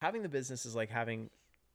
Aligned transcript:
having 0.00 0.22
the 0.22 0.28
business 0.28 0.66
is 0.66 0.74
like 0.74 0.90
having 0.90 1.30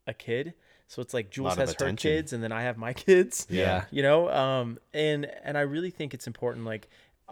a 0.08 0.14
kid. 0.14 0.54
So 0.88 1.02
it's 1.02 1.14
like 1.14 1.32
Jules 1.32 1.46
Lot 1.46 1.54
of 1.54 1.70
has 1.70 1.76
her 1.80 1.94
kids 1.94 2.34
and 2.34 2.44
then 2.44 2.52
I 2.52 2.64
have 2.64 2.78
my 2.78 2.94
kids. 3.08 3.48
Yeah. 3.50 3.86
You 3.92 4.04
know, 4.04 4.30
um, 4.30 4.80
and 4.94 5.26
and 5.44 5.58
I 5.58 5.62
really 5.62 5.90
think 5.92 6.14
it's 6.14 6.28
important. 6.28 6.66
Like, 6.66 6.88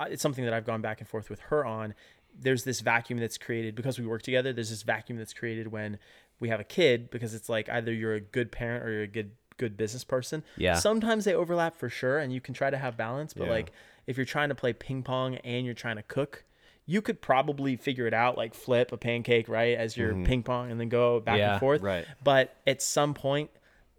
it's 0.08 0.22
something 0.24 0.44
that 0.46 0.54
I've 0.54 0.66
gone 0.66 0.82
back 0.82 1.00
and 1.02 1.08
forth 1.08 1.30
with 1.30 1.40
her 1.42 1.64
on. 1.66 1.94
There's 2.40 2.64
this 2.64 2.82
vacuum 2.82 3.20
that's 3.20 3.38
created 3.38 3.76
because 3.76 4.00
we 4.00 4.08
work 4.08 4.24
together. 4.24 4.54
There's 4.54 4.72
this 4.72 4.82
vacuum 4.82 5.20
that's 5.20 5.34
created 5.36 5.68
when 5.68 6.00
we 6.40 6.50
have 6.50 6.60
a 6.60 6.64
kid 6.64 7.12
because 7.12 7.36
it's 7.36 7.48
like 7.48 7.70
either 7.70 7.94
you're 7.94 8.16
a 8.16 8.20
good 8.22 8.52
parent 8.52 8.84
or 8.84 8.92
you're 8.92 9.04
a 9.04 9.08
good 9.08 9.32
good 9.58 9.78
business 9.78 10.04
person. 10.04 10.44
Yeah. 10.58 10.74
Sometimes 10.74 11.26
they 11.26 11.36
overlap 11.36 11.76
for 11.76 11.90
sure, 11.90 12.18
and 12.18 12.34
you 12.34 12.42
can 12.42 12.56
try 12.56 12.72
to 12.72 12.78
have 12.78 12.98
balance. 12.98 13.36
But 13.36 13.46
Yeah. 13.46 13.52
like, 13.52 13.72
if 14.08 14.18
you're 14.18 14.26
trying 14.26 14.50
to 14.50 14.56
play 14.56 14.74
ping 14.74 15.04
pong 15.04 15.36
and 15.38 15.64
you're 15.64 15.76
trying 15.76 15.98
to 15.98 16.04
cook, 16.04 16.44
you 16.86 17.02
could 17.02 17.22
probably 17.22 17.76
figure 17.76 18.08
it 18.08 18.14
out, 18.14 18.38
like 18.38 18.54
flip 18.54 18.92
a 18.92 18.98
pancake 18.98 19.48
right 19.48 19.78
as 19.78 19.96
you're 19.96 20.12
mm-hmm. 20.14 20.24
ping 20.24 20.44
pong, 20.44 20.72
and 20.72 20.80
then 20.80 20.90
go 20.90 21.20
back 21.20 21.38
Yeah. 21.38 21.52
and 21.54 21.60
forth. 21.60 21.82
Right. 21.82 22.06
But 22.24 22.56
at 22.68 22.82
some 22.82 23.14
point, 23.14 23.50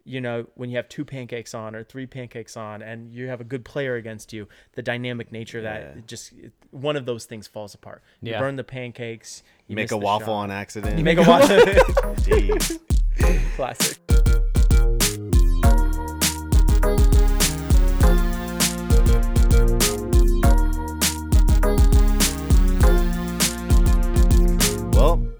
you 0.07 0.21
know, 0.21 0.47
when 0.55 0.69
you 0.69 0.77
have 0.77 0.87
two 0.91 1.03
pancakes 1.05 1.55
on 1.55 1.75
or 1.75 1.83
three 1.83 2.05
pancakes 2.07 2.59
on, 2.59 2.83
and 2.83 3.11
you 3.11 3.29
have 3.29 3.41
a 3.41 3.45
good 3.45 3.65
player 3.65 3.95
against 3.97 4.35
you, 4.35 4.47
the 4.75 4.83
dynamic 4.83 5.33
nature 5.33 5.59
of 5.59 5.65
that 5.65 5.81
Yeah. 5.97 6.03
just 6.07 6.35
one 6.73 6.97
of 6.97 7.07
those 7.07 7.25
things 7.25 7.47
falls 7.47 7.75
apart. 7.75 8.03
You 8.21 8.33
Yeah. 8.33 8.39
burn 8.41 8.57
the 8.57 8.65
pancakes. 8.65 9.43
You 9.67 9.77
Make 9.77 9.93
a 9.93 9.97
waffle 9.97 10.27
shot. 10.27 10.33
on 10.33 10.51
accident. 10.51 10.99
You 10.99 11.05
make 11.05 11.17
a 11.17 11.23
waffle. 11.23 11.59
Classic. 13.57 13.99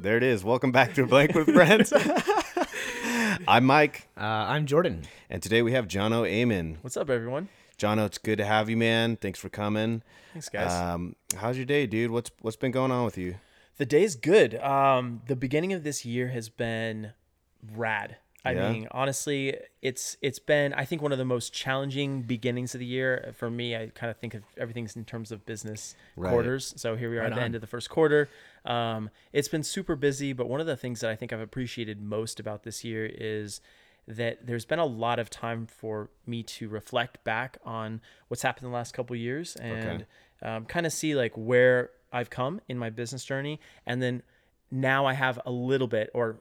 There 0.05 0.19
it 0.19 0.23
is. 0.23 0.45
Welcome 0.45 0.71
back 0.71 0.93
to 0.97 1.07
Blank 1.07 1.35
with 1.35 1.51
Friends. 1.51 1.91
I'm 3.49 3.65
Mike, 3.65 4.07
Uh, 4.19 4.21
I'm 4.21 4.67
Jordan. 4.67 5.05
and 5.31 5.43
today 5.43 5.63
we 5.63 5.73
have 5.73 5.89
Jono 5.89 6.29
Aymin. 6.31 6.77
What's 6.83 6.99
up, 6.99 7.09
everyone? 7.09 7.49
Jono, 7.79 8.05
it's 8.05 8.19
good 8.19 8.37
to 8.37 8.45
have 8.45 8.69
you, 8.69 8.77
man. 8.77 9.17
Thanks 9.17 9.39
for 9.39 9.49
coming. 9.49 10.03
Thanks, 10.35 10.51
guys. 10.51 10.71
Um, 10.75 11.17
how's 11.39 11.57
your 11.57 11.65
day, 11.65 11.87
dude? 11.87 12.11
What's 12.11 12.31
what's 12.43 12.59
been 12.59 12.71
going 12.71 12.91
on 12.91 13.07
with 13.07 13.17
you? 13.17 13.37
The 13.79 13.87
day's 13.87 14.15
good. 14.15 14.57
Um, 14.57 15.23
the 15.27 15.37
beginning 15.37 15.73
of 15.73 15.85
this 15.85 16.05
year 16.05 16.29
has 16.29 16.51
been 16.51 17.13
rad. 17.75 18.19
I 18.45 18.53
Yeah? 18.53 18.71
mean, 18.73 18.89
honestly, 18.91 19.57
it's 19.81 20.17
it's 20.21 20.39
been 20.39 20.75
I 20.75 20.85
think 20.85 21.01
one 21.01 21.13
of 21.13 21.19
the 21.19 21.25
most 21.25 21.53
challenging 21.53 22.23
beginnings 22.23 22.75
of 22.75 22.81
the 22.81 22.87
year 22.87 23.33
for 23.37 23.51
me. 23.51 23.75
I 23.75 23.87
kind 23.95 24.11
of 24.11 24.19
think 24.19 24.35
of 24.35 24.43
everything's 24.59 24.97
in 24.97 25.05
terms 25.05 25.33
of 25.33 25.47
business 25.47 25.95
Right. 26.17 26.29
quarters. 26.31 26.75
So 26.77 26.97
here 26.97 27.11
we 27.11 27.17
are 27.17 27.21
Right 27.23 27.27
at 27.29 27.35
the 27.35 27.41
on. 27.41 27.45
end 27.47 27.55
of 27.55 27.61
the 27.61 27.67
first 27.67 27.89
quarter. 27.89 28.29
Um, 28.65 29.09
it's 29.33 29.49
been 29.49 29.63
super 29.63 29.97
busy, 29.97 30.33
but 30.33 30.49
one 30.49 30.61
of 30.61 30.67
the 30.67 30.77
things 30.77 31.01
that 31.01 31.11
I 31.11 31.17
think 31.17 31.33
I've 31.33 31.41
appreciated 31.41 32.03
most 32.03 32.39
about 32.39 32.65
this 32.65 32.85
year 32.85 33.07
is 33.07 33.61
that 34.07 34.47
there's 34.47 34.67
been 34.67 34.79
a 34.79 34.85
lot 34.85 35.19
of 35.19 35.31
time 35.31 35.67
for 35.67 36.11
me 36.27 36.43
to 36.43 36.69
reflect 36.69 37.25
back 37.25 37.57
on 37.65 38.03
what's 38.29 38.43
happened 38.43 38.67
in 38.67 38.71
the 38.71 38.77
last 38.77 38.93
couple 38.93 39.17
years 39.17 39.57
and 39.57 40.05
um, 40.43 40.67
kind 40.67 40.85
of 40.85 40.93
see 40.93 41.15
like 41.15 41.33
where 41.35 41.91
I've 42.13 42.29
come 42.29 42.61
in 42.69 42.77
my 42.79 42.91
business 42.91 43.25
journey, 43.25 43.59
and 43.87 44.03
then 44.03 44.23
now 44.71 45.07
I 45.07 45.15
have 45.15 45.41
a 45.47 45.51
little 45.51 45.89
bit, 45.89 46.11
or 46.13 46.37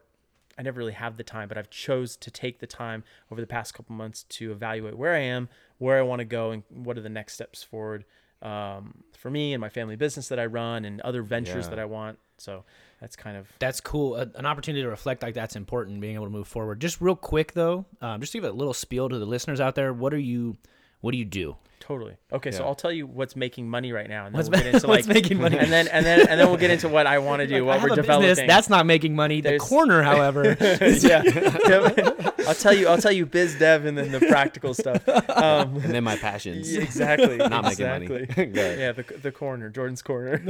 I 0.58 0.62
never 0.62 0.78
really 0.78 0.94
have 0.94 1.18
the 1.18 1.24
time, 1.24 1.48
but 1.48 1.58
I've 1.58 1.70
chose 1.70 2.16
to 2.18 2.30
take 2.32 2.60
the 2.60 2.68
time 2.68 3.04
over 3.32 3.42
the 3.42 3.48
past 3.48 3.74
couple 3.74 3.96
months 3.96 4.24
to 4.30 4.52
evaluate 4.52 4.98
where 4.98 5.14
I 5.16 5.20
am, 5.20 5.50
where 5.80 5.98
I 5.98 6.02
want 6.04 6.20
to 6.20 6.26
go, 6.26 6.52
and 6.52 6.64
what 6.70 6.98
are 6.98 7.02
the 7.02 7.10
next 7.10 7.34
steps 7.34 7.64
forward 7.64 8.06
um, 8.42 9.04
for 9.18 9.32
me 9.32 9.54
and 9.54 9.62
my 9.62 9.70
family 9.70 9.96
business 9.96 10.28
that 10.28 10.38
I 10.40 10.46
run 10.46 10.86
and 10.86 11.00
other 11.02 11.24
ventures 11.24 11.66
Yeah. 11.66 11.70
that 11.72 11.80
I 11.80 11.86
want. 11.86 12.20
So 12.38 12.66
that's 13.00 13.16
kind 13.16 13.38
of 13.38 13.48
That's 13.60 13.80
cool. 13.80 14.16
A, 14.16 14.28
an 14.36 14.46
opportunity 14.46 14.82
to 14.84 14.90
reflect 14.90 15.24
like 15.24 15.34
that's 15.34 15.56
important. 15.56 16.02
Being 16.02 16.16
able 16.16 16.26
to 16.26 16.32
move 16.32 16.48
forward. 16.48 16.82
Just 16.82 17.00
real 17.00 17.16
quick 17.16 17.54
though, 17.54 17.86
um, 18.02 18.20
just 18.20 18.34
to 18.34 18.40
give 18.40 18.50
a 18.50 18.52
little 18.52 18.74
spiel 18.74 19.08
to 19.08 19.18
the 19.18 19.26
listeners 19.26 19.60
out 19.62 19.76
there. 19.76 19.94
What 19.94 20.14
are 20.14 20.20
you? 20.20 20.58
What 21.04 21.12
do 21.12 21.18
you 21.18 21.26
do? 21.26 21.58
Totally. 21.82 22.16
Okay, 22.32 22.52
so 22.52 22.64
I'll 22.64 22.76
tell 22.76 22.94
you 22.94 23.06
what's 23.06 23.36
making 23.36 23.68
money 23.70 23.92
right 23.92 24.08
now, 24.08 24.26
and 24.26 24.34
then 24.34 24.40
What's 24.40 24.50
we'll 24.50 24.64
get 24.64 24.74
into 24.74 24.88
like 24.88 25.00
what's 25.00 25.08
making 25.10 25.38
money? 25.38 25.58
and 25.58 25.70
then 25.70 25.90
and 25.90 26.06
then 26.06 26.22
and 26.30 26.40
then 26.40 26.48
we'll 26.48 26.56
get 26.56 26.72
into 26.72 26.88
what 26.88 27.06
I 27.08 27.20
want 27.20 27.42
to 27.42 27.48
do, 27.56 27.66
Like, 27.66 27.82
I 27.82 27.84
what 27.84 27.90
we're 27.90 27.94
a 27.94 27.96
developing. 27.98 28.30
business, 28.30 28.48
That's 28.48 28.70
not 28.70 28.86
making 28.86 29.18
money. 29.18 29.42
The 29.42 29.58
corner, 29.60 30.02
however, 30.12 30.56
yeah. 30.62 31.22
I'll 32.48 32.56
tell 32.56 32.74
you. 32.74 32.88
I'll 32.88 32.98
tell 32.98 33.12
you 33.12 33.26
biz 33.26 33.56
dev 33.60 33.84
and 33.84 33.98
then 33.98 34.14
the 34.14 34.22
practical 34.22 34.74
stuff. 34.74 35.06
Um, 35.10 35.76
And 35.76 35.94
then 35.94 36.06
my 36.06 36.16
passions. 36.16 36.74
exactly. 36.74 37.36
Not 37.36 37.66
making 37.66 37.86
money. 37.88 38.06
exactly. 38.06 38.48
Yeah, 38.54 38.94
the 38.94 39.04
the 39.22 39.34
corner, 39.34 39.70
Jordan's 39.70 40.02
corner. 40.02 40.42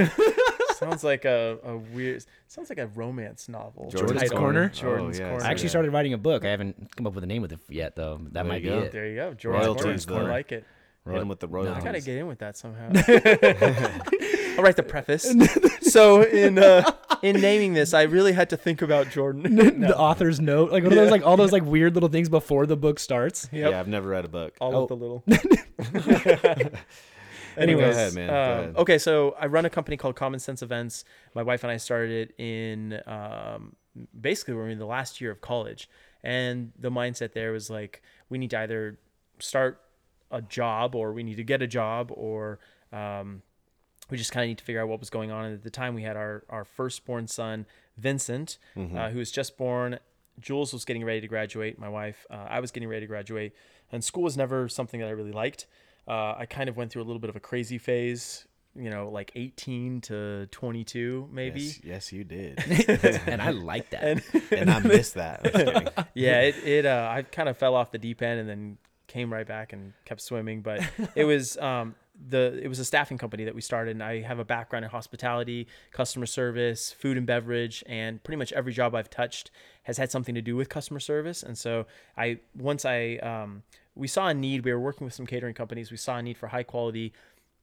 Sounds 0.75 1.03
like 1.03 1.25
a, 1.25 1.57
a 1.63 1.77
weird. 1.77 2.23
Sounds 2.47 2.69
like 2.69 2.79
a 2.79 2.87
romance 2.87 3.49
novel. 3.49 3.89
Jordan's 3.89 4.21
title. 4.21 4.37
Corner? 4.37 4.69
Jordan's 4.69 5.19
Oh, 5.19 5.23
yeah. 5.23 5.29
corner. 5.29 5.45
I 5.45 5.49
actually 5.51 5.69
started 5.69 5.91
writing 5.91 6.13
a 6.13 6.17
book. 6.17 6.45
I 6.45 6.49
haven't 6.49 6.95
come 6.95 7.07
up 7.07 7.13
with 7.13 7.23
a 7.23 7.27
name 7.27 7.41
with 7.41 7.51
it 7.53 7.59
yet 7.69 7.95
though. 7.95 8.19
That 8.23 8.33
There 8.33 8.43
might 8.43 8.61
be 8.61 8.69
you 8.69 8.73
go. 8.75 8.79
it. 8.81 8.91
There 8.91 9.07
you 9.07 9.15
go. 9.15 9.33
Jordan's 9.33 9.65
Royalties, 9.67 10.05
corner. 10.05 10.29
I 10.29 10.31
like 10.31 10.51
it. 10.51 10.65
Hit 11.05 11.15
him 11.21 11.27
with 11.27 11.41
the 11.41 11.47
I 11.49 11.81
gotta 11.81 11.99
get 11.99 12.17
in 12.17 12.27
with 12.27 12.39
that 12.39 12.55
somehow. 12.55 12.87
I'll 14.57 14.63
write 14.63 14.77
the 14.77 14.83
preface. 14.87 15.23
so 15.81 16.21
in 16.21 16.57
uh, 16.57 16.89
in 17.21 17.41
naming 17.41 17.73
this, 17.73 17.93
I 17.93 18.03
really 18.03 18.31
had 18.31 18.49
to 18.51 18.57
think 18.57 18.81
about 18.81 19.09
Jordan. 19.09 19.43
The 19.83 19.97
author's 19.97 20.39
note, 20.39 20.71
like 20.71 20.83
one 20.83 20.93
of 20.93 20.97
those, 20.97 21.11
like 21.11 21.25
all 21.25 21.35
those 21.35 21.51
like 21.51 21.65
weird 21.65 21.95
little 21.95 22.07
things 22.07 22.29
before 22.29 22.65
the 22.65 22.77
book 22.77 22.99
starts. 22.99 23.49
Yep. 23.51 23.71
Yeah, 23.71 23.79
I've 23.81 23.89
never 23.89 24.07
read 24.09 24.23
a 24.23 24.29
book. 24.29 24.55
All 24.61 24.73
Oh. 24.75 24.81
with 24.81 24.89
the 24.89 24.95
little. 24.95 25.23
Anyway, 27.57 27.83
Anyways, 27.83 27.95
go 27.95 28.01
ahead, 28.01 28.13
man. 28.15 28.69
Um, 28.69 28.75
okay, 28.77 28.97
so 28.97 29.35
I 29.39 29.45
run 29.47 29.65
a 29.65 29.69
company 29.69 29.97
called 29.97 30.15
Common 30.15 30.39
Sense 30.39 30.61
Events. 30.61 31.05
My 31.35 31.43
wife 31.43 31.63
and 31.63 31.71
I 31.71 31.77
started 31.77 32.29
it 32.29 32.35
in 32.43 32.99
um, 33.05 33.75
basically 34.19 34.53
we're 34.55 34.69
in 34.69 34.79
the 34.79 34.85
last 34.85 35.21
year 35.21 35.31
of 35.31 35.41
college, 35.41 35.89
and 36.23 36.71
the 36.79 36.89
mindset 36.91 37.33
there 37.33 37.51
was 37.51 37.69
like 37.69 38.01
we 38.29 38.37
need 38.37 38.49
to 38.51 38.59
either 38.59 38.97
start 39.39 39.81
a 40.31 40.41
job 40.41 40.95
or 40.95 41.13
we 41.13 41.21
need 41.23 41.35
to 41.37 41.43
get 41.43 41.61
a 41.61 41.67
job 41.67 42.11
or 42.13 42.59
um, 42.91 43.41
we 44.09 44.17
just 44.17 44.31
kind 44.31 44.43
of 44.43 44.47
need 44.47 44.57
to 44.57 44.63
figure 44.63 44.81
out 44.81 44.87
what 44.87 44.99
was 44.99 45.09
going 45.09 45.31
on. 45.31 45.45
And 45.45 45.53
at 45.53 45.63
the 45.63 45.69
time, 45.69 45.93
we 45.95 46.03
had 46.03 46.17
our 46.17 46.43
our 46.49 46.63
firstborn 46.65 47.27
son 47.27 47.65
Vincent, 47.97 48.57
Mm-hmm. 48.75 48.97
uh, 48.97 49.09
who 49.09 49.19
was 49.19 49.31
just 49.31 49.57
born. 49.57 49.99
Jules 50.39 50.73
was 50.73 50.83
getting 50.83 51.05
ready 51.05 51.21
to 51.21 51.27
graduate. 51.27 51.77
My 51.77 51.89
wife, 51.89 52.25
uh, 52.31 52.47
I 52.49 52.59
was 52.59 52.71
getting 52.71 52.89
ready 52.89 53.01
to 53.01 53.07
graduate, 53.07 53.53
and 53.91 54.03
school 54.03 54.23
was 54.23 54.35
never 54.35 54.67
something 54.67 54.99
that 54.99 55.05
I 55.05 55.11
really 55.11 55.31
liked. 55.31 55.67
Uh, 56.07 56.35
I 56.37 56.45
kind 56.45 56.69
of 56.69 56.77
went 56.77 56.91
through 56.91 57.01
a 57.01 57.05
little 57.05 57.19
bit 57.19 57.29
of 57.29 57.35
a 57.35 57.39
crazy 57.39 57.77
phase, 57.77 58.45
you 58.75 58.89
know, 58.89 59.09
like 59.09 59.31
18 59.35 60.01
to 60.01 60.47
22, 60.47 61.29
maybe. 61.31 61.61
Yes, 61.61 61.79
yes, 61.83 62.13
you 62.13 62.23
did. 62.23 62.59
and 63.27 63.41
I 63.41 63.51
like 63.51 63.89
that. 63.91 64.03
And 64.03 64.23
and 64.51 64.69
I 64.69 64.79
missed 64.83 65.15
that. 65.15 65.41
I'm 65.45 65.51
just 65.51 65.65
kidding. 65.65 66.05
yeah, 66.13 66.41
it, 66.41 66.55
it 66.65 66.85
uh, 66.85 67.09
I 67.11 67.21
kind 67.23 67.49
of 67.49 67.57
fell 67.57 67.75
off 67.75 67.91
the 67.91 67.97
deep 67.97 68.21
end 68.21 68.39
and 68.39 68.49
then 68.49 68.77
came 69.07 69.31
right 69.31 69.47
back 69.47 69.73
and 69.73 69.93
kept 70.05 70.21
swimming. 70.21 70.61
But 70.61 70.81
it 71.15 71.25
was 71.25 71.57
um, 71.57 71.95
the 72.29 72.59
it 72.61 72.67
was 72.67 72.79
a 72.79 72.85
staffing 72.85 73.17
company 73.17 73.45
that 73.45 73.55
we 73.55 73.61
started, 73.61 73.91
and 73.91 74.03
I 74.03 74.21
have 74.21 74.39
a 74.39 74.45
background 74.45 74.85
in 74.85 74.91
hospitality, 74.91 75.67
customer 75.91 76.25
service, 76.25 76.91
food 76.91 77.17
and 77.17 77.25
beverage, 77.25 77.83
and 77.87 78.23
pretty 78.23 78.37
much 78.37 78.51
every 78.53 78.73
job 78.73 78.95
I've 78.95 79.09
touched 79.09 79.51
has 79.83 79.97
had 79.97 80.11
something 80.11 80.35
to 80.35 80.41
do 80.41 80.55
with 80.55 80.69
customer 80.69 80.99
service. 80.99 81.43
And 81.43 81.57
so 81.57 81.85
I 82.17 82.39
once 82.55 82.85
I 82.85 83.17
um, 83.17 83.63
we 83.95 84.07
saw 84.07 84.27
a 84.27 84.33
need. 84.33 84.65
We 84.65 84.73
were 84.73 84.79
working 84.79 85.05
with 85.05 85.13
some 85.13 85.25
catering 85.25 85.53
companies. 85.53 85.91
We 85.91 85.97
saw 85.97 86.17
a 86.17 86.21
need 86.21 86.37
for 86.37 86.47
high 86.47 86.63
quality 86.63 87.13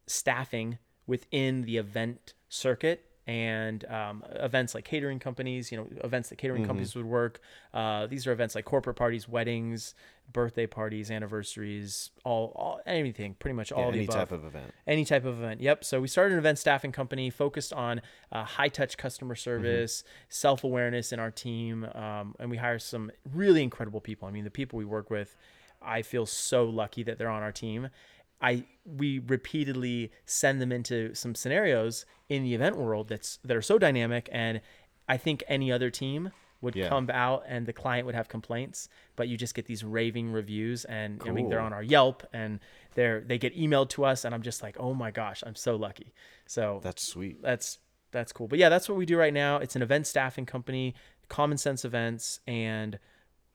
staffing 0.06 0.78
within 1.06 1.62
the 1.62 1.76
event 1.76 2.34
circuit 2.48 3.04
and 3.26 3.84
um, 3.84 4.24
events 4.30 4.74
like 4.74 4.84
catering 4.84 5.20
companies, 5.20 5.70
you 5.70 5.78
know, 5.78 5.86
events 6.02 6.30
that 6.30 6.36
catering 6.36 6.64
companies 6.66 6.96
would 6.96 7.04
work. 7.04 7.40
Uh, 7.72 8.06
these 8.06 8.26
are 8.26 8.32
events 8.32 8.54
like 8.56 8.64
corporate 8.64 8.96
parties, 8.96 9.28
weddings, 9.28 9.94
birthday 10.32 10.66
parties, 10.66 11.10
anniversaries, 11.12 12.10
all, 12.24 12.52
all 12.56 12.80
anything, 12.86 13.34
pretty 13.38 13.54
much 13.54 13.70
all 13.70 13.82
Yeah, 13.92 13.98
any 13.98 14.06
type 14.06 14.32
of 14.32 14.44
event. 14.44 14.72
Any 14.86 15.04
type 15.04 15.24
of 15.24 15.38
event. 15.38 15.60
Yep. 15.60 15.84
So 15.84 16.00
we 16.00 16.08
started 16.08 16.32
an 16.32 16.38
event 16.40 16.58
staffing 16.58 16.90
company 16.92 17.30
focused 17.30 17.72
on 17.72 18.00
uh, 18.32 18.44
high 18.44 18.68
touch 18.68 18.96
customer 18.96 19.34
Mm-hmm. 19.34 19.40
service, 19.42 20.04
self 20.28 20.64
awareness 20.64 21.12
in 21.12 21.20
our 21.20 21.30
team. 21.30 21.84
Um, 21.94 22.34
and 22.40 22.50
we 22.50 22.56
hire 22.56 22.78
some 22.80 23.12
really 23.32 23.62
incredible 23.62 24.00
people. 24.00 24.26
I 24.26 24.32
mean, 24.32 24.44
the 24.44 24.50
people 24.50 24.76
we 24.78 24.84
work 24.84 25.08
with, 25.10 25.36
I 25.82 26.02
feel 26.02 26.26
so 26.26 26.64
lucky 26.64 27.02
that 27.04 27.18
they're 27.18 27.28
on 27.30 27.42
our 27.42 27.52
team. 27.52 27.88
I 28.40 28.64
we 28.84 29.18
repeatedly 29.18 30.10
send 30.24 30.60
them 30.60 30.72
into 30.72 31.14
some 31.14 31.34
scenarios 31.34 32.06
in 32.28 32.42
the 32.42 32.54
event 32.54 32.76
world 32.76 33.08
that's 33.08 33.38
that 33.44 33.56
are 33.56 33.62
so 33.62 33.78
dynamic 33.78 34.28
and 34.32 34.60
I 35.08 35.16
think 35.16 35.42
any 35.48 35.70
other 35.72 35.90
team 35.90 36.30
would 36.62 36.76
Yeah. 36.76 36.88
come 36.88 37.08
out 37.10 37.42
and 37.46 37.66
the 37.66 37.72
client 37.72 38.04
would 38.06 38.14
have 38.14 38.28
complaints, 38.28 38.88
but 39.16 39.28
you 39.28 39.36
just 39.36 39.54
get 39.54 39.64
these 39.66 39.82
raving 39.82 40.30
reviews 40.32 40.84
and 40.84 41.20
I 41.26 41.30
mean 41.30 41.48
they're 41.48 41.60
on 41.60 41.72
our 41.72 41.82
Yelp 41.82 42.22
and 42.32 42.60
they're 42.94 43.20
they 43.20 43.38
get 43.38 43.56
emailed 43.56 43.88
to 43.90 44.04
us 44.04 44.24
and 44.24 44.34
I'm 44.34 44.42
just 44.42 44.62
like, 44.62 44.76
"Oh 44.78 44.94
my 44.94 45.10
gosh, 45.10 45.42
I'm 45.46 45.54
so 45.56 45.76
lucky." 45.76 46.12
So 46.46 46.80
That's 46.82 47.02
sweet. 47.02 47.40
that's 47.42 47.78
that's 48.10 48.32
cool. 48.32 48.48
But 48.48 48.58
yeah, 48.58 48.68
that's 48.68 48.88
what 48.88 48.98
we 48.98 49.06
do 49.06 49.16
right 49.16 49.32
now. 49.34 49.56
It's 49.58 49.76
an 49.76 49.82
event 49.82 50.06
staffing 50.06 50.44
company, 50.46 50.94
Common 51.28 51.58
Sense 51.58 51.84
Events, 51.84 52.40
and 52.46 52.98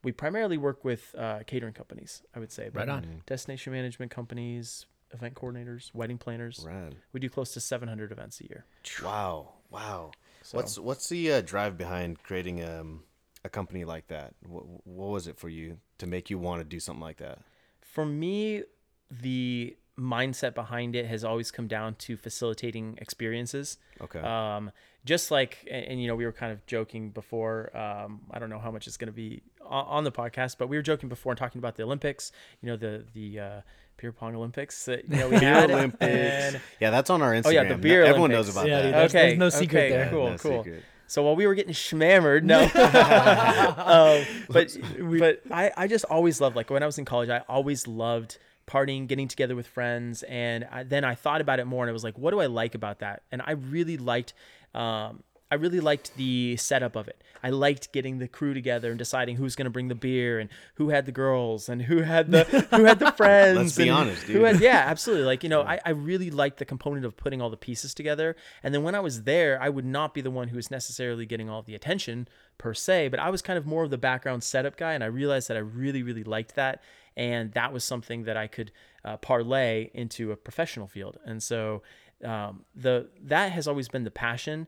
we 0.06 0.12
primarily 0.12 0.58
work 0.58 0.86
with 0.86 1.14
uh, 1.18 1.40
catering 1.48 1.74
companies. 1.74 2.22
I 2.36 2.40
would 2.40 2.52
say, 2.52 2.70
Right 2.72 2.88
on. 2.88 3.24
Destination 3.26 3.74
management 3.74 4.12
companies, 4.12 4.86
event 5.12 5.34
coordinators, 5.34 5.94
wedding 5.94 6.20
planners. 6.20 6.64
Rad. 6.66 6.96
We 7.12 7.20
do 7.20 7.28
close 7.30 7.54
to 7.56 7.60
700 7.60 8.12
events 8.12 8.40
a 8.40 8.44
year. 8.48 8.66
Wow. 9.04 9.54
Wow. 9.72 10.12
So- 10.44 10.58
What's 10.58 10.78
what's 10.78 11.10
the 11.10 11.32
uh, 11.34 11.42
drive 11.42 11.76
behind 11.78 12.22
creating 12.22 12.64
um, 12.64 13.02
a 13.44 13.50
company 13.50 13.84
like 13.84 14.08
that? 14.08 14.36
What, 14.48 14.66
what 14.86 15.10
was 15.10 15.28
it 15.28 15.38
for 15.38 15.50
you 15.50 15.80
to 15.98 16.06
make 16.06 16.30
you 16.30 16.38
want 16.38 16.62
to 16.62 16.66
do 16.66 16.80
something 16.80 17.02
like 17.02 17.18
that? 17.18 17.40
For 17.82 18.06
me, 18.06 18.64
the 19.10 19.76
mindset 20.00 20.54
behind 20.56 20.96
it 20.96 21.06
has 21.06 21.24
always 21.24 21.52
come 21.52 21.68
down 21.68 21.96
to 21.96 22.18
facilitating 22.18 22.98
experiences. 23.02 23.78
Okay. 24.02 24.20
Um, 24.20 24.72
just 25.06 25.32
like, 25.32 25.68
and, 25.72 25.86
and, 25.86 26.02
you 26.02 26.08
know, 26.08 26.16
we 26.16 26.26
were 26.26 26.32
kind 26.32 26.52
of 26.52 26.66
joking 26.66 27.12
before. 27.12 27.76
Um, 27.78 28.22
I 28.32 28.40
don't 28.40 28.50
know 28.50 28.60
how 28.60 28.72
much 28.72 28.88
it's 28.88 28.98
going 28.98 29.08
to 29.08 29.14
be 29.14 29.42
on, 29.66 29.86
on, 29.86 30.04
the 30.04 30.12
podcast, 30.12 30.58
but 30.58 30.68
we 30.68 30.78
were 30.78 30.82
joking 30.82 31.10
before 31.10 31.32
and 31.32 31.40
talking 31.40 31.60
about 31.60 31.76
the 31.76 31.84
Olympics. 31.84 32.32
You 32.62 32.70
know, 32.70 32.76
the 32.78 33.06
the 33.14 33.40
uh, 33.40 33.62
beer 33.98 34.12
pong 34.12 34.36
Olympics 34.36 34.86
that 34.86 35.08
you 35.10 35.16
know 35.18 35.30
we 35.30 35.36
had. 35.40 35.70
Olympics. 35.72 36.02
And, 36.04 36.62
yeah, 36.80 36.90
that's 36.90 37.10
on 37.10 37.22
our 37.22 37.34
Instagram. 37.34 37.46
Oh 37.46 37.50
yeah, 37.52 37.64
the 37.66 37.78
beer. 37.78 38.04
Everyone 38.04 38.32
Olympics. 38.32 38.56
knows 38.56 38.56
about 38.56 38.68
Yeah, 38.68 38.78
that. 38.78 38.84
dude, 38.84 38.94
There's- 38.94 39.12
okay, 39.12 39.28
there's 39.28 39.38
no 39.40 39.50
secret 39.50 39.80
okay, 39.80 39.90
there. 39.90 40.10
Cool, 40.10 40.30
No 40.32 40.38
cool. 40.38 40.64
secret. 40.64 40.84
So 41.08 41.22
while 41.22 41.36
we 41.36 41.46
were 41.46 41.54
getting 41.54 41.74
schmammered, 41.74 42.44
no, 42.44 42.62
um, 42.64 44.26
but 44.50 44.76
but 45.20 45.42
I, 45.52 45.72
I 45.78 45.88
just 45.88 46.06
always 46.06 46.42
loved 46.42 46.56
like 46.56 46.70
when 46.72 46.82
I 46.82 46.88
was 46.88 46.98
in 46.98 47.06
college, 47.06 47.30
I 47.30 47.44
always 47.48 47.88
loved 47.88 48.40
partying, 48.68 49.08
getting 49.08 49.28
together 49.28 49.56
with 49.56 49.68
friends, 49.68 50.24
and 50.24 50.68
I, 50.72 50.84
then 50.84 51.04
I 51.04 51.16
thought 51.16 51.42
about 51.42 51.60
it 51.60 51.66
more, 51.66 51.84
and 51.84 51.90
I 51.90 51.94
was 51.94 52.04
like, 52.04 52.18
what 52.18 52.32
do 52.32 52.40
I 52.40 52.48
like 52.48 52.76
about 52.76 53.00
that? 53.00 53.24
And 53.32 53.42
I 53.46 53.52
really 53.52 53.98
liked, 53.98 54.34
um, 54.74 55.24
I 55.52 55.56
really 55.56 55.80
liked 55.80 56.16
the 56.18 56.58
setup 56.58 56.96
of 56.96 57.08
it. 57.08 57.22
I 57.44 57.50
liked 57.50 57.92
getting 57.92 58.18
the 58.18 58.28
crew 58.28 58.56
together 58.56 58.90
and 58.90 58.98
deciding 58.98 59.36
who's 59.36 59.56
going 59.56 59.66
to 59.66 59.70
bring 59.72 59.88
the 59.88 59.94
beer 59.94 60.40
and 60.40 60.50
who 60.76 60.90
had 60.90 61.06
the 61.06 61.12
girls 61.12 61.70
and 61.70 61.84
who 61.84 62.02
had 62.02 62.32
the 62.32 62.44
who 62.72 62.86
had 62.86 62.98
the 62.98 63.12
friends. 63.18 63.58
Let's 63.58 63.76
be 63.78 63.84
and 63.84 63.92
honest, 63.92 64.24
Who 64.24 64.34
dude. 64.40 64.48
had, 64.48 64.62
yeah, 64.62 64.84
absolutely. 64.88 65.26
Like 65.26 65.44
you 65.44 65.50
know, 65.50 65.62
I, 65.62 65.80
I 65.86 65.92
really 65.92 66.32
liked 66.32 66.58
the 66.58 66.66
component 66.66 67.06
of 67.06 67.16
putting 67.16 67.44
all 67.44 67.52
the 67.52 67.58
pieces 67.58 67.94
together. 67.94 68.36
And 68.64 68.74
then 68.74 68.82
when 68.82 68.96
I 68.96 69.00
was 69.00 69.24
there, 69.24 69.62
I 69.62 69.70
would 69.70 69.86
not 69.86 70.16
be 70.16 70.22
the 70.22 70.32
one 70.32 70.48
who 70.48 70.56
was 70.56 70.72
necessarily 70.72 71.28
getting 71.28 71.48
all 71.48 71.62
the 71.62 71.76
attention 71.76 72.28
per 72.58 72.74
se, 72.74 73.10
but 73.10 73.20
I 73.20 73.30
was 73.30 73.44
kind 73.44 73.60
of 73.60 73.68
more 73.68 73.84
of 73.84 73.92
the 73.92 73.98
background 74.00 74.44
setup 74.44 74.76
guy, 74.76 74.94
and 74.94 75.04
I 75.04 75.08
realized 75.08 75.48
that 75.50 75.56
I 75.58 75.60
really 75.60 76.02
really 76.02 76.24
liked 76.24 76.56
that, 76.56 76.82
and 77.18 77.52
that 77.54 77.72
was 77.74 77.84
something 77.84 78.24
that 78.24 78.38
I 78.38 78.48
could 78.48 78.72
uh, 79.04 79.18
parlay 79.18 79.90
into 79.94 80.32
a 80.32 80.36
professional 80.36 80.88
field. 80.88 81.18
And 81.26 81.42
so 81.42 81.82
um, 82.24 82.66
the 82.76 83.10
that 83.24 83.52
has 83.52 83.68
always 83.68 83.88
been 83.90 84.04
the 84.04 84.12
passion 84.12 84.68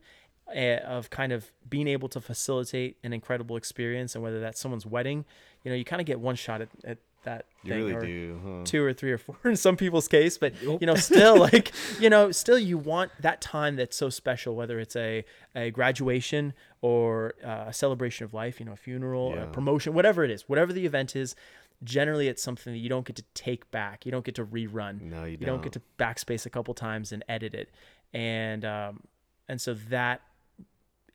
uh, 0.55 0.77
of 0.85 1.09
kind 1.09 1.31
of 1.31 1.51
being 1.69 1.87
able 1.87 2.07
to 2.09 2.21
facilitate 2.21 2.97
an 3.03 3.13
incredible 3.13 3.57
experience, 3.57 4.15
and 4.15 4.23
whether 4.23 4.39
that's 4.39 4.59
someone's 4.59 4.85
wedding, 4.85 5.25
you 5.63 5.71
know, 5.71 5.75
you 5.75 5.83
kind 5.83 5.99
of 5.99 6.05
get 6.05 6.19
one 6.19 6.35
shot 6.35 6.61
at, 6.61 6.69
at 6.85 6.97
that. 7.23 7.45
You 7.63 7.73
thing, 7.73 7.79
really 7.83 7.93
or 7.95 8.01
do. 8.01 8.39
Huh? 8.45 8.61
Two 8.63 8.83
or 8.83 8.93
three 8.93 9.11
or 9.11 9.17
four 9.17 9.35
in 9.45 9.55
some 9.57 9.75
people's 9.75 10.07
case, 10.07 10.37
but 10.37 10.53
you 10.61 10.79
know, 10.85 10.95
still 10.95 11.37
like 11.51 11.71
you 11.99 12.09
know, 12.09 12.31
still 12.31 12.57
you 12.59 12.77
want 12.77 13.11
that 13.21 13.41
time 13.41 13.75
that's 13.75 13.97
so 13.97 14.09
special, 14.09 14.55
whether 14.55 14.79
it's 14.79 14.95
a 14.95 15.25
a 15.55 15.71
graduation 15.71 16.53
or 16.81 17.33
uh, 17.43 17.65
a 17.67 17.73
celebration 17.73 18.23
of 18.23 18.33
life, 18.33 18.59
you 18.59 18.65
know, 18.65 18.73
a 18.73 18.77
funeral, 18.77 19.33
Yeah. 19.35 19.43
a 19.43 19.47
promotion, 19.47 19.93
whatever 19.93 20.23
it 20.23 20.31
is, 20.31 20.47
whatever 20.47 20.71
the 20.71 20.85
event 20.85 21.15
is. 21.15 21.35
Generally, 21.83 22.27
it's 22.27 22.41
something 22.41 22.73
that 22.73 22.79
you 22.79 22.89
don't 22.89 23.05
get 23.05 23.15
to 23.17 23.23
take 23.33 23.69
back. 23.71 24.05
You 24.05 24.11
don't 24.11 24.25
get 24.25 24.35
to 24.35 24.45
rerun 24.45 25.01
No, 25.01 25.23
you 25.25 25.31
you 25.31 25.37
don't. 25.37 25.47
don't 25.47 25.63
get 25.63 25.73
to 25.73 25.81
backspace 25.99 26.45
a 26.45 26.49
couple 26.49 26.73
times 26.73 27.11
and 27.11 27.23
edit 27.29 27.53
it 27.53 27.69
and 28.13 28.63
um 28.65 29.01
and 29.49 29.59
so 29.61 29.73
that 29.89 30.21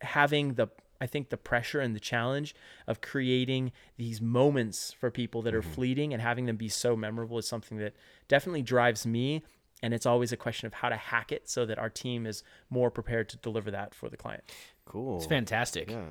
having 0.01 0.55
the 0.55 0.69
i 1.01 1.07
think 1.07 1.31
the 1.31 1.37
pressure 1.37 1.81
and 1.81 1.95
the 1.97 2.01
challenge 2.01 2.55
of 2.87 3.01
creating 3.01 3.73
these 3.97 4.21
moments 4.21 4.93
for 4.93 5.11
people 5.11 5.43
that 5.43 5.55
are 5.55 5.63
fleeting 5.63 6.13
and 6.13 6.21
having 6.23 6.47
them 6.47 6.57
be 6.57 6.69
so 6.69 6.97
memorable 6.97 7.39
is 7.39 7.47
something 7.49 7.79
that 7.79 7.95
definitely 8.29 8.63
drives 8.63 9.07
me 9.07 9.43
and 9.83 9.95
it's 9.95 10.07
always 10.07 10.33
a 10.33 10.37
question 10.37 10.67
of 10.67 10.75
how 10.75 10.89
to 10.89 10.97
hack 10.97 11.33
it 11.33 11.49
so 11.49 11.65
that 11.67 11.79
our 11.79 11.91
team 11.91 12.27
is 12.27 12.43
more 12.71 12.91
prepared 12.91 13.29
to 13.29 13.37
deliver 13.39 13.71
that 13.71 13.95
for 13.95 14.09
the 14.09 14.17
client 14.17 14.43
Cool. 14.85 15.19
It's 15.19 15.27
fantastic. 15.27 15.91
Yeah. 15.91 16.07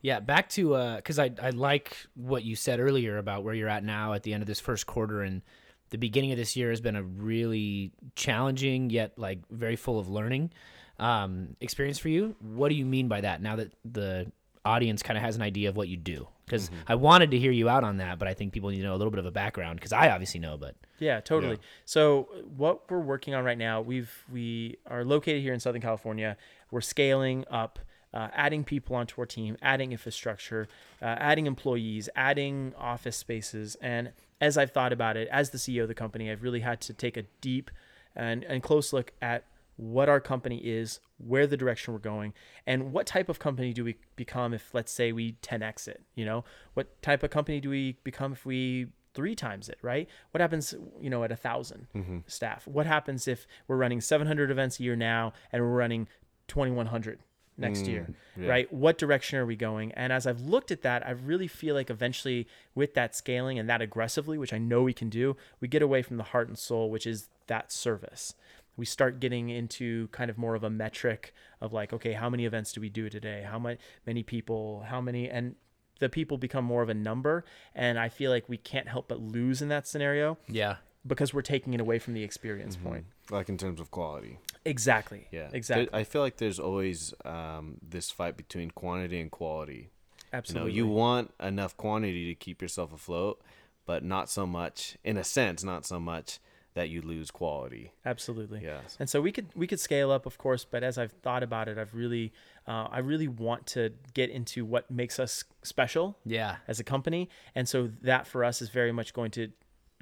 Yeah, 0.00 0.20
back 0.20 0.48
to 0.50 0.96
because 0.96 1.18
I 1.18 1.30
I 1.42 1.50
like 1.50 1.96
what 2.14 2.44
you 2.44 2.56
said 2.56 2.80
earlier 2.80 3.18
about 3.18 3.44
where 3.44 3.54
you're 3.54 3.68
at 3.68 3.84
now 3.84 4.12
at 4.12 4.22
the 4.22 4.32
end 4.32 4.42
of 4.42 4.46
this 4.46 4.60
first 4.60 4.86
quarter 4.86 5.22
and 5.22 5.42
the 5.90 5.98
beginning 5.98 6.32
of 6.32 6.38
this 6.38 6.56
year 6.56 6.70
has 6.70 6.80
been 6.80 6.96
a 6.96 7.02
really 7.02 7.92
challenging 8.14 8.90
yet 8.90 9.18
like 9.18 9.38
very 9.50 9.76
full 9.76 9.98
of 9.98 10.08
learning 10.08 10.50
um, 10.98 11.56
experience 11.60 11.98
for 11.98 12.08
you. 12.08 12.36
What 12.40 12.68
do 12.68 12.74
you 12.74 12.84
mean 12.84 13.08
by 13.08 13.22
that? 13.22 13.40
Now 13.40 13.56
that 13.56 13.72
the 13.84 14.30
audience 14.64 15.02
kind 15.02 15.16
of 15.16 15.24
has 15.24 15.36
an 15.36 15.42
idea 15.42 15.68
of 15.68 15.76
what 15.76 15.88
you 15.88 15.96
do, 15.96 16.28
because 16.44 16.70
I 16.86 16.94
wanted 16.96 17.30
to 17.30 17.38
hear 17.38 17.52
you 17.52 17.68
out 17.68 17.84
on 17.84 17.98
that, 17.98 18.18
but 18.18 18.28
I 18.28 18.34
think 18.34 18.52
people 18.52 18.70
need 18.70 18.78
to 18.78 18.82
know 18.82 18.94
a 18.94 18.98
little 18.98 19.10
bit 19.10 19.20
of 19.20 19.26
a 19.26 19.30
background 19.30 19.76
because 19.78 19.92
I 19.92 20.10
obviously 20.10 20.40
know, 20.40 20.56
but 20.56 20.74
Yeah, 20.98 21.20
totally. 21.20 21.58
So 21.84 22.28
what 22.56 22.90
we're 22.90 23.00
working 23.00 23.34
on 23.34 23.44
right 23.44 23.58
now, 23.58 23.80
we've 23.80 24.12
we 24.30 24.76
are 24.86 25.04
located 25.04 25.42
here 25.42 25.54
in 25.54 25.60
Southern 25.60 25.82
California. 25.82 26.36
We're 26.70 26.80
scaling 26.80 27.44
up, 27.50 27.78
uh, 28.14 28.28
adding 28.32 28.64
people 28.64 28.96
onto 28.96 29.20
our 29.20 29.26
team, 29.26 29.56
adding 29.62 29.92
infrastructure, 29.92 30.68
uh, 31.02 31.16
adding 31.18 31.46
employees, 31.46 32.08
adding 32.16 32.74
office 32.78 33.16
spaces. 33.16 33.76
And 33.80 34.12
as 34.40 34.56
I've 34.56 34.70
thought 34.70 34.92
about 34.92 35.16
it, 35.16 35.28
as 35.30 35.50
the 35.50 35.58
CEO 35.58 35.82
of 35.82 35.88
the 35.88 35.94
company, 35.94 36.30
I've 36.30 36.42
really 36.42 36.60
had 36.60 36.80
to 36.82 36.92
take 36.92 37.16
a 37.16 37.24
deep 37.40 37.70
and, 38.16 38.44
and 38.44 38.62
close 38.62 38.92
look 38.92 39.12
at 39.20 39.44
what 39.76 40.08
our 40.08 40.20
company 40.20 40.58
is, 40.58 40.98
where 41.18 41.46
the 41.46 41.56
direction 41.56 41.92
we're 41.92 42.00
going, 42.00 42.34
and 42.66 42.92
what 42.92 43.06
type 43.06 43.28
of 43.28 43.38
company 43.38 43.72
do 43.72 43.84
we 43.84 43.96
become 44.16 44.52
if, 44.52 44.74
let's 44.74 44.90
say, 44.90 45.12
we 45.12 45.34
10x 45.42 45.86
it? 45.86 46.02
You 46.16 46.24
know, 46.24 46.44
what 46.74 47.00
type 47.00 47.22
of 47.22 47.30
company 47.30 47.60
do 47.60 47.70
we 47.70 47.96
become 48.02 48.32
if 48.32 48.44
we 48.44 48.88
three 49.14 49.36
times 49.36 49.68
it? 49.68 49.78
Right? 49.80 50.08
What 50.32 50.40
happens, 50.40 50.74
you 51.00 51.10
know, 51.10 51.22
at 51.22 51.30
a 51.30 51.34
1000 51.34 51.86
staff? 52.26 52.66
What 52.66 52.86
happens 52.86 53.28
if 53.28 53.46
we're 53.68 53.76
running 53.76 54.00
700 54.00 54.50
events 54.50 54.80
a 54.80 54.82
year 54.82 54.96
now 54.96 55.32
and 55.52 55.62
we're 55.62 55.68
running 55.68 56.08
2100 56.48 57.20
next 57.58 57.86
year? 57.86 58.06
Mm, 58.08 58.42
yeah. 58.42 58.48
Right? 58.48 58.72
What 58.72 58.98
direction 58.98 59.38
are 59.38 59.46
we 59.46 59.56
going? 59.56 59.92
And 59.92 60.12
as 60.12 60.26
I've 60.26 60.40
looked 60.40 60.70
at 60.70 60.82
that, 60.82 61.06
I 61.06 61.10
really 61.10 61.48
feel 61.48 61.74
like 61.74 61.90
eventually, 61.90 62.46
with 62.74 62.94
that 62.94 63.14
scaling 63.14 63.58
and 63.58 63.68
that 63.68 63.82
aggressively, 63.82 64.38
which 64.38 64.52
I 64.52 64.58
know 64.58 64.82
we 64.82 64.92
can 64.92 65.08
do, 65.08 65.36
we 65.60 65.68
get 65.68 65.82
away 65.82 66.02
from 66.02 66.16
the 66.16 66.24
heart 66.24 66.48
and 66.48 66.58
soul, 66.58 66.90
which 66.90 67.06
is 67.06 67.28
that 67.46 67.72
service 67.72 68.34
we 68.78 68.86
start 68.86 69.18
getting 69.20 69.50
into 69.50 70.06
kind 70.08 70.30
of 70.30 70.38
more 70.38 70.54
of 70.54 70.62
a 70.62 70.70
metric 70.70 71.34
of 71.60 71.72
like 71.72 71.92
okay 71.92 72.12
how 72.12 72.30
many 72.30 72.46
events 72.46 72.72
do 72.72 72.80
we 72.80 72.88
do 72.88 73.10
today 73.10 73.44
how 73.46 73.58
many 73.58 73.76
many 74.06 74.22
people 74.22 74.84
how 74.88 75.00
many 75.00 75.28
and 75.28 75.56
the 75.98 76.08
people 76.08 76.38
become 76.38 76.64
more 76.64 76.82
of 76.82 76.88
a 76.88 76.94
number 76.94 77.44
and 77.74 77.98
i 77.98 78.08
feel 78.08 78.30
like 78.30 78.48
we 78.48 78.56
can't 78.56 78.88
help 78.88 79.08
but 79.08 79.20
lose 79.20 79.60
in 79.60 79.68
that 79.68 79.86
scenario 79.86 80.38
yeah, 80.48 80.76
because 81.08 81.32
we're 81.34 81.42
taking 81.42 81.74
it 81.74 81.80
away 81.80 81.98
from 81.98 82.14
the 82.14 82.22
experience 82.22 82.76
point 82.76 83.04
Like 83.30 83.48
in 83.48 83.56
terms 83.58 83.80
of 83.80 83.90
quality. 83.90 84.38
exactly 84.64 85.26
Yeah. 85.32 85.48
exactly 85.52 85.86
There- 85.86 86.00
I 86.00 86.04
feel 86.04 86.22
like 86.22 86.36
there's 86.36 86.58
always 86.58 87.14
um, 87.24 87.78
this 87.82 88.10
fight 88.10 88.36
between 88.36 88.70
quantity 88.70 89.20
and 89.20 89.30
quality. 89.30 89.90
absolutely 90.32 90.72
You 90.74 90.82
know, 90.84 90.88
you 90.90 90.94
want 90.94 91.34
enough 91.40 91.76
quantity 91.76 92.26
to 92.28 92.34
keep 92.34 92.60
yourself 92.62 92.92
afloat, 92.92 93.40
but 93.86 94.04
not 94.04 94.28
so 94.28 94.46
much, 94.46 94.96
in 95.02 95.16
a 95.16 95.24
sense, 95.24 95.64
not 95.64 95.86
so 95.86 95.98
much 95.98 96.38
that 96.74 96.90
you 96.90 97.00
lose 97.02 97.30
quality. 97.32 97.92
absolutely 98.04 98.60
Yes. 98.62 98.96
and 99.00 99.10
so 99.10 99.20
we 99.20 99.32
could 99.32 99.48
we 99.56 99.66
could 99.66 99.80
scale 99.80 100.12
up 100.12 100.26
of 100.26 100.38
course 100.38 100.64
but 100.64 100.84
as 100.84 100.96
i've 100.96 101.10
thought 101.24 101.42
about 101.42 101.66
it 101.66 101.76
i've 101.76 101.92
really 101.92 102.32
uh, 102.68 102.86
i 102.92 103.00
really 103.00 103.26
want 103.26 103.66
to 103.66 103.90
get 104.14 104.30
into 104.30 104.64
what 104.64 104.88
makes 104.88 105.18
us 105.18 105.42
special 105.62 106.18
yeah, 106.24 106.56
as 106.68 106.78
a 106.78 106.84
company. 106.84 107.28
And 107.56 107.68
so 107.68 107.90
that 108.02 108.26
for 108.28 108.44
us 108.44 108.62
is 108.62 108.68
very 108.68 108.92
much 108.92 109.12
going 109.12 109.32
to 109.32 109.48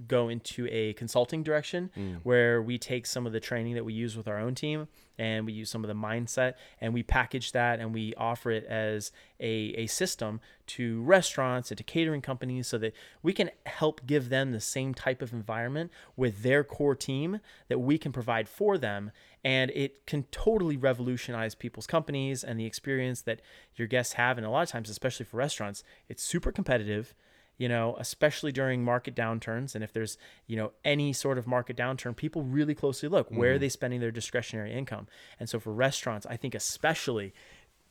go 0.06 0.28
into 0.28 0.68
a 0.70 0.92
consulting 0.94 1.42
direction 1.42 1.90
mm. 1.96 2.16
where 2.22 2.60
we 2.60 2.78
take 2.78 3.06
some 3.06 3.26
of 3.26 3.32
the 3.32 3.40
training 3.40 3.74
that 3.74 3.84
we 3.84 3.94
use 3.94 4.16
with 4.16 4.28
our 4.28 4.38
own 4.38 4.54
team 4.54 4.88
and 5.18 5.46
we 5.46 5.52
use 5.52 5.70
some 5.70 5.82
of 5.82 5.88
the 5.88 5.94
mindset 5.94 6.54
and 6.80 6.92
we 6.92 7.02
package 7.02 7.52
that 7.52 7.80
and 7.80 7.94
we 7.94 8.14
offer 8.16 8.50
it 8.50 8.64
as 8.64 9.10
a, 9.40 9.72
a 9.76 9.86
system 9.86 10.40
to 10.66 11.02
restaurants 11.02 11.70
and 11.70 11.78
to 11.78 11.84
catering 11.84 12.20
companies 12.20 12.66
so 12.66 12.76
that 12.76 12.92
we 13.22 13.32
can 13.32 13.50
help 13.64 14.06
give 14.06 14.28
them 14.28 14.52
the 14.52 14.60
same 14.60 14.92
type 14.92 15.22
of 15.22 15.32
environment 15.32 15.90
with 16.16 16.42
their 16.42 16.62
core 16.62 16.94
team 16.94 17.40
that 17.68 17.78
we 17.78 17.96
can 17.96 18.12
provide 18.12 18.48
for 18.48 18.76
them. 18.76 19.10
And 19.42 19.70
it 19.70 20.06
can 20.06 20.24
totally 20.30 20.76
revolutionize 20.76 21.54
people's 21.54 21.86
companies 21.86 22.42
and 22.42 22.58
the 22.58 22.66
experience 22.66 23.22
that 23.22 23.40
your 23.76 23.86
guests 23.86 24.14
have. 24.14 24.36
And 24.36 24.46
a 24.46 24.50
lot 24.50 24.62
of 24.62 24.68
times 24.68 24.90
especially 24.90 25.24
for 25.24 25.36
restaurants 25.36 25.84
it's 26.08 26.22
super 26.22 26.52
competitive 26.52 27.14
you 27.58 27.68
know 27.68 27.96
especially 27.98 28.52
during 28.52 28.84
market 28.84 29.14
downturns 29.14 29.74
and 29.74 29.82
if 29.82 29.92
there's 29.92 30.18
you 30.46 30.56
know 30.56 30.72
any 30.84 31.12
sort 31.12 31.38
of 31.38 31.46
market 31.46 31.76
downturn 31.76 32.14
people 32.14 32.42
really 32.42 32.74
closely 32.74 33.08
look 33.08 33.30
where 33.30 33.54
are 33.54 33.58
they 33.58 33.68
spending 33.68 34.00
their 34.00 34.10
discretionary 34.10 34.72
income. 34.72 35.06
And 35.38 35.48
so 35.48 35.58
for 35.60 35.72
restaurants 35.72 36.26
i 36.26 36.36
think 36.36 36.54
especially 36.54 37.32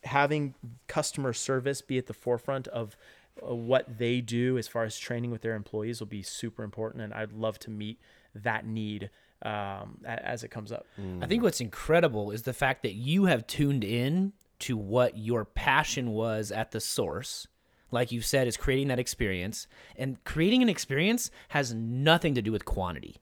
having 0.03 0.53
customer 0.87 1.33
service 1.33 1.81
be 1.81 1.97
at 1.97 2.05
the 2.05 2.13
forefront 2.13 2.67
of 2.67 2.95
uh, 3.41 3.53
what 3.53 3.97
they 3.97 4.21
do 4.21 4.57
as 4.57 4.67
far 4.67 4.83
as 4.83 4.97
training 4.97 5.31
with 5.31 5.41
their 5.41 5.55
employees 5.55 5.99
will 5.99 6.07
be 6.07 6.21
super 6.21 6.63
important 6.63 7.03
and 7.03 7.13
i'd 7.13 7.33
love 7.33 7.57
to 7.59 7.69
meet 7.69 7.99
that 8.35 8.65
need 8.65 9.09
um, 9.41 9.99
as 10.05 10.43
it 10.43 10.49
comes 10.49 10.71
up. 10.71 10.85
I 11.21 11.27
think 11.27 11.43
what's 11.43 11.61
incredible 11.61 12.31
is 12.31 12.43
the 12.43 12.53
fact 12.53 12.81
that 12.83 12.93
you 12.93 13.25
have 13.25 13.45
tuned 13.45 13.83
in 13.83 14.33
to 14.59 14.77
what 14.77 15.17
your 15.17 15.45
passion 15.45 16.11
was 16.11 16.51
at 16.51 16.71
the 16.71 16.79
source. 16.79 17.47
Like 17.95 18.11
you 18.11 18.21
said, 18.21 18.47
is 18.47 18.57
creating 18.57 18.89
that 18.89 18.99
experience. 18.99 19.67
And 19.95 20.23
creating 20.23 20.61
an 20.61 20.69
experience 20.69 21.31
has 21.49 21.73
nothing 21.73 22.35
to 22.35 22.41
do 22.43 22.51
with 22.51 22.63
quantity. 22.65 23.15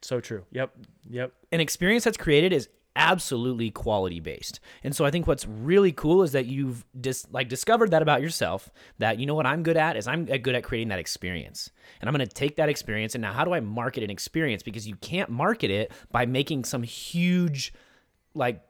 so 0.00 0.20
true 0.20 0.44
yep 0.58 0.70
yep 1.10 1.32
An 1.50 1.60
experience 1.60 2.04
that's 2.04 2.16
created 2.16 2.52
is 2.52 2.68
absolutely 2.98 3.70
quality 3.70 4.18
based. 4.18 4.58
And 4.82 4.94
so 4.94 5.04
I 5.04 5.10
think 5.12 5.26
what's 5.26 5.46
really 5.46 5.92
cool 5.92 6.24
is 6.24 6.32
that 6.32 6.46
you've 6.46 6.84
dis- 7.00 7.26
like 7.30 7.48
discovered 7.48 7.92
that 7.92 8.02
about 8.02 8.20
yourself 8.20 8.70
that 8.98 9.18
you 9.20 9.26
know 9.26 9.36
what 9.36 9.46
I'm 9.46 9.62
good 9.62 9.76
at 9.76 9.96
is 9.96 10.08
I'm 10.08 10.26
uh, 10.30 10.36
good 10.36 10.56
at 10.56 10.64
creating 10.64 10.88
that 10.88 10.98
experience. 10.98 11.70
And 12.00 12.08
I'm 12.08 12.14
going 12.14 12.26
to 12.26 12.34
take 12.34 12.56
that 12.56 12.68
experience 12.68 13.14
and 13.14 13.22
now 13.22 13.32
how 13.32 13.44
do 13.44 13.54
I 13.54 13.60
market 13.60 14.02
an 14.02 14.10
experience 14.10 14.62
because 14.64 14.88
you 14.88 14.96
can't 14.96 15.30
market 15.30 15.70
it 15.70 15.92
by 16.10 16.26
making 16.26 16.64
some 16.64 16.82
huge 16.82 17.72
like 18.34 18.60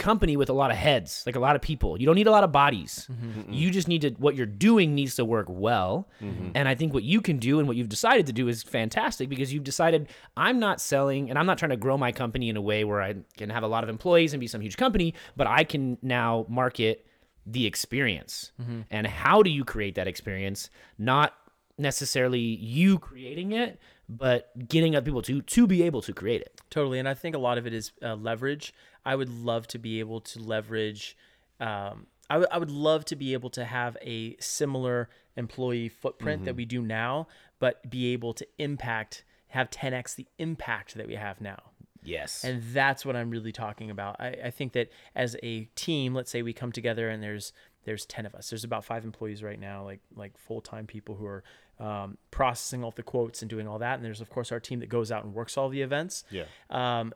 company 0.00 0.36
with 0.36 0.48
a 0.48 0.52
lot 0.52 0.72
of 0.72 0.76
heads, 0.76 1.22
like 1.26 1.36
a 1.36 1.40
lot 1.40 1.54
of 1.54 1.62
people. 1.62 2.00
You 2.00 2.06
don't 2.06 2.16
need 2.16 2.26
a 2.26 2.32
lot 2.32 2.42
of 2.42 2.50
bodies. 2.50 3.06
Mm-hmm, 3.12 3.40
mm-hmm. 3.40 3.52
You 3.52 3.70
just 3.70 3.86
need 3.86 4.00
to 4.00 4.10
what 4.10 4.34
you're 4.34 4.46
doing 4.46 4.94
needs 4.94 5.14
to 5.16 5.24
work 5.24 5.46
well. 5.48 6.08
Mm-hmm. 6.20 6.50
And 6.56 6.66
I 6.66 6.74
think 6.74 6.92
what 6.92 7.04
you 7.04 7.20
can 7.20 7.38
do 7.38 7.60
and 7.60 7.68
what 7.68 7.76
you've 7.76 7.88
decided 7.88 8.26
to 8.26 8.32
do 8.32 8.48
is 8.48 8.62
fantastic 8.62 9.28
because 9.28 9.52
you've 9.52 9.62
decided 9.62 10.08
I'm 10.36 10.58
not 10.58 10.80
selling 10.80 11.30
and 11.30 11.38
I'm 11.38 11.46
not 11.46 11.58
trying 11.58 11.70
to 11.70 11.76
grow 11.76 11.96
my 11.96 12.10
company 12.10 12.48
in 12.48 12.56
a 12.56 12.62
way 12.62 12.82
where 12.82 13.00
I 13.00 13.16
can 13.36 13.50
have 13.50 13.62
a 13.62 13.68
lot 13.68 13.84
of 13.84 13.90
employees 13.90 14.32
and 14.32 14.40
be 14.40 14.48
some 14.48 14.60
huge 14.62 14.76
company, 14.76 15.14
but 15.36 15.46
I 15.46 15.62
can 15.62 15.98
now 16.02 16.46
market 16.48 17.06
the 17.46 17.66
experience. 17.66 18.52
And 18.90 19.06
how 19.06 19.42
do 19.42 19.50
you 19.50 19.64
create 19.64 19.94
that 19.94 20.08
experience? 20.08 20.70
Not 20.98 21.34
necessarily 21.78 22.40
you 22.40 22.98
creating 22.98 23.52
it, 23.52 23.78
but 24.08 24.68
getting 24.68 24.96
other 24.96 25.04
people 25.04 25.22
to 25.22 25.40
to 25.40 25.66
be 25.66 25.82
able 25.82 26.02
to 26.02 26.12
create 26.12 26.40
it. 26.40 26.60
Totally, 26.68 26.98
and 26.98 27.08
I 27.08 27.14
think 27.14 27.34
a 27.36 27.38
lot 27.38 27.58
of 27.58 27.66
it 27.66 27.72
is 27.72 27.92
uh, 28.02 28.16
leverage. 28.16 28.74
I 29.04 29.16
would 29.16 29.28
love 29.28 29.66
to 29.68 29.78
be 29.78 30.00
able 30.00 30.20
to 30.20 30.38
leverage. 30.38 31.16
Um, 31.58 32.06
I 32.28 32.38
would- 32.58 32.70
love 32.70 33.04
to 33.06 33.16
be 33.16 33.32
able 33.32 33.50
to 33.50 33.64
have 33.64 33.96
a 34.02 34.36
similar 34.38 35.08
employee 35.36 35.88
footprint 35.88 36.44
that 36.44 36.54
we 36.54 36.64
do 36.64 36.80
now, 36.80 37.26
but 37.58 37.90
be 37.90 38.12
able 38.12 38.34
to 38.34 38.46
impact, 38.58 39.24
have 39.48 39.68
10x 39.68 40.14
the 40.14 40.26
impact 40.38 40.94
that 40.94 41.08
we 41.08 41.16
have 41.16 41.40
now. 41.40 41.72
Yes. 42.02 42.44
And 42.44 42.62
that's 42.72 43.04
what 43.04 43.16
I'm 43.16 43.30
really 43.30 43.52
talking 43.52 43.90
about. 43.90 44.16
I, 44.20 44.28
I 44.44 44.50
think 44.50 44.72
that 44.72 44.90
as 45.14 45.36
a 45.42 45.64
team, 45.74 46.14
let's 46.14 46.30
say 46.30 46.42
we 46.42 46.52
come 46.52 46.72
together 46.72 47.08
and 47.08 47.22
there's 47.22 47.52
there's 47.84 48.04
ten 48.06 48.26
of 48.26 48.34
us. 48.34 48.50
There's 48.50 48.64
about 48.64 48.84
five 48.84 49.04
employees 49.04 49.42
right 49.42 49.58
now, 49.58 49.84
like 49.84 50.00
like 50.14 50.36
full 50.38 50.60
time 50.60 50.86
people 50.86 51.14
who 51.16 51.26
are 51.26 51.44
um, 51.78 52.18
processing 52.30 52.84
all 52.84 52.90
the 52.90 53.02
quotes 53.02 53.42
and 53.42 53.48
doing 53.50 53.66
all 53.66 53.78
that. 53.78 53.96
And 53.96 54.04
there's 54.04 54.20
of 54.20 54.30
course 54.30 54.52
our 54.52 54.60
team 54.60 54.80
that 54.80 54.88
goes 54.88 55.10
out 55.10 55.24
and 55.24 55.34
works 55.34 55.56
all 55.56 55.68
the 55.68 55.82
events. 55.82 56.24
Yeah. 56.30 56.44
Um, 56.68 57.12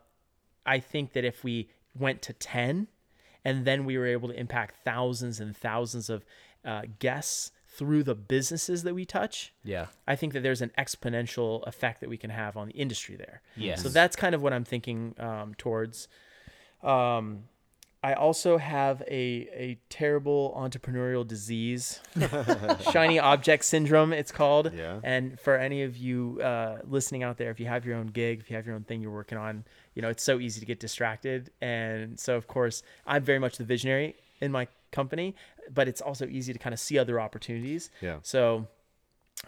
I 0.67 0.81
think 0.81 1.13
that 1.13 1.25
if 1.25 1.45
we 1.45 1.69
went 1.99 2.23
to 2.23 2.33
ten, 2.33 2.89
and 3.45 3.65
then 3.65 3.85
we 3.85 3.99
were 3.99 4.07
able 4.07 4.29
to 4.29 4.39
impact 4.39 4.77
thousands 4.85 5.41
and 5.41 5.57
thousands 5.57 6.11
of 6.11 6.25
uh, 6.65 6.83
guests 6.99 7.53
through 7.75 8.05
the 8.05 8.15
businesses 8.15 8.85
that 8.85 8.95
we 8.95 9.05
touch, 9.05 9.53
yeah. 9.65 9.87
I 10.07 10.15
think 10.15 10.33
that 10.33 10.43
there's 10.45 10.63
an 10.63 10.71
exponential 10.79 11.67
effect 11.67 12.01
that 12.01 12.09
we 12.09 12.17
can 12.17 12.31
have 12.31 12.57
on 12.57 12.69
the 12.69 12.75
industry 12.75 13.17
there. 13.17 13.43
yeah 13.57 13.75
So 13.75 13.89
that's 13.89 14.15
kind 14.15 14.35
of 14.35 14.43
what 14.43 14.53
I'm 14.53 14.65
thinking 14.65 15.15
um, 15.19 15.55
towards. 15.59 16.07
Um, 16.83 17.45
I 18.05 18.13
also 18.13 18.59
have 18.59 19.01
a, 19.09 19.49
a 19.55 19.79
terrible 19.89 20.55
entrepreneurial 20.59 21.27
disease, 21.27 22.01
shiny 22.93 23.19
object 23.19 23.65
syndrome, 23.65 24.13
it's 24.13 24.31
called. 24.31 24.75
Yeah. 24.75 25.01
And 25.03 25.41
for 25.41 25.57
any 25.57 25.85
of 25.85 25.97
you 25.97 26.39
uh, 26.43 26.81
listening 26.87 27.23
out 27.23 27.39
there, 27.39 27.51
if 27.51 27.59
you 27.59 27.65
have 27.65 27.87
your 27.87 27.97
own 27.97 28.09
gig, 28.09 28.41
if 28.41 28.51
you 28.51 28.57
have 28.57 28.67
your 28.67 28.75
own 28.75 28.85
thing 28.85 29.01
you're 29.01 29.11
working 29.11 29.39
on, 29.39 29.65
you 29.95 30.03
know, 30.03 30.11
it's 30.11 30.23
so 30.23 30.39
easy 30.39 30.61
to 30.61 30.67
get 30.67 30.81
distracted. 30.81 31.51
And 31.63 32.21
so, 32.21 32.37
of 32.37 32.47
course, 32.47 32.83
I'm 33.07 33.25
very 33.25 33.39
much 33.39 33.57
the 33.57 33.65
visionary 33.65 34.17
in 34.43 34.53
my 34.53 34.69
company, 34.93 35.35
but 35.73 35.89
it's 35.89 36.03
also 36.03 36.27
easy 36.27 36.53
to 36.53 36.59
kind 36.59 36.75
of 36.75 36.81
see 36.81 36.99
other 36.99 37.19
opportunities. 37.19 37.89
Yeah. 38.03 38.19
So, 38.21 38.67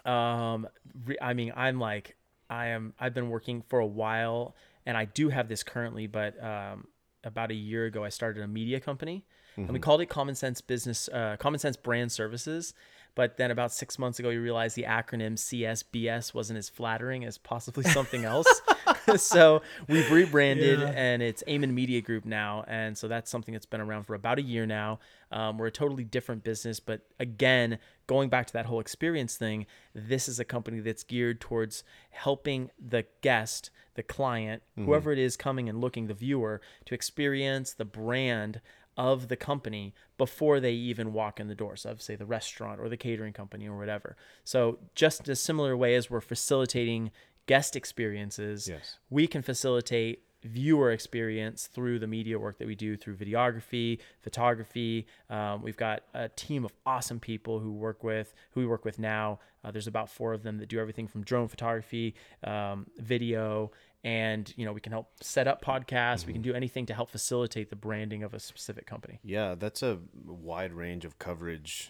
um, 0.03 0.67
re- 1.05 1.19
I 1.21 1.35
mean, 1.35 1.53
I'm 1.55 1.79
like, 1.79 2.15
I 2.49 2.67
am. 2.69 2.95
I've 2.99 3.13
been 3.13 3.29
working 3.29 3.61
for 3.67 3.77
a 3.77 3.85
while, 3.85 4.55
and 4.83 4.97
I 4.97 5.05
do 5.05 5.29
have 5.29 5.47
this 5.47 5.61
currently. 5.61 6.07
But 6.07 6.43
um, 6.43 6.87
about 7.23 7.51
a 7.51 7.55
year 7.55 7.85
ago, 7.85 8.03
I 8.03 8.09
started 8.09 8.43
a 8.43 8.47
media 8.47 8.79
company, 8.79 9.25
and 9.55 9.71
we 9.71 9.79
called 9.79 10.01
it 10.01 10.05
Common 10.07 10.35
Sense 10.35 10.61
Business, 10.61 11.09
uh, 11.11 11.35
Common 11.39 11.59
Sense 11.59 11.75
Brand 11.77 12.11
Services. 12.11 12.73
But 13.15 13.37
then 13.37 13.49
about 13.49 13.71
six 13.71 13.97
months 13.97 14.19
ago, 14.19 14.29
you 14.29 14.39
realized 14.41 14.75
the 14.75 14.83
acronym 14.83 15.33
CSBS 15.33 16.35
wasn't 16.35 16.59
as 16.59 16.69
flattering 16.69 17.25
as 17.25 17.39
possibly 17.39 17.83
something 17.83 18.23
else. 18.25 18.61
so 19.17 19.61
we've 19.87 20.11
rebranded 20.11 20.81
and 20.81 21.21
it's 21.21 21.43
Aymin 21.47 21.73
Media 21.73 22.01
Group 22.01 22.25
now. 22.25 22.65
And 22.67 22.97
so 22.97 23.07
that's 23.07 23.31
something 23.31 23.53
that's 23.53 23.65
been 23.65 23.81
around 23.81 24.03
for 24.03 24.15
about 24.15 24.39
a 24.39 24.41
year 24.41 24.65
now. 24.65 24.99
Um, 25.31 25.57
we're 25.57 25.67
a 25.67 25.71
totally 25.71 26.03
different 26.03 26.43
business. 26.43 26.79
But 26.79 27.01
again, 27.19 27.79
going 28.07 28.29
back 28.29 28.47
to 28.47 28.53
that 28.53 28.65
whole 28.65 28.79
experience 28.79 29.35
thing, 29.37 29.65
this 29.93 30.27
is 30.27 30.39
a 30.39 30.45
company 30.45 30.79
that's 30.79 31.03
geared 31.03 31.39
towards 31.39 31.83
helping 32.09 32.69
the 32.79 33.05
guest, 33.21 33.69
the 33.95 34.03
client, 34.03 34.63
whoever 34.75 35.11
it 35.11 35.19
is 35.19 35.37
coming 35.37 35.69
and 35.69 35.79
looking, 35.81 36.07
the 36.07 36.13
viewer, 36.13 36.61
to 36.85 36.93
experience 36.93 37.73
the 37.73 37.85
brand 37.85 38.61
of 38.97 39.27
the 39.27 39.35
company 39.35 39.93
before 40.17 40.59
they 40.59 40.73
even 40.73 41.13
walk 41.13 41.39
in 41.39 41.47
the 41.47 41.55
door. 41.55 41.75
So, 41.75 41.95
say 41.99 42.15
the 42.15 42.25
restaurant 42.25 42.79
or 42.79 42.89
the 42.89 42.97
catering 42.97 43.33
company 43.33 43.67
or 43.67 43.77
whatever. 43.77 44.17
So, 44.43 44.79
just 44.95 45.29
a 45.29 45.35
similar 45.35 45.77
way 45.77 45.93
as 45.95 46.09
we're 46.09 46.19
facilitating 46.19 47.11
guest 47.47 47.75
experiences, 47.75 48.67
Yes. 48.67 48.99
we 49.09 49.25
can 49.27 49.41
facilitate 49.41 50.23
viewer 50.43 50.91
experience 50.91 51.65
through 51.67 51.97
the 51.97 52.05
media 52.07 52.37
work 52.37 52.59
that 52.59 52.67
we 52.67 52.75
do 52.75 52.95
through 52.95 53.15
videography, 53.15 53.99
photography. 54.21 55.07
Um, 55.29 55.63
we've 55.63 55.75
got 55.75 56.03
a 56.13 56.29
team 56.29 56.63
of 56.63 56.71
awesome 56.85 57.19
people 57.19 57.59
who 57.59 57.71
work 57.73 58.03
with 58.03 58.33
who 58.51 58.59
we 58.61 58.67
work 58.67 58.85
with 58.85 58.99
now. 58.99 59.39
Uh, 59.63 59.71
there's 59.71 59.87
about 59.87 60.09
four 60.09 60.33
of 60.33 60.43
them 60.43 60.59
that 60.59 60.69
do 60.69 60.79
everything 60.79 61.07
from 61.07 61.23
drone 61.23 61.47
photography, 61.47 62.13
um, 62.43 62.85
video, 62.97 63.71
and 64.03 64.53
you 64.55 64.63
know 64.63 64.71
we 64.73 64.79
can 64.79 64.91
help 64.91 65.09
set 65.21 65.47
up 65.47 65.61
podcasts. 65.61 66.25
We 66.27 66.33
can 66.33 66.43
do 66.43 66.53
anything 66.53 66.85
to 66.85 66.93
help 66.93 67.09
facilitate 67.09 67.69
the 67.71 67.75
branding 67.75 68.21
of 68.23 68.33
a 68.35 68.39
specific 68.39 68.85
company. 68.85 69.19
Yeah, 69.23 69.55
that's 69.55 69.81
a 69.81 69.97
wide 70.23 70.71
range 70.71 71.03
of 71.03 71.17
coverage 71.17 71.89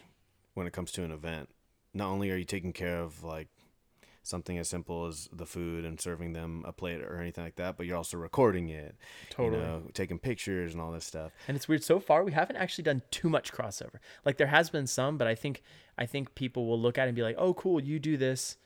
when 0.54 0.66
it 0.66 0.74
comes 0.74 0.92
to 0.94 1.04
an 1.04 1.12
event. 1.12 1.50
Not 1.94 2.08
only 2.10 2.32
are 2.32 2.38
you 2.38 2.46
taking 2.46 2.74
care 2.74 3.00
of 3.02 3.24
like 3.24 3.50
something 4.28 4.58
as 4.58 4.68
simple 4.68 5.08
as 5.08 5.30
the 5.32 5.46
food 5.46 5.86
and 5.86 6.00
serving 6.00 6.34
them 6.34 6.64
a 6.68 6.72
plate 6.72 7.02
or 7.02 7.20
anything 7.20 7.44
like 7.44 7.56
that, 7.56 7.78
but 7.78 7.86
you're 7.86 7.98
also 7.98 8.18
recording 8.18 8.70
it, 8.70 8.96
Totally. 9.30 9.60
you 9.60 9.66
know, 9.66 9.84
taking 9.94 10.20
pictures 10.20 10.74
and 10.74 10.82
all 10.82 10.92
this 10.92 11.06
stuff. 11.06 11.32
And 11.48 11.56
it's 11.56 11.68
weird. 11.68 11.84
So 11.84 12.00
far, 12.00 12.24
we 12.24 12.32
haven't 12.34 12.58
actually 12.58 12.84
done 12.84 13.02
too 13.12 13.30
much 13.30 13.52
crossover. 13.52 14.00
Like 14.26 14.38
there 14.38 14.48
has 14.48 14.70
been 14.70 14.88
some, 14.88 15.18
but 15.18 15.28
I 15.28 15.36
think 15.36 15.64
I 15.98 16.06
think 16.06 16.36
people 16.36 16.68
will 16.68 16.80
look 16.80 16.98
at 16.98 17.06
it 17.06 17.10
and 17.10 17.16
be 17.16 17.24
like, 17.24 17.36
"Oh, 17.40 17.54
cool, 17.54 17.82
you 17.82 17.98
do 18.00 18.18
this," 18.18 18.58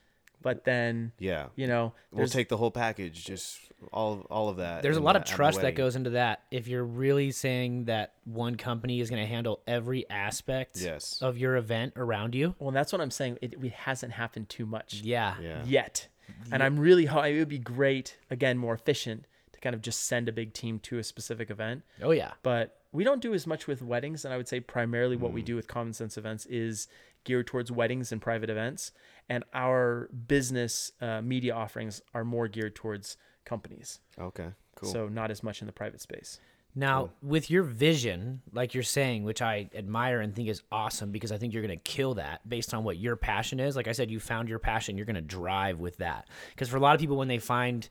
but 0.42 0.64
then 0.64 1.12
Yeah, 1.20 1.48
you 1.56 1.68
know, 1.68 1.94
we'll 2.12 2.28
take 2.28 2.50
the 2.50 2.58
whole 2.58 2.72
package, 2.72 3.24
just 3.26 3.60
all 3.92 4.26
all 4.30 4.50
of 4.50 4.58
that. 4.58 4.84
There's 4.84 4.98
a 4.98 5.02
lot 5.02 5.14
the- 5.14 5.20
of 5.20 5.26
trust 5.26 5.62
that 5.62 5.76
goes 5.76 5.96
into 5.96 6.12
that. 6.12 6.44
If 6.52 6.68
you're 6.68 6.84
really 6.84 7.32
saying 7.32 7.86
that 7.86 8.14
one 8.26 8.56
company 8.56 9.00
is 9.00 9.10
going 9.10 9.22
to 9.22 9.28
handle 9.28 9.62
every 9.68 10.10
aspect 10.10 10.78
Yes. 10.80 11.22
of 11.22 11.38
your 11.38 11.56
event 11.56 11.94
around 11.96 12.36
you, 12.36 12.56
well, 12.60 12.72
that's 12.72 12.92
what 12.92 13.02
I'm 13.02 13.12
saying. 13.12 13.38
It, 13.42 13.56
it 13.62 13.74
hasn't 13.74 14.14
happened 14.14 14.50
too 14.50 14.66
much 14.66 15.02
yeah, 15.04 15.36
Yeah. 15.42 15.64
yet, 15.66 16.08
and 16.52 16.62
I'm 16.64 16.80
really 16.80 17.06
ho- 17.06 17.22
it 17.22 17.38
would 17.38 17.50
be 17.50 17.60
great 17.60 18.18
again, 18.30 18.58
more 18.58 18.74
efficient 18.74 19.26
to 19.54 19.60
kind 19.60 19.74
of 19.76 19.82
just 19.82 20.04
send 20.04 20.30
a 20.30 20.32
big 20.32 20.54
team 20.54 20.80
to 20.80 21.00
a 21.00 21.04
specific 21.04 21.50
event. 21.50 21.84
oh 22.02 22.12
yeah, 22.12 22.32
but 22.44 22.78
we 22.92 23.04
don't 23.04 23.22
do 23.22 23.34
as 23.34 23.48
much 23.48 23.68
with 23.68 23.82
weddings 23.82 24.26
and 24.26 24.34
i 24.34 24.38
would 24.38 24.48
say 24.48 24.60
primarily 24.60 25.16
what 25.16 25.32
we 25.32 25.42
mm. 25.42 25.46
do 25.46 25.56
with 25.56 25.68
common 25.68 25.94
sense 25.94 26.18
events 26.18 26.46
is 26.48 26.90
geared 27.24 27.48
towards 27.48 27.72
weddings 27.72 28.12
and 28.12 28.22
private 28.22 28.50
events 28.50 28.92
and 29.32 29.46
our 29.54 30.10
business 30.28 30.92
uh, 31.00 31.22
media 31.22 31.56
offerings 31.56 32.02
are 32.14 32.26
more 32.26 32.48
geared 32.50 32.76
towards 32.76 33.16
companies 33.46 34.00
Okay, 34.20 34.50
cool. 34.76 34.92
so 34.92 35.08
not 35.08 35.32
as 35.32 35.42
much 35.42 35.62
in 35.62 35.68
the 35.68 35.74
private 35.74 36.02
space 36.02 36.40
Now, 36.76 37.12
with 37.22 37.50
your 37.50 37.64
vision, 37.64 38.42
like 38.54 38.74
you're 38.74 38.84
saying, 38.84 39.24
which 39.24 39.42
I 39.42 39.70
admire 39.74 40.20
and 40.22 40.36
think 40.36 40.50
is 40.50 40.62
awesome 40.72 41.12
because 41.12 41.32
I 41.32 41.38
think 41.38 41.54
you're 41.54 41.66
going 41.66 41.78
to 41.78 41.84
kill 41.84 42.16
that 42.16 42.48
based 42.48 42.74
on 42.74 42.84
what 42.84 42.98
your 42.98 43.16
passion 43.16 43.60
is. 43.60 43.76
Like 43.76 43.88
I 43.88 43.94
said, 43.94 44.12
you 44.12 44.20
found 44.20 44.50
your 44.50 44.60
passion, 44.60 44.96
you're 44.98 45.06
going 45.06 45.16
to 45.28 45.36
drive 45.40 45.80
with 45.80 45.98
that. 45.98 46.28
Because 46.50 46.70
for 46.70 46.78
a 46.78 46.80
lot 46.80 46.94
of 46.96 47.02
people, 47.02 47.18
when 47.18 47.28
they 47.28 47.40
find 47.40 47.90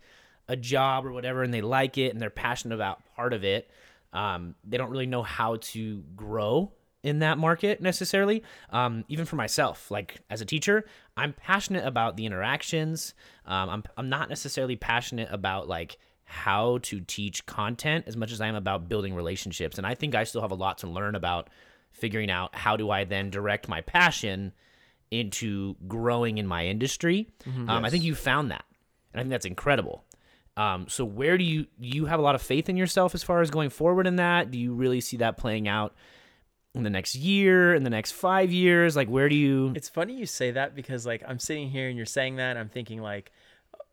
a 0.49 0.57
job 0.57 1.07
or 1.07 1.13
whatever 1.13 1.43
and 1.43 1.53
they 1.55 1.61
like 1.63 1.99
it 1.99 2.13
and 2.13 2.21
they're 2.21 2.31
passionate 2.31 2.75
about 2.75 3.01
part 3.17 3.33
of 3.33 3.45
it, 3.45 3.71
um, 4.13 4.55
they 4.65 4.77
don't 4.77 4.91
really 4.91 5.07
know 5.07 5.23
how 5.23 5.57
to 5.57 6.03
grow 6.17 6.73
in 7.02 7.21
that 7.21 7.38
market 7.38 7.80
necessarily. 7.80 8.42
Um, 8.71 9.04
even 9.09 9.25
for 9.25 9.37
myself, 9.37 9.90
like 9.90 10.21
as 10.28 10.40
a 10.40 10.45
teacher, 10.45 10.85
I'm 11.16 11.33
passionate 11.33 11.87
about 11.87 12.16
the 12.16 12.26
interactions. 12.26 13.14
Um, 13.47 13.71
I'm, 13.71 13.85
I'm 13.97 14.09
not 14.09 14.28
necessarily 14.28 14.76
passionate 14.76 15.28
about 15.30 15.69
like 15.69 15.99
how 16.25 16.78
to 16.83 17.00
teach 17.00 17.45
content 17.47 18.04
as 18.07 18.16
much 18.16 18.30
as 18.33 18.40
I 18.40 18.47
am 18.47 18.54
about 18.54 18.88
building 18.88 19.14
relationships. 19.14 19.78
And 19.78 19.87
I 19.87 19.95
think 19.95 20.14
I 20.14 20.25
still 20.25 20.42
have 20.42 20.52
a 20.52 20.57
lot 20.57 20.78
to 20.78 20.87
learn 20.87 21.14
about 21.14 21.49
figuring 21.90 22.30
out 22.30 22.54
how 22.54 22.76
do 22.76 22.90
I 22.90 23.04
then 23.04 23.30
direct 23.30 23.69
my 23.69 23.80
passion 23.80 24.52
into 25.11 25.75
growing 25.88 26.38
in 26.38 26.47
my 26.47 26.66
industry. 26.66 27.28
Um, 27.69 27.85
I 27.85 27.90
think 27.90 28.04
you 28.04 28.14
found 28.14 28.52
that, 28.52 28.64
and 29.12 29.21
I 29.21 29.23
think 29.25 29.30
that's 29.30 29.47
incredible. 29.47 30.04
Um, 30.57 30.87
so 30.88 31.04
where 31.04 31.37
do 31.37 31.42
you 31.42 31.66
you 31.78 32.04
have 32.07 32.21
a 32.21 32.23
lot 32.23 32.35
of 32.35 32.42
faith 32.42 32.69
in 32.69 32.76
yourself 32.76 33.14
as 33.14 33.23
far 33.23 33.40
as 33.40 33.50
going 33.50 33.71
forward 33.71 34.07
in 34.07 34.16
that? 34.16 34.50
Do 34.52 34.59
you 34.59 34.73
really 34.73 35.00
see 35.00 35.16
that 35.16 35.37
playing 35.37 35.66
out 35.66 35.95
in 36.75 36.83
the 36.83 36.91
next 36.91 37.15
year, 37.15 37.75
in 37.75 37.83
the 37.83 37.91
next 37.91 38.12
five 38.12 38.53
years? 38.53 38.97
Like 38.97 39.09
where 39.09 39.29
do 39.29 39.35
you? 39.37 39.73
it's 39.75 39.89
funny 39.89 40.15
you 40.15 40.27
say 40.27 40.50
that 40.53 40.75
because 40.75 41.05
like 41.07 41.23
i'm 41.27 41.39
sitting 41.39 41.71
here 41.71 41.89
and 41.89 41.97
you're 41.97 42.07
saying 42.07 42.37
that 42.37 42.57
i'm 42.57 42.69
thinking 42.69 43.00
like 43.03 43.31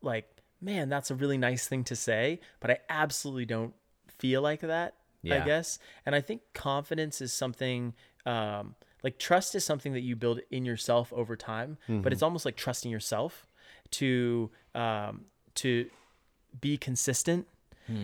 like 0.02 0.26
man 0.60 0.88
that's 0.88 1.10
a 1.10 1.14
really 1.14 1.38
nice 1.38 1.66
thing 1.66 1.84
to 1.84 1.96
say 1.96 2.40
but 2.60 2.70
i 2.70 2.78
absolutely 2.88 3.44
don't 3.44 3.74
feel 4.18 4.42
like 4.42 4.60
that. 4.60 4.94
Yeah. 5.22 5.42
I 5.42 5.46
guess, 5.46 5.78
and 6.06 6.14
I 6.14 6.20
think 6.20 6.42
confidence 6.54 7.20
is 7.20 7.32
something. 7.32 7.94
Um, 8.26 8.74
like 9.02 9.18
trust 9.18 9.54
is 9.54 9.64
something 9.64 9.92
that 9.92 10.00
you 10.02 10.16
build 10.16 10.40
in 10.50 10.64
yourself 10.64 11.12
over 11.12 11.36
time, 11.36 11.78
but 11.86 12.12
it's 12.12 12.22
almost 12.22 12.44
like 12.44 12.56
trusting 12.56 12.90
yourself 12.90 13.46
to 13.92 14.50
um, 14.74 15.26
to 15.56 15.88
be 16.60 16.76
consistent 16.76 17.46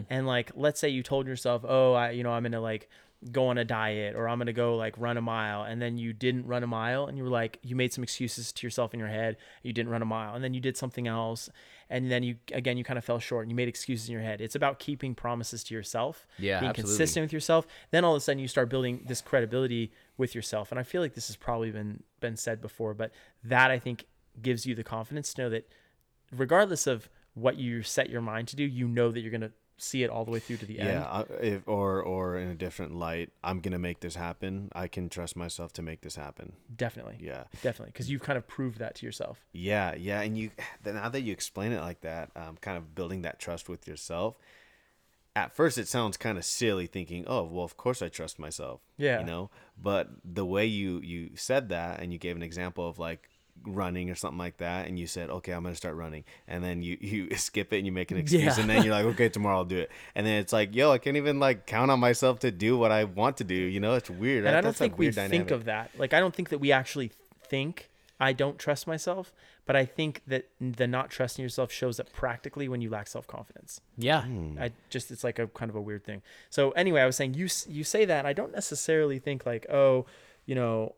and 0.09 0.26
like 0.26 0.50
let's 0.54 0.81
say 0.81 0.88
you 0.88 1.02
told 1.02 1.26
yourself 1.26 1.62
oh 1.69 1.93
i 1.93 2.09
you 2.11 2.23
know 2.23 2.31
i'm 2.31 2.43
gonna 2.43 2.59
like 2.59 2.88
go 3.33 3.47
on 3.49 3.57
a 3.59 3.64
diet 3.64 4.14
or 4.14 4.28
i'm 4.28 4.38
gonna 4.38 4.52
go 4.52 4.76
like 4.76 4.95
run 4.99 5.16
a 5.16 5.21
mile 5.23 5.62
and 5.62 5.81
then 5.81 5.97
you 5.97 6.12
didn't 6.12 6.47
run 6.47 6.62
a 6.62 6.66
mile 6.66 7.07
and 7.07 7.16
you 7.16 7.25
were 7.25 7.31
like 7.31 7.59
you 7.62 7.75
made 7.75 7.93
some 7.93 8.04
excuses 8.04 8.52
to 8.52 8.66
yourself 8.66 8.93
in 8.93 9.00
your 9.00 9.09
head 9.09 9.37
you 9.62 9.73
didn't 9.73 9.90
run 9.90 10.02
a 10.02 10.04
mile 10.04 10.35
and 10.35 10.45
then 10.45 10.52
you 10.52 10.61
did 10.61 10.76
something 10.76 11.09
else 11.09 11.49
and 11.88 12.11
then 12.11 12.23
you 12.23 12.37
again 12.52 12.76
you 12.76 12.85
kind 12.85 12.99
of 12.99 13.04
fell 13.04 13.19
short 13.19 13.43
and 13.45 13.50
you 13.50 13.57
made 13.57 13.69
excuses 13.69 14.09
in 14.09 14.12
your 14.12 14.23
head 14.23 14.40
it's 14.40 14.54
about 14.54 14.78
keeping 14.78 15.14
promises 15.14 15.64
to 15.64 15.75
yourself 15.75 16.26
Yeah, 16.38 16.61
being 16.61 16.71
absolutely. 16.71 16.93
consistent 16.99 17.25
with 17.25 17.33
yourself 17.33 17.66
then 17.90 18.04
all 18.04 18.12
of 18.14 18.19
a 18.19 18.21
sudden 18.21 18.38
you 18.40 18.49
start 18.49 18.69
building 18.69 19.04
this 19.07 19.21
credibility 19.21 19.90
with 20.19 20.35
yourself 20.35 20.71
and 20.71 20.78
i 20.78 20.83
feel 20.83 21.00
like 21.00 21.14
this 21.14 21.28
has 21.28 21.37
probably 21.37 21.71
been 21.71 22.02
been 22.21 22.37
said 22.37 22.61
before 22.61 22.93
but 22.95 23.11
that 23.43 23.71
i 23.71 23.78
think 23.78 24.04
gives 24.43 24.66
you 24.66 24.75
the 24.75 24.85
confidence 24.85 25.33
to 25.33 25.43
know 25.43 25.49
that 25.50 25.66
regardless 26.37 26.87
of 26.87 27.09
what 27.35 27.57
you 27.57 27.83
set 27.83 28.09
your 28.11 28.21
mind 28.21 28.47
to 28.49 28.57
do, 28.57 28.62
you 28.64 28.87
know 28.87 29.11
that 29.11 29.21
you're 29.21 29.31
going 29.31 29.40
to 29.40 29.50
see 29.76 30.02
it 30.04 30.11
all 30.11 30.25
the 30.25 30.31
way 30.31 30.38
through 30.38 30.59
to 30.59 30.66
the 30.66 30.75
Yeah, 30.75 30.85
end. 30.85 31.26
Yeah, 31.31 31.37
if, 31.40 31.69
or 31.69 32.00
or 32.02 32.38
in 32.38 32.49
a 32.49 32.54
different 32.54 32.95
light, 32.95 33.31
I'm 33.43 33.61
gonna 33.61 33.78
make 33.78 34.00
this 34.00 34.14
happen. 34.14 34.71
I 34.75 34.88
can 34.88 35.09
trust 35.09 35.37
myself 35.37 35.73
to 35.75 35.83
make 35.83 36.00
this 36.02 36.16
happen. 36.16 36.52
Definitely. 36.75 37.19
Yeah, 37.21 37.45
Definitely. 37.62 37.93
Because 37.93 38.11
you've 38.11 38.23
kind 38.23 38.37
of 38.37 38.47
proved 38.47 38.78
that 38.78 38.95
to 38.97 39.07
yourself. 39.07 39.45
yeah, 39.52 39.95
yeah. 39.95 40.21
And 40.21 40.37
you 40.38 40.50
now 40.85 41.09
that 41.09 41.23
you 41.23 41.33
explain 41.33 41.73
it 41.73 41.81
like 41.81 42.00
that, 42.02 42.31
um, 42.37 42.57
kind 42.61 42.76
of 42.78 42.95
building 42.95 43.23
that 43.23 43.38
trust 43.38 43.69
with 43.69 43.87
yourself. 43.88 44.37
At 45.37 45.52
first, 45.52 45.78
it 45.78 45.88
sounds 45.88 46.16
kind 46.16 46.38
of 46.38 46.45
silly, 46.45 46.87
thinking, 46.87 47.25
"Oh, 47.26 47.43
well, 47.43 47.64
of 47.64 47.76
course 47.76 48.00
I 48.02 48.09
trust 48.09 48.38
myself." 48.38 48.81
Yeah. 48.97 49.19
you 49.19 49.26
know. 49.26 49.50
But 49.76 50.09
the 50.25 50.45
way 50.47 50.64
you 50.66 51.00
you 51.00 51.31
said 51.35 51.71
that, 51.71 51.99
and 52.00 52.12
you 52.12 52.21
gave 52.21 52.37
an 52.37 52.43
example 52.45 52.88
of 52.88 53.00
like 53.00 53.28
running 53.66 54.11
or 54.11 54.14
something 54.14 54.38
like 54.38 54.56
that 54.59 54.87
and 54.87 54.99
you 54.99 55.06
said 55.06 55.30
okay 55.30 55.52
i'm 55.52 55.62
gonna 55.62 55.75
start 55.75 55.94
running 55.97 56.25
and 56.47 56.62
then 56.62 56.83
you 56.83 56.97
you 57.00 57.37
skip 57.37 57.73
it 57.73 57.78
and 57.78 57.87
you 57.87 57.92
make 57.92 58.11
an 58.11 58.16
excuse 58.18 58.42
Yeah. 58.42 58.61
and 58.61 58.68
then 58.68 58.83
you're 58.85 58.92
like 58.94 59.06
okay 59.06 59.28
tomorrow 59.28 59.59
i'll 59.59 59.64
do 59.64 59.78
it 59.78 59.90
and 60.14 60.26
then 60.26 60.38
it's 60.40 60.52
like 60.52 60.75
yo 60.75 60.90
i 60.92 60.99
can't 60.99 61.16
even 61.16 61.40
like 61.40 61.66
count 61.66 61.90
on 61.90 61.99
myself 62.00 62.40
to 62.40 62.50
do 62.50 62.76
what 62.76 62.92
i 62.92 63.04
want 63.04 63.37
to 63.38 63.44
do 63.44 63.54
you 63.54 63.80
know 63.80 63.94
it's 63.94 64.11
weird 64.11 64.38
and 64.38 64.47
That- 64.47 64.52
I 64.59 64.61
don't 64.61 64.64
that's 64.71 64.78
think 64.78 64.99
we 64.99 65.06
weird 65.06 65.14
think 65.30 65.50
of 65.50 65.64
that. 65.64 65.90
Like, 65.99 66.12
I 66.14 66.21
don't 66.21 66.35
think 66.35 66.49
that 66.50 66.59
we 66.59 66.73
actually 66.73 67.11
think 67.42 67.90
I 68.21 68.33
don't 68.33 68.59
trust 68.59 68.87
myself, 68.87 69.33
but 69.66 69.75
I 69.75 69.85
think 69.85 70.23
that 70.28 70.49
the 70.61 70.87
not 70.87 71.11
trusting 71.11 71.42
yourself 71.42 71.73
shows 71.73 71.99
up 71.99 72.12
practically 72.12 72.68
when 72.68 72.80
you 72.80 72.88
lack 72.88 73.09
self 73.09 73.26
confidence. 73.26 73.80
Yeah. 73.99 74.23
Hmm. 74.23 74.56
I 74.59 74.71
just 74.88 75.11
it's 75.11 75.25
like 75.25 75.38
a 75.40 75.49
kind 75.49 75.68
of 75.68 75.75
a 75.75 75.80
weird 75.80 76.04
thing. 76.04 76.23
So 76.49 76.71
anyway, 76.73 77.00
I 77.02 77.06
was 77.06 77.16
saying 77.16 77.35
you 77.35 77.49
you 77.68 77.83
say 77.83 78.04
that 78.04 78.25
I 78.25 78.33
don't 78.33 78.52
necessarily 78.52 79.18
think 79.18 79.44
like 79.44 79.66
oh, 79.71 80.06
you 80.47 80.54
know, 80.54 80.94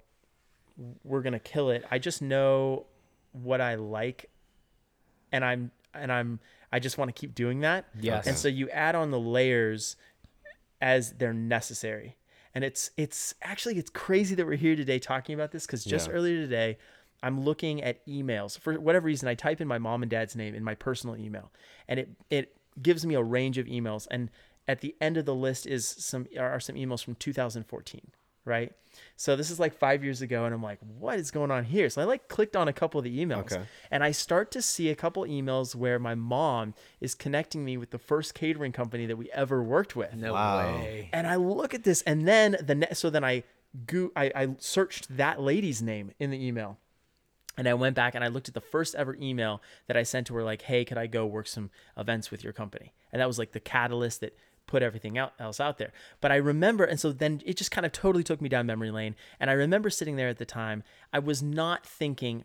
we're 1.04 1.22
gonna 1.22 1.38
kill 1.38 1.70
it. 1.70 1.84
I 1.90 1.98
just 1.98 2.20
know 2.22 2.86
what 3.32 3.60
I 3.60 3.74
like, 3.76 4.30
and 5.32 5.44
I'm 5.44 5.70
and 5.94 6.12
I'm 6.12 6.40
I 6.72 6.78
just 6.78 6.98
want 6.98 7.08
to 7.08 7.18
keep 7.18 7.34
doing 7.34 7.60
that. 7.60 7.86
Yes. 8.00 8.26
And 8.26 8.36
so 8.36 8.48
you 8.48 8.68
add 8.70 8.94
on 8.94 9.10
the 9.10 9.20
layers 9.20 9.96
as 10.80 11.12
they're 11.12 11.32
necessary. 11.32 12.16
And 12.54 12.64
it's 12.64 12.90
it's 12.96 13.34
actually 13.42 13.78
it's 13.78 13.90
crazy 13.90 14.34
that 14.34 14.46
we're 14.46 14.56
here 14.56 14.76
today 14.76 14.98
talking 14.98 15.34
about 15.34 15.52
this 15.52 15.66
because 15.66 15.84
just 15.84 16.08
Yeah. 16.08 16.14
earlier 16.14 16.36
today 16.36 16.78
I'm 17.22 17.40
looking 17.40 17.82
at 17.82 18.06
emails 18.06 18.58
for 18.58 18.74
whatever 18.80 19.06
reason 19.06 19.28
I 19.28 19.34
type 19.34 19.60
in 19.60 19.68
my 19.68 19.78
mom 19.78 20.02
and 20.02 20.10
dad's 20.10 20.36
name 20.36 20.54
in 20.54 20.64
my 20.64 20.74
personal 20.74 21.16
email 21.16 21.50
and 21.88 22.00
it 22.00 22.10
it 22.30 22.56
gives 22.80 23.04
me 23.06 23.14
a 23.14 23.22
range 23.22 23.58
of 23.58 23.66
emails 23.66 24.06
and 24.10 24.30
at 24.68 24.80
the 24.80 24.94
end 25.00 25.16
of 25.16 25.24
the 25.26 25.34
list 25.34 25.66
is 25.66 25.86
some 25.86 26.26
are 26.38 26.58
some 26.60 26.76
emails 26.76 27.02
from 27.04 27.14
2014 27.14 28.00
right 28.46 28.72
so 29.16 29.36
this 29.36 29.50
is 29.50 29.60
like 29.60 29.74
five 29.74 30.02
years 30.04 30.22
ago 30.22 30.44
and 30.46 30.54
i'm 30.54 30.62
like 30.62 30.78
what 30.98 31.18
is 31.18 31.30
going 31.30 31.50
on 31.50 31.64
here 31.64 31.90
so 31.90 32.00
i 32.00 32.04
like 32.04 32.28
clicked 32.28 32.56
on 32.56 32.68
a 32.68 32.72
couple 32.72 32.98
of 32.98 33.04
the 33.04 33.18
emails 33.22 33.52
Okay. 33.52 33.62
and 33.90 34.02
i 34.04 34.10
start 34.12 34.50
to 34.52 34.62
see 34.62 34.88
a 34.88 34.94
couple 34.94 35.24
emails 35.24 35.74
where 35.74 35.98
my 35.98 36.14
mom 36.14 36.72
is 37.00 37.14
connecting 37.14 37.64
me 37.64 37.76
with 37.76 37.90
the 37.90 37.98
first 37.98 38.34
catering 38.34 38.72
company 38.72 39.04
that 39.06 39.16
we 39.16 39.30
ever 39.32 39.62
worked 39.62 39.96
with 39.96 40.14
No 40.14 40.32
Wow. 40.32 40.56
way. 40.58 41.10
and 41.12 41.26
I 41.26 41.36
look 41.36 41.74
at 41.74 41.82
this, 41.84 42.00
and 42.02 42.26
then 42.26 42.56
the 42.62 42.74
ne- 42.76 42.94
so 42.94 43.10
then 43.10 43.24
I 43.24 43.42
go 43.86 44.10
I, 44.16 44.30
I 44.34 44.48
searched 44.58 45.14
that 45.16 45.40
lady's 45.42 45.82
name 45.82 46.12
in 46.20 46.30
the 46.30 46.46
email, 46.46 46.78
and 47.58 47.68
I 47.68 47.74
went 47.74 47.96
back 47.96 48.14
and 48.14 48.22
I 48.22 48.28
looked 48.28 48.48
at 48.48 48.54
the 48.54 48.60
first 48.60 48.94
ever 48.94 49.16
email 49.20 49.60
that 49.88 49.96
I 49.96 50.02
sent 50.04 50.26
to 50.28 50.34
her, 50.36 50.42
like, 50.44 50.62
"Hey, 50.62 50.84
could 50.84 50.98
I 50.98 51.06
go 51.06 51.26
work 51.26 51.46
some 51.48 51.70
events 51.96 52.30
with 52.30 52.44
your 52.44 52.52
company?" 52.52 52.92
And 53.12 53.20
that 53.20 53.26
was 53.26 53.38
like 53.38 53.52
the 53.52 53.60
catalyst 53.60 54.20
that 54.20 54.36
put 54.66 54.82
everything 54.82 55.16
out, 55.16 55.32
else 55.38 55.60
out 55.60 55.78
there. 55.78 55.92
But 56.20 56.32
I 56.32 56.36
remember, 56.36 56.84
and 56.84 56.98
so 56.98 57.12
then 57.12 57.40
it 57.44 57.56
just 57.56 57.70
kind 57.70 57.86
of 57.86 57.92
totally 57.92 58.24
took 58.24 58.40
me 58.40 58.48
down 58.48 58.66
memory 58.66 58.90
lane. 58.90 59.14
And 59.38 59.50
I 59.50 59.54
remember 59.54 59.90
sitting 59.90 60.16
there 60.16 60.28
at 60.28 60.38
the 60.38 60.44
time, 60.44 60.82
I 61.12 61.18
was 61.18 61.42
not 61.42 61.86
thinking 61.86 62.44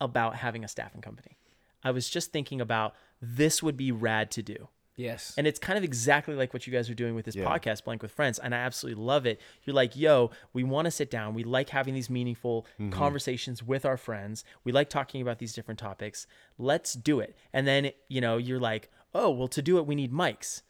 about 0.00 0.36
having 0.36 0.64
a 0.64 0.68
staffing 0.68 1.00
company. 1.00 1.36
I 1.82 1.90
was 1.90 2.08
just 2.08 2.32
thinking 2.32 2.60
about 2.60 2.94
this 3.20 3.62
would 3.62 3.76
be 3.76 3.92
rad 3.92 4.30
to 4.32 4.42
do. 4.42 4.68
Yes. 4.98 5.32
And 5.38 5.46
it's 5.46 5.60
kind 5.60 5.78
of 5.78 5.84
exactly 5.84 6.34
like 6.34 6.52
what 6.52 6.66
you 6.66 6.72
guys 6.72 6.90
are 6.90 6.94
doing 6.94 7.14
with 7.14 7.24
this 7.24 7.36
Yeah. 7.36 7.44
podcast, 7.44 7.84
Blank 7.84 8.02
with 8.02 8.10
Friends. 8.10 8.40
And 8.40 8.52
I 8.52 8.58
absolutely 8.58 9.02
love 9.02 9.26
it. 9.26 9.40
You're 9.62 9.74
like, 9.74 9.96
yo, 9.96 10.32
we 10.52 10.64
want 10.64 10.86
to 10.86 10.90
sit 10.90 11.08
down. 11.08 11.34
We 11.34 11.44
like 11.44 11.68
having 11.68 11.94
these 11.94 12.10
meaningful 12.10 12.66
mm-hmm. 12.80 12.90
conversations 12.90 13.62
with 13.62 13.86
our 13.86 13.96
friends. 13.96 14.44
We 14.64 14.72
like 14.72 14.90
talking 14.90 15.22
about 15.22 15.38
these 15.38 15.52
different 15.52 15.78
topics. 15.78 16.26
Let's 16.58 16.94
do 16.94 17.20
it. 17.20 17.36
And 17.52 17.64
then, 17.66 17.92
you 18.08 18.20
know, 18.20 18.38
you're 18.38 18.58
like, 18.58 18.90
oh, 19.14 19.30
well, 19.30 19.48
to 19.48 19.62
do 19.62 19.78
it, 19.78 19.86
we 19.86 19.94
need 19.94 20.12
mics. 20.12 20.62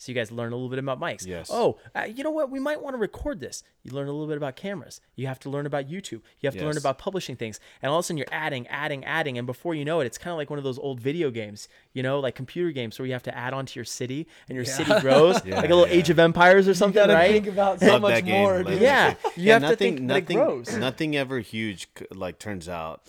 So 0.00 0.10
you 0.10 0.14
guys 0.16 0.32
learn 0.32 0.50
a 0.50 0.56
little 0.56 0.70
bit 0.70 0.78
about 0.78 0.98
mics. 0.98 1.26
Yes. 1.26 1.50
Oh, 1.52 1.76
uh, 1.94 2.04
you 2.04 2.24
know 2.24 2.30
what? 2.30 2.50
We 2.50 2.58
might 2.58 2.80
want 2.80 2.94
to 2.94 2.98
record 2.98 3.38
this. 3.38 3.62
You 3.82 3.92
learn 3.92 4.08
a 4.08 4.12
little 4.12 4.26
bit 4.26 4.38
about 4.38 4.56
cameras. 4.56 4.98
You 5.14 5.26
have 5.26 5.38
to 5.40 5.50
learn 5.50 5.66
about 5.66 5.88
YouTube. 5.90 6.22
You 6.40 6.46
have 6.46 6.54
to 6.56 6.64
learn 6.64 6.78
about 6.78 6.96
publishing 6.96 7.36
things. 7.36 7.60
And 7.82 7.92
all 7.92 7.98
of 7.98 8.04
a 8.04 8.06
sudden 8.06 8.16
you're 8.16 8.26
adding, 8.32 8.66
adding, 8.68 9.04
adding. 9.04 9.36
And 9.36 9.46
before 9.46 9.74
you 9.74 9.84
know 9.84 10.00
it, 10.00 10.06
it's 10.06 10.16
kind 10.16 10.32
of 10.32 10.38
like 10.38 10.48
one 10.48 10.58
of 10.58 10.64
those 10.64 10.78
old 10.78 11.00
video 11.00 11.30
games, 11.30 11.68
you 11.92 12.02
know, 12.02 12.18
like 12.18 12.34
computer 12.34 12.70
games 12.72 12.98
where 12.98 13.04
you 13.04 13.12
have 13.12 13.22
to 13.24 13.36
add 13.36 13.52
on 13.52 13.66
to 13.66 13.74
your 13.78 13.84
city 13.84 14.26
and 14.48 14.56
your 14.56 14.64
city 14.64 14.90
grows, 15.00 15.38
Yeah, 15.44 15.56
like 15.56 15.66
a 15.68 15.74
little 15.74 15.86
yeah. 15.86 15.98
Age 16.00 16.08
of 16.08 16.18
Empires 16.18 16.66
or 16.66 16.72
something, 16.72 17.06
right? 17.06 17.32
Think 17.32 17.48
about 17.48 17.82
Love 17.82 18.00
that 18.02 18.24
game, 18.24 18.48
love 18.64 18.80
Yeah, 18.80 19.12
game. 19.12 19.32
you 19.36 19.52
have 19.52 19.60
to 19.60 19.68
nothing, 19.68 19.76
think 19.76 20.08
that 20.08 20.16
it 20.16 20.22
nothing, 20.22 20.36
grows. 20.38 20.76
nothing 20.78 21.16
ever 21.16 21.40
huge 21.40 21.88
like 22.14 22.38
turns 22.38 22.70
out 22.70 23.02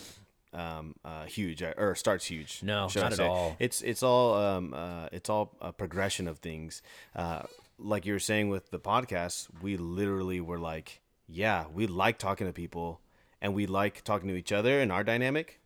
um 0.54 0.96
uh 1.06 1.24
huge 1.26 1.64
uh, 1.64 1.74
or 1.78 1.96
starts 1.96 2.26
huge 2.26 2.62
No, 2.62 2.90
not 2.96 3.14
at 3.14 3.20
all. 3.22 3.56
it's 3.60 3.82
it's 3.82 4.04
all 4.04 4.34
um 4.36 4.74
uh 4.74 5.08
it's 5.14 5.30
all 5.30 5.56
a 5.62 5.72
progression 5.72 6.28
of 6.28 6.40
things 6.40 6.82
uh 7.16 7.44
like 7.80 8.06
you 8.06 8.12
were 8.14 8.20
saying 8.20 8.50
with 8.50 8.70
the 8.70 8.80
podcast 8.80 9.48
we 9.62 9.78
literally 9.78 10.42
were 10.42 10.60
like 10.60 11.00
yeah 11.28 11.66
we 11.74 11.88
like 11.88 12.18
talking 12.18 12.46
to 12.48 12.52
people 12.54 13.00
and 13.42 13.54
we 13.54 13.66
like 13.66 14.04
talking 14.04 14.28
to 14.28 14.36
each 14.36 14.52
other 14.52 14.82
and 14.82 14.92
our 14.92 15.04
dynamic 15.06 15.61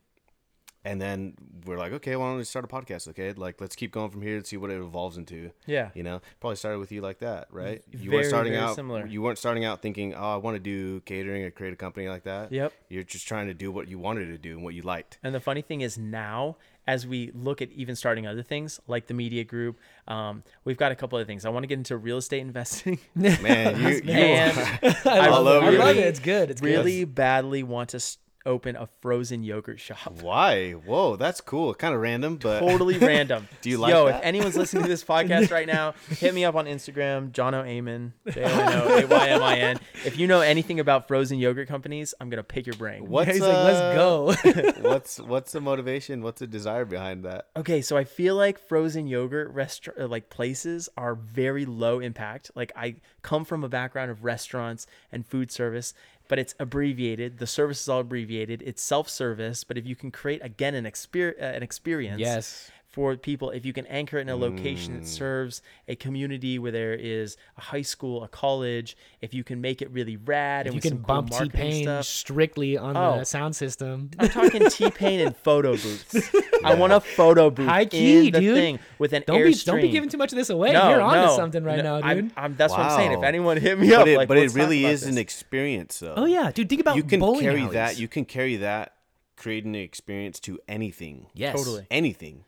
and 0.86 1.02
then 1.02 1.34
we're 1.66 1.78
like 1.78 1.92
okay 1.92 2.16
why 2.16 2.28
don't 2.30 2.38
we 2.38 2.44
start 2.44 2.64
a 2.64 2.68
podcast 2.68 3.08
okay 3.10 3.34
like 3.34 3.60
let's 3.60 3.76
keep 3.76 3.92
going 3.92 4.10
from 4.12 4.22
here 4.22 4.36
and 4.38 4.46
see 4.46 4.56
what 4.56 4.70
it 4.70 4.78
evolves 4.80 5.18
into 5.18 5.52
Yeah. 5.66 5.90
you 5.96 6.04
know 6.04 6.22
probably 6.40 6.56
started 6.58 6.78
with 6.80 6.92
you 6.92 7.02
like 7.02 7.20
that 7.20 7.48
right 7.52 7.82
you 7.92 7.98
Very, 8.12 8.18
weren't 8.18 8.28
starting 8.28 8.56
out 8.56 8.76
similar. 8.76 9.06
you 9.08 9.22
weren't 9.22 9.38
starting 9.40 9.66
out 9.66 9.82
thinking 9.82 10.14
oh 10.14 10.34
i 10.34 10.36
want 10.38 10.56
to 10.56 10.60
do 10.60 11.00
catering 11.02 11.44
or 11.44 11.50
create 11.52 11.74
a 11.74 11.76
company 11.76 12.08
like 12.08 12.24
that 12.24 12.52
Yep. 12.52 12.72
you're 12.90 13.04
just 13.04 13.28
trying 13.28 13.48
to 13.48 13.54
do 13.54 13.72
what 13.72 13.88
you 13.88 13.98
wanted 14.00 14.28
to 14.28 14.38
do 14.38 14.52
and 14.56 14.64
what 14.64 14.74
you 14.76 14.84
liked 14.84 15.18
And 15.24 15.34
the 15.34 15.40
funny 15.40 15.62
thing 15.64 15.82
is 15.82 15.98
now, 15.98 16.58
as 16.88 17.08
we 17.08 17.32
look 17.34 17.64
at 17.64 17.72
even 17.72 17.96
starting 17.96 18.28
other 18.28 18.44
things 18.44 18.80
like 18.88 19.08
the 19.08 19.16
media 19.16 19.44
group, 19.44 19.80
um, 20.08 20.44
we've 20.66 20.78
got 20.78 20.92
a 20.92 20.96
couple 20.96 21.18
of 21.18 21.26
things. 21.26 21.44
I 21.44 21.50
want 21.50 21.64
to 21.64 21.68
get 21.68 21.80
into 21.80 21.98
real 21.98 22.18
estate 22.18 22.42
investing. 22.42 23.00
man 23.16 23.80
you, 23.82 23.88
you 24.04 24.14
I 24.14 25.02
I 25.06 25.30
love, 25.30 25.64
really- 25.64 25.98
it. 26.00 26.06
It's 26.08 26.20
good. 26.20 26.52
It's 26.52 26.62
really 26.62 27.04
badly 27.06 27.64
want 27.64 27.90
to 27.90 27.98
s- 27.98 28.20
open 28.46 28.76
a 28.76 28.88
frozen 29.02 29.44
yogurt 29.44 29.80
shop. 29.80 30.12
why 30.22 30.72
whoa 30.72 31.16
that's 31.16 31.42
cool 31.42 31.74
kind 31.74 31.94
of 31.94 32.02
random 32.02 32.38
but 32.38 32.60
totally 32.60 32.98
random. 33.00 33.48
Do 33.62 33.70
you 33.70 33.78
like 33.78 33.92
Yo, 33.92 34.06
that? 34.08 34.18
if 34.18 34.24
anyone's 34.24 34.56
listening 34.56 34.84
to 34.84 34.90
this 34.90 35.04
podcast 35.16 35.52
right 35.52 35.68
now, 35.68 35.94
hit 36.10 36.34
me 36.34 36.46
up 36.46 36.56
on 36.56 36.66
Instagram, 36.66 37.32
Jono 37.32 37.64
Aymin, 37.66 38.12
J 38.32 38.44
O 38.44 38.48
N 38.48 38.74
O 38.74 38.98
A 38.98 39.06
Y 39.06 39.28
M 39.30 39.44
I 39.44 39.58
N. 39.58 39.80
If 40.06 40.18
you 40.18 40.28
know 40.28 40.42
anything 40.42 40.80
about 40.80 41.08
frozen 41.08 41.38
yogurt 41.40 41.68
companies, 41.68 42.14
I'm 42.20 42.30
gonna 42.30 42.44
pick 42.44 42.66
your 42.66 42.76
brain. 42.76 43.08
what's 43.08 43.32
He's 43.32 43.42
like, 43.42 43.54
let's 43.54 43.80
uh, 43.80 43.94
go. 43.96 44.82
what's 44.90 45.20
what's 45.20 45.52
the 45.52 45.62
motivation 45.62 46.22
what's 46.22 46.40
the 46.40 46.48
desire 46.48 46.86
behind 46.86 47.26
that 47.26 47.48
Okay, 47.58 47.82
so 47.82 47.98
I 47.98 48.04
feel 48.04 48.36
like 48.36 48.60
frozen 48.60 49.08
yogurt 49.08 49.52
restaurant 49.52 50.10
like 50.10 50.30
places 50.30 50.90
are 50.98 51.16
very 51.16 51.66
low 51.66 52.00
impact. 52.00 52.52
Like 52.56 52.72
I 52.76 52.96
come 53.22 53.46
from 53.46 53.64
a 53.64 53.70
background 53.70 54.12
of 54.12 54.24
restaurants 54.24 54.86
and 55.12 55.26
food 55.26 55.52
service, 55.52 55.94
but 56.28 56.40
it's 56.40 56.56
abbreviated. 56.60 57.38
The 57.38 57.48
service 57.48 57.82
is 57.82 57.90
all 57.90 58.02
abbreviated. 58.02 58.62
It's 58.66 58.82
self-service, 58.82 59.64
but 59.64 59.78
if 59.78 59.86
you 59.86 59.96
can 59.96 60.12
create 60.12 60.44
again 60.44 60.76
an 60.76 60.86
exper- 60.86 61.40
uh, 61.40 61.46
an 61.46 61.64
experience, 61.64 62.20
yes. 62.20 62.72
For 62.96 63.16
people 63.18 63.50
if 63.52 63.66
you 63.66 63.74
can 63.74 63.86
anchor 63.88 64.18
it 64.18 64.22
in 64.22 64.30
a 64.30 64.36
location 64.38 64.94
Mm. 64.94 65.00
that 65.02 65.08
serves 65.08 65.62
a 65.90 65.96
community 65.98 66.58
where 66.58 66.72
there 66.72 66.94
is 66.94 67.36
a 67.58 67.62
high 67.62 67.82
school, 67.82 68.24
a 68.24 68.30
college. 68.30 68.96
If 69.20 69.34
you 69.34 69.44
can 69.44 69.60
make 69.60 69.82
it 69.82 69.92
really 69.92 70.16
rad 70.16 70.66
If 70.66 70.72
and 70.72 70.76
you 70.76 70.82
can 70.82 70.92
some 70.92 71.04
cool 71.04 71.22
bump 71.24 71.32
T 71.32 71.50
Pain 71.50 72.02
strictly 72.04 72.78
on 72.78 72.96
Oh. 72.96 73.20
the 73.20 73.26
sound 73.26 73.54
system. 73.56 74.12
I'm 74.18 74.30
talking 74.30 74.64
T 74.70 74.90
Pain 74.92 75.20
and 75.20 75.36
photo 75.36 75.72
booths. 75.74 76.32
I 76.64 76.74
want 76.76 76.94
a 76.94 77.02
photo 77.02 77.50
booth 77.50 77.68
High 77.68 77.84
key, 77.86 78.28
in 78.28 78.32
the 78.32 78.40
dude. 78.40 78.56
thing 78.56 78.80
with 78.98 79.12
an 79.12 79.24
Don't 79.28 79.44
be 79.44 79.50
airstream. 79.52 79.66
don't 79.66 79.82
be 79.82 79.90
giving 79.90 80.08
too 80.10 80.18
much 80.18 80.32
of 80.32 80.38
this 80.38 80.50
away. 80.50 80.72
no, 80.72 80.90
You're 80.90 81.02
onto 81.02 81.28
no, 81.28 81.36
something 81.36 81.64
right 81.66 81.78
no, 81.84 82.00
now, 82.00 82.08
I'm- 82.08 82.18
dude. 82.22 82.32
I'm, 82.38 82.56
that's 82.56 82.72
what 82.72 82.80
I'm 82.80 82.98
saying. 82.98 83.12
If 83.12 83.24
anyone 83.24 83.58
hit 83.58 83.78
me 83.78 83.94
up, 83.94 84.02
But 84.04 84.08
it, 84.08 84.18
like, 84.18 84.28
but 84.30 84.38
it 84.38 84.54
really 84.54 84.86
is 84.86 85.04
an 85.04 85.18
experience, 85.18 86.00
though. 86.00 86.14
oh 86.16 86.26
yeah, 86.26 86.50
dude. 86.52 86.70
Think 86.70 86.80
about 86.82 86.96
you 86.96 87.04
can 87.04 87.20
carry 87.40 87.60
alleys. 87.62 87.74
that. 87.74 88.00
You 88.00 88.08
can 88.08 88.24
carry 88.24 88.56
that, 88.58 88.94
creating 89.36 89.76
an 89.76 89.82
experience 89.82 90.40
to 90.42 90.60
anything. 90.68 91.28
yes, 91.34 91.56
Totally. 91.58 91.86
Anything. 91.92 92.46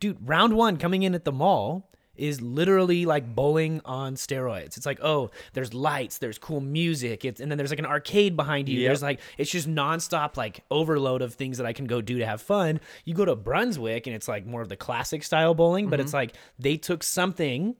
Dude. 0.00 0.18
Round1 0.20 0.80
coming 0.80 1.02
in 1.02 1.14
at 1.14 1.24
the 1.24 1.32
mall 1.32 1.86
is 2.16 2.42
literally 2.42 3.06
like 3.06 3.34
bowling 3.34 3.80
on 3.86 4.14
steroids. 4.14 4.76
It's 4.76 4.84
like, 4.84 4.98
oh, 5.02 5.30
there's 5.54 5.72
lights, 5.72 6.18
there's 6.18 6.36
cool 6.36 6.60
music, 6.60 7.24
it's, 7.24 7.40
and 7.40 7.50
then 7.50 7.56
there's 7.56 7.70
like 7.70 7.78
an 7.78 7.86
arcade 7.86 8.36
behind 8.36 8.68
you. 8.68 8.78
Yep. 8.80 8.88
There's 8.88 9.02
like, 9.02 9.20
it's 9.38 9.50
just 9.50 9.66
nonstop 9.68 10.36
like 10.36 10.62
overload 10.70 11.22
of 11.22 11.32
things 11.34 11.56
that 11.58 11.66
I 11.66 11.72
can 11.72 11.86
go 11.86 12.02
do 12.02 12.18
to 12.18 12.26
have 12.26 12.42
fun. 12.42 12.80
You 13.06 13.14
go 13.14 13.24
to 13.24 13.34
Brunswick 13.36 14.06
and 14.06 14.14
it's 14.14 14.28
like 14.28 14.44
more 14.44 14.60
of 14.60 14.68
the 14.68 14.76
classic 14.76 15.22
style 15.22 15.54
bowling, 15.54 15.88
but 15.88 15.98
Mm-hmm. 15.98 16.04
it's 16.04 16.12
like 16.12 16.34
they 16.58 16.76
took 16.76 17.02
something 17.02 17.74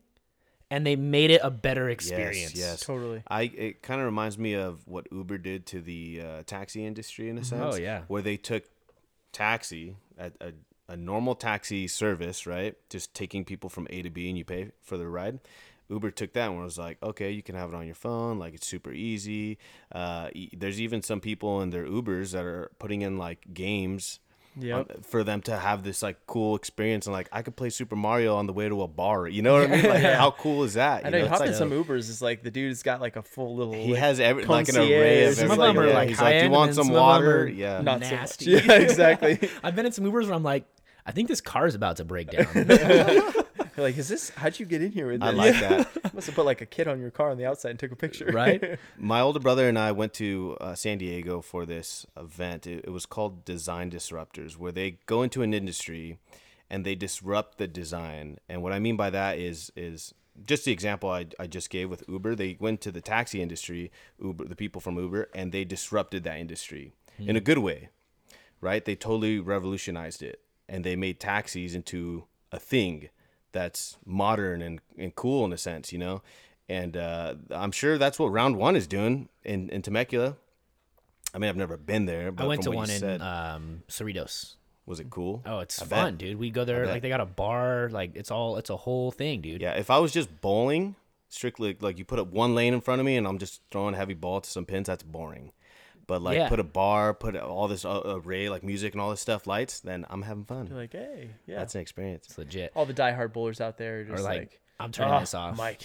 and 0.71 0.87
they 0.87 0.97
made 0.97 1.31
it 1.31 1.41
a 1.45 1.51
better 1.51 1.91
experience. 1.91 2.55
Yes, 2.55 2.57
yes. 2.57 2.81
Totally. 2.81 3.23
I 3.29 3.43
it 3.43 3.83
kind 3.83 4.01
of 4.01 4.07
reminds 4.07 4.39
me 4.39 4.55
of 4.55 4.87
what 4.87 5.07
Uber 5.13 5.37
did 5.39 5.67
to 5.67 5.81
the 5.83 6.23
uh, 6.25 6.43
taxi 6.47 6.87
industry 6.87 7.29
in 7.29 7.37
a 7.37 7.45
sense. 7.45 7.75
Oh, 7.75 7.79
yeah. 7.79 8.03
where 8.09 8.23
they 8.23 8.37
took 8.39 8.65
taxi 9.33 9.97
a, 10.19 10.31
a 10.41 10.53
a 10.91 10.97
normal 10.97 11.35
taxi 11.35 11.87
service, 11.89 12.47
right? 12.47 12.75
Just 12.91 13.15
taking 13.15 13.45
people 13.45 13.71
from 13.71 13.87
A 13.91 14.03
to 14.03 14.11
B 14.11 14.29
and 14.29 14.37
you 14.37 14.45
pay 14.45 14.73
for 14.83 14.97
the 14.97 15.07
ride. 15.09 15.39
Uber 15.89 16.11
took 16.13 16.33
that 16.35 16.49
and 16.51 16.63
was 16.63 16.79
like, 16.79 16.99
okay, 17.03 17.31
you 17.33 17.43
can 17.43 17.55
have 17.57 17.71
it 17.73 17.75
on 17.77 17.85
your 17.87 17.95
phone, 17.97 18.39
like 18.39 18.55
it's 18.55 18.67
super 18.67 18.93
easy. 18.93 19.59
Uh, 19.91 20.29
e- 20.33 20.51
there's 20.57 20.81
even 20.81 21.03
some 21.03 21.21
people 21.21 21.61
in 21.63 21.71
their 21.71 21.85
Ubers 21.87 22.33
that 22.33 22.45
are 22.45 22.71
putting 22.79 23.03
in 23.03 23.19
like 23.19 23.41
games 23.55 24.21
Yep. 24.59 24.77
on- 24.97 25.03
for 25.03 25.23
them 25.25 25.41
to 25.43 25.57
have 25.57 25.85
this 25.85 26.03
like 26.03 26.27
cool 26.27 26.57
experience 26.57 27.07
and 27.07 27.13
like 27.13 27.29
I 27.33 27.43
could 27.43 27.55
play 27.57 27.71
Super 27.71 27.95
Mario 27.97 28.35
on 28.37 28.47
the 28.49 28.53
way 28.53 28.69
to 28.69 28.83
a 28.83 28.89
bar. 28.89 29.29
You 29.29 29.43
know 29.43 29.55
what 29.55 29.71
I 29.71 29.77
mean? 29.77 29.85
Like 29.89 30.03
how 30.23 30.33
cool 30.33 30.65
is 30.65 30.75
that? 30.75 31.05
I 31.05 31.09
You 31.09 31.13
know 31.13 31.19
you 31.19 31.25
it's 31.27 31.39
hop 31.39 31.47
in 31.47 31.55
some 31.55 31.71
Ubers. 31.71 32.09
It's 32.11 32.21
like 32.21 32.43
the 32.43 32.51
dude's 32.51 32.83
got 32.83 33.01
like 33.01 33.15
a 33.17 33.23
full 33.23 33.55
little. 33.57 33.75
he 33.75 33.93
like, 33.93 34.01
has 34.01 34.19
every 34.21 34.45
like 34.45 34.69
an 34.69 34.77
array 34.77 35.27
of. 35.27 35.35
Some 35.35 35.53
of 35.53 35.59
everything. 35.59 35.75
them 35.77 35.85
are 35.85 35.89
Yeah, 35.89 35.95
like 35.95 36.09
he's 36.09 36.21
like, 36.21 36.39
"Do 36.41 36.45
you 36.47 36.51
want 36.51 36.75
some 36.75 36.87
some 36.87 36.95
water?" 36.95 37.49
Yeah, 37.49 37.81
Not 37.81 38.01
Nasty. 38.01 38.59
so. 38.59 38.65
Yeah, 38.67 38.73
exactly. 38.81 39.39
I've 39.65 39.75
been 39.77 39.87
in 39.87 39.93
some 39.93 40.05
Ubers 40.05 40.25
where 40.25 40.35
I'm 40.35 40.43
like, 40.43 40.65
I 41.07 41.13
think 41.13 41.29
this 41.29 41.41
car 41.41 41.67
is 41.67 41.75
about 41.75 41.97
to 41.97 42.05
break 42.05 42.31
down. 42.31 42.47
Like, 43.81 43.97
is 43.97 44.09
this? 44.09 44.31
How'd 44.31 44.59
you 44.59 44.67
get 44.67 44.83
in 44.83 44.93
here 44.93 45.11
with 45.11 45.21
this? 45.21 45.29
I 45.29 45.33
like 45.33 45.55
that. 45.61 45.89
Must 46.15 46.27
have 46.27 46.37
put 46.37 46.45
like 46.45 46.61
a 46.61 46.67
kid 46.67 46.87
on 46.89 47.01
your 47.01 47.11
car 47.11 47.31
on 47.31 47.39
the 47.39 47.47
outside 47.47 47.71
and 47.71 47.79
took 47.79 47.93
a 47.93 47.97
picture. 47.97 48.27
Right? 48.27 48.79
My 48.99 49.21
older 49.21 49.41
brother 49.41 49.69
and 49.69 49.79
I 49.79 49.93
went 49.93 50.13
to 50.15 50.57
uh, 50.61 50.75
San 50.75 50.99
Diego 50.99 51.41
for 51.41 51.65
this 51.65 52.07
event. 52.17 52.67
It, 52.67 52.85
it 52.85 52.91
was 52.91 53.07
called 53.07 53.45
Design 53.45 53.91
Disruptors, 53.91 54.57
where 54.57 54.73
they 54.73 54.99
go 55.07 55.23
into 55.23 55.43
an 55.43 55.55
industry 55.55 56.19
and 56.69 56.85
they 56.85 56.95
disrupt 56.95 57.59
the 57.59 57.67
design. 57.67 58.39
And 58.49 58.63
what 58.63 58.73
I 58.73 58.79
mean 58.79 58.97
by 58.97 59.11
that 59.11 59.39
is 59.39 59.73
is 59.75 60.15
just 60.47 60.65
the 60.65 60.73
example 60.73 61.11
I, 61.11 61.27
I 61.39 61.47
just 61.47 61.71
gave 61.71 61.91
with 61.91 62.05
Uber. 62.09 62.35
They 62.35 62.57
went 62.61 62.81
to 62.83 62.93
the 62.93 63.01
taxi 63.01 63.43
industry, 63.43 63.91
Uber, 64.23 64.45
the 64.45 64.57
people 64.57 64.81
from 64.81 64.97
Uber, 64.97 65.29
and 65.35 65.53
they 65.53 65.65
disrupted 65.65 66.25
that 66.25 66.39
industry 66.39 66.93
in 67.19 67.37
a 67.37 67.41
good 67.41 67.59
way, 67.59 67.91
right? 68.63 68.83
They 68.85 68.95
totally 68.95 69.39
revolutionized 69.39 70.23
it, 70.23 70.41
and 70.71 70.85
they 70.85 70.97
made 70.97 71.21
taxis 71.21 71.75
into 71.75 72.25
a 72.53 72.59
thing 72.59 73.11
that's 73.53 73.99
modern 74.07 74.63
and, 74.63 74.81
and 74.97 75.15
cool 75.15 75.45
in 75.45 75.53
a 75.53 75.59
sense, 75.59 75.93
you 75.93 75.99
know. 75.99 76.23
And 76.69 76.97
uh, 76.97 77.35
I'm 77.51 77.73
sure 77.73 77.99
that's 77.99 78.19
what 78.19 78.33
Round1 78.33 78.77
is 78.77 78.87
doing 78.87 79.29
in, 79.43 79.69
in 79.71 79.83
Temecula. 79.83 80.37
I 81.35 81.39
mean, 81.39 81.51
I've 81.51 81.57
never 81.57 81.77
been 81.77 82.07
there, 82.07 82.31
but 82.31 82.45
I 82.45 82.47
went 82.47 82.63
to 82.63 82.71
what 82.71 82.77
one 82.77 82.91
in 82.91 83.01
said, 83.01 83.21
um, 83.21 83.83
Cerritos. 83.89 84.55
was 84.87 85.01
it 85.01 85.11
cool? 85.11 85.43
Oh, 85.45 85.59
it's 85.59 85.83
I 85.83 85.85
bet. 85.85 85.99
fun, 85.99 86.17
dude. 86.17 86.39
We 86.39 86.51
go 86.51 86.65
there 86.65 86.87
like 86.87 87.03
they 87.03 87.09
got 87.09 87.21
a 87.21 87.27
bar, 87.27 87.89
like 87.91 88.13
it's 88.15 88.31
all 88.31 88.57
it's 88.57 88.71
a 88.71 88.77
whole 88.77 89.11
thing, 89.11 89.41
dude. 89.41 89.61
Yeah, 89.61 89.73
if 89.73 89.91
I 89.91 89.99
was 89.99 90.13
just 90.13 90.41
bowling, 90.41 90.95
strictly 91.29 91.77
like 91.81 91.99
you 91.99 92.05
put 92.05 92.19
up 92.19 92.33
one 92.33 92.55
lane 92.55 92.75
in 92.75 92.81
front 92.81 93.01
of 93.01 93.07
me 93.07 93.17
and 93.17 93.27
I'm 93.27 93.39
just 93.39 93.61
throwing 93.71 93.95
a 93.95 93.97
heavy 93.97 94.15
ball 94.15 94.41
to 94.41 94.51
some 94.51 94.65
pins, 94.65 94.87
that's 94.87 95.03
boring. 95.03 95.53
But 96.11 96.23
like 96.23 96.37
Yeah. 96.37 96.49
put 96.49 96.59
a 96.59 96.65
bar, 96.65 97.15
put 97.15 97.37
all 97.37 97.69
this 97.69 97.85
uh, 97.85 98.03
array 98.05 98.49
like 98.49 98.65
music 98.65 98.95
and 98.95 99.01
all 99.01 99.11
this 99.11 99.21
stuff, 99.21 99.47
lights, 99.47 99.79
then 99.79 100.05
I'm 100.11 100.23
having 100.23 100.45
fun. 100.45 100.67
You're 100.67 100.77
like, 100.77 100.91
hey, 100.93 101.31
yeah. 101.47 101.59
That's 101.59 101.77
an 101.77 101.83
experience. 101.83 102.27
It's 102.27 102.37
legit. 102.37 102.73
All 102.75 102.85
the 102.85 102.93
diehard 102.95 103.33
bowlers 103.33 103.61
out 103.61 103.79
there 103.79 104.01
are 104.11 104.15
Or 104.15 104.19
like, 104.19 104.41
like, 104.41 104.61
I'm 104.81 104.91
turning 104.91 105.15
"Ah, 105.15 105.21
this 105.21 105.35
off. 105.35 105.57
Mike. 105.57 105.85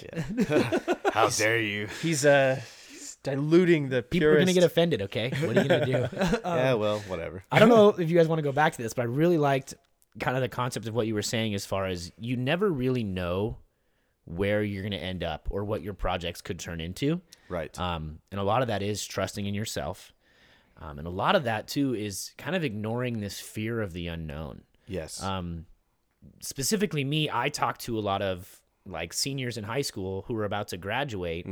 How 1.13 1.29
dare 1.29 1.59
you? 1.61 1.87
He's 2.01 2.25
uh 2.25 2.59
he's 2.89 3.17
diluting 3.21 3.89
the 3.89 4.01
People 4.01 4.29
are 4.29 4.31
purest. 4.31 4.45
gonna 4.47 4.53
get 4.55 4.63
offended, 4.63 5.01
okay? 5.03 5.29
What 5.45 5.57
are 5.57 5.61
you 5.61 5.69
gonna 5.69 5.85
do? 5.85 6.07
yeah, 6.43 6.73
well, 6.73 6.97
whatever. 7.01 7.43
I 7.51 7.59
don't 7.59 7.69
know 7.75 7.89
if 7.89 8.09
you 8.09 8.17
guys 8.17 8.27
want 8.27 8.39
to 8.39 8.43
go 8.43 8.51
back 8.51 8.73
to 8.73 8.81
this, 8.81 8.95
but 8.95 9.03
I 9.03 9.05
really 9.05 9.37
liked 9.37 9.75
kind 10.19 10.35
of 10.35 10.41
the 10.41 10.49
concept 10.49 10.87
of 10.87 10.95
what 10.95 11.05
you 11.05 11.13
were 11.13 11.21
saying 11.21 11.53
as 11.53 11.67
far 11.67 11.85
as 11.85 12.11
you 12.17 12.35
never 12.35 12.67
really 12.71 13.03
know 13.03 13.59
where 14.23 14.63
you're 14.63 14.81
going 14.81 14.91
to 14.91 14.97
end 14.97 15.23
up 15.23 15.47
or 15.51 15.63
what 15.63 15.83
your 15.83 15.93
projects 15.93 16.41
could 16.41 16.57
turn 16.57 16.81
into. 16.81 17.21
Right. 17.47 17.77
Um, 17.79 18.17
and 18.31 18.39
a 18.41 18.43
lot 18.43 18.63
of 18.63 18.69
that 18.69 18.81
is 18.81 19.05
trusting 19.05 19.45
in 19.45 19.53
yourself. 19.53 20.13
Um, 20.81 20.99
and 20.99 21.07
a 21.07 21.11
lot 21.11 21.35
of 21.35 21.43
that 21.45 21.67
too 21.67 21.93
is 21.95 22.33
kind 22.37 22.55
of 22.55 22.63
ignoring 22.63 23.19
this 23.21 23.39
fear 23.39 23.81
of 23.81 23.93
the 23.93 24.07
unknown. 24.07 24.63
yes. 24.87 25.21
Um, 25.23 25.65
specifically 26.41 27.03
me, 27.03 27.29
I 27.31 27.49
talk 27.49 27.77
to 27.79 27.97
a 27.97 28.01
lot 28.01 28.21
of 28.21 28.61
like 28.85 29.13
seniors 29.13 29.57
in 29.57 29.63
high 29.63 29.81
school 29.81 30.23
who 30.27 30.35
are 30.35 30.45
about 30.45 30.67
to 30.69 30.77
graduate. 30.77 31.47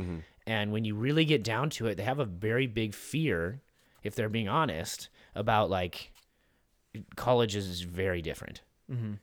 And 0.46 0.72
when 0.72 0.84
you 0.84 0.94
really 0.94 1.24
get 1.24 1.42
down 1.42 1.70
to 1.70 1.86
it, 1.86 1.96
they 1.96 2.02
have 2.02 2.18
a 2.18 2.24
very 2.24 2.66
big 2.66 2.94
fear, 2.94 3.62
if 4.02 4.14
they're 4.14 4.28
being 4.28 4.48
honest, 4.48 5.08
about 5.34 5.70
like 5.70 6.12
college 7.16 7.56
is 7.56 7.80
very 7.82 8.20
different. 8.22 8.62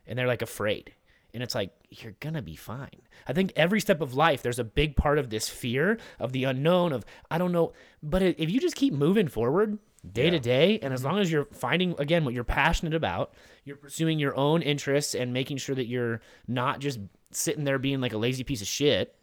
And 0.07 0.17
they're 0.17 0.27
like 0.27 0.41
afraid. 0.41 0.93
And 1.33 1.41
it's 1.41 1.55
like, 1.55 1.71
you're 1.89 2.15
going 2.19 2.33
to 2.33 2.41
be 2.41 2.55
fine. 2.55 2.89
I 3.27 3.31
think 3.33 3.53
every 3.55 3.79
step 3.79 4.01
of 4.01 4.13
life, 4.15 4.41
there's 4.41 4.59
a 4.59 4.65
big 4.65 4.97
part 4.97 5.17
of 5.17 5.29
this 5.29 5.47
fear 5.47 5.97
of 6.19 6.33
the 6.33 6.43
unknown, 6.45 6.91
of 6.91 7.05
I 7.29 7.37
don't 7.37 7.53
know. 7.53 7.71
But 8.03 8.21
if 8.23 8.49
you 8.49 8.59
just 8.59 8.75
keep 8.75 8.93
moving 8.93 9.29
forward 9.29 9.77
day 10.09 10.29
to 10.29 10.39
day, 10.39 10.79
and 10.81 10.93
as 10.93 11.01
mm-hmm. 11.01 11.09
long 11.09 11.19
as 11.19 11.31
you're 11.31 11.45
finding, 11.45 11.95
again, 11.99 12.25
what 12.25 12.33
you're 12.33 12.43
passionate 12.43 12.93
about, 12.93 13.33
you're 13.63 13.75
pursuing 13.75 14.19
your 14.19 14.35
own 14.35 14.61
interests 14.61 15.13
and 15.13 15.33
making 15.33 15.57
sure 15.57 15.75
that 15.75 15.87
you're 15.87 16.21
not 16.47 16.79
just 16.79 16.99
sitting 17.31 17.63
there 17.63 17.77
being 17.77 18.01
like 18.01 18.13
a 18.13 18.17
lazy 18.17 18.43
piece 18.43 18.61
of 18.61 18.67
shit, 18.67 19.15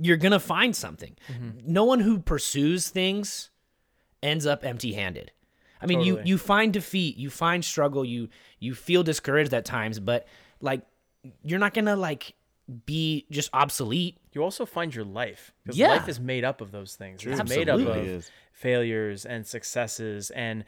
you're 0.00 0.16
going 0.16 0.32
to 0.32 0.40
find 0.40 0.74
something. 0.74 1.16
Mm-hmm. 1.28 1.72
No 1.72 1.84
one 1.84 2.00
who 2.00 2.18
pursues 2.18 2.88
things 2.88 3.50
ends 4.22 4.46
up 4.46 4.64
empty-handed. 4.64 5.32
I 5.82 5.86
mean, 5.86 6.00
you 6.02 6.20
you 6.24 6.36
find 6.36 6.74
defeat, 6.74 7.16
you 7.16 7.30
find 7.30 7.64
struggle, 7.64 8.04
you 8.04 8.28
you 8.58 8.74
feel 8.74 9.02
discouraged 9.02 9.54
at 9.54 9.64
times, 9.64 9.98
but 9.98 10.26
like 10.60 10.82
you're 11.42 11.58
not 11.58 11.72
to 11.86 11.96
like 11.96 12.34
be 12.86 13.26
just 13.30 13.50
obsolete. 13.52 14.18
you 14.32 14.42
also 14.42 14.64
find 14.66 14.94
your 14.94 15.04
life 15.04 15.52
because 15.64 15.76
Yeah. 15.78 15.88
life 15.88 16.08
is 16.08 16.20
made 16.20 16.44
up 16.44 16.60
of 16.60 16.70
those 16.70 16.94
things. 16.96 17.24
It's 17.24 17.48
made 17.48 17.68
up 17.68 17.74
Absolutely. 17.80 18.00
of 18.00 18.06
It 18.06 18.10
is. 18.10 18.30
failures 18.52 19.26
and 19.26 19.46
successes 19.46 20.30
and 20.30 20.64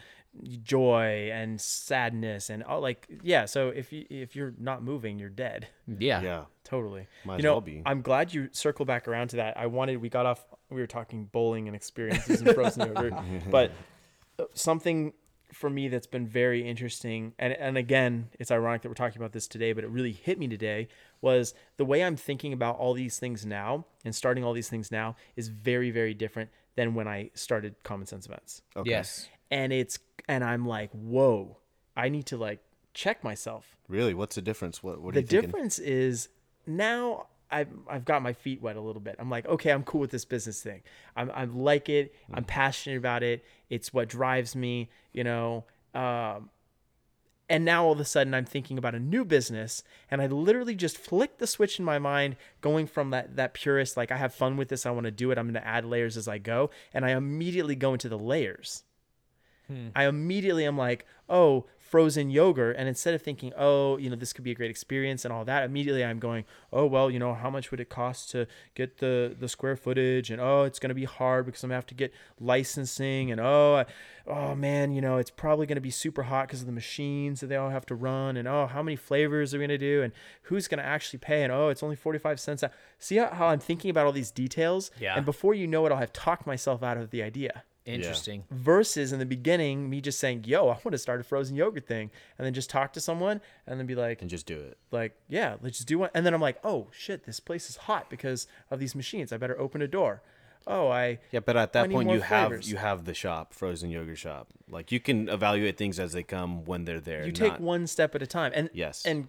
joy 0.62 1.28
and 1.32 1.60
sadness 1.60 2.48
and 2.50 2.62
all 2.64 2.80
like 2.80 3.06
yeah. 3.22 3.44
So 3.44 3.68
if 3.68 3.92
you 3.92 4.06
if 4.10 4.34
you're 4.34 4.54
not 4.58 4.82
moving, 4.82 5.18
you're 5.18 5.28
dead. 5.28 5.68
Yeah. 5.86 6.22
yeah. 6.22 6.44
Totally. 6.64 7.06
Might 7.24 7.34
you 7.34 7.38
as 7.38 7.44
know, 7.44 7.52
well 7.52 7.60
be. 7.60 7.82
I'm 7.84 8.02
glad 8.02 8.32
you 8.32 8.48
circle 8.52 8.84
back 8.84 9.06
around 9.08 9.28
to 9.28 9.36
that. 9.36 9.56
I 9.58 9.66
wanted 9.66 9.98
we 9.98 10.08
got 10.08 10.26
off 10.26 10.44
we 10.70 10.80
were 10.80 10.86
talking 10.86 11.26
bowling 11.26 11.66
and 11.68 11.76
experiences 11.76 12.40
and 12.40 12.54
frozen 12.54 12.86
yogurt, 12.88 13.12
but 13.50 13.72
uh, 14.38 14.44
something 14.54 15.12
for 15.52 15.68
me 15.70 15.88
that's 15.88 16.06
been 16.06 16.26
very 16.26 16.66
interesting 16.68 17.34
and 17.38 17.52
and 17.52 17.76
again, 17.76 18.28
it's 18.38 18.50
ironic 18.50 18.82
that 18.82 18.88
we're 18.88 18.94
talking 18.94 19.20
about 19.20 19.32
this 19.32 19.46
today, 19.46 19.72
but 19.72 19.84
it 19.84 19.90
really 19.90 20.12
hit 20.12 20.38
me 20.38 20.48
today 20.48 20.88
was 21.20 21.54
the 21.76 21.84
way 21.84 22.02
I'm 22.02 22.16
thinking 22.16 22.52
about 22.52 22.76
all 22.78 22.94
these 22.94 23.18
things 23.18 23.44
now 23.46 23.84
and 24.04 24.14
starting 24.14 24.44
all 24.44 24.52
these 24.52 24.68
things 24.68 24.90
now 24.90 25.14
is 25.36 25.48
very 25.48 25.90
very 25.90 26.14
different 26.14 26.50
than 26.74 26.94
when 26.94 27.06
I 27.06 27.30
started 27.34 27.74
Common 27.82 28.06
Sense 28.06 28.26
Events 28.26 28.62
Okay. 28.76 28.90
Yes. 28.90 29.28
and 29.50 29.72
it's 29.72 29.98
and 30.28 30.42
I'm 30.44 30.66
like, 30.66 30.90
whoa, 30.92 31.58
I 31.96 32.08
need 32.08 32.26
to 32.26 32.36
like 32.36 32.60
check 32.94 33.22
myself. 33.24 33.76
Really? 33.88 34.14
What's 34.14 34.36
the 34.36 34.42
difference? 34.42 34.82
What 34.82 35.00
What 35.02 35.10
are 35.10 35.20
The 35.20 35.20
you 35.20 35.26
thinking? 35.26 35.50
difference 35.50 35.78
is 35.78 36.28
now 36.66 37.26
I've 37.52 37.68
I've 37.88 38.04
got 38.04 38.22
my 38.22 38.32
feet 38.32 38.62
wet 38.62 38.76
a 38.76 38.80
little 38.80 39.00
bit. 39.00 39.16
I'm 39.18 39.30
like, 39.30 39.46
okay, 39.46 39.70
I'm 39.70 39.84
cool 39.84 40.00
with 40.00 40.10
this 40.10 40.24
business 40.24 40.62
thing. 40.62 40.82
I'm 41.16 41.30
I 41.34 41.44
like 41.44 41.88
it. 41.88 42.14
I'm 42.32 42.44
passionate 42.44 42.96
about 42.96 43.22
it. 43.22 43.44
It's 43.70 43.92
what 43.92 44.08
drives 44.08 44.56
me, 44.56 44.90
you 45.12 45.24
know. 45.24 45.64
Um, 45.94 46.50
and 47.48 47.64
now 47.66 47.84
all 47.84 47.92
of 47.92 48.00
a 48.00 48.04
sudden 48.04 48.32
I'm 48.32 48.46
thinking 48.46 48.78
about 48.78 48.94
a 48.94 48.98
new 48.98 49.24
business 49.24 49.82
and 50.10 50.22
I 50.22 50.26
literally 50.26 50.74
just 50.74 50.96
flick 50.96 51.36
the 51.36 51.46
switch 51.46 51.78
in 51.78 51.84
my 51.84 51.98
mind 51.98 52.36
going 52.62 52.86
from 52.86 53.10
that 53.10 53.36
that 53.36 53.52
purist 53.52 53.94
like 53.94 54.10
I 54.10 54.16
have 54.16 54.34
fun 54.34 54.56
with 54.56 54.68
this 54.68 54.86
I 54.86 54.90
want 54.90 55.04
to 55.04 55.10
do 55.10 55.30
it 55.30 55.36
I'm 55.38 55.46
going 55.46 55.62
to 55.62 55.68
add 55.68 55.84
layers 55.84 56.16
as 56.16 56.28
I 56.28 56.38
go 56.38 56.70
and 56.94 57.04
I 57.04 57.10
immediately 57.10 57.76
go 57.76 57.92
into 57.92 58.08
the 58.08 58.18
layers 58.18 58.84
I 59.94 60.06
immediately 60.06 60.64
am 60.66 60.76
like, 60.76 61.06
oh, 61.28 61.66
frozen 61.92 62.30
yogurt. 62.30 62.74
And 62.78 62.88
instead 62.88 63.12
of 63.12 63.20
thinking, 63.20 63.52
oh, 63.54 63.98
you 63.98 64.08
know, 64.08 64.16
this 64.16 64.32
could 64.32 64.44
be 64.44 64.50
a 64.50 64.54
great 64.54 64.70
experience 64.70 65.26
and 65.26 65.32
all 65.32 65.44
that, 65.44 65.62
immediately 65.62 66.02
I'm 66.02 66.18
going, 66.18 66.46
oh, 66.72 66.86
well, 66.86 67.10
you 67.10 67.18
know, 67.18 67.34
how 67.34 67.50
much 67.50 67.70
would 67.70 67.80
it 67.80 67.90
cost 67.90 68.30
to 68.30 68.46
get 68.74 68.96
the, 68.96 69.36
the 69.38 69.46
square 69.46 69.76
footage? 69.76 70.30
And 70.30 70.40
oh, 70.40 70.62
it's 70.62 70.78
going 70.78 70.88
to 70.88 70.94
be 70.94 71.04
hard 71.04 71.44
because 71.44 71.62
I'm 71.62 71.68
going 71.68 71.74
to 71.74 71.76
have 71.76 71.86
to 71.88 71.94
get 71.94 72.14
licensing. 72.40 73.30
And 73.30 73.38
oh, 73.38 73.84
I, 73.84 73.84
oh 74.26 74.54
man, 74.54 74.92
you 74.92 75.02
know, 75.02 75.18
it's 75.18 75.30
probably 75.30 75.66
going 75.66 75.76
to 75.76 75.82
be 75.82 75.90
super 75.90 76.22
hot 76.22 76.48
because 76.48 76.62
of 76.62 76.66
the 76.66 76.72
machines 76.72 77.40
that 77.40 77.48
they 77.48 77.56
all 77.56 77.68
have 77.68 77.84
to 77.86 77.94
run. 77.94 78.38
And 78.38 78.48
oh, 78.48 78.68
how 78.68 78.82
many 78.82 78.96
flavors 78.96 79.52
are 79.52 79.58
we 79.58 79.66
going 79.66 79.78
to 79.78 79.86
do? 79.86 80.02
And 80.02 80.14
who's 80.44 80.68
going 80.68 80.78
to 80.78 80.86
actually 80.86 81.18
pay? 81.18 81.42
And 81.42 81.52
oh, 81.52 81.68
it's 81.68 81.82
only 81.82 81.96
45 81.96 82.40
cents. 82.40 82.64
See 82.98 83.16
how, 83.16 83.28
how 83.28 83.48
I'm 83.48 83.60
thinking 83.60 83.90
about 83.90 84.06
all 84.06 84.12
these 84.12 84.30
details? 84.30 84.90
Yeah. 84.98 85.14
And 85.14 85.26
before 85.26 85.52
you 85.52 85.66
know 85.66 85.84
it, 85.84 85.92
I'll 85.92 85.98
have 85.98 86.14
talked 86.14 86.46
myself 86.46 86.82
out 86.82 86.96
of 86.96 87.10
the 87.10 87.22
idea 87.22 87.64
Interesting. 87.84 88.44
versus 88.50 89.12
in 89.12 89.18
the 89.18 89.26
beginning 89.26 89.90
me 89.90 90.00
just 90.00 90.20
saying 90.20 90.44
yo 90.46 90.68
i 90.68 90.74
want 90.74 90.92
to 90.92 90.98
start 90.98 91.20
a 91.20 91.24
frozen 91.24 91.56
yogurt 91.56 91.86
thing 91.86 92.10
and 92.38 92.46
then 92.46 92.54
just 92.54 92.70
talk 92.70 92.92
to 92.92 93.00
someone 93.00 93.40
and 93.66 93.78
then 93.80 93.86
be 93.86 93.96
like 93.96 94.20
and 94.20 94.30
just 94.30 94.46
do 94.46 94.56
it. 94.58 94.78
like 94.92 95.16
yeah 95.28 95.56
let's 95.62 95.78
just 95.78 95.88
do 95.88 95.98
one 95.98 96.10
and 96.14 96.24
then 96.24 96.32
i'm 96.32 96.40
like 96.40 96.58
oh 96.62 96.86
shit 96.92 97.24
this 97.24 97.40
place 97.40 97.68
is 97.68 97.76
hot 97.76 98.08
because 98.08 98.46
of 98.70 98.78
these 98.78 98.94
machines 98.94 99.32
i 99.32 99.36
better 99.36 99.58
open 99.60 99.82
a 99.82 99.88
door 99.88 100.22
oh 100.68 100.88
i 100.90 101.18
Yeah, 101.32 101.40
but 101.40 101.56
at 101.56 101.72
that 101.72 101.90
point 101.90 102.08
you 102.08 102.20
have 102.20 102.62
you 102.62 102.76
have 102.76 103.04
the 103.04 103.14
shop, 103.14 103.52
frozen 103.52 103.90
yogurt 103.90 104.18
shop. 104.18 104.46
Like 104.70 104.92
you 104.92 105.00
can 105.00 105.28
evaluate 105.28 105.76
things 105.76 105.98
as 105.98 106.12
they 106.12 106.22
come 106.22 106.64
when 106.64 106.84
they're 106.84 107.00
there. 107.00 107.26
you 107.26 107.32
take 107.32 107.52
not- 107.54 107.60
one 107.60 107.88
step 107.88 108.14
at 108.14 108.22
a 108.22 108.28
time 108.28 108.52
and 108.54 108.70
Yes. 108.72 109.04
and 109.04 109.28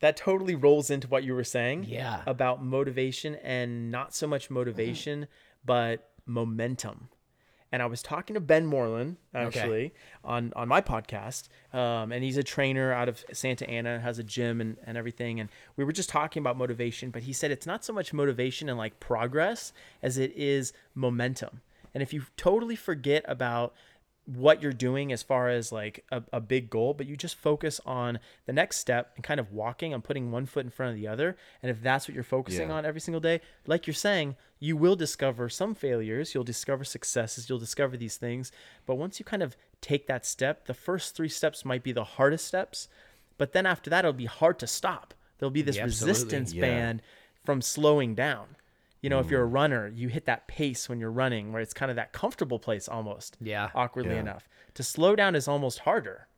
that 0.00 0.16
totally 0.18 0.54
rolls 0.54 0.90
into 0.90 1.08
what 1.08 1.24
you 1.24 1.34
were 1.34 1.44
saying 1.44 1.84
Yeah. 1.88 2.22
about 2.26 2.62
motivation 2.62 3.36
and 3.36 3.90
not 3.90 4.14
so 4.14 4.26
much 4.26 4.50
motivation 4.50 5.20
mm-hmm. 5.22 5.64
but 5.64 6.10
momentum 6.26 7.08
and 7.74 7.82
I 7.82 7.86
was 7.86 8.02
talking 8.02 8.34
to 8.34 8.40
Ben 8.40 8.66
Moreland 8.66 9.16
actually 9.34 9.92
on 10.22 10.52
on 10.54 10.68
my 10.68 10.80
podcast, 10.80 11.48
um, 11.72 12.12
and 12.12 12.22
he's 12.22 12.36
a 12.36 12.44
trainer 12.44 12.92
out 12.92 13.08
of 13.08 13.24
Santa 13.32 13.68
Ana, 13.68 13.98
has 13.98 14.20
a 14.20 14.22
gym 14.22 14.60
and, 14.60 14.76
and 14.86 14.96
everything. 14.96 15.40
And 15.40 15.48
we 15.76 15.82
were 15.82 15.90
just 15.92 16.08
talking 16.08 16.40
about 16.40 16.56
motivation, 16.56 17.10
but 17.10 17.24
he 17.24 17.32
said 17.32 17.50
it's 17.50 17.66
not 17.66 17.84
so 17.84 17.92
much 17.92 18.12
motivation 18.12 18.68
and 18.68 18.78
like 18.78 19.00
progress 19.00 19.72
as 20.04 20.18
it 20.18 20.32
is 20.36 20.72
momentum. 20.94 21.62
And 21.92 22.00
if 22.00 22.12
you 22.12 22.22
totally 22.36 22.76
forget 22.76 23.24
about 23.26 23.74
what 24.26 24.62
you're 24.62 24.72
doing 24.72 25.12
as 25.12 25.22
far 25.22 25.48
as 25.48 25.70
like 25.72 26.04
a, 26.10 26.22
a 26.32 26.40
big 26.40 26.70
goal, 26.70 26.94
but 26.94 27.06
you 27.06 27.16
just 27.16 27.34
focus 27.36 27.80
on 27.84 28.18
the 28.46 28.52
next 28.52 28.78
step 28.78 29.12
and 29.16 29.24
kind 29.24 29.38
of 29.40 29.52
walking 29.52 29.92
and 29.92 30.02
putting 30.02 30.30
one 30.30 30.46
foot 30.46 30.64
in 30.64 30.70
front 30.70 30.90
of 30.94 30.96
the 30.96 31.08
other. 31.08 31.36
And 31.62 31.70
if 31.70 31.82
that's 31.82 32.06
what 32.08 32.14
you're 32.14 32.22
focusing 32.24 32.68
Yeah. 32.68 32.76
on 32.76 32.86
every 32.86 33.00
single 33.00 33.20
day, 33.20 33.40
like 33.66 33.86
you're 33.86 33.94
saying, 33.94 34.36
you 34.64 34.78
will 34.78 34.96
discover 34.96 35.50
some 35.50 35.74
failures, 35.74 36.34
you'll 36.34 36.42
discover 36.42 36.84
successes, 36.84 37.50
you'll 37.50 37.58
discover 37.58 37.98
these 37.98 38.16
things. 38.16 38.50
But 38.86 38.94
once 38.94 39.18
you 39.18 39.24
kind 39.24 39.42
of 39.42 39.58
take 39.82 40.06
that 40.06 40.24
step, 40.24 40.64
the 40.66 40.72
first 40.72 41.14
three 41.14 41.28
steps 41.28 41.66
might 41.66 41.82
be 41.82 41.92
the 41.92 42.04
hardest 42.04 42.46
steps, 42.46 42.88
but 43.36 43.52
then 43.52 43.66
after 43.66 43.90
that, 43.90 44.06
it'll 44.06 44.14
be 44.14 44.24
hard 44.24 44.58
to 44.60 44.66
stop. 44.66 45.12
There'll 45.36 45.50
be 45.50 45.60
this 45.60 45.76
Yeah, 45.76 45.84
resistance 45.84 46.54
Yeah. 46.54 46.62
band 46.62 47.02
from 47.44 47.60
slowing 47.60 48.14
down. 48.14 48.56
You 49.02 49.10
know, 49.10 49.20
if 49.20 49.30
you're 49.30 49.44
a 49.44 49.48
mm. 49.48 49.52
runner, 49.52 49.88
you 49.88 50.08
hit 50.08 50.24
that 50.24 50.48
pace 50.48 50.88
when 50.88 50.98
you're 50.98 51.12
running 51.12 51.52
where 51.52 51.60
it's 51.60 51.74
kind 51.74 51.90
of 51.90 51.96
that 51.96 52.14
comfortable 52.14 52.58
place 52.58 52.88
almost 52.88 53.36
Yeah. 53.42 53.70
awkwardly 53.74 54.14
Yeah. 54.14 54.20
enough. 54.20 54.48
To 54.74 54.82
slow 54.82 55.14
down 55.14 55.34
is 55.34 55.46
almost 55.46 55.80
harder. 55.80 56.28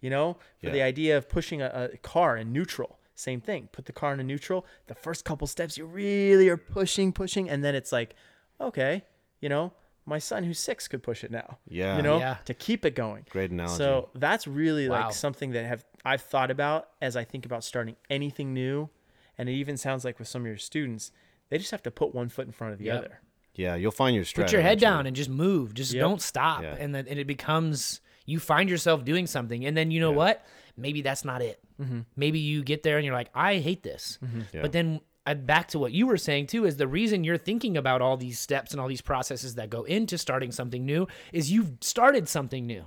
You 0.00 0.08
know, 0.08 0.38
for 0.62 0.70
the 0.70 0.82
idea 0.82 1.18
of 1.18 1.28
pushing 1.28 1.60
a, 1.60 1.90
a 1.92 1.96
car 1.98 2.36
in 2.36 2.50
neutral, 2.52 2.98
same 3.14 3.40
thing. 3.40 3.68
Put 3.72 3.86
the 3.86 3.92
car 3.92 4.12
in 4.12 4.20
a 4.20 4.24
neutral. 4.24 4.66
The 4.86 4.94
first 4.94 5.24
couple 5.24 5.46
steps, 5.46 5.78
you 5.78 5.86
really 5.86 6.48
are 6.48 6.56
pushing, 6.56 7.12
pushing, 7.12 7.48
and 7.48 7.64
then 7.64 7.74
it's 7.74 7.92
like, 7.92 8.14
okay, 8.60 9.04
you 9.40 9.48
know, 9.48 9.72
my 10.06 10.18
son 10.18 10.44
who's 10.44 10.58
six 10.58 10.86
could 10.88 11.02
push 11.02 11.24
it 11.24 11.30
now. 11.30 11.58
Yeah. 11.68 11.96
you 11.96 12.02
know, 12.02 12.18
Yeah. 12.18 12.36
to 12.44 12.54
keep 12.54 12.84
it 12.84 12.94
going. 12.94 13.24
Great 13.30 13.50
analogy. 13.50 13.76
So 13.78 14.10
that's 14.14 14.46
really 14.46 14.88
Wow. 14.88 15.06
like 15.06 15.14
something 15.14 15.52
that 15.52 15.64
have 15.64 15.84
I've 16.04 16.20
thought 16.22 16.50
about 16.50 16.90
as 17.00 17.16
I 17.16 17.24
think 17.24 17.46
about 17.46 17.64
starting 17.64 17.96
anything 18.10 18.52
new, 18.52 18.90
and 19.38 19.48
it 19.48 19.52
even 19.52 19.76
sounds 19.78 20.04
like 20.04 20.18
with 20.18 20.28
some 20.28 20.42
of 20.42 20.46
your 20.46 20.58
students, 20.58 21.10
they 21.48 21.56
just 21.58 21.70
have 21.70 21.82
to 21.84 21.90
put 21.90 22.14
one 22.14 22.28
foot 22.28 22.46
in 22.46 22.52
front 22.52 22.72
of 22.74 22.78
the 22.78 22.86
Yep. 22.86 22.98
other. 22.98 23.20
yeah, 23.56 23.76
you'll 23.76 23.92
find 23.92 24.16
your 24.16 24.24
stride. 24.24 24.46
Put 24.46 24.52
your 24.52 24.62
head 24.62 24.80
down 24.80 25.06
and 25.06 25.14
just 25.14 25.30
move. 25.30 25.72
Just 25.74 25.92
Yep. 25.94 26.00
don't 26.02 26.20
stop. 26.20 26.62
Yeah. 26.62 26.74
And 26.78 26.92
then 26.94 27.06
and 27.08 27.18
it 27.20 27.26
becomes 27.26 28.00
you 28.26 28.38
find 28.38 28.68
yourself 28.70 29.04
doing 29.04 29.26
something, 29.26 29.64
and 29.66 29.76
then 29.76 29.90
you 29.90 30.00
know 30.00 30.12
what? 30.12 30.44
Maybe 30.76 31.02
that's 31.02 31.24
not 31.24 31.42
it. 31.42 31.60
Mm-hmm. 31.80 32.00
Maybe 32.16 32.38
you 32.40 32.62
get 32.64 32.82
there 32.82 32.96
and 32.96 33.04
you're 33.04 33.14
like, 33.14 33.30
I 33.34 33.58
hate 33.58 33.82
this. 33.82 34.18
Yeah. 34.52 34.62
But 34.62 34.72
then 34.72 35.00
I, 35.26 35.34
back 35.34 35.68
to 35.68 35.78
what 35.78 35.92
you 35.92 36.06
were 36.06 36.16
saying 36.16 36.48
too 36.48 36.64
is 36.66 36.76
the 36.76 36.86
reason 36.88 37.24
you're 37.24 37.38
thinking 37.38 37.76
about 37.76 38.02
all 38.02 38.16
these 38.16 38.38
steps 38.38 38.72
and 38.72 38.80
all 38.80 38.88
these 38.88 39.00
processes 39.00 39.54
that 39.54 39.70
go 39.70 39.84
into 39.84 40.18
starting 40.18 40.52
something 40.52 40.84
new 40.84 41.06
is 41.32 41.50
you've 41.50 41.72
started 41.80 42.28
something 42.28 42.66
new. 42.66 42.84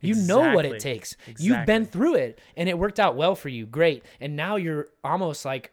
You 0.00 0.14
know 0.14 0.54
what 0.54 0.64
it 0.64 0.72
Exactly. 0.74 0.94
takes. 0.94 1.16
You've 1.38 1.66
been 1.66 1.84
through 1.86 2.14
it 2.16 2.40
and 2.56 2.68
it 2.68 2.78
worked 2.78 2.98
out 2.98 3.14
well 3.14 3.34
for 3.34 3.48
you. 3.48 3.64
Great. 3.66 4.04
And 4.20 4.34
now 4.36 4.56
you're 4.56 4.88
almost 5.04 5.44
like 5.44 5.72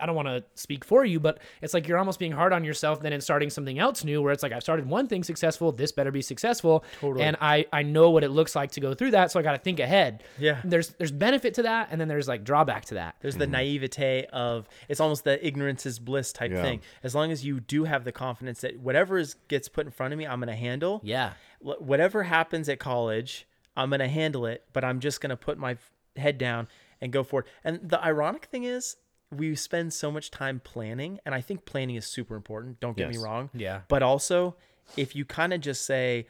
I 0.00 0.06
don't 0.06 0.14
want 0.14 0.28
to 0.28 0.44
speak 0.54 0.84
for 0.84 1.04
you, 1.04 1.20
but 1.20 1.38
it's 1.60 1.74
like 1.74 1.88
you're 1.88 1.98
almost 1.98 2.18
being 2.18 2.32
hard 2.32 2.52
on 2.52 2.64
yourself 2.64 3.00
then 3.00 3.12
in 3.12 3.20
starting 3.20 3.50
something 3.50 3.78
else 3.78 4.04
new 4.04 4.22
where 4.22 4.32
it's 4.32 4.42
like 4.42 4.52
I've 4.52 4.62
started 4.62 4.86
one 4.86 5.06
thing 5.06 5.24
successful, 5.24 5.72
this 5.72 5.92
better 5.92 6.10
be 6.10 6.22
successful. 6.22 6.84
Totally. 7.00 7.24
And 7.24 7.36
I 7.40 7.66
I 7.72 7.82
know 7.82 8.10
what 8.10 8.24
it 8.24 8.30
looks 8.30 8.54
like 8.54 8.72
to 8.72 8.80
go 8.80 8.94
through 8.94 9.12
that, 9.12 9.30
so 9.30 9.40
I 9.40 9.42
got 9.42 9.52
to 9.52 9.58
think 9.58 9.80
ahead. 9.80 10.22
Yeah. 10.38 10.60
There's 10.64 10.88
there's 10.90 11.12
benefit 11.12 11.54
to 11.54 11.62
that 11.62 11.88
and 11.90 12.00
then 12.00 12.08
there's 12.08 12.28
like 12.28 12.44
drawback 12.44 12.84
to 12.86 12.94
that. 12.94 13.16
There's 13.20 13.36
the 13.36 13.44
mm-hmm. 13.44 13.52
naivete 13.52 14.26
of 14.32 14.68
it's 14.88 15.00
almost 15.00 15.24
the 15.24 15.44
ignorance 15.46 15.86
is 15.86 15.98
bliss 15.98 16.32
type 16.32 16.50
Yeah. 16.50 16.62
thing. 16.62 16.80
As 17.02 17.14
long 17.14 17.32
as 17.32 17.44
you 17.44 17.60
do 17.60 17.84
have 17.84 18.04
the 18.04 18.12
confidence 18.12 18.60
that 18.62 18.78
whatever 18.78 19.18
is, 19.18 19.34
gets 19.48 19.68
put 19.68 19.86
in 19.86 19.92
front 19.92 20.12
of 20.12 20.18
me, 20.18 20.26
I'm 20.26 20.40
going 20.40 20.48
to 20.48 20.54
handle. 20.54 21.00
Yeah. 21.04 21.32
Whatever 21.60 22.24
happens 22.24 22.68
at 22.68 22.78
college, 22.78 23.46
I'm 23.76 23.90
going 23.90 24.00
to 24.00 24.08
handle 24.08 24.46
it, 24.46 24.64
but 24.72 24.84
I'm 24.84 25.00
just 25.00 25.20
going 25.20 25.30
to 25.30 25.36
put 25.36 25.58
my 25.58 25.76
head 26.16 26.38
down 26.38 26.68
and 27.00 27.12
go 27.12 27.22
for 27.22 27.40
it. 27.40 27.46
And 27.64 27.80
the 27.82 28.02
ironic 28.02 28.46
thing 28.46 28.64
is, 28.64 28.96
we 29.32 29.54
spend 29.56 29.92
so 29.92 30.10
much 30.12 30.30
time 30.30 30.60
planning, 30.60 31.18
and 31.24 31.34
I 31.34 31.40
think 31.40 31.64
planning 31.64 31.96
is 31.96 32.06
super 32.06 32.36
important. 32.36 32.78
Don't 32.80 32.96
get 32.96 33.08
Yes. 33.08 33.16
me 33.16 33.22
wrong. 33.24 33.50
Yeah. 33.54 33.80
But 33.88 34.02
also, 34.02 34.56
if 34.96 35.16
you 35.16 35.24
kind 35.24 35.52
of 35.52 35.60
just 35.60 35.84
say, 35.86 36.26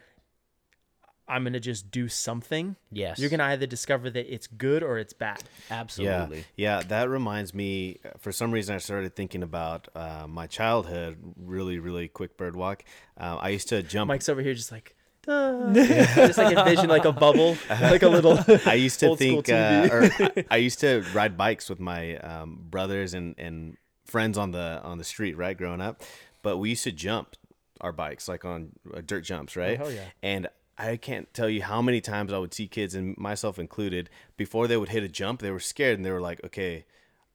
I'm 1.27 1.43
going 1.43 1.53
to 1.53 1.59
just 1.59 1.89
do 1.89 2.09
something, 2.09 2.75
Yes. 2.91 3.17
you're 3.17 3.29
going 3.29 3.39
to 3.39 3.45
either 3.45 3.65
discover 3.65 4.09
that 4.09 4.33
it's 4.33 4.45
good 4.47 4.83
or 4.83 4.97
it's 4.97 5.13
bad. 5.13 5.41
Absolutely. 5.71 6.45
Yeah, 6.55 6.79
yeah. 6.79 6.83
That 6.87 7.09
reminds 7.09 7.53
me. 7.53 7.99
For 8.19 8.31
some 8.33 8.51
reason, 8.51 8.75
I 8.75 8.77
started 8.79 9.15
thinking 9.15 9.41
about 9.41 9.87
uh, 9.95 10.25
my 10.27 10.47
childhood. 10.47 11.17
Really, 11.37 11.79
really 11.79 12.09
quick 12.09 12.35
bird 12.37 12.55
walk. 12.57 12.83
Uh, 13.17 13.37
I 13.39 13.49
used 13.49 13.69
to 13.69 13.81
jump. 13.83 14.09
Mike's 14.09 14.27
over 14.27 14.41
here 14.41 14.53
just 14.53 14.71
like, 14.71 14.95
"Duh." 14.95 14.99
Just 15.25 16.37
like 16.37 16.57
envision 16.57 16.89
like 16.89 17.05
a 17.05 17.11
bubble, 17.11 17.57
like 17.69 18.03
a 18.03 18.09
little. 18.09 18.39
I 18.65 18.73
used 18.73 18.99
to 19.01 19.07
old 19.07 19.19
think, 19.19 19.49
uh, 19.49 19.87
or 19.91 20.03
I, 20.03 20.45
I 20.51 20.57
used 20.57 20.79
to 20.81 21.05
ride 21.13 21.37
bikes 21.37 21.69
with 21.69 21.79
my 21.79 22.17
um, 22.17 22.59
brothers 22.69 23.13
and, 23.13 23.35
and 23.37 23.77
friends 24.05 24.37
on 24.37 24.51
the 24.51 24.81
on 24.83 24.97
the 24.97 25.03
street, 25.03 25.37
right, 25.37 25.57
growing 25.57 25.81
up. 25.81 26.01
But 26.41 26.57
we 26.57 26.69
used 26.69 26.83
to 26.83 26.91
jump 26.91 27.35
our 27.79 27.91
bikes 27.91 28.27
like 28.27 28.45
on 28.45 28.71
uh, 28.93 29.01
dirt 29.05 29.21
jumps, 29.21 29.55
right? 29.55 29.77
hell 29.77 29.91
yeah. 29.91 30.05
And 30.21 30.47
I 30.77 30.97
can't 30.97 31.31
tell 31.33 31.49
you 31.49 31.61
how 31.61 31.81
many 31.81 32.01
times 32.01 32.33
I 32.33 32.37
would 32.37 32.53
see 32.53 32.67
kids 32.67 32.95
and 32.95 33.17
myself 33.17 33.59
included 33.59 34.09
before 34.37 34.67
they 34.67 34.77
would 34.77 34.89
hit 34.89 35.03
a 35.03 35.07
jump, 35.07 35.41
they 35.41 35.51
were 35.51 35.59
scared 35.59 35.97
and 35.97 36.05
they 36.05 36.11
were 36.11 36.21
like, 36.21 36.43
okay, 36.43 36.85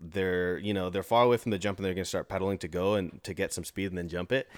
they're 0.00 0.58
you 0.58 0.72
know 0.72 0.90
they're 0.90 1.02
far 1.02 1.24
away 1.24 1.36
from 1.36 1.50
the 1.50 1.58
jump 1.58 1.78
and 1.78 1.84
they're 1.84 1.94
gonna 1.94 2.04
start 2.04 2.28
pedaling 2.28 2.58
to 2.58 2.68
go 2.68 2.94
and 2.94 3.22
to 3.24 3.34
get 3.34 3.52
some 3.52 3.64
speed 3.64 3.86
and 3.86 3.98
then 3.98 4.08
jump 4.08 4.32
it. 4.32 4.48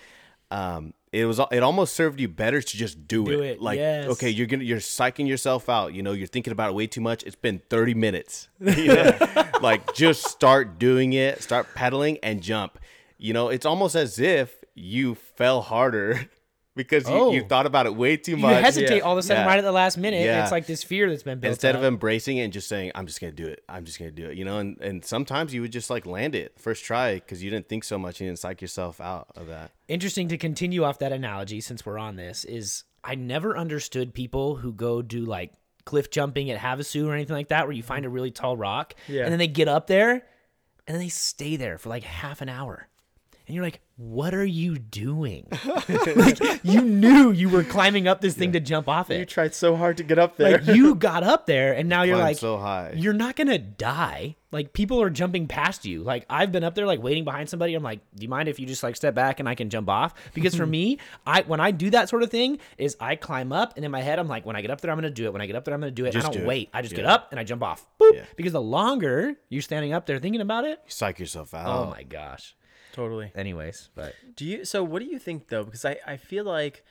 Um, 0.50 0.94
it 1.12 1.24
was 1.24 1.40
it 1.50 1.62
almost 1.62 1.94
served 1.94 2.20
you 2.20 2.28
better 2.28 2.62
to 2.62 2.76
just 2.76 3.06
do, 3.08 3.24
Do 3.24 3.42
it. 3.42 3.46
it, 3.52 3.62
Like 3.62 3.78
yes. 3.78 4.08
okay, 4.10 4.30
you're 4.30 4.46
gonna 4.46 4.64
you're 4.64 4.78
psyching 4.78 5.26
yourself 5.26 5.68
out. 5.68 5.92
You 5.92 6.02
know, 6.02 6.12
you're 6.12 6.26
thinking 6.28 6.52
about 6.52 6.70
it 6.70 6.74
way 6.74 6.86
too 6.86 7.00
much. 7.00 7.22
It's 7.24 7.34
been 7.36 7.60
30 7.70 7.94
minutes. 7.94 8.48
You 8.60 8.94
know? 8.94 9.18
like 9.60 9.92
just 9.94 10.26
start 10.28 10.78
doing 10.78 11.12
it, 11.12 11.42
start 11.42 11.66
pedaling 11.74 12.18
and 12.22 12.40
jump. 12.42 12.78
You 13.18 13.32
know, 13.34 13.48
it's 13.48 13.66
almost 13.66 13.94
as 13.96 14.18
if 14.18 14.64
you 14.74 15.14
fell 15.14 15.60
harder 15.62 16.28
because 16.76 17.08
you, 17.08 17.14
Oh. 17.14 17.32
you 17.32 17.42
thought 17.44 17.66
about 17.66 17.86
it 17.86 17.94
way 17.96 18.16
too 18.16 18.36
much. 18.36 18.56
You 18.56 18.62
hesitate 18.62 18.96
Yeah. 18.98 19.02
all 19.02 19.12
of 19.12 19.18
a 19.18 19.22
sudden 19.22 19.42
Yeah. 19.42 19.48
right 19.48 19.58
at 19.58 19.64
the 19.64 19.72
last 19.72 19.98
minute. 19.98 20.24
Yeah. 20.24 20.42
It's 20.42 20.52
like 20.52 20.66
this 20.66 20.82
fear 20.82 21.10
that's 21.10 21.22
been 21.22 21.40
built 21.40 21.50
Instead 21.52 21.74
up. 21.74 21.80
of 21.80 21.84
embracing 21.86 22.36
it 22.38 22.42
and 22.44 22.52
just 22.52 22.68
saying, 22.68 22.92
"I'm 22.94 23.06
just 23.06 23.20
gonna 23.20 23.32
do 23.32 23.46
it. 23.46 23.62
I'm 23.68 23.84
just 23.84 23.98
gonna 23.98 24.10
do 24.10 24.28
it," 24.30 24.36
you 24.38 24.44
know, 24.44 24.58
and, 24.58 24.80
and 24.80 25.04
sometimes 25.04 25.52
you 25.52 25.60
would 25.62 25.72
just 25.72 25.90
like 25.90 26.06
land 26.06 26.34
it 26.34 26.52
first 26.58 26.84
try 26.84 27.14
because 27.14 27.42
you 27.42 27.50
didn't 27.50 27.68
think 27.68 27.84
so 27.84 27.98
much 27.98 28.20
and 28.20 28.26
you 28.26 28.30
didn't 28.30 28.38
psych 28.40 28.60
yourself 28.62 29.00
out 29.00 29.28
of 29.36 29.46
that. 29.48 29.72
interesting 29.88 30.28
to 30.28 30.38
continue 30.38 30.84
off 30.84 30.98
that 31.00 31.10
analogy 31.12 31.60
since 31.60 31.84
we're 31.84 31.98
on 31.98 32.14
this 32.16 32.44
is 32.44 32.84
I 33.02 33.14
never 33.16 33.56
understood 33.58 34.14
people 34.14 34.56
who 34.56 34.72
go 34.72 35.02
do 35.02 35.24
like 35.24 35.52
cliff 35.84 36.10
jumping 36.10 36.50
at 36.50 36.60
Havasu 36.60 37.06
or 37.08 37.14
anything 37.14 37.34
like 37.34 37.48
that 37.48 37.66
where 37.66 37.72
you 37.74 37.82
find 37.82 38.04
a 38.04 38.08
really 38.08 38.30
tall 38.30 38.56
rock 38.56 38.94
Yeah. 39.08 39.22
and 39.24 39.32
then 39.32 39.38
they 39.40 39.48
get 39.48 39.66
up 39.66 39.86
there 39.88 40.12
and 40.12 40.94
then 40.94 40.98
they 41.00 41.08
stay 41.08 41.56
there 41.56 41.78
for 41.78 41.88
like 41.88 42.04
half 42.04 42.40
an 42.40 42.48
hour. 42.48 42.86
And 43.50 43.56
you're 43.56 43.64
like, 43.64 43.80
what 43.96 44.32
are 44.32 44.44
you 44.44 44.78
doing? 44.78 45.48
like, 46.16 46.38
you 46.62 46.82
knew 46.82 47.32
you 47.32 47.48
were 47.48 47.64
climbing 47.64 48.06
up 48.06 48.20
this 48.20 48.34
thing 48.34 48.52
to 48.52 48.60
jump 48.60 48.88
off 48.88 49.10
it. 49.10 49.18
You 49.18 49.24
tried 49.24 49.56
so 49.56 49.74
hard 49.74 49.96
to 49.96 50.04
get 50.04 50.20
up 50.20 50.36
there. 50.36 50.58
Like 50.58 50.76
you 50.76 50.94
got 51.08 51.24
up 51.24 51.46
there 51.46 51.72
and 51.72 51.88
now 51.88 52.04
you're 52.04 52.16
like 52.16 52.38
so 52.38 52.58
high. 52.58 52.92
you're 52.94 53.12
not 53.12 53.34
gonna 53.34 53.58
die. 53.58 54.36
Like 54.52 54.72
people 54.72 55.02
are 55.02 55.10
jumping 55.10 55.48
past 55.48 55.84
you. 55.84 56.04
Like 56.04 56.26
I've 56.30 56.52
been 56.52 56.62
up 56.62 56.76
there 56.76 56.86
like 56.86 57.02
waiting 57.02 57.24
behind 57.24 57.48
somebody. 57.48 57.74
I'm 57.74 57.82
like, 57.82 57.98
do 58.14 58.22
you 58.22 58.28
mind 58.28 58.48
if 58.48 58.60
you 58.60 58.66
just 58.66 58.84
like 58.84 58.94
step 58.94 59.16
back 59.16 59.40
and 59.40 59.48
I 59.48 59.56
can 59.56 59.68
jump 59.68 59.88
off? 59.88 60.14
Because 60.32 60.54
for 60.54 60.64
me, 60.78 60.98
I 61.26 61.42
when 61.42 61.58
I 61.58 61.72
do 61.72 61.90
that 61.90 62.08
sort 62.08 62.22
of 62.22 62.30
thing, 62.30 62.60
is 62.78 62.96
I 63.00 63.16
climb 63.16 63.52
up 63.52 63.72
and 63.74 63.84
in 63.84 63.90
my 63.90 64.00
head 64.00 64.20
I'm 64.20 64.28
like, 64.28 64.46
when 64.46 64.54
I 64.54 64.60
get 64.62 64.70
up 64.70 64.80
there, 64.80 64.92
I'm 64.92 64.96
gonna 64.96 65.10
do 65.10 65.26
it. 65.26 65.32
When 65.32 65.42
I 65.42 65.46
get 65.46 65.56
up 65.56 65.64
there, 65.64 65.74
I'm 65.74 65.80
gonna 65.80 65.90
do 65.90 66.04
it. 66.06 66.12
Just 66.12 66.24
I 66.28 66.30
don't 66.30 66.38
do 66.38 66.44
it. 66.44 66.46
wait. 66.46 66.70
I 66.72 66.82
just 66.82 66.94
get 66.94 67.04
up 67.04 67.32
and 67.32 67.40
I 67.40 67.42
jump 67.42 67.64
off. 67.64 67.84
Boop. 68.00 68.14
Yeah. 68.14 68.24
Because 68.36 68.52
the 68.52 68.62
longer 68.62 69.34
you're 69.48 69.60
standing 69.60 69.92
up 69.92 70.06
there 70.06 70.20
thinking 70.20 70.40
about 70.40 70.64
it, 70.64 70.78
You 70.86 70.90
psych 70.92 71.18
yourself 71.18 71.52
oh 71.52 71.58
out. 71.58 71.86
oh 71.88 71.90
my 71.90 72.04
gosh. 72.04 72.54
Totally. 72.92 73.32
Anyways, 73.34 73.90
but 73.94 74.14
Do 74.36 74.44
you? 74.44 74.64
So 74.64 74.82
what 74.84 75.00
do 75.00 75.06
you 75.06 75.18
think 75.18 75.48
though? 75.48 75.64
Because 75.64 75.84
I 75.84 75.98
I 76.06 76.16
feel 76.16 76.44
like 76.44 76.84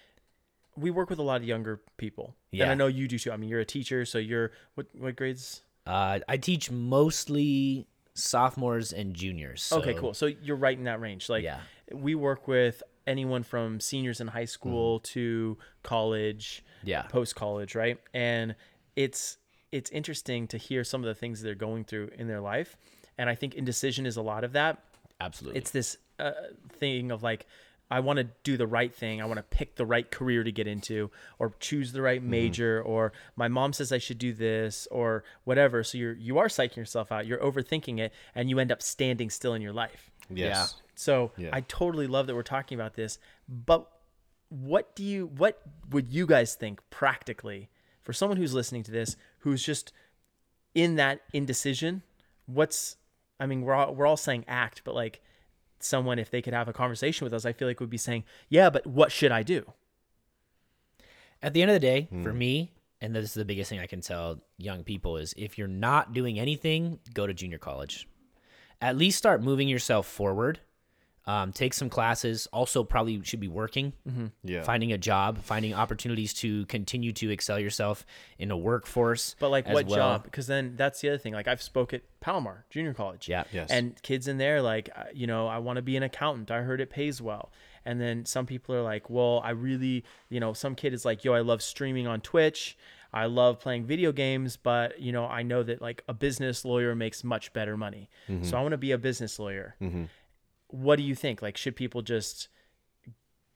we 0.75 0.91
work 0.91 1.09
with 1.09 1.19
a 1.19 1.23
lot 1.23 1.41
of 1.41 1.47
younger 1.47 1.81
people, 1.97 2.35
Yeah. 2.51 2.63
and 2.63 2.71
I 2.71 2.75
know 2.75 2.87
you 2.87 3.07
do 3.07 3.17
too. 3.19 3.31
I 3.31 3.37
mean, 3.37 3.49
you're 3.49 3.59
a 3.59 3.65
teacher, 3.65 4.05
so 4.05 4.17
you're 4.17 4.51
what 4.75 4.87
what 4.97 5.15
grades? 5.15 5.61
uh, 5.87 6.19
I 6.27 6.37
teach 6.37 6.69
mostly 6.69 7.87
sophomores 8.13 8.91
and 8.93 9.13
juniors. 9.15 9.71
okay, 9.71 9.93
cool. 9.93 10.13
So 10.13 10.27
you're 10.27 10.55
right 10.57 10.77
in 10.77 10.83
that 10.83 10.99
range. 11.01 11.29
Like, 11.29 11.43
Yeah. 11.43 11.61
we 11.91 12.15
work 12.15 12.47
with 12.47 12.83
anyone 13.07 13.43
from 13.43 13.79
seniors 13.79 14.21
in 14.21 14.27
high 14.27 14.45
school 14.45 14.99
to 14.99 15.57
college, 15.83 16.63
Yeah. 16.83 17.03
post 17.03 17.35
college, 17.35 17.75
right? 17.75 17.97
And 18.13 18.55
it's 18.95 19.37
it's 19.71 19.89
interesting 19.91 20.47
to 20.47 20.57
hear 20.57 20.83
some 20.83 21.01
of 21.03 21.07
the 21.07 21.13
things 21.15 21.41
they're 21.41 21.53
going 21.55 21.83
through 21.85 22.09
in 22.17 22.27
their 22.27 22.41
life, 22.41 22.75
and 23.17 23.29
I 23.29 23.35
think 23.35 23.53
indecision 23.55 24.05
is 24.05 24.17
a 24.17 24.21
lot 24.21 24.43
of 24.43 24.51
that. 24.53 24.83
Absolutely. 25.19 25.57
It's 25.59 25.71
this 25.71 25.97
uh, 26.19 26.31
thing 26.79 27.11
of 27.11 27.23
like. 27.23 27.45
I 27.91 28.01
want 28.01 28.17
to 28.17 28.27
do 28.43 28.55
the 28.55 28.67
right 28.67 28.93
thing. 28.93 29.19
I 29.19 29.25
want 29.25 29.37
to 29.37 29.43
pick 29.57 29.75
the 29.75 29.85
right 29.85 30.09
career 30.11 30.43
to 30.43 30.51
get 30.51 30.67
into 30.67 31.09
or 31.39 31.55
choose 31.59 31.91
the 31.91 32.03
right 32.03 32.21
major 32.21 32.83
or 32.83 33.13
my 33.35 33.47
mom 33.47 33.73
says 33.73 33.91
I 33.91 33.97
should 33.97 34.19
do 34.19 34.31
this 34.31 34.87
or 34.91 35.23
whatever. 35.43 35.83
So 35.83 35.97
you're 35.97 36.13
you 36.13 36.37
are 36.37 36.49
psyching 36.49 36.75
yourself 36.75 37.11
out. 37.11 37.25
You're 37.25 37.39
overthinking 37.39 37.99
it 37.99 38.13
and 38.35 38.47
you 38.47 38.59
end 38.59 38.71
up 38.71 38.83
standing 38.83 39.31
still 39.31 39.55
in 39.55 39.63
your 39.63 39.73
life. 39.73 40.11
Yes. 40.29 40.75
So 40.93 41.31
Yeah. 41.35 41.49
I 41.51 41.61
totally 41.61 42.05
love 42.05 42.27
that 42.27 42.35
we're 42.35 42.43
talking 42.43 42.77
about 42.77 42.93
this. 42.93 43.17
But 43.47 43.89
what 44.49 44.95
do 44.95 45.03
you 45.03 45.25
what 45.25 45.59
would 45.89 46.09
you 46.09 46.27
guys 46.27 46.53
think 46.53 46.81
practically 46.91 47.69
for 48.03 48.13
someone 48.13 48.37
who's 48.37 48.53
listening 48.53 48.83
to 48.83 48.91
this 48.91 49.15
who's 49.39 49.63
just 49.63 49.91
in 50.75 50.95
that 50.97 51.21
indecision? 51.33 52.03
What's 52.45 52.97
I 53.39 53.45
mean, 53.45 53.61
we're 53.61 53.73
all 53.73 53.95
we're 53.95 54.05
all 54.05 54.17
saying 54.17 54.45
act, 54.47 54.81
but 54.83 54.95
like 54.95 55.21
someone 55.79 56.19
if 56.19 56.29
they 56.29 56.41
could 56.41 56.53
have 56.53 56.67
a 56.67 56.73
conversation 56.73 57.25
with 57.25 57.33
us, 57.33 57.45
I 57.45 57.53
feel 57.53 57.67
like 57.67 57.79
would 57.79 57.89
be 57.89 57.97
saying, 57.97 58.23
"Yeah, 58.49 58.69
but 58.69 58.85
what 58.85 59.11
should 59.11 59.31
I 59.31 59.43
do?" 59.43 59.73
At 61.41 61.53
the 61.53 61.61
end 61.61 61.71
of 61.71 61.75
the 61.75 61.79
day, 61.79 62.09
for 62.21 62.31
hmm. 62.31 62.37
me, 62.37 62.71
and 63.01 63.15
this 63.15 63.25
is 63.25 63.33
the 63.33 63.45
biggest 63.45 63.69
thing 63.69 63.79
I 63.79 63.87
can 63.87 64.01
tell 64.01 64.39
young 64.57 64.83
people 64.83 65.17
is 65.17 65.33
if 65.37 65.57
you're 65.57 65.67
not 65.67 66.13
doing 66.13 66.37
anything, 66.39 66.99
go 67.13 67.25
to 67.25 67.33
junior 67.33 67.57
college. 67.57 68.07
At 68.81 68.97
least 68.97 69.17
start 69.17 69.41
moving 69.41 69.67
yourself 69.67 70.05
forward. 70.07 70.59
Um, 71.29 71.51
take 71.53 71.73
some 71.75 71.89
classes. 71.89 72.47
Also, 72.51 72.83
probably 72.83 73.21
should 73.23 73.39
be 73.39 73.47
working, 73.47 73.93
Yeah. 74.43 74.63
finding 74.63 74.91
a 74.93 74.97
job, 74.97 75.37
finding 75.43 75.75
opportunities 75.75 76.33
to 76.35 76.65
continue 76.65 77.11
to 77.13 77.29
excel 77.29 77.59
yourself 77.59 78.03
in 78.39 78.49
a 78.49 78.57
workforce. 78.57 79.35
But 79.39 79.49
like 79.49 79.67
as 79.67 79.73
what 79.75 79.85
well. 79.85 79.95
job? 79.97 80.23
Because 80.23 80.47
then 80.47 80.73
that's 80.75 81.01
the 81.01 81.09
other 81.09 81.17
thing. 81.19 81.33
Like 81.33 81.47
I've 81.47 81.61
spoke 81.61 81.93
at 81.93 82.01
Palomar 82.19 82.65
Junior 82.71 82.95
College. 82.95 83.29
Yeah. 83.29 83.43
Yes. 83.53 83.69
And 83.69 84.01
kids 84.01 84.27
in 84.27 84.37
there 84.39 84.61
like, 84.61 84.89
uh, 84.95 85.03
you 85.13 85.27
know, 85.27 85.47
I 85.47 85.59
want 85.59 85.77
to 85.77 85.83
be 85.83 85.95
an 85.97 86.03
accountant. 86.03 86.49
I 86.49 86.61
heard 86.61 86.81
it 86.81 86.89
pays 86.89 87.21
well. 87.21 87.51
And 87.85 88.01
then 88.01 88.25
some 88.25 88.45
people 88.47 88.73
are 88.75 88.81
like, 88.81 89.09
well, 89.09 89.41
I 89.43 89.51
really, 89.51 90.03
you 90.29 90.39
know, 90.39 90.53
some 90.53 90.73
kid 90.73 90.93
is 90.93 91.05
like, 91.05 91.23
yo, 91.23 91.33
I 91.33 91.41
love 91.41 91.61
streaming 91.61 92.07
on 92.07 92.21
Twitch. 92.21 92.75
I 93.13 93.25
love 93.25 93.59
playing 93.59 93.85
video 93.85 94.11
games, 94.11 94.57
but 94.57 94.99
you 94.99 95.11
know, 95.11 95.25
I 95.25 95.43
know 95.43 95.61
that 95.63 95.79
like 95.81 96.03
a 96.07 96.13
business 96.13 96.65
lawyer 96.65 96.95
makes 96.95 97.23
much 97.23 97.53
better 97.53 97.77
money. 97.77 98.09
So 98.41 98.57
I 98.57 98.61
want 98.61 98.73
to 98.73 98.77
be 98.77 98.91
a 98.93 98.97
business 98.97 99.37
lawyer. 99.39 99.75
What 100.69 100.97
do 100.97 101.03
you 101.03 101.15
think? 101.15 101.41
Like, 101.41 101.57
should 101.57 101.75
people 101.75 102.01
just 102.01 102.47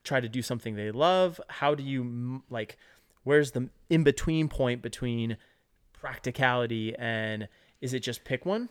try 0.04 0.20
to 0.20 0.30
do 0.30 0.42
something 0.42 0.76
they 0.76 0.92
love? 0.92 1.40
How 1.48 1.76
do 1.76 1.84
you 1.84 2.44
like? 2.50 2.78
Where's 3.24 3.52
the 3.52 3.70
in 3.90 4.04
between 4.04 4.50
point 4.50 4.82
between 4.82 5.38
practicality 5.94 6.96
and 6.98 7.48
is 7.80 7.94
it 7.94 8.02
just 8.02 8.24
pick 8.26 8.46
one? 8.46 8.70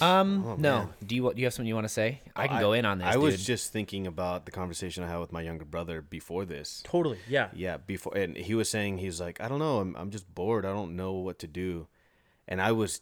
Um, 0.00 0.56
no. 0.58 0.90
Do 1.04 1.14
you 1.14 1.32
do 1.34 1.40
you 1.40 1.46
have 1.46 1.54
something 1.54 1.68
you 1.68 1.74
want 1.74 1.86
to 1.86 1.92
say? 1.92 2.22
I 2.36 2.48
can 2.48 2.60
go 2.60 2.72
in 2.72 2.84
on 2.84 2.98
this. 2.98 3.06
I 3.06 3.12
dude. 3.14 3.22
was 3.22 3.44
just 3.44 3.72
thinking 3.72 4.06
about 4.06 4.46
the 4.46 4.52
conversation 4.52 5.02
I 5.04 5.08
had 5.08 5.18
with 5.18 5.32
my 5.32 5.42
younger 5.42 5.64
brother 5.64 6.00
before 6.00 6.44
this. 6.44 6.82
Totally. 6.84 7.18
Yeah. 7.28 7.48
Yeah, 7.52 7.78
before 7.78 8.16
and 8.16 8.36
he 8.36 8.54
was 8.54 8.68
saying 8.68 8.98
he's 8.98 9.20
like, 9.20 9.40
I 9.40 9.48
don't 9.48 9.58
know, 9.58 9.80
I'm 9.80 9.96
I'm 9.96 10.10
just 10.10 10.32
bored. 10.34 10.64
I 10.64 10.70
don't 10.70 10.96
know 10.96 11.12
what 11.12 11.38
to 11.40 11.46
do. 11.46 11.88
And 12.48 12.62
I 12.62 12.72
was 12.72 13.00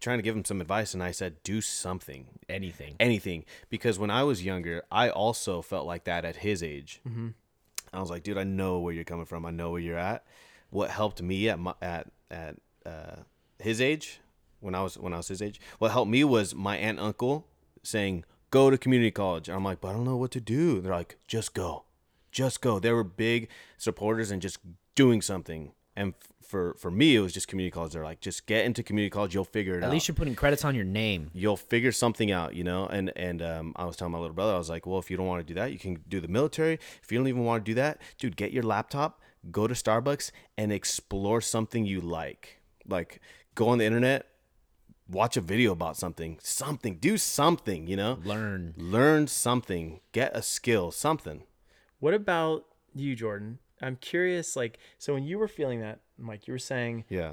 trying 0.00 0.18
to 0.18 0.22
give 0.22 0.36
him 0.36 0.44
some 0.44 0.60
advice 0.60 0.94
and 0.94 1.02
I 1.02 1.10
said, 1.10 1.42
do 1.42 1.60
something. 1.60 2.26
anything. 2.48 2.96
Anything. 3.00 3.44
Because 3.70 3.98
when 3.98 4.10
I 4.10 4.22
was 4.22 4.44
younger, 4.44 4.82
I 4.90 5.08
also 5.08 5.62
felt 5.62 5.86
like 5.86 6.04
that 6.04 6.24
at 6.24 6.36
his 6.36 6.62
age. 6.62 7.00
Mm-hmm. 7.08 7.28
I 7.92 8.00
was 8.00 8.10
like, 8.10 8.22
dude, 8.22 8.38
I 8.38 8.44
know 8.44 8.78
where 8.78 8.94
you're 8.94 9.04
coming 9.04 9.26
from. 9.26 9.44
I 9.44 9.50
know 9.50 9.70
where 9.70 9.80
you're 9.80 9.98
at. 9.98 10.24
What 10.70 10.90
helped 10.90 11.20
me 11.20 11.48
at 11.48 11.58
my 11.58 11.74
at 11.82 12.10
at 12.30 12.56
uh, 12.86 13.16
his 13.58 13.80
age, 13.80 14.20
when 14.60 14.74
I 14.74 14.82
was 14.82 14.96
when 14.96 15.12
I 15.12 15.18
was 15.18 15.28
his 15.28 15.42
age, 15.42 15.60
what 15.78 15.90
helped 15.90 16.10
me 16.10 16.24
was 16.24 16.54
my 16.54 16.76
aunt 16.76 16.98
and 16.98 17.06
uncle 17.08 17.46
saying, 17.82 18.24
"Go 18.50 18.70
to 18.70 18.78
community 18.78 19.10
college." 19.10 19.48
And 19.48 19.56
I'm 19.56 19.64
like, 19.64 19.82
but 19.82 19.88
I 19.88 19.92
don't 19.92 20.04
know 20.04 20.16
what 20.16 20.30
to 20.30 20.40
do. 20.40 20.80
They're 20.80 20.92
like, 20.92 21.18
just 21.26 21.52
go, 21.52 21.84
just 22.30 22.62
go. 22.62 22.78
They 22.78 22.92
were 22.92 23.04
big 23.04 23.48
supporters 23.76 24.30
and 24.30 24.40
just 24.40 24.58
doing 24.94 25.20
something. 25.20 25.72
And 25.94 26.14
for 26.42 26.74
for 26.78 26.90
me, 26.90 27.16
it 27.16 27.20
was 27.20 27.32
just 27.32 27.48
community 27.48 27.72
college. 27.72 27.92
They're 27.92 28.04
like, 28.04 28.20
just 28.20 28.46
get 28.46 28.64
into 28.64 28.82
community 28.82 29.10
college. 29.10 29.34
You'll 29.34 29.44
figure 29.44 29.74
it 29.74 29.82
out. 29.82 29.86
At 29.86 29.92
least 29.92 30.08
you're 30.08 30.14
putting 30.14 30.34
credits 30.34 30.64
on 30.64 30.74
your 30.74 30.84
name. 30.84 31.30
you'll 31.32 31.56
figure 31.56 31.92
something 31.92 32.30
out, 32.30 32.54
you 32.54 32.64
know. 32.64 32.86
And 32.86 33.12
and 33.16 33.42
um, 33.42 33.72
I 33.76 33.84
was 33.84 33.96
telling 33.96 34.12
my 34.12 34.18
little 34.18 34.34
brother, 34.34 34.54
I 34.54 34.58
was 34.58 34.70
like, 34.70 34.86
well, 34.86 34.98
if 34.98 35.10
you 35.10 35.16
don't 35.16 35.26
want 35.26 35.46
to 35.46 35.54
do 35.54 35.58
that, 35.60 35.72
you 35.72 35.78
can 35.78 35.98
do 36.08 36.20
the 36.20 36.28
military. 36.28 36.78
If 37.02 37.10
you 37.10 37.18
don't 37.18 37.28
even 37.28 37.44
want 37.44 37.64
to 37.64 37.70
do 37.70 37.74
that, 37.74 38.00
dude, 38.18 38.36
get 38.36 38.52
your 38.52 38.62
laptop, 38.62 39.20
go 39.50 39.66
to 39.66 39.74
Starbucks, 39.74 40.30
and 40.56 40.72
explore 40.72 41.40
something 41.40 41.86
you 41.86 42.00
like. 42.00 42.60
Like 42.86 43.20
go 43.54 43.68
on 43.68 43.78
the 43.78 43.84
internet, 43.84 44.26
watch 45.08 45.36
a 45.36 45.40
video 45.40 45.72
about 45.72 45.96
something, 45.96 46.38
something, 46.42 46.96
do 46.96 47.16
something, 47.18 47.86
you 47.86 47.96
know. 47.96 48.18
Learn. 48.24 48.74
Learn 48.76 49.26
something, 49.26 50.00
get 50.12 50.34
a 50.36 50.42
skill, 50.42 50.90
something. 50.90 51.44
What 52.00 52.14
about 52.14 52.64
you, 52.94 53.14
Jordan? 53.14 53.58
I'm 53.82 53.96
curious. 53.96 54.56
Like, 54.56 54.78
so 54.98 55.14
when 55.14 55.24
you 55.24 55.38
were 55.38 55.48
feeling 55.48 55.80
that, 55.80 56.00
Mike, 56.18 56.46
you 56.46 56.52
were 56.54 56.58
saying 56.58 57.04
Yeah. 57.08 57.32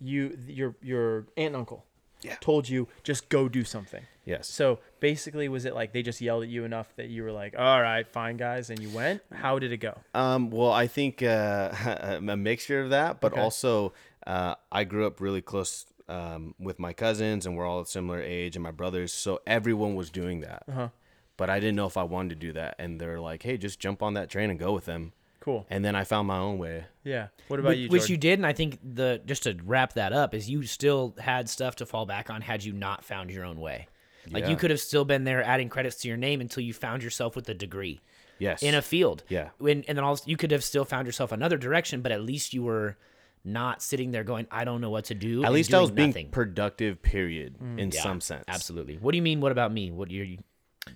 you 0.00 0.36
your 0.46 0.76
your 0.82 1.18
aunt 1.36 1.48
and 1.48 1.56
uncle 1.56 1.84
Yeah. 2.22 2.36
told 2.40 2.68
you 2.68 2.88
just 3.02 3.28
go 3.28 3.48
do 3.48 3.64
something. 3.64 4.04
Yes. 4.24 4.48
So 4.48 4.78
basically, 5.00 5.48
was 5.48 5.66
it 5.66 5.74
like 5.74 5.92
they 5.92 6.02
just 6.02 6.20
yelled 6.22 6.44
at 6.44 6.48
you 6.48 6.64
enough 6.64 6.94
that 6.96 7.08
you 7.08 7.22
were 7.22 7.32
like, 7.32 7.54
"All 7.58 7.82
right, 7.82 8.06
fine, 8.08 8.38
guys," 8.38 8.70
and 8.70 8.78
you 8.80 8.88
went? 8.88 9.20
How 9.32 9.58
did 9.58 9.70
it 9.72 9.76
go? 9.78 9.98
Um, 10.14 10.48
well, 10.50 10.72
I 10.72 10.86
think 10.86 11.22
uh, 11.22 11.70
a 12.26 12.36
mixture 12.36 12.80
of 12.80 12.90
that, 12.90 13.20
but 13.20 13.32
Okay. 13.32 13.40
also 13.42 13.92
uh, 14.26 14.54
I 14.72 14.84
grew 14.84 15.06
up 15.06 15.20
really 15.20 15.42
close 15.42 15.84
um, 16.08 16.54
with 16.58 16.78
my 16.78 16.92
cousins, 16.94 17.44
and 17.44 17.54
we're 17.56 17.66
all 17.66 17.80
a 17.82 17.86
similar 17.86 18.22
age, 18.22 18.56
and 18.56 18.62
my 18.62 18.70
brothers, 18.70 19.12
so 19.12 19.40
everyone 19.46 19.94
was 19.94 20.08
doing 20.10 20.40
that. 20.40 20.62
Uh-huh. 20.68 20.88
But 21.36 21.50
I 21.50 21.60
didn't 21.60 21.76
know 21.76 21.86
if 21.86 21.96
I 21.98 22.04
wanted 22.04 22.30
to 22.30 22.46
do 22.46 22.52
that, 22.54 22.76
and 22.78 22.98
they're 23.00 23.20
like, 23.20 23.42
"Hey, 23.42 23.58
just 23.58 23.78
jump 23.80 24.02
on 24.02 24.14
that 24.14 24.30
train 24.30 24.48
and 24.50 24.58
go 24.58 24.72
with 24.72 24.86
them." 24.86 25.12
Cool. 25.44 25.66
And 25.68 25.84
then 25.84 25.94
I 25.94 26.04
found 26.04 26.26
my 26.26 26.38
own 26.38 26.56
way. 26.58 26.84
Yeah. 27.04 27.28
What 27.48 27.60
about 27.60 27.70
Which, 27.70 27.78
you, 27.78 27.88
which 27.88 28.08
you 28.08 28.16
did, 28.16 28.38
and 28.38 28.46
I 28.46 28.54
think 28.54 28.78
the 28.82 29.20
just 29.26 29.42
to 29.42 29.54
wrap 29.62 29.92
that 29.92 30.12
up 30.14 30.34
is 30.34 30.48
you 30.48 30.62
still 30.62 31.14
had 31.18 31.50
stuff 31.50 31.76
to 31.76 31.86
fall 31.86 32.06
back 32.06 32.30
on 32.30 32.40
had 32.40 32.64
you 32.64 32.72
not 32.72 33.04
found 33.04 33.30
your 33.30 33.44
own 33.44 33.60
way. 33.60 33.86
Like 34.30 34.44
Yeah. 34.44 34.50
you 34.50 34.56
could 34.56 34.70
have 34.70 34.80
still 34.80 35.04
been 35.04 35.24
there 35.24 35.42
adding 35.44 35.68
credits 35.68 35.96
to 35.96 36.08
your 36.08 36.16
name 36.16 36.40
until 36.40 36.62
you 36.62 36.72
found 36.72 37.02
yourself 37.02 37.36
with 37.36 37.46
a 37.50 37.54
degree 37.54 38.00
Yes. 38.38 38.62
in 38.62 38.74
a 38.74 38.80
field. 38.80 39.22
Yeah. 39.28 39.50
When, 39.58 39.84
and 39.86 39.98
then 39.98 40.04
also 40.04 40.24
you 40.26 40.38
could 40.38 40.50
have 40.50 40.64
still 40.64 40.86
found 40.86 41.06
yourself 41.06 41.30
another 41.30 41.58
direction, 41.58 42.00
but 42.00 42.10
at 42.10 42.22
least 42.22 42.54
you 42.54 42.62
were 42.62 42.96
not 43.44 43.82
sitting 43.82 44.12
there 44.12 44.24
going, 44.24 44.46
"I 44.50 44.64
don't 44.64 44.80
know 44.80 44.88
what 44.88 45.04
to 45.06 45.14
do." 45.14 45.44
At 45.44 45.52
least 45.52 45.74
I 45.74 45.80
was 45.80 45.90
doing 45.90 45.96
being 45.96 46.08
nothing. 46.08 46.28
productive. 46.30 47.02
Period. 47.02 47.58
Mm. 47.62 47.78
in 47.78 47.90
Yeah, 47.90 48.00
some 48.02 48.22
sense. 48.22 48.44
Absolutely. 48.48 48.96
What 48.96 49.10
do 49.12 49.16
you 49.18 49.22
mean? 49.22 49.42
What 49.42 49.52
about 49.52 49.70
me? 49.72 49.90
What 49.90 50.08
do 50.08 50.14
you 50.14 50.38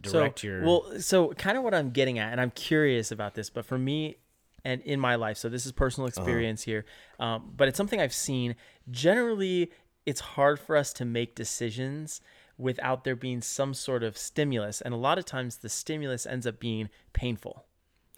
direct 0.02 0.40
so, 0.40 0.46
your? 0.46 0.64
well 0.64 1.00
so 1.00 1.32
kind 1.32 1.56
of 1.56 1.64
what 1.64 1.72
i'm 1.72 1.90
getting 1.92 2.18
at 2.18 2.30
and 2.30 2.38
i'm 2.42 2.50
curious 2.50 3.10
about 3.10 3.32
this 3.34 3.48
but 3.48 3.64
for 3.64 3.78
me 3.78 4.16
and 4.68 4.82
in 4.82 4.98
my 5.08 5.14
life 5.24 5.36
so 5.42 5.48
this 5.48 5.64
is 5.66 5.72
personal 5.72 6.06
Uh-huh. 6.06 6.20
experience 6.20 6.62
here 6.70 6.82
um, 7.24 7.38
but 7.58 7.64
it's 7.68 7.76
something 7.80 8.00
i've 8.04 8.18
seen 8.28 8.54
generally 8.90 9.70
it's 10.06 10.20
hard 10.36 10.58
for 10.58 10.74
us 10.82 10.92
to 10.94 11.04
make 11.04 11.34
decisions 11.34 12.20
without 12.56 13.04
there 13.04 13.16
being 13.16 13.40
some 13.40 13.72
sort 13.74 14.02
of 14.02 14.18
stimulus 14.18 14.80
and 14.80 14.92
a 14.94 14.96
lot 15.08 15.16
of 15.18 15.24
times 15.24 15.58
the 15.58 15.68
stimulus 15.68 16.26
ends 16.26 16.46
up 16.46 16.58
being 16.58 16.88
painful 17.12 17.64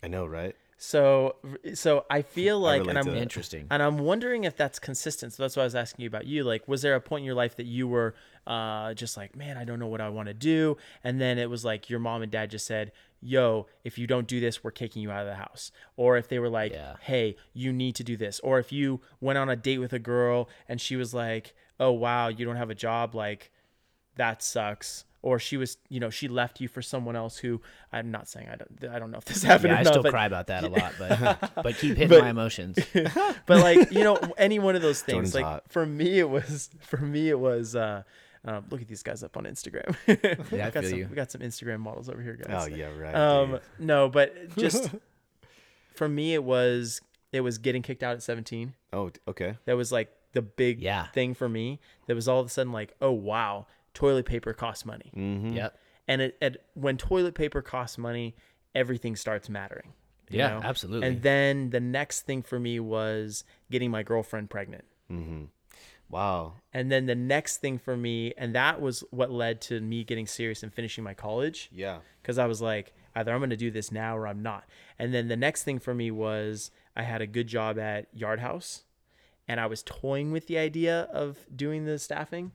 I 0.02 0.08
know, 0.08 0.24
right? 0.24 0.56
So 0.78 1.36
so 1.74 2.06
I 2.08 2.22
feel 2.22 2.58
like, 2.58 2.80
relate 2.86 2.96
and 2.96 2.98
I'm. 3.10 3.14
Interesting. 3.14 3.66
and 3.70 3.82
I'm 3.82 3.98
wondering 3.98 4.44
if 4.44 4.56
that's 4.56 4.78
consistent. 4.78 5.34
So 5.34 5.42
that's 5.42 5.54
why 5.56 5.64
I 5.64 5.66
was 5.66 5.74
asking 5.74 6.04
you 6.04 6.08
about 6.08 6.24
you. 6.26 6.42
Like, 6.42 6.66
was 6.66 6.80
there 6.80 6.94
a 6.94 7.00
point 7.02 7.20
in 7.20 7.26
your 7.26 7.34
life 7.34 7.54
that 7.56 7.66
you 7.66 7.86
were 7.86 8.14
uh, 8.46 8.94
just 8.94 9.14
like, 9.18 9.36
man, 9.36 9.58
I 9.58 9.64
don't 9.64 9.78
know 9.78 9.88
what 9.88 10.00
I 10.00 10.08
want 10.08 10.28
to 10.28 10.34
do, 10.54 10.78
and 11.04 11.20
then 11.20 11.36
it 11.36 11.50
was 11.50 11.66
like 11.66 11.90
your 11.90 12.00
mom 12.00 12.22
and 12.22 12.32
dad 12.32 12.50
just 12.50 12.64
said, 12.66 12.92
"Yo, 13.20 13.66
if 13.84 13.98
you 13.98 14.06
don't 14.06 14.26
do 14.26 14.40
this, 14.40 14.62
we're 14.64 14.70
kicking 14.70 15.02
you 15.02 15.10
out 15.10 15.20
of 15.22 15.26
the 15.26 15.34
house," 15.34 15.70
or 15.96 16.16
if 16.16 16.28
they 16.28 16.38
were 16.38 16.48
like, 16.48 16.72
Yeah. 16.72 16.96
"Hey, 17.00 17.36
you 17.52 17.72
need 17.72 17.94
to 17.96 18.04
do 18.04 18.16
this," 18.16 18.40
or 18.40 18.58
if 18.58 18.72
you 18.72 19.00
went 19.20 19.38
on 19.38 19.48
a 19.48 19.56
date 19.56 19.78
with 19.78 19.92
a 19.92 19.98
girl 19.98 20.48
and 20.68 20.80
she 20.80 20.96
was 20.96 21.12
like, 21.14 21.54
"Oh 21.78 21.92
wow, 21.92 22.28
you 22.28 22.44
don't 22.44 22.56
have 22.56 22.70
a 22.70 22.74
job," 22.74 23.14
like 23.14 23.50
that 24.16 24.42
sucks. 24.42 25.04
Or 25.22 25.38
she 25.38 25.58
was, 25.58 25.76
you 25.90 26.00
know, 26.00 26.08
she 26.08 26.28
left 26.28 26.62
you 26.62 26.68
for 26.68 26.80
someone 26.80 27.14
else 27.14 27.36
who 27.36 27.60
I'm 27.92 28.10
not 28.10 28.26
saying 28.26 28.48
I 28.50 28.56
don't, 28.56 28.94
I 28.94 28.98
don't 28.98 29.10
know 29.10 29.18
if 29.18 29.26
this 29.26 29.42
happened 29.50 29.72
Yeah, 29.72 29.80
I 29.80 29.82
not, 29.82 29.92
still 29.92 30.02
but 30.02 30.12
cry 30.12 30.24
about 30.24 30.46
that 30.46 30.64
a 30.64 30.68
lot, 30.80 30.94
but 30.98 31.54
but 31.62 31.76
keep 31.76 31.98
hitting 31.98 32.08
But- 32.08 32.22
my 32.24 32.30
emotions. 32.30 32.78
but 32.94 33.60
like 33.60 33.92
you 33.92 34.02
know 34.02 34.18
any 34.38 34.58
one 34.58 34.76
of 34.76 34.82
those 34.82 35.02
things 35.02 35.32
Jordan's 35.32 35.34
like 35.34 35.44
hot. 35.44 35.64
for 35.68 35.84
me 35.84 36.18
it 36.20 36.30
was 36.30 36.70
for 36.80 36.96
me 36.96 37.28
it 37.28 37.38
was 37.38 37.76
uh 37.76 38.02
um, 38.44 38.64
look 38.70 38.80
at 38.80 38.88
these 38.88 39.02
guys 39.02 39.22
up 39.22 39.36
on 39.36 39.44
instagram 39.44 39.94
Yeah, 40.06 40.16
I 40.64 40.68
we 40.68 40.72
got 40.72 40.72
feel 40.72 40.82
some, 40.90 40.98
you. 40.98 41.06
we 41.10 41.16
got 41.16 41.30
some 41.30 41.40
instagram 41.42 41.80
models 41.80 42.08
over 42.08 42.22
here 42.22 42.36
guys. 42.42 42.68
Oh 42.70 42.74
yeah, 42.74 42.86
right. 42.96 43.14
um 43.14 43.50
dude. 43.52 43.60
no 43.78 44.08
but 44.08 44.56
just 44.56 44.90
for 45.94 46.08
me 46.08 46.34
it 46.34 46.42
was 46.44 47.00
it 47.32 47.40
was 47.42 47.58
getting 47.58 47.82
kicked 47.82 48.02
out 48.02 48.14
at 48.14 48.22
17 48.22 48.74
Oh, 48.92 49.10
okay. 49.28 49.56
that 49.66 49.76
was 49.76 49.92
like 49.92 50.10
the 50.32 50.42
big 50.42 50.80
Yeah. 50.80 51.06
thing 51.08 51.34
for 51.34 51.48
me 51.48 51.80
that 52.06 52.14
was 52.14 52.28
all 52.28 52.40
of 52.40 52.46
a 52.46 52.48
sudden 52.50 52.72
like 52.72 52.94
oh 53.00 53.12
wow 53.12 53.66
toilet 53.94 54.26
paper 54.26 54.52
costs 54.52 54.84
money 54.86 55.12
Mm-hmm. 55.16 55.52
Yep. 55.56 55.78
and 56.08 56.22
it, 56.22 56.38
it 56.40 56.64
when 56.74 56.96
toilet 56.96 57.34
paper 57.34 57.60
costs 57.62 57.98
money 57.98 58.34
everything 58.74 59.16
starts 59.16 59.48
mattering 59.48 59.92
you 60.30 60.38
Yeah, 60.38 60.50
know? 60.50 60.60
absolutely. 60.64 61.08
and 61.08 61.22
then 61.22 61.70
the 61.70 61.80
next 61.80 62.22
thing 62.22 62.42
for 62.42 62.58
me 62.60 62.78
was 62.80 63.44
getting 63.70 63.90
my 63.90 64.02
girlfriend 64.02 64.48
pregnant 64.48 64.84
Mm-hmm. 65.12 65.44
Wow. 66.10 66.54
And 66.72 66.90
then 66.90 67.06
the 67.06 67.14
next 67.14 67.58
thing 67.58 67.78
for 67.78 67.96
me, 67.96 68.32
and 68.36 68.54
that 68.54 68.80
was 68.80 69.04
what 69.10 69.30
led 69.30 69.60
to 69.62 69.80
me 69.80 70.04
getting 70.04 70.26
serious 70.26 70.62
and 70.62 70.72
finishing 70.72 71.04
my 71.04 71.14
college, 71.14 71.68
Yeah. 71.72 71.98
because 72.22 72.38
I 72.38 72.46
was 72.46 72.60
like, 72.60 72.92
either 73.14 73.32
I'm 73.32 73.40
going 73.40 73.50
to 73.50 73.56
do 73.56 73.70
this 73.70 73.90
now 73.92 74.16
or 74.16 74.26
I'm 74.26 74.42
not. 74.42 74.64
And 74.98 75.12
then 75.14 75.28
the 75.28 75.36
next 75.36 75.62
thing 75.64 75.78
for 75.78 75.94
me 75.94 76.10
was 76.10 76.70
I 76.96 77.02
had 77.02 77.20
a 77.22 77.26
good 77.26 77.46
job 77.46 77.78
at 77.78 78.06
Yard 78.12 78.40
House, 78.40 78.84
and 79.48 79.60
I 79.60 79.66
was 79.66 79.82
toying 79.82 80.32
with 80.32 80.46
the 80.46 80.58
idea 80.58 81.02
of 81.12 81.38
doing 81.54 81.84
the 81.84 81.98
staffing, 81.98 82.52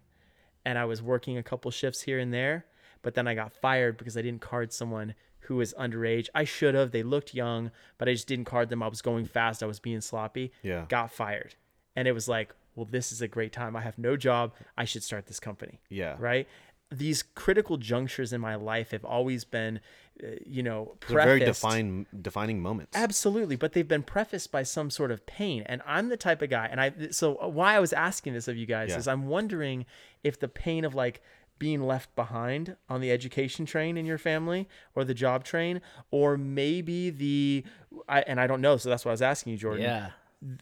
and 0.65 0.77
I 0.77 0.85
was 0.85 1.01
working 1.01 1.37
a 1.37 1.43
couple 1.43 1.71
shifts 1.71 2.01
here 2.01 2.19
and 2.19 2.33
there, 2.33 2.65
but 3.01 3.13
then 3.15 3.27
I 3.27 3.35
got 3.35 3.53
fired 3.53 3.97
because 3.97 4.17
I 4.17 4.21
didn't 4.21 4.41
card 4.41 4.73
someone 4.73 5.13
who 5.41 5.57
was 5.57 5.75
underage. 5.75 6.27
I 6.33 6.43
should 6.43 6.73
have. 6.73 6.89
They 6.91 7.03
looked 7.03 7.35
young, 7.35 7.69
but 7.99 8.09
I 8.09 8.13
just 8.13 8.27
didn't 8.27 8.45
card 8.45 8.69
them. 8.69 8.81
I 8.81 8.87
was 8.87 9.03
going 9.03 9.25
fast. 9.25 9.61
I 9.61 9.67
was 9.67 9.79
being 9.79 10.01
sloppy. 10.01 10.51
Yeah. 10.63 10.85
Got 10.89 11.11
fired. 11.11 11.53
And 11.95 12.07
it 12.07 12.13
was 12.13 12.27
like, 12.27 12.55
well, 12.75 12.85
this 12.89 13.11
is 13.11 13.21
a 13.21 13.27
great 13.27 13.51
time. 13.53 13.75
I 13.75 13.81
have 13.81 13.97
no 13.97 14.15
job. 14.17 14.53
I 14.77 14.85
should 14.85 15.03
start 15.03 15.27
this 15.27 15.39
company 15.39 15.79
Yeah. 15.89 16.15
right? 16.19 16.47
These 16.91 17.23
critical 17.23 17.77
junctures 17.77 18.31
in 18.31 18.39
my 18.41 18.55
life 18.55 18.91
have 18.91 19.03
always 19.03 19.43
been, 19.43 19.79
uh, 20.23 20.27
you 20.45 20.61
know, 20.61 20.95
They're 21.07 21.17
very 21.17 21.39
prefaced. 21.39 21.61
define 21.61 22.05
defining 22.21 22.61
moments. 22.61 22.95
Absolutely, 22.95 23.55
but 23.55 23.73
they've 23.73 23.87
been 23.87 24.03
prefaced 24.03 24.51
by 24.51 24.61
some 24.63 24.91
sort 24.91 25.09
of 25.11 25.25
pain, 25.25 25.63
and 25.65 25.81
I'm 25.85 26.09
the 26.09 26.17
type 26.17 26.43
of 26.43 26.49
guy, 26.51 26.67
and 26.69 26.79
I. 26.79 26.93
So 27.09 27.33
why 27.49 27.75
I 27.75 27.79
was 27.79 27.91
asking 27.91 28.33
this 28.33 28.47
of 28.47 28.55
you 28.55 28.67
guys 28.67 28.89
Yeah. 28.91 28.97
is 28.99 29.07
I'm 29.07 29.27
wondering 29.27 29.85
if 30.23 30.39
the 30.39 30.47
pain 30.47 30.85
of 30.85 30.93
like 30.93 31.21
being 31.57 31.81
left 31.81 32.15
behind 32.15 32.75
on 32.87 33.01
the 33.01 33.09
education 33.11 33.65
train 33.65 33.97
in 33.97 34.05
your 34.05 34.17
family 34.19 34.67
or 34.93 35.03
the 35.05 35.13
job 35.15 35.43
train, 35.43 35.81
or 36.11 36.37
maybe 36.37 37.09
the, 37.09 37.63
I, 38.07 38.21
and 38.21 38.39
I 38.39 38.45
don't 38.45 38.61
know, 38.61 38.77
so 38.77 38.89
that's 38.89 39.05
why 39.05 39.09
I 39.09 39.13
was 39.13 39.21
asking 39.23 39.53
you, 39.53 39.57
Jordan 39.57 39.83
yeah. 39.83 40.11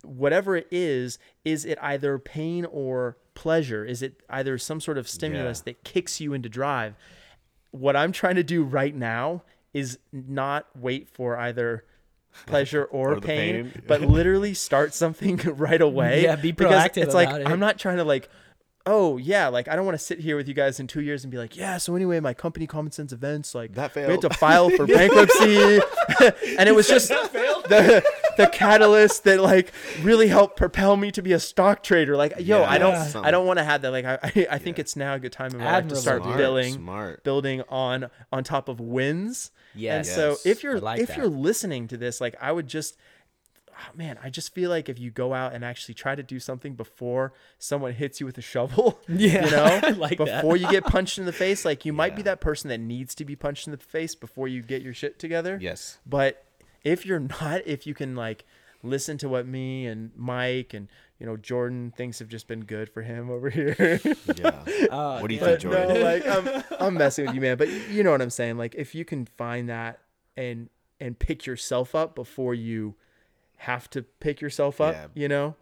Whatever 0.03 0.55
it 0.55 0.67
is, 0.71 1.19
is 1.45 1.65
it 1.65 1.77
either 1.81 2.17
pain 2.19 2.65
or 2.65 3.17
pleasure? 3.35 3.83
Is 3.85 4.01
it 4.01 4.21
either 4.29 4.57
some 4.57 4.79
sort 4.79 4.97
of 4.97 5.07
stimulus 5.07 5.59
Yeah. 5.59 5.73
that 5.73 5.83
kicks 5.83 6.19
you 6.21 6.33
into 6.33 6.49
drive? 6.49 6.95
What 7.71 7.95
I'm 7.95 8.11
trying 8.11 8.35
to 8.35 8.43
do 8.43 8.63
right 8.63 8.95
now 8.95 9.43
is 9.73 9.97
not 10.11 10.67
wait 10.75 11.09
for 11.09 11.37
either 11.37 11.83
pleasure 12.45 12.83
or, 12.91 13.15
Or 13.15 13.21
pain, 13.21 13.71
pain. 13.71 13.83
but 13.87 14.01
literally 14.19 14.53
start 14.53 14.93
something 14.93 15.37
right 15.45 15.81
away. 15.81 16.23
Yeah, 16.23 16.35
be 16.35 16.51
because 16.51 16.71
proactive 16.73 17.03
It's 17.03 17.13
like 17.15 17.29
it. 17.29 17.47
I'm 17.47 17.59
not 17.59 17.77
trying 17.79 17.97
to 17.97 18.03
like 18.03 18.29
oh 18.85 19.15
yeah, 19.15 19.47
like 19.47 19.69
I 19.69 19.77
don't 19.77 19.85
want 19.85 19.97
to 19.97 20.03
sit 20.03 20.19
here 20.19 20.35
with 20.35 20.45
you 20.45 20.53
guys 20.53 20.77
in 20.77 20.87
two 20.87 20.99
years 21.01 21.23
and 21.23 21.31
be 21.31 21.37
like, 21.37 21.55
yeah. 21.55 21.77
So 21.77 21.95
anyway, 21.95 22.19
my 22.19 22.33
company 22.33 22.67
Common 22.67 22.91
Sense 22.91 23.13
Events 23.13 23.55
like 23.55 23.75
That 23.75 23.93
failed. 23.93 24.07
we 24.09 24.11
had 24.15 24.21
to 24.23 24.29
file 24.31 24.69
for 24.71 24.85
bankruptcy, 24.85 25.79
and 26.59 26.67
it 26.67 26.75
was 26.75 26.85
just 26.89 27.07
the 27.07 28.03
the 28.37 28.47
catalyst 28.47 29.23
that 29.25 29.41
like 29.41 29.71
really 30.01 30.27
helped 30.27 30.57
propel 30.57 30.97
me 30.97 31.11
to 31.11 31.21
be 31.21 31.33
a 31.33 31.39
stock 31.39 31.83
trader. 31.83 32.15
Like 32.15 32.33
yo, 32.39 32.61
Yeah, 32.61 32.69
I 32.69 32.77
don't 32.77 32.95
something. 33.05 33.27
I 33.27 33.31
don't 33.31 33.45
want 33.47 33.59
to 33.59 33.63
have 33.63 33.81
that. 33.83 33.91
Like 33.91 34.05
I 34.05 34.19
I, 34.23 34.47
I 34.51 34.57
think 34.57 34.77
Yeah. 34.77 34.81
it's 34.81 34.95
now 34.95 35.13
a 35.15 35.19
good 35.19 35.31
time 35.31 35.51
in 35.51 35.59
my 35.59 35.71
life 35.71 35.87
to 35.87 35.95
start 35.95 36.23
Smart, 36.23 36.37
building 36.37 36.73
Smart. 36.73 37.23
building 37.23 37.61
on 37.69 38.09
on 38.31 38.43
top 38.43 38.69
of 38.69 38.79
wins. 38.79 39.51
Yes. 39.75 40.07
And 40.07 40.15
so 40.15 40.37
if 40.49 40.63
you're 40.63 40.79
like 40.79 40.99
if 40.99 41.09
that. 41.09 41.17
you're 41.17 41.27
listening 41.27 41.87
to 41.89 41.97
this, 41.97 42.19
like 42.21 42.35
I 42.41 42.51
would 42.51 42.67
just 42.67 42.97
oh, 43.75 43.97
man, 43.97 44.19
I 44.23 44.29
just 44.29 44.53
feel 44.53 44.69
like 44.69 44.87
if 44.87 44.99
you 44.99 45.09
go 45.09 45.33
out 45.33 45.53
and 45.53 45.65
actually 45.65 45.95
try 45.95 46.13
to 46.13 46.21
do 46.21 46.39
something 46.39 46.75
before 46.75 47.33
someone 47.57 47.93
hits 47.93 48.19
you 48.19 48.25
with 48.27 48.37
a 48.37 48.41
shovel, 48.41 48.99
Yeah, 49.07 49.45
you 49.45 49.51
know, 49.51 49.97
like 49.97 50.17
before 50.19 50.55
you 50.57 50.69
get 50.69 50.83
punched 50.85 51.17
in 51.17 51.25
the 51.25 51.33
face, 51.33 51.65
like 51.65 51.83
you 51.85 51.91
might 51.91 52.15
be 52.15 52.21
that 52.21 52.39
person 52.39 52.69
that 52.69 52.79
needs 52.79 53.15
to 53.15 53.25
be 53.25 53.35
punched 53.35 53.65
in 53.67 53.71
the 53.71 53.77
face 53.77 54.13
before 54.15 54.47
you 54.47 54.61
get 54.61 54.81
your 54.83 54.93
shit 54.93 55.17
together. 55.17 55.57
Yes. 55.59 55.97
But 56.05 56.45
if 56.83 57.05
you're 57.05 57.19
not, 57.41 57.61
if 57.65 57.85
you 57.87 57.93
can 57.93 58.15
like 58.15 58.45
listen 58.81 59.17
to 59.17 59.29
what 59.29 59.47
me 59.47 59.85
and 59.87 60.11
Mike 60.15 60.73
and 60.73 60.87
you 61.19 61.25
know 61.25 61.37
Jordan 61.37 61.93
things 61.95 62.19
have 62.19 62.27
just 62.27 62.47
been 62.47 62.65
good 62.65 62.89
for 62.89 63.01
him 63.01 63.29
over 63.29 63.49
here. 63.57 63.99
Yeah. 64.35 64.63
Oh, 64.95 65.21
what 65.21 65.27
do 65.29 65.33
you 65.33 65.39
yeah. 65.41 65.57
think, 65.57 65.63
But 65.63 65.71
no, 65.71 65.95
Jordan? 65.95 66.03
like 66.03 66.27
I'm, 66.27 66.63
I'm 66.79 66.93
messing 66.95 67.25
with 67.25 67.33
you, 67.35 67.41
man. 67.41 67.57
But 67.57 67.69
you 67.89 68.03
know 68.03 68.11
what 68.11 68.21
I'm 68.21 68.29
saying. 68.29 68.57
Like 68.57 68.75
if 68.75 68.93
you 68.93 69.05
can 69.05 69.25
find 69.25 69.69
that 69.69 69.99
and 70.37 70.69
and 70.99 71.17
pick 71.17 71.45
yourself 71.45 71.95
up 71.95 72.13
before 72.15 72.53
you 72.53 72.95
have 73.57 73.89
to 73.91 74.01
pick 74.03 74.39
yourself 74.41 74.79
up, 74.81 74.93
Yeah. 74.93 75.07
you 75.15 75.27
know, 75.27 75.55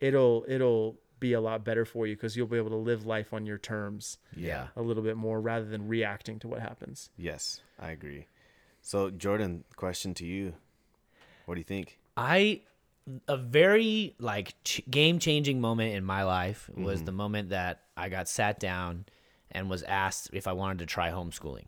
it'll 0.00 0.44
it'll 0.48 0.96
be 1.20 1.32
a 1.32 1.40
lot 1.40 1.64
better 1.64 1.84
for 1.84 2.06
you 2.06 2.14
because 2.14 2.36
you'll 2.36 2.46
be 2.46 2.56
able 2.56 2.70
to 2.70 2.76
live 2.76 3.04
life 3.04 3.32
on 3.34 3.44
your 3.44 3.58
terms 3.58 4.18
Yeah. 4.36 4.68
a 4.76 4.82
little 4.82 5.02
bit 5.02 5.16
more 5.16 5.40
rather 5.40 5.66
than 5.66 5.88
reacting 5.88 6.38
to 6.38 6.48
what 6.48 6.60
happens. 6.60 7.10
yes, 7.16 7.60
I 7.78 7.90
agree. 7.90 8.28
So, 8.82 9.10
Jordan, 9.10 9.64
question 9.76 10.14
to 10.14 10.24
you. 10.24 10.54
What 11.48 11.54
do 11.54 11.60
you 11.60 11.64
think? 11.64 11.98
I 12.14 12.60
a 13.26 13.38
very 13.38 14.14
like 14.18 14.54
ch- 14.64 14.82
game 14.90 15.18
changing 15.18 15.62
moment 15.62 15.94
in 15.94 16.04
my 16.04 16.24
life 16.24 16.68
Mm-hmm. 16.70 16.84
was 16.84 17.02
the 17.04 17.12
moment 17.12 17.48
that 17.48 17.84
I 17.96 18.10
got 18.10 18.28
sat 18.28 18.60
down 18.60 19.06
and 19.50 19.70
was 19.70 19.82
asked 19.82 20.28
if 20.34 20.46
I 20.46 20.52
wanted 20.52 20.80
to 20.80 20.86
try 20.86 21.10
homeschooling 21.10 21.64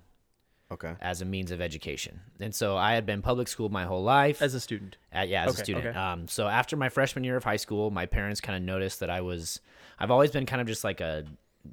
Okay. 0.71 0.93
as 1.01 1.23
a 1.23 1.25
means 1.25 1.51
of 1.51 1.63
education. 1.63 2.21
And 2.41 2.55
so 2.55 2.77
I 2.77 2.93
had 2.93 3.07
been 3.07 3.23
public 3.23 3.49
schooled 3.49 3.73
my 3.73 3.85
whole 3.87 4.03
life. 4.03 4.43
As 4.43 4.53
a 4.53 4.61
student, 4.61 4.99
Uh, 5.17 5.21
yeah, 5.23 5.45
as 5.45 5.53
Okay, 5.53 5.63
a 5.63 5.65
student. 5.65 5.87
okay. 5.87 5.99
Um, 5.99 6.29
so 6.29 6.47
after 6.47 6.77
my 6.77 6.91
freshman 6.91 7.25
year 7.25 7.37
of 7.39 7.45
high 7.45 7.57
school, 7.57 7.91
my 7.91 8.05
parents 8.05 8.43
kind 8.43 8.57
of 8.59 8.63
noticed 8.63 9.01
that 9.01 9.09
I 9.09 9.23
was, 9.23 9.61
I've 9.99 10.11
always 10.11 10.31
been 10.31 10.45
kind 10.45 10.61
of 10.61 10.67
just 10.67 10.85
like 10.85 11.01
a 11.01 11.25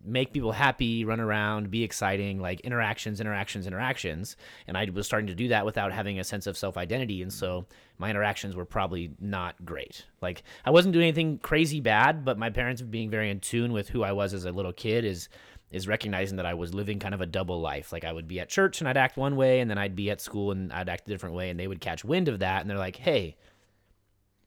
make 0.05 0.33
people 0.33 0.51
happy, 0.51 1.05
run 1.05 1.19
around, 1.19 1.71
be 1.71 1.83
exciting, 1.83 2.39
like 2.39 2.59
interactions, 2.61 3.21
interactions, 3.21 3.67
interactions. 3.67 4.35
And 4.67 4.77
I 4.77 4.89
was 4.93 5.05
starting 5.05 5.27
to 5.27 5.35
do 5.35 5.47
that 5.49 5.65
without 5.65 5.93
having 5.93 6.19
a 6.19 6.23
sense 6.23 6.47
of 6.47 6.57
self 6.57 6.77
identity. 6.77 7.21
And 7.21 7.31
so 7.31 7.65
my 7.97 8.09
interactions 8.09 8.55
were 8.55 8.65
probably 8.65 9.11
not 9.19 9.65
great. 9.65 10.05
Like 10.21 10.43
I 10.65 10.71
wasn't 10.71 10.93
doing 10.93 11.07
anything 11.07 11.39
crazy 11.39 11.79
bad, 11.79 12.25
but 12.25 12.38
my 12.38 12.49
parents 12.49 12.81
being 12.81 13.09
very 13.09 13.29
in 13.29 13.39
tune 13.39 13.71
with 13.71 13.89
who 13.89 14.03
I 14.03 14.11
was 14.11 14.33
as 14.33 14.45
a 14.45 14.51
little 14.51 14.73
kid 14.73 15.05
is 15.05 15.29
is 15.69 15.85
recognizing 15.85 16.38
that 16.38 16.45
I 16.45 16.53
was 16.53 16.73
living 16.73 16.97
kind 16.97 17.13
of 17.13 17.19
a 17.19 17.25
double 17.25 17.59
life. 17.59 17.91
Like 17.91 18.05
I 18.05 18.13
would 18.13 18.27
be 18.27 18.39
at 18.39 18.47
church 18.47 18.79
and 18.79 18.88
I'd 18.88 18.97
act 18.97 19.17
one 19.17 19.35
way, 19.35 19.59
and 19.59 19.69
then 19.69 19.77
I'd 19.77 19.95
be 19.95 20.09
at 20.09 20.21
school 20.21 20.51
and 20.51 20.71
I'd 20.71 20.89
act 20.89 21.07
a 21.07 21.11
different 21.11 21.35
way, 21.35 21.49
and 21.49 21.59
they 21.59 21.67
would 21.67 21.81
catch 21.81 22.05
wind 22.05 22.27
of 22.27 22.39
that, 22.39 22.61
and 22.61 22.69
they're 22.69 22.77
like, 22.77 22.97
"Hey, 22.97 23.35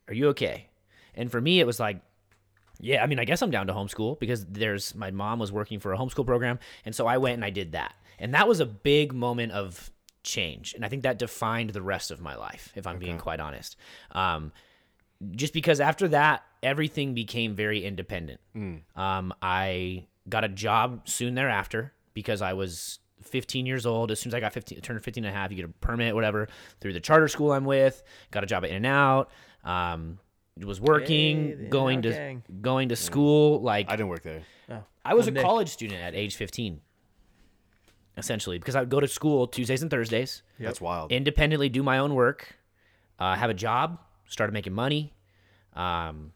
are 0.08 0.14
you 0.14 0.28
okay?" 0.28 0.68
And 1.14 1.30
for 1.30 1.40
me, 1.40 1.60
it 1.60 1.66
was 1.66 1.80
like, 1.80 2.00
yeah, 2.80 3.02
I 3.02 3.06
mean, 3.06 3.18
I 3.18 3.24
guess 3.24 3.42
I'm 3.42 3.50
down 3.50 3.66
to 3.66 3.72
homeschool 3.72 4.18
because 4.18 4.44
there's 4.46 4.94
my 4.94 5.10
mom 5.10 5.38
was 5.38 5.52
working 5.52 5.80
for 5.80 5.92
a 5.92 5.98
homeschool 5.98 6.26
program, 6.26 6.58
and 6.84 6.94
so 6.94 7.06
I 7.06 7.18
went 7.18 7.34
and 7.34 7.44
I 7.44 7.50
did 7.50 7.72
that, 7.72 7.94
and 8.18 8.34
that 8.34 8.48
was 8.48 8.60
a 8.60 8.66
big 8.66 9.12
moment 9.12 9.52
of 9.52 9.90
change, 10.22 10.74
and 10.74 10.84
I 10.84 10.88
think 10.88 11.02
that 11.02 11.18
defined 11.18 11.70
the 11.70 11.82
rest 11.82 12.10
of 12.10 12.20
my 12.20 12.36
life, 12.36 12.72
if 12.74 12.86
I'm 12.86 12.98
being 12.98 13.18
quite 13.18 13.40
honest. 13.40 13.76
Um, 14.12 14.52
just 15.32 15.52
because 15.52 15.80
after 15.80 16.08
that, 16.08 16.42
everything 16.62 17.14
became 17.14 17.54
very 17.54 17.84
independent. 17.84 18.40
Um, 18.96 19.34
I 19.42 20.06
got 20.28 20.44
a 20.44 20.48
job 20.48 21.08
soon 21.08 21.34
thereafter 21.34 21.92
because 22.14 22.40
I 22.42 22.54
was 22.54 22.98
15 23.22 23.66
years 23.66 23.84
old. 23.86 24.10
As 24.10 24.20
soon 24.20 24.30
as 24.30 24.34
I 24.34 24.40
got 24.40 24.52
15, 24.52 24.80
turned 24.80 25.02
15 25.02 25.24
and 25.24 25.34
a 25.34 25.38
half, 25.38 25.50
you 25.50 25.56
get 25.56 25.66
a 25.66 25.68
permit, 25.68 26.14
whatever, 26.14 26.48
through 26.80 26.94
the 26.94 27.00
charter 27.00 27.28
school 27.28 27.52
I'm 27.52 27.64
with. 27.64 28.02
Got 28.30 28.44
a 28.44 28.46
job 28.46 28.64
at 28.64 28.70
In 28.70 28.76
and 28.76 28.86
Out. 28.86 29.30
Um, 29.64 30.18
was 30.66 30.80
working, 30.80 31.48
Hey, 31.58 31.68
going 31.68 32.02
to 32.02 32.10
gang. 32.10 32.42
going 32.60 32.88
to 32.90 32.96
school. 32.96 33.60
Like 33.60 33.88
I 33.88 33.96
didn't 33.96 34.08
work 34.10 34.22
there. 34.22 34.42
oh, 34.70 34.82
I 35.04 35.14
was 35.14 35.24
well, 35.26 35.28
a 35.28 35.32
Nick, 35.32 35.42
college 35.42 35.68
student 35.68 36.00
at 36.00 36.14
age 36.14 36.36
15, 36.36 36.80
essentially, 38.16 38.58
because 38.58 38.76
I 38.76 38.80
would 38.80 38.90
go 38.90 39.00
to 39.00 39.08
school 39.08 39.46
Tuesdays 39.46 39.82
and 39.82 39.90
Thursdays 39.90 40.42
That's 40.58 40.80
wild. 40.80 41.12
independently 41.12 41.68
do 41.68 41.82
my 41.82 41.98
own 41.98 42.14
work 42.14 42.56
uh, 43.18 43.34
have 43.36 43.50
a 43.50 43.54
job, 43.54 43.98
started 44.28 44.52
making 44.52 44.72
money. 44.72 45.12
Um, 45.74 46.32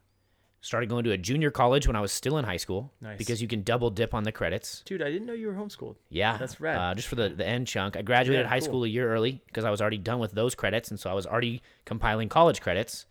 started 0.61 0.89
going 0.89 1.05
to 1.05 1.11
a 1.13 1.19
junior 1.19 1.51
college 1.51 1.87
when 1.87 1.97
I 1.97 2.01
was 2.01 2.11
still 2.13 2.39
in 2.39 2.45
high 2.45 2.57
school 2.57 2.91
Nice. 3.01 3.19
because 3.19 3.43
you 3.43 3.49
can 3.49 3.63
double 3.63 3.91
dip 3.91 4.15
on 4.15 4.23
the 4.23 4.33
credits. 4.33 4.83
Dude, 4.87 5.03
I 5.03 5.11
didn't 5.11 5.27
know 5.27 5.33
you 5.35 5.49
were 5.49 5.55
homeschooled. 5.55 5.97
Yeah, 6.09 6.37
That's 6.39 6.61
rad. 6.61 6.77
Uh, 6.79 6.95
just 6.95 7.09
for 7.09 7.17
the 7.17 7.29
the 7.31 7.47
end 7.47 7.67
chunk, 7.67 7.97
I 7.97 8.03
graduated 8.03 8.45
Yeah, 8.45 8.49
high 8.51 8.61
cool. 8.61 8.65
school 8.67 8.85
a 8.85 8.89
year 8.89 9.11
early 9.13 9.43
because 9.47 9.65
I 9.65 9.71
was 9.71 9.81
already 9.81 9.99
done 9.99 10.19
with 10.21 10.33
those 10.33 10.55
credits, 10.55 10.91
and 10.91 10.99
so 11.01 11.11
I 11.11 11.15
was 11.15 11.27
already 11.27 11.63
compiling 11.85 12.29
college 12.29 12.61
credits. 12.63 13.07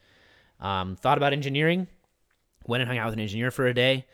Um, 0.59 0.95
thought 0.95 1.17
about 1.17 1.33
engineering, 1.33 1.87
went 2.65 2.81
and 2.81 2.87
hung 2.89 2.97
out 2.97 3.05
with 3.07 3.13
an 3.15 3.19
engineer 3.19 3.51
for 3.51 3.67
a 3.67 3.73
day. 3.73 4.05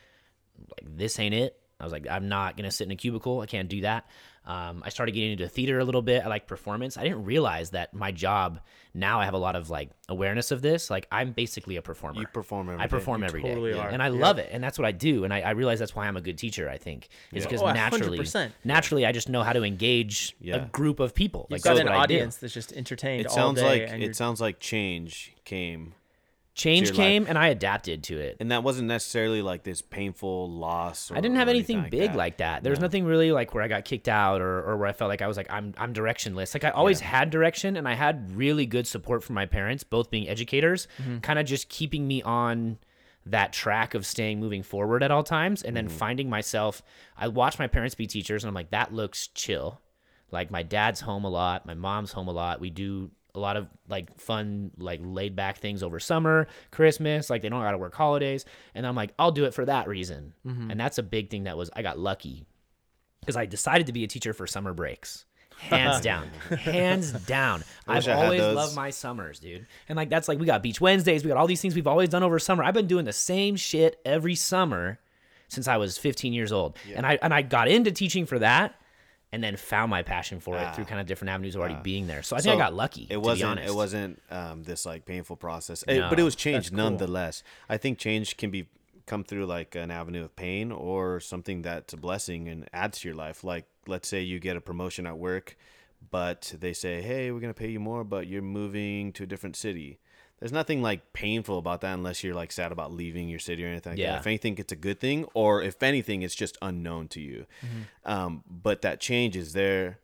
Like 0.57 0.97
this 0.97 1.19
ain't 1.19 1.35
it. 1.35 1.55
I 1.79 1.83
was 1.85 1.93
like, 1.93 2.07
I'm 2.09 2.27
not 2.27 2.57
gonna 2.57 2.71
sit 2.71 2.85
in 2.85 2.91
a 2.91 2.95
cubicle. 2.95 3.39
I 3.41 3.45
can't 3.45 3.69
do 3.69 3.81
that. 3.81 4.05
Um, 4.45 4.81
I 4.83 4.89
started 4.89 5.11
getting 5.13 5.33
into 5.33 5.47
theater 5.47 5.79
a 5.79 5.85
little 5.85 6.01
bit. 6.01 6.23
I 6.25 6.27
like 6.27 6.47
performance. 6.47 6.97
I 6.97 7.03
didn't 7.03 7.23
realize 7.23 7.69
that 7.69 7.93
my 7.93 8.11
job 8.11 8.59
now 8.93 9.19
I 9.21 9.25
have 9.25 9.33
a 9.35 9.37
lot 9.37 9.55
of 9.55 9.69
like 9.69 9.91
awareness 10.09 10.51
of 10.51 10.61
this. 10.61 10.89
Like 10.89 11.07
I'm 11.11 11.31
basically 11.33 11.75
a 11.77 11.81
performer. 11.81 12.19
You 12.19 12.27
perform 12.27 12.67
every 12.69 12.81
I 12.81 12.87
day. 12.87 12.89
perform 12.89 13.21
You 13.21 13.27
every 13.27 13.41
day, 13.43 13.49
totally 13.49 13.73
are. 13.73 13.87
and 13.89 14.01
I 14.01 14.07
Yeah. 14.07 14.13
love 14.15 14.39
it, 14.39 14.49
and 14.51 14.61
that's 14.61 14.77
what 14.79 14.85
I 14.85 14.91
do. 14.91 15.23
And 15.23 15.33
I, 15.33 15.41
I 15.41 15.51
realize 15.51 15.79
that's 15.79 15.95
why 15.95 16.07
I'm 16.07 16.17
a 16.17 16.21
good 16.21 16.37
teacher. 16.37 16.67
I 16.67 16.77
think 16.77 17.07
is 17.31 17.45
because 17.45 17.61
Oh, 17.61 17.71
naturally, 17.71 18.17
100%. 18.19 18.51
naturally, 18.65 19.05
I 19.05 19.11
just 19.13 19.29
know 19.29 19.43
how 19.43 19.53
to 19.53 19.63
engage 19.63 20.35
a 20.51 20.59
group 20.59 20.99
of 20.99 21.13
people. 21.13 21.41
You've 21.49 21.57
Like 21.57 21.61
got 21.61 21.69
that's 21.75 21.81
an 21.81 21.85
what 21.87 21.93
I 21.95 22.05
do. 22.07 22.15
audience 22.15 22.37
that's 22.37 22.53
just 22.53 22.73
entertained 22.73 23.21
It 23.21 23.27
all 23.27 23.33
sounds 23.35 23.59
day, 23.59 23.63
like 23.83 23.89
and 23.93 24.03
it 24.03 24.15
sounds 24.17 24.41
like 24.41 24.59
change 24.59 25.33
came, 25.45 25.93
Change 26.59 26.87
your 26.89 26.95
life. 26.95 26.95
came, 26.97 27.25
and 27.27 27.37
I 27.37 27.47
adapted 27.47 28.03
to 28.03 28.17
it. 28.19 28.37
and 28.39 28.51
that 28.51 28.63
wasn't 28.63 28.87
necessarily 28.87 29.41
like 29.41 29.63
this 29.63 29.81
painful 29.81 30.51
loss. 30.51 31.09
Or, 31.09 31.17
I 31.17 31.21
didn't 31.21 31.37
have 31.37 31.47
or 31.47 31.51
anything 31.51 31.87
big 31.89 32.11
that. 32.11 32.15
like 32.17 32.37
that. 32.37 32.61
There 32.63 32.69
was 32.71 32.79
No. 32.79 32.85
nothing 32.85 33.05
really 33.05 33.31
like 33.31 33.53
where 33.53 33.63
I 33.63 33.67
got 33.67 33.85
kicked 33.85 34.07
out 34.09 34.41
or, 34.41 34.61
or 34.63 34.77
where 34.77 34.87
I 34.87 34.91
felt 34.93 35.09
like 35.09 35.21
I 35.21 35.27
was 35.27 35.37
like 35.37 35.49
I'm 35.49 35.73
I'm 35.77 35.93
directionless. 35.93 36.53
Like 36.53 36.63
I 36.65 36.69
always 36.69 36.99
had 36.99 37.29
direction 37.29 37.77
and 37.77 37.87
I 37.87 37.93
had 37.93 38.35
really 38.35 38.65
good 38.65 38.85
support 38.85 39.23
from 39.23 39.35
my 39.35 39.45
parents, 39.45 39.83
both 39.83 40.11
being 40.11 40.27
educators, 40.29 40.87
Mm-hmm. 41.01 41.19
kind 41.19 41.39
of 41.39 41.45
just 41.45 41.69
keeping 41.69 42.07
me 42.07 42.21
on 42.21 42.77
that 43.25 43.53
track 43.53 43.93
of 43.93 44.05
staying 44.05 44.39
moving 44.39 44.63
forward 44.63 45.03
at 45.03 45.11
all 45.11 45.23
times 45.23 45.61
and 45.63 45.75
then 45.75 45.87
Mm-hmm. 45.87 45.97
finding 45.97 46.29
myself 46.29 46.81
I 47.17 47.27
watched 47.27 47.59
my 47.59 47.67
parents 47.67 47.95
be 47.95 48.07
teachers 48.07 48.43
and 48.43 48.49
I'm 48.49 48.55
like 48.55 48.71
that 48.71 48.93
looks 48.93 49.27
chill. 49.27 49.81
Like 50.31 50.51
my 50.51 50.63
dad's 50.63 50.99
home 51.01 51.25
a 51.25 51.29
lot, 51.29 51.65
my 51.65 51.73
mom's 51.73 52.11
home 52.11 52.27
a 52.27 52.31
lot. 52.31 52.59
We 52.59 52.69
do 52.69 53.11
a 53.35 53.39
lot 53.39 53.57
of 53.57 53.67
like 53.87 54.19
fun, 54.19 54.71
like 54.77 54.99
laid 55.03 55.35
back 55.35 55.57
things 55.57 55.83
over 55.83 55.99
summer, 55.99 56.47
Christmas. 56.71 57.29
Like 57.29 57.41
they 57.41 57.49
don't 57.49 57.61
got 57.61 57.71
to 57.71 57.77
work 57.77 57.95
holidays, 57.95 58.45
and 58.75 58.85
I'm 58.85 58.95
like, 58.95 59.13
I'll 59.19 59.31
do 59.31 59.45
it 59.45 59.53
for 59.53 59.65
that 59.65 59.87
reason. 59.87 60.33
Mm-hmm. 60.45 60.71
And 60.71 60.79
that's 60.79 60.97
a 60.97 61.03
big 61.03 61.29
thing 61.29 61.43
that 61.43 61.57
was 61.57 61.69
I 61.73 61.81
got 61.81 61.99
lucky 61.99 62.45
because 63.21 63.35
I 63.35 63.45
decided 63.45 63.87
to 63.87 63.93
be 63.93 64.03
a 64.03 64.07
teacher 64.07 64.33
for 64.33 64.47
summer 64.47 64.73
breaks. 64.73 65.25
Hands 65.59 65.99
down, 65.99 66.29
hands 66.57 67.11
down. 67.11 67.65
I've 67.87 68.07
I 68.07 68.13
always 68.13 68.39
loved 68.39 68.77
my 68.77 68.91
summers, 68.91 69.39
dude. 69.39 69.67
And 69.89 69.97
like 69.97 70.09
that's 70.09 70.29
like 70.29 70.39
we 70.39 70.45
got 70.45 70.63
beach 70.63 70.79
Wednesdays, 70.79 71.25
we 71.25 71.27
got 71.27 71.35
all 71.35 71.47
these 71.47 71.61
things 71.61 71.75
we've 71.75 71.85
always 71.85 72.07
done 72.07 72.23
over 72.23 72.39
summer. 72.39 72.63
I've 72.63 72.73
been 72.73 72.87
doing 72.87 73.03
the 73.03 73.11
same 73.11 73.57
shit 73.57 73.99
every 74.05 74.35
summer 74.35 74.99
since 75.49 75.67
I 75.67 75.75
was 75.75 75.97
15 75.97 76.31
years 76.31 76.53
old, 76.53 76.77
and 76.95 77.05
I 77.05 77.19
and 77.21 77.33
I 77.33 77.41
got 77.41 77.67
into 77.67 77.91
teaching 77.91 78.25
for 78.25 78.39
that, 78.39 78.78
and 79.31 79.43
then 79.43 79.55
found 79.57 79.89
my 79.91 80.01
passion 80.01 80.39
for 80.39 80.57
it 80.57 80.75
through 80.75 80.85
kind 80.85 80.99
of 80.99 81.05
different 81.07 81.29
avenues 81.29 81.55
already 81.55 81.77
being 81.83 82.07
there. 82.07 82.23
So 82.23 82.35
I 82.35 82.39
think 82.41 82.55
I 82.55 82.57
got 82.57 82.73
lucky. 82.73 83.05
It 83.09 83.21
wasn't. 83.21 83.59
It 83.59 83.73
wasn't 83.75 84.21
um, 84.31 84.63
this 84.63 84.85
like 84.85 85.05
painful 85.05 85.35
process, 85.35 85.83
It- 85.87 86.09
but 86.09 86.19
it 86.19 86.23
was 86.23 86.35
change 86.35 86.69
cool. 86.69 86.77
nonetheless. 86.77 87.43
I 87.69 87.77
think 87.77 87.99
change 87.99 88.37
can 88.37 88.49
be 88.49 88.67
come 89.05 89.23
through 89.23 89.45
like 89.47 89.75
an 89.75 89.89
avenue 89.91 90.23
of 90.23 90.35
pain 90.35 90.71
or 90.71 91.19
something 91.19 91.63
that's 91.63 91.93
a 91.93 91.97
blessing 91.97 92.47
and 92.47 92.67
adds 92.73 92.99
to 92.99 93.07
your 93.07 93.15
life. 93.15 93.43
Like 93.43 93.65
let's 93.87 94.07
say 94.07 94.21
you 94.21 94.39
get 94.39 94.55
a 94.55 94.61
promotion 94.61 95.05
at 95.07 95.17
work, 95.17 95.57
but 96.11 96.53
they 96.59 96.73
say, 96.73 97.01
"Hey, 97.01 97.31
we're 97.31 97.39
gonna 97.39 97.53
pay 97.53 97.69
you 97.69 97.79
more, 97.79 98.03
but 98.03 98.27
you're 98.27 98.41
moving 98.41 99.11
to 99.13 99.23
a 99.23 99.27
different 99.27 99.55
city." 99.55 99.99
There's 100.39 100.53
nothing 100.53 100.81
like 100.81 101.11
painful 101.11 101.57
about 101.57 101.81
that 101.81 101.93
unless 101.93 102.23
you're 102.23 102.33
like 102.33 102.51
sad 102.53 102.71
about 102.71 102.93
leaving 102.93 103.27
your 103.27 103.39
city 103.39 103.65
or 103.65 103.67
anything 103.67 103.93
like 103.93 103.99
Yeah. 103.99 104.13
that. 104.13 104.19
If 104.21 104.27
anything, 104.27 104.57
it's 104.57 104.71
a 104.71 104.77
good 104.77 104.99
thing, 104.99 105.25
or 105.33 105.61
if 105.61 105.83
anything, 105.83 106.21
it's 106.21 106.35
just 106.35 106.57
unknown 106.61 107.09
to 107.09 107.21
you. 107.21 107.45
Um, 108.05 108.43
but 108.49 108.81
that 108.83 109.01
change 109.01 109.35
is 109.35 109.51
there 109.53 109.99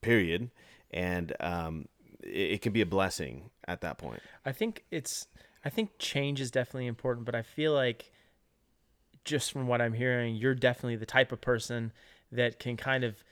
period 0.00 0.50
and 0.90 1.34
um, 1.40 1.86
it, 2.22 2.52
it 2.52 2.62
can 2.62 2.72
be 2.72 2.80
a 2.80 2.86
blessing 2.86 3.50
at 3.68 3.82
that 3.82 3.98
point 3.98 4.20
I 4.44 4.52
think 4.52 4.84
it's 4.90 5.28
I 5.64 5.68
think 5.68 5.90
change 5.98 6.40
is 6.40 6.50
definitely 6.50 6.86
important, 6.86 7.26
but 7.26 7.34
I 7.34 7.42
feel 7.42 7.74
like 7.74 8.10
just 9.26 9.52
from 9.52 9.66
what 9.66 9.82
I'm 9.82 9.92
hearing, 9.92 10.34
you're 10.34 10.54
definitely 10.54 10.96
the 10.96 11.04
type 11.04 11.32
of 11.32 11.42
person 11.42 11.92
that 12.32 12.58
can 12.58 12.78
kind 12.78 13.04
of 13.04 13.22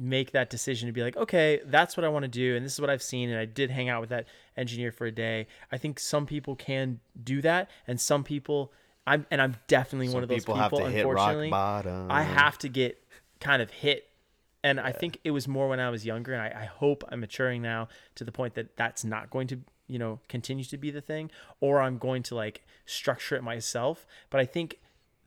make 0.00 0.32
that 0.32 0.48
decision 0.48 0.86
to 0.86 0.92
be 0.92 1.02
like, 1.02 1.16
okay, 1.16 1.60
that's 1.66 1.96
what 1.96 2.04
I 2.04 2.08
want 2.08 2.22
to 2.22 2.28
do, 2.28 2.56
and 2.56 2.64
this 2.64 2.72
is 2.72 2.80
what 2.80 2.88
I've 2.88 3.02
seen, 3.02 3.28
and 3.28 3.38
I 3.38 3.44
did 3.44 3.70
hang 3.70 3.90
out 3.90 4.00
with 4.00 4.10
that 4.10 4.26
engineer 4.56 4.90
for 4.90 5.06
a 5.06 5.12
day. 5.12 5.46
I 5.70 5.76
think 5.76 6.00
some 6.00 6.24
people 6.26 6.56
can 6.56 7.00
do 7.22 7.42
that, 7.42 7.68
and 7.86 8.00
some 8.00 8.24
people, 8.24 8.72
I'm, 9.06 9.26
and 9.30 9.42
I'm 9.42 9.56
definitely 9.68 10.08
one 10.08 10.22
of 10.22 10.28
those 10.30 10.40
people 10.40 10.54
people. 10.54 10.78
have 10.78 10.88
to 10.88 10.90
hit 10.90 11.06
rock 11.06 11.18
unfortunately, 11.18 11.50
bottom. 11.50 12.10
I 12.10 12.22
have 12.22 12.56
to 12.58 12.68
get 12.68 13.02
kind 13.40 13.60
of 13.60 13.70
hit. 13.70 14.06
And 14.62 14.78
I 14.78 14.92
think 14.92 15.18
it 15.24 15.30
was 15.30 15.48
more 15.48 15.68
when 15.68 15.80
I 15.80 15.88
was 15.88 16.04
younger, 16.04 16.34
and 16.34 16.42
I, 16.42 16.62
I 16.62 16.64
hope 16.66 17.02
I'm 17.08 17.20
maturing 17.20 17.62
now 17.62 17.88
to 18.14 18.24
the 18.24 18.32
point 18.32 18.54
that 18.54 18.76
that's 18.76 19.04
not 19.04 19.30
going 19.30 19.46
to, 19.48 19.60
you 19.86 19.98
know, 19.98 20.20
continue 20.28 20.64
to 20.64 20.76
be 20.76 20.90
the 20.90 21.00
thing, 21.00 21.30
or 21.60 21.80
I'm 21.80 21.96
going 21.96 22.22
to 22.24 22.34
like 22.34 22.62
structure 22.84 23.36
it 23.36 23.42
myself. 23.42 24.06
But 24.28 24.40
I 24.40 24.44
think 24.44 24.78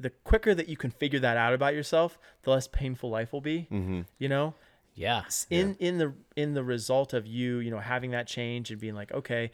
the 0.04 0.12
quicker 0.24 0.54
that 0.54 0.70
you 0.70 0.78
can 0.78 0.92
figure 0.92 1.20
that 1.20 1.38
out 1.38 1.54
about 1.54 1.74
yourself, 1.74 2.20
the 2.44 2.52
less 2.52 2.68
painful 2.68 3.10
life 3.10 3.34
will 3.34 3.42
be. 3.42 3.68
Mm-hmm. 3.72 4.02
You 4.20 4.30
know, 4.30 4.54
yeah. 4.94 5.24
in 5.50 5.76
in 5.80 5.98
the 5.98 6.14
in 6.36 6.54
the 6.54 6.64
result 6.64 7.14
of 7.14 7.26
you, 7.26 7.58
you 7.58 7.72
know, 7.72 7.80
having 7.80 8.12
that 8.12 8.28
change 8.28 8.70
and 8.70 8.80
being 8.80 8.94
like, 8.94 9.12
okay, 9.12 9.52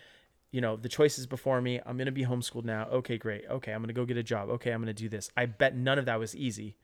you 0.52 0.60
know, 0.60 0.76
the 0.76 0.90
choice 0.90 1.18
is 1.18 1.28
before 1.28 1.62
me. 1.62 1.80
I'm 1.86 1.98
gonna 1.98 2.12
be 2.12 2.26
homeschooled 2.26 2.66
now. 2.66 2.88
Okay, 2.92 3.18
great. 3.18 3.46
Okay, 3.50 3.72
I'm 3.72 3.82
gonna 3.82 3.94
go 3.94 4.06
get 4.06 4.18
a 4.18 4.24
job. 4.24 4.50
Okay, 4.50 4.72
I'm 4.72 4.82
gonna 4.82 4.94
do 4.94 5.08
this. 5.08 5.30
I 5.38 5.46
bet 5.46 5.76
none 5.76 6.00
of 6.00 6.06
that 6.06 6.20
was 6.20 6.36
easy, 6.36 6.76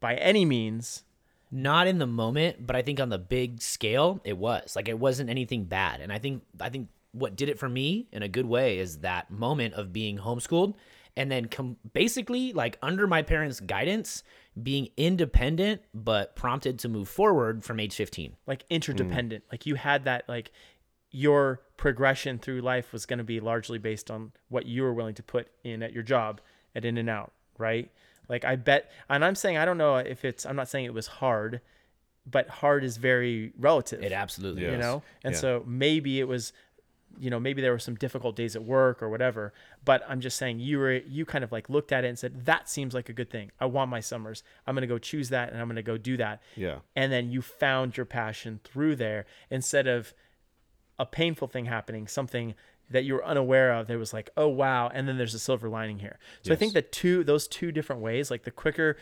by 0.00 0.16
any 0.16 0.44
means. 0.44 1.04
not 1.50 1.86
in 1.86 1.98
the 1.98 2.06
moment, 2.06 2.64
but 2.66 2.76
I 2.76 2.82
think 2.82 3.00
on 3.00 3.08
the 3.08 3.18
big 3.18 3.60
scale, 3.60 4.20
it 4.24 4.38
was 4.38 4.76
like 4.76 4.88
it 4.88 4.98
wasn't 4.98 5.30
anything 5.30 5.64
bad. 5.64 6.00
And 6.00 6.12
I 6.12 6.18
think 6.18 6.42
I 6.60 6.68
think 6.68 6.88
what 7.12 7.34
did 7.36 7.48
it 7.48 7.58
for 7.58 7.68
me 7.68 8.06
in 8.12 8.22
a 8.22 8.28
good 8.28 8.46
way 8.46 8.78
is 8.78 8.98
that 8.98 9.30
moment 9.30 9.74
of 9.74 9.92
being 9.92 10.18
homeschooled 10.18 10.74
and 11.16 11.30
then 11.30 11.46
com- 11.46 11.76
basically 11.92 12.52
like 12.52 12.78
under 12.82 13.06
my 13.06 13.22
parents' 13.22 13.60
guidance, 13.60 14.22
being 14.60 14.88
independent 14.96 15.82
but 15.94 16.34
prompted 16.36 16.78
to 16.80 16.88
move 16.88 17.08
forward 17.08 17.64
from 17.64 17.78
age 17.80 17.94
15. 17.94 18.36
like 18.46 18.64
interdependent. 18.70 19.44
Hmm. 19.44 19.48
Like 19.54 19.66
you 19.66 19.74
had 19.76 20.04
that 20.04 20.28
like 20.28 20.50
your 21.10 21.60
progression 21.76 22.38
through 22.38 22.60
life 22.60 22.92
was 22.92 23.06
going 23.06 23.18
to 23.18 23.24
be 23.24 23.40
largely 23.40 23.78
based 23.78 24.10
on 24.10 24.32
what 24.48 24.66
you 24.66 24.82
were 24.82 24.94
willing 24.94 25.14
to 25.14 25.22
put 25.22 25.48
in 25.64 25.82
at 25.82 25.92
your 25.92 26.02
job 26.02 26.40
at 26.74 26.84
In 26.84 26.98
and 26.98 27.10
Out, 27.10 27.32
right? 27.58 27.90
Like 28.28 28.44
I 28.44 28.54
bet 28.56 28.90
and 29.08 29.24
I'm 29.24 29.34
saying 29.34 29.56
I 29.56 29.64
don't 29.64 29.78
know 29.78 29.96
if 29.96 30.24
it's 30.24 30.46
I'm 30.46 30.54
not 30.56 30.68
saying 30.68 30.84
it 30.84 30.94
was 30.94 31.08
hard, 31.08 31.60
but 32.26 32.48
hard 32.48 32.84
is 32.84 32.96
very 32.96 33.52
relative. 33.58 34.02
It 34.04 34.12
absolutely 34.12 34.62
you 34.62 34.68
is. 34.70 34.78
know? 34.78 35.02
And 35.24 35.34
Yeah. 35.34 35.40
so 35.40 35.64
maybe 35.66 36.20
it 36.20 36.28
was 36.28 36.52
you 37.18 37.28
know, 37.30 37.40
maybe 37.40 37.60
there 37.60 37.72
were 37.72 37.78
some 37.78 37.96
difficult 37.96 38.36
days 38.36 38.54
at 38.56 38.62
work 38.64 39.02
or 39.02 39.08
whatever, 39.08 39.52
but 39.84 40.02
I'm 40.08 40.20
just 40.20 40.36
saying 40.36 40.60
you 40.60 40.78
were 40.78 40.92
you 40.94 41.24
kind 41.26 41.42
of 41.44 41.52
like 41.52 41.68
looked 41.68 41.92
at 41.92 42.04
it 42.04 42.08
and 42.08 42.18
said 42.18 42.46
that 42.46 42.68
seems 42.68 42.94
like 42.94 43.08
a 43.08 43.12
good 43.12 43.28
thing. 43.30 43.50
I 43.60 43.66
want 43.66 43.90
my 43.90 44.00
summers. 44.00 44.42
I'm 44.66 44.74
going 44.74 44.82
to 44.82 44.86
go 44.86 44.98
choose 44.98 45.28
that 45.30 45.50
and 45.52 45.60
I'm 45.60 45.66
going 45.66 45.76
to 45.76 45.82
go 45.82 45.96
do 45.98 46.16
that 46.18 46.42
yeah 46.56 46.78
and 46.96 47.12
then 47.12 47.30
you 47.30 47.42
found 47.42 47.96
your 47.96 48.06
passion 48.06 48.60
through 48.64 48.96
there 48.96 49.26
instead 49.50 49.86
of 49.86 50.14
a 50.98 51.06
painful 51.06 51.48
thing 51.48 51.64
happening 51.64 52.06
something 52.06 52.54
that 52.90 53.04
you 53.04 53.14
were 53.14 53.24
unaware 53.24 53.72
of 53.72 53.86
that 53.86 53.96
was 53.98 54.12
like 54.12 54.30
oh 54.36 54.48
wow 54.48 54.88
and 54.92 55.06
then 55.08 55.16
there's 55.16 55.34
a 55.34 55.38
silver 55.38 55.68
lining 55.68 55.98
here 55.98 56.18
so 56.42 56.52
i 56.52 56.56
think 56.56 56.70
Yes. 56.70 56.74
that 56.74 56.92
two 56.92 57.24
those 57.24 57.48
two 57.48 57.72
different 57.72 58.02
ways 58.02 58.30
like 58.30 58.42
the 58.44 58.50
quicker 58.50 58.96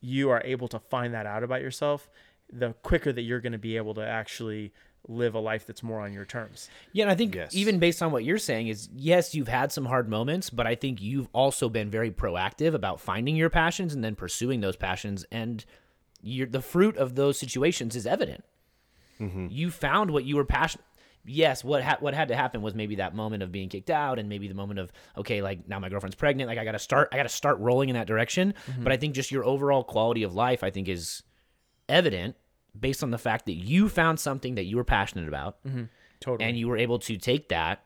you 0.00 0.30
are 0.30 0.42
able 0.44 0.66
to 0.68 0.78
find 0.78 1.14
that 1.14 1.26
out 1.26 1.42
about 1.44 1.60
yourself 1.60 2.08
the 2.52 2.72
quicker 2.82 3.12
that 3.12 3.22
you're 3.22 3.40
going 3.40 3.52
to 3.52 3.58
be 3.58 3.76
able 3.76 3.94
to 3.94 4.00
actually 4.04 4.72
live 5.06 5.34
a 5.34 5.38
life 5.38 5.66
that's 5.66 5.82
more 5.82 6.00
on 6.00 6.12
your 6.12 6.24
terms 6.24 6.68
Yeah, 6.92 7.04
and 7.04 7.10
I 7.10 7.14
think 7.14 7.34
Yes. 7.34 7.54
even 7.54 7.78
based 7.78 8.02
on 8.02 8.12
what 8.12 8.24
you're 8.24 8.38
saying 8.38 8.68
is 8.68 8.88
yes, 8.94 9.34
you've 9.34 9.48
had 9.48 9.72
some 9.72 9.86
hard 9.86 10.08
moments, 10.08 10.50
but 10.50 10.66
I 10.66 10.74
think 10.74 11.00
you've 11.00 11.28
also 11.32 11.68
been 11.68 11.90
very 11.90 12.10
proactive 12.10 12.74
about 12.74 13.00
finding 13.00 13.36
your 13.36 13.50
passions 13.50 13.94
and 13.94 14.02
then 14.04 14.14
pursuing 14.16 14.60
those 14.60 14.76
passions 14.76 15.24
and 15.30 15.64
you're, 16.20 16.48
the 16.48 16.60
fruit 16.60 16.96
of 16.96 17.14
those 17.14 17.38
situations 17.38 17.94
is 17.94 18.06
evident. 18.06 18.44
Mm-hmm. 19.20 19.46
You 19.50 19.70
found 19.70 20.10
what 20.10 20.24
you 20.24 20.36
were 20.36 20.44
passionate 20.44 20.84
Yes, 21.24 21.62
what 21.62 21.82
ha- 21.82 21.98
what 22.00 22.14
had 22.14 22.28
to 22.28 22.36
happen 22.36 22.62
was 22.62 22.74
maybe 22.74 22.94
that 22.96 23.14
moment 23.14 23.42
of 23.42 23.52
being 23.52 23.68
kicked 23.68 23.90
out, 23.90 24.18
and 24.18 24.30
maybe 24.30 24.48
the 24.48 24.54
moment 24.54 24.78
of 24.80 24.90
okay, 25.16 25.42
like 25.42 25.68
now 25.68 25.78
my 25.78 25.90
girlfriend's 25.90 26.14
pregnant, 26.14 26.48
like 26.48 26.58
I 26.58 26.64
gotta 26.64 26.78
start, 26.78 27.10
I 27.12 27.16
gotta 27.16 27.28
start 27.28 27.58
rolling 27.58 27.90
in 27.90 27.96
that 27.96 28.06
direction. 28.06 28.54
Mm-hmm. 28.66 28.82
But 28.84 28.92
I 28.92 28.96
think 28.96 29.14
just 29.14 29.30
your 29.30 29.44
overall 29.44 29.84
quality 29.84 30.22
of 30.22 30.34
life, 30.34 30.64
I 30.64 30.70
think, 30.70 30.88
is 30.88 31.22
evident 31.88 32.36
based 32.80 33.02
on 33.02 33.10
the 33.10 33.18
fact 33.18 33.46
that 33.46 33.54
you 33.54 33.88
found 33.88 34.20
something 34.20 34.54
that 34.56 34.64
you 34.64 34.76
were 34.76 34.84
passionate 34.84 35.28
about, 35.28 35.58
totally 36.20 36.48
and 36.48 36.56
you 36.58 36.68
were 36.68 36.76
able 36.76 36.98
to 37.00 37.16
take 37.16 37.48
that 37.48 37.82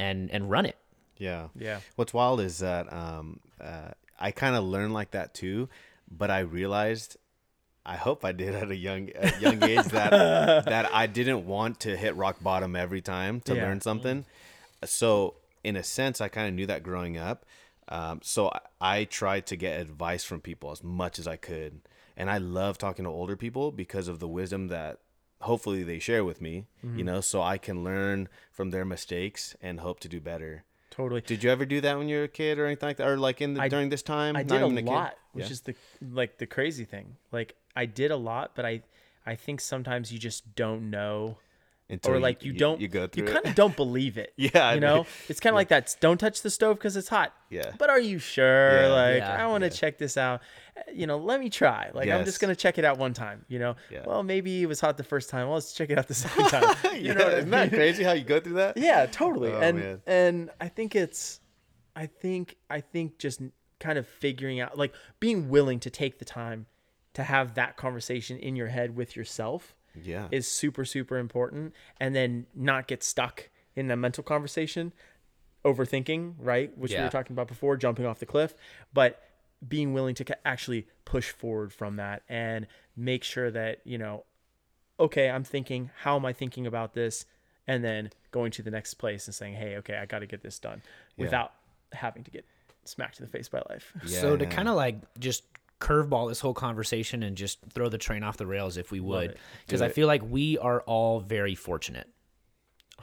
and 0.00 0.30
and 0.30 0.50
run 0.50 0.66
it. 0.66 0.76
yeah 1.18 1.48
yeah 1.54 1.78
what's 1.96 2.12
wild 2.12 2.40
is 2.40 2.58
that 2.58 2.92
um, 2.92 3.40
uh, 3.60 3.90
i 4.18 4.30
kind 4.32 4.56
of 4.56 4.64
learned 4.64 4.92
like 4.92 5.12
that 5.12 5.32
too 5.34 5.68
but 6.10 6.30
i 6.30 6.40
realized 6.40 7.16
I 7.86 7.96
hope 7.96 8.24
I 8.24 8.32
did 8.32 8.54
at 8.62 8.70
a 8.70 8.74
young 8.76 9.10
at 9.10 9.36
a 9.36 9.40
young 9.40 9.62
age 9.62 9.84
that 9.88 10.10
that 10.64 10.88
I 10.94 11.06
didn't 11.06 11.46
want 11.46 11.80
to 11.80 11.94
hit 11.98 12.16
rock 12.16 12.36
bottom 12.42 12.74
every 12.74 13.02
time 13.02 13.40
to 13.42 13.54
Yeah. 13.54 13.64
learn 13.64 13.82
something. 13.82 14.24
So 14.86 15.34
in 15.62 15.76
a 15.76 15.82
sense, 15.82 16.22
I 16.22 16.28
kind 16.28 16.48
of 16.48 16.54
knew 16.54 16.64
that 16.66 16.82
growing 16.82 17.18
up. 17.18 17.44
Um, 17.88 18.20
so 18.22 18.48
I, 18.80 19.00
I 19.00 19.04
tried 19.04 19.44
to 19.48 19.56
get 19.56 19.78
advice 19.80 20.24
from 20.24 20.40
people 20.40 20.70
as 20.70 20.82
much 20.82 21.18
as 21.18 21.26
I 21.28 21.36
could, 21.36 21.82
and 22.16 22.30
I 22.30 22.38
love 22.38 22.78
talking 22.78 23.04
to 23.04 23.10
older 23.10 23.36
people 23.36 23.72
because 23.72 24.08
of 24.08 24.18
the 24.20 24.28
wisdom 24.28 24.68
that 24.68 24.98
hopefully 25.40 25.82
they 25.82 25.98
share 25.98 26.24
with 26.24 26.40
me. 26.40 26.66
Mm-hmm. 26.84 26.98
You 26.98 27.04
know, 27.04 27.20
so 27.20 27.42
I 27.42 27.58
can 27.58 27.84
learn 27.84 28.28
from 28.52 28.70
their 28.70 28.84
mistakes 28.84 29.56
and 29.60 29.80
hope 29.80 30.00
to 30.00 30.08
do 30.08 30.20
better. 30.20 30.64
Totally. 30.90 31.20
Did 31.22 31.42
you 31.42 31.50
ever 31.50 31.64
do 31.66 31.80
that 31.80 31.98
when 31.98 32.08
you 32.08 32.18
were 32.18 32.22
a 32.24 32.28
kid 32.28 32.58
or 32.58 32.66
anything 32.66 32.88
like 32.88 32.98
that, 32.98 33.08
or 33.08 33.16
like 33.18 33.40
in 33.40 33.54
the, 33.54 33.62
I- 33.62 33.68
during 33.68 33.88
this 33.88 34.02
time? 34.02 34.36
I 34.36 34.42
did 34.44 34.62
a 34.62 34.66
even 34.66 34.76
kid? 34.76 34.86
lot, 34.86 35.16
which 35.32 35.46
Yeah. 35.46 35.50
is 35.52 35.60
the 35.62 35.74
like 36.12 36.38
the 36.38 36.46
crazy 36.46 36.84
thing. 36.84 37.16
Like 37.32 37.56
I 37.74 37.86
did 37.86 38.10
a 38.12 38.16
lot, 38.16 38.52
but 38.54 38.64
I 38.64 38.82
I 39.26 39.34
think 39.34 39.60
sometimes 39.60 40.12
you 40.12 40.18
just 40.20 40.54
don't 40.54 40.90
know 40.90 41.38
Until 41.90 42.14
or 42.14 42.18
like 42.18 42.42
you, 42.42 42.54
don't 42.54 42.80
you 42.80 42.88
go 42.88 43.06
through 43.06 43.26
you 43.26 43.32
kind 43.34 43.44
of 43.44 43.54
don't 43.54 43.76
believe 43.76 44.16
it. 44.16 44.32
Yeah, 44.38 44.68
I 44.68 44.74
You 44.74 44.80
know? 44.80 44.96
mean, 44.98 45.06
It's 45.28 45.38
kind 45.38 45.52
of 45.52 45.56
like 45.56 45.68
that 45.68 45.94
don't 46.00 46.16
touch 46.16 46.40
the 46.40 46.48
stove 46.48 46.78
cuz 46.78 46.96
it's 46.96 47.08
hot. 47.08 47.34
Yeah. 47.50 47.72
But 47.78 47.90
are 47.90 48.00
you 48.00 48.18
sure? 48.18 48.80
Yeah. 48.82 48.88
like 48.88 49.16
Yeah. 49.18 49.44
I 49.44 49.46
want 49.48 49.64
to 49.64 49.70
check 49.70 49.98
this 49.98 50.16
out. 50.16 50.40
Uh, 50.76 50.80
You 50.92 51.06
know, 51.06 51.18
let 51.18 51.40
me 51.40 51.50
try. 51.50 51.90
Like 51.92 52.08
I'm 52.08 52.24
just 52.24 52.40
going 52.40 52.48
to 52.54 52.56
check 52.58 52.78
it 52.78 52.86
out 52.86 52.96
one 52.96 53.12
time, 53.12 53.44
you 53.48 53.58
know. 53.58 53.76
Yeah. 53.90 54.04
Well, 54.06 54.22
maybe 54.22 54.62
it 54.62 54.66
was 54.66 54.80
hot 54.80 54.96
the 54.96 55.04
first 55.04 55.28
time. 55.28 55.46
Well, 55.46 55.54
let's 55.56 55.74
check 55.74 55.90
it 55.90 55.98
out 55.98 56.08
the 56.08 56.14
second 56.26 56.46
time. 56.46 56.74
You 56.94 57.00
You 57.08 57.14
know 57.14 57.24
what 57.24 57.34
I 57.34 57.38
isn't 57.38 57.50
that 57.50 57.68
crazy 57.70 58.02
how 58.02 58.12
you 58.12 58.24
go 58.24 58.40
through 58.40 58.54
that? 58.54 58.78
Yeah, 58.78 59.04
totally. 59.06 59.52
Oh, 59.52 59.60
and 59.60 59.78
man. 59.78 60.02
and 60.06 60.50
I 60.60 60.68
think 60.68 60.96
it's 60.96 61.40
I 61.94 62.06
think 62.06 62.56
I 62.70 62.80
think 62.80 63.18
just 63.18 63.40
kind 63.78 63.98
of 63.98 64.06
figuring 64.08 64.58
out 64.60 64.78
like 64.78 64.94
being 65.20 65.50
willing 65.50 65.80
to 65.80 65.90
take 65.90 66.18
the 66.18 66.24
time 66.24 66.64
to 67.12 67.22
have 67.22 67.54
that 67.54 67.76
conversation 67.76 68.38
in 68.38 68.56
your 68.56 68.68
head 68.68 68.96
with 68.96 69.14
yourself 69.16 69.74
Yeah. 70.02 70.28
is 70.30 70.48
super 70.48 70.84
super 70.84 71.18
important 71.18 71.74
and 72.00 72.14
then 72.14 72.46
not 72.54 72.86
get 72.86 73.02
stuck 73.02 73.50
in 73.76 73.88
the 73.88 73.96
mental 73.96 74.24
conversation 74.24 74.92
overthinking, 75.64 76.34
right? 76.38 76.76
Which 76.76 76.92
we 76.98 77.04
were 77.04 77.10
talking 77.10 77.32
about 77.34 77.48
before, 77.48 77.76
jumping 77.76 78.04
off 78.06 78.18
the 78.18 78.26
cliff, 78.26 78.54
but 78.92 79.22
being 79.66 79.94
willing 79.94 80.14
to 80.16 80.24
ca- 80.24 80.34
actually 80.44 80.86
push 81.04 81.30
forward 81.30 81.72
from 81.72 81.96
that 81.96 82.22
and 82.28 82.66
make 82.96 83.24
sure 83.24 83.50
that, 83.50 83.80
you 83.84 83.96
know, 83.96 84.24
okay, 85.00 85.30
I'm 85.30 85.42
thinking, 85.44 85.90
how 86.02 86.16
am 86.16 86.26
I 86.26 86.32
thinking 86.32 86.66
about 86.66 86.92
this? 86.94 87.24
And 87.66 87.82
then 87.82 88.10
going 88.30 88.50
to 88.52 88.62
the 88.62 88.70
next 88.70 88.94
place 88.94 89.26
and 89.26 89.34
saying, 89.34 89.54
hey, 89.54 89.76
okay, 89.76 89.96
I 89.96 90.04
got 90.04 90.18
to 90.18 90.26
get 90.26 90.42
this 90.42 90.58
done 90.58 90.82
without 91.16 91.52
having 91.92 92.24
to 92.24 92.30
get 92.30 92.44
smacked 92.84 93.18
in 93.18 93.24
the 93.24 93.30
face 93.30 93.48
by 93.48 93.62
life. 93.70 93.94
So 94.20 94.36
to 94.36 94.44
kind 94.44 94.68
of 94.68 94.74
like 94.74 94.96
just 95.18 95.44
curveball 95.84 96.28
this 96.28 96.40
whole 96.40 96.54
conversation 96.54 97.22
and 97.22 97.36
just 97.36 97.58
throw 97.74 97.88
the 97.88 97.98
train 97.98 98.22
off 98.22 98.36
the 98.38 98.46
rails 98.46 98.76
if 98.76 98.90
we 98.90 99.00
would, 99.00 99.36
because 99.66 99.82
I 99.82 99.88
feel 99.88 100.06
like 100.06 100.22
we 100.28 100.56
are 100.58 100.80
all 100.82 101.20
very 101.20 101.54
fortunate 101.54 102.08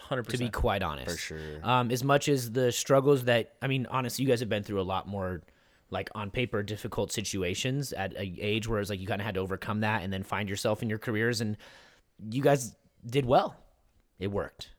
100%. 0.10 0.28
to 0.28 0.38
be 0.38 0.50
quite 0.50 0.82
honest. 0.82 1.12
For 1.12 1.18
sure. 1.18 1.60
Um, 1.64 1.92
as 1.92 2.04
much 2.04 2.28
as 2.28 2.52
the 2.52 2.72
struggles 2.72 3.26
that 3.26 3.54
I 3.62 3.68
mean, 3.68 3.86
honestly, 3.90 4.24
you 4.24 4.30
guys 4.30 4.40
have 4.40 4.50
been 4.50 4.64
through 4.64 4.82
a 4.82 4.84
lot 4.84 5.08
more, 5.08 5.44
like 5.92 6.10
on 6.16 6.32
paper, 6.32 6.64
difficult 6.64 7.12
situations 7.12 7.94
at 7.94 8.16
an 8.16 8.38
age 8.40 8.68
where 8.68 8.80
it's 8.80 8.90
like 8.90 9.00
you 9.00 9.08
kind 9.08 9.22
of 9.22 9.26
had 9.26 9.36
to 9.36 9.42
overcome 9.42 9.82
that 9.82 10.02
and 10.04 10.12
then 10.12 10.24
find 10.24 10.50
yourself 10.50 10.82
in 10.82 10.90
your 10.90 11.00
careers, 11.00 11.42
and 11.42 11.58
you 12.32 12.42
guys 12.42 12.76
did 13.06 13.26
well. 13.26 13.56
It 14.20 14.32
worked. 14.32 14.70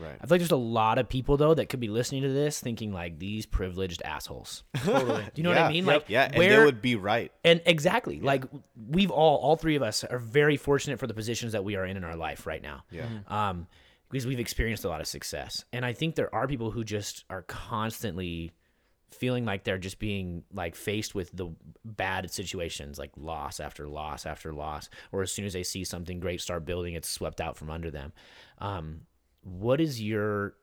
Right. 0.00 0.16
I 0.20 0.26
feel 0.26 0.34
like 0.34 0.40
there's 0.40 0.50
a 0.50 0.56
lot 0.56 0.98
of 0.98 1.08
people 1.08 1.36
though 1.36 1.54
that 1.54 1.68
could 1.68 1.80
be 1.80 1.88
listening 1.88 2.22
to 2.22 2.28
this 2.28 2.60
thinking 2.60 2.92
like 2.92 3.18
these 3.18 3.46
privileged 3.46 4.02
assholes. 4.04 4.62
totally. 4.84 5.22
Do 5.24 5.30
you 5.36 5.42
know 5.42 5.50
what 5.50 5.58
I 5.58 5.68
mean? 5.70 5.84
yep, 5.84 5.94
Like 5.94 6.04
yeah, 6.08 6.30
and 6.32 6.42
they 6.42 6.64
would 6.64 6.80
be 6.82 6.96
right. 6.96 7.30
and 7.44 7.60
exactly 7.66 8.20
like 8.20 8.44
we've 8.88 9.10
all 9.10 9.36
all 9.38 9.56
three 9.56 9.76
of 9.76 9.82
us 9.82 10.04
are 10.04 10.18
very 10.18 10.56
fortunate 10.56 10.98
for 10.98 11.06
the 11.06 11.14
positions 11.14 11.52
that 11.52 11.64
we 11.64 11.76
are 11.76 11.84
in 11.84 11.96
in 11.96 12.04
our 12.04 12.16
life 12.16 12.46
right 12.46 12.62
now 12.62 12.84
Yeah. 12.90 13.06
um 13.28 13.66
because 14.10 14.26
we've 14.26 14.40
experienced 14.40 14.84
a 14.84 14.88
lot 14.88 15.00
of 15.00 15.06
success 15.06 15.64
and 15.72 15.84
i 15.86 15.92
think 15.92 16.14
there 16.16 16.34
are 16.34 16.48
people 16.48 16.70
who 16.72 16.82
just 16.84 17.24
are 17.30 17.42
constantly 17.42 18.52
feeling 19.12 19.44
like 19.44 19.64
they're 19.64 19.78
just 19.78 19.98
being 19.98 20.44
like 20.52 20.76
faced 20.76 21.14
with 21.16 21.30
the 21.36 21.48
bad 21.84 22.30
situations 22.30 22.98
like 22.98 23.10
loss 23.16 23.58
after 23.58 23.88
loss 23.88 24.24
after 24.24 24.52
loss 24.52 24.88
or 25.10 25.22
as 25.22 25.32
soon 25.32 25.44
as 25.44 25.52
they 25.52 25.64
see 25.64 25.82
something 25.84 26.20
great 26.20 26.40
start 26.40 26.64
building 26.64 26.94
it's 26.94 27.08
swept 27.08 27.40
out 27.40 27.56
from 27.56 27.70
under 27.70 27.90
them 27.90 28.12
um 28.58 29.00
what 29.42 29.80
is 29.80 30.00
your 30.00 30.54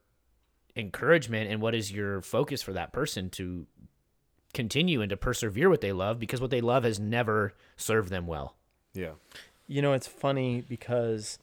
encouragement 0.76 1.50
and 1.50 1.62
what 1.62 1.74
is 1.74 1.92
your 1.92 2.22
focus 2.22 2.62
for 2.62 2.74
that 2.74 2.94
person 2.94 3.30
to 3.32 3.66
continue 4.54 5.02
and 5.02 5.10
to 5.10 5.18
persevere 5.18 5.70
what 5.70 5.82
they 5.82 5.92
love 5.92 6.20
because 6.20 6.40
what 6.42 6.52
they 6.52 6.62
love 6.62 6.84
has 6.84 7.00
never 7.00 7.54
served 7.76 8.10
them 8.10 8.28
well. 8.28 8.56
Yeah. 8.94 9.14
You 9.68 9.82
know, 9.82 9.94
it's 9.94 10.08
funny 10.08 10.62
because 10.62 11.40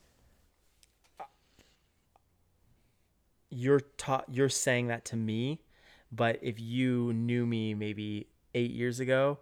you're 3.50 3.80
taught 3.98 4.24
you're 4.30 4.48
saying 4.48 4.88
that 4.88 5.04
to 5.06 5.16
me, 5.16 5.60
but 6.10 6.38
if 6.42 6.58
you 6.58 7.12
knew 7.12 7.46
me 7.46 7.74
maybe 7.74 8.26
eight 8.54 8.70
years 8.70 8.98
ago, 9.00 9.38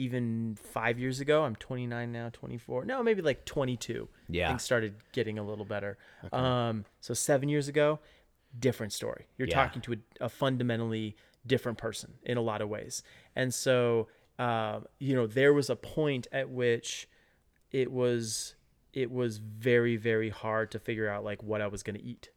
even 0.00 0.56
five 0.72 0.98
years 0.98 1.20
ago, 1.20 1.44
I'm 1.44 1.54
29 1.56 2.10
now, 2.12 2.30
24. 2.32 2.84
No, 2.86 3.02
maybe 3.02 3.22
like 3.22 3.44
22. 3.44 4.08
Yeah. 4.28 4.48
things 4.48 4.62
started 4.62 4.94
getting 5.12 5.38
a 5.38 5.42
little 5.42 5.64
better. 5.64 5.98
Um, 6.32 6.84
so 7.00 7.12
seven 7.14 7.48
years 7.48 7.68
ago, 7.68 7.98
different 8.58 8.92
story. 8.92 9.26
You're 9.36 9.48
Yeah. 9.48 9.54
talking 9.62 9.82
to 9.82 9.92
a, 9.92 10.24
a 10.24 10.28
fundamentally 10.28 11.16
different 11.46 11.78
person 11.78 12.14
in 12.22 12.36
a 12.36 12.40
lot 12.40 12.60
of 12.62 12.68
ways, 12.68 13.02
and 13.36 13.52
so 13.52 14.08
um, 14.38 14.86
you 14.98 15.14
know 15.14 15.26
there 15.26 15.52
was 15.52 15.68
a 15.70 15.76
point 15.76 16.26
at 16.32 16.48
which 16.50 17.08
it 17.72 17.92
was 17.92 18.54
it 18.92 19.10
was 19.10 19.38
very 19.38 19.96
very 19.96 20.30
hard 20.30 20.70
to 20.72 20.78
figure 20.78 21.08
out 21.08 21.24
like 21.24 21.42
what 21.42 21.60
I 21.60 21.66
was 21.66 21.82
going 21.82 21.96
to 21.98 22.02
eat. 22.04 22.30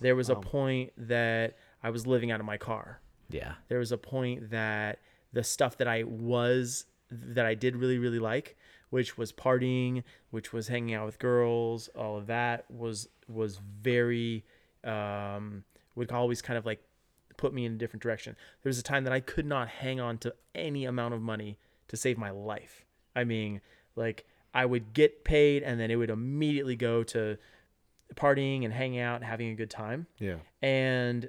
There 0.00 0.14
was 0.14 0.28
a 0.28 0.36
point 0.36 0.92
that 0.96 1.56
I 1.82 1.90
was 1.90 2.06
living 2.06 2.30
out 2.30 2.38
of 2.40 2.46
my 2.46 2.58
car. 2.58 3.00
Yeah. 3.30 3.54
There 3.68 3.78
was 3.78 3.92
a 3.92 3.98
point 3.98 4.50
that 4.50 4.98
the 5.34 5.44
stuff 5.44 5.76
that 5.78 5.88
I 5.88 6.04
was 6.04 6.86
that 7.10 7.44
I 7.46 7.54
did 7.54 7.76
really 7.76 7.98
really 7.98 8.18
like, 8.18 8.56
which 8.90 9.18
was 9.18 9.32
partying, 9.32 10.02
which 10.30 10.52
was 10.52 10.68
hanging 10.68 10.94
out 10.94 11.06
with 11.06 11.18
girls, 11.18 11.88
all 11.96 12.16
of 12.16 12.26
that 12.28 12.64
was 12.70 13.08
was 13.28 13.60
very 13.82 14.44
um, 14.84 15.64
would 15.94 16.10
always 16.12 16.40
kind 16.42 16.58
of 16.58 16.64
like 16.66 16.82
put 17.36 17.52
me 17.52 17.64
in 17.64 17.72
a 17.72 17.76
different 17.76 18.02
direction. 18.02 18.36
There 18.62 18.70
was 18.70 18.78
a 18.78 18.82
time 18.82 19.04
that 19.04 19.12
I 19.12 19.20
could 19.20 19.46
not 19.46 19.68
hang 19.68 20.00
on 20.00 20.18
to 20.18 20.34
any 20.54 20.84
amount 20.84 21.14
of 21.14 21.20
money 21.20 21.58
to 21.88 21.96
save 21.96 22.16
my 22.18 22.30
life. 22.30 22.84
I 23.16 23.24
mean, 23.24 23.60
like 23.96 24.24
I 24.54 24.66
would 24.66 24.92
get 24.92 25.24
paid 25.24 25.62
and 25.62 25.80
then 25.80 25.90
it 25.90 25.96
would 25.96 26.10
immediately 26.10 26.76
go 26.76 27.02
to 27.04 27.36
partying 28.14 28.64
and 28.64 28.72
hanging 28.72 29.00
out 29.00 29.16
and 29.16 29.24
having 29.24 29.48
a 29.48 29.54
good 29.54 29.70
time 29.70 30.06
Yeah. 30.18 30.36
and 30.62 31.28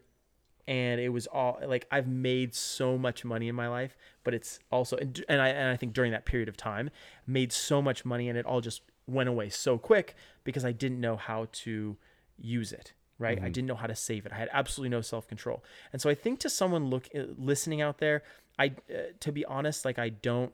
and 0.68 1.00
it 1.00 1.10
was 1.10 1.28
all 1.28 1.60
like 1.66 1.88
I've 1.92 2.08
made 2.08 2.56
so 2.56 2.98
much 2.98 3.24
money 3.24 3.48
in 3.48 3.56
my 3.56 3.68
life, 3.68 3.96
but 4.24 4.34
it's 4.34 4.60
also 4.72 4.98
and 4.98 5.24
and 5.30 5.42
I 5.42 5.50
and 5.50 5.70
I 5.70 5.78
think 5.78 5.94
during 5.94 6.12
that 6.12 6.26
period 6.26 6.50
of 6.50 6.58
time 6.58 6.90
made 7.28 7.52
so 7.52 7.82
much 7.82 8.06
money 8.06 8.30
and 8.30 8.38
it 8.38 8.46
all 8.46 8.62
just 8.62 8.82
went 9.08 9.30
away 9.30 9.50
so 9.50 9.78
quick 9.78 10.16
because 10.44 10.66
I 10.66 10.72
didn't 10.72 11.00
know 11.00 11.16
how 11.16 11.48
to 11.52 11.98
use 12.38 12.72
it. 12.72 12.94
Right, 13.18 13.42
I 13.42 13.48
didn't 13.48 13.68
know 13.68 13.76
how 13.76 13.88
to 13.88 13.96
save 13.96 14.26
it. 14.26 14.34
I 14.34 14.36
had 14.36 14.50
absolutely 14.52 14.90
no 14.90 15.00
self 15.00 15.26
control, 15.26 15.64
and 15.94 16.02
so 16.02 16.10
I 16.10 16.16
think 16.16 16.42
to 16.42 16.50
someone 16.50 16.90
look 16.90 17.08
uh, 17.16 17.22
listening 17.38 17.82
out 17.82 18.00
there, 18.00 18.24
I 18.60 18.74
uh, 18.90 19.14
to 19.22 19.32
be 19.32 19.46
honest, 19.46 19.86
like 19.86 19.98
I 19.98 20.10
don't, 20.10 20.52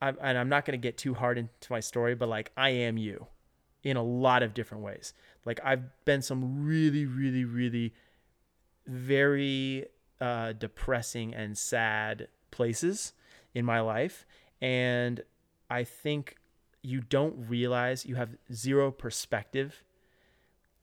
I'm, 0.00 0.18
and 0.20 0.36
I'm 0.36 0.48
not 0.48 0.64
going 0.64 0.76
to 0.76 0.82
get 0.82 0.98
too 0.98 1.14
hard 1.14 1.38
into 1.38 1.70
my 1.70 1.78
story, 1.78 2.16
but 2.16 2.28
like 2.28 2.50
I 2.56 2.70
am 2.70 2.96
you, 2.98 3.28
in 3.84 3.96
a 3.96 4.02
lot 4.02 4.42
of 4.42 4.52
different 4.52 4.82
ways. 4.82 5.14
Like 5.44 5.60
I've 5.64 5.82
been 6.04 6.22
some 6.22 6.64
really, 6.64 7.06
really, 7.06 7.44
really 7.44 7.94
very 8.86 9.86
uh, 10.20 10.52
depressing 10.52 11.34
and 11.34 11.56
sad 11.56 12.28
places 12.50 13.12
in 13.54 13.64
my 13.64 13.80
life. 13.80 14.26
And 14.60 15.22
I 15.68 15.84
think 15.84 16.36
you 16.82 17.00
don't 17.00 17.48
realize 17.48 18.06
you 18.06 18.16
have 18.16 18.36
zero 18.52 18.90
perspective. 18.90 19.84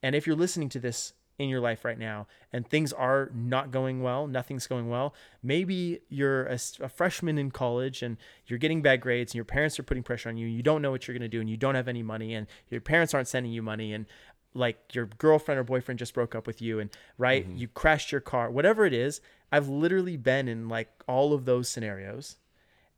And 0.02 0.16
if 0.16 0.26
you're 0.26 0.36
listening 0.36 0.70
to 0.70 0.80
this 0.80 1.14
in 1.38 1.48
your 1.48 1.62
life 1.62 1.86
right 1.86 1.98
now 1.98 2.28
and 2.52 2.68
things 2.68 2.92
are 2.92 3.32
not 3.34 3.72
going 3.72 4.04
well, 4.04 4.28
nothing's 4.28 4.68
going 4.68 4.90
well, 4.90 5.14
maybe 5.42 6.02
you're 6.10 6.46
a 6.46 6.58
freshman 6.90 7.38
in 7.38 7.50
college 7.50 8.04
and 8.04 8.18
you're 8.46 8.60
getting 8.60 8.82
bad 8.82 9.00
grades 9.00 9.32
and 9.32 9.36
your 9.36 9.46
parents 9.46 9.80
are 9.80 9.84
putting 9.84 10.04
pressure 10.04 10.28
on 10.28 10.38
you. 10.38 10.48
You 10.48 10.62
don't 10.62 10.82
know 10.82 10.92
what 10.92 11.08
you're 11.08 11.18
going 11.18 11.30
to 11.30 11.30
do 11.30 11.40
and 11.40 11.50
you 11.50 11.58
don't 11.58 11.76
have 11.76 11.88
any 11.88 12.04
money 12.04 12.34
and 12.36 12.46
your 12.70 12.82
parents 12.82 13.14
aren't 13.14 13.30
sending 13.30 13.54
you 13.54 13.62
money 13.62 13.94
and 13.94 14.06
like 14.54 14.96
your 14.96 15.06
girlfriend 15.06 15.60
or 15.60 15.64
boyfriend 15.64 16.00
just 16.00 16.14
broke 16.14 16.34
up 16.34 16.48
with 16.48 16.62
you 16.62 16.80
and 16.80 16.90
right 17.18 17.48
mm-hmm. 17.48 17.58
you 17.58 17.68
crashed 17.68 18.12
your 18.12 18.22
car 18.22 18.50
whatever 18.50 18.86
it 18.86 18.94
is 18.94 19.22
i've 19.52 19.70
literally 19.70 20.18
been 20.18 20.48
in 20.48 20.68
like 20.68 20.90
all 21.10 21.34
of 21.34 21.46
those 21.46 21.68
scenarios. 21.68 22.38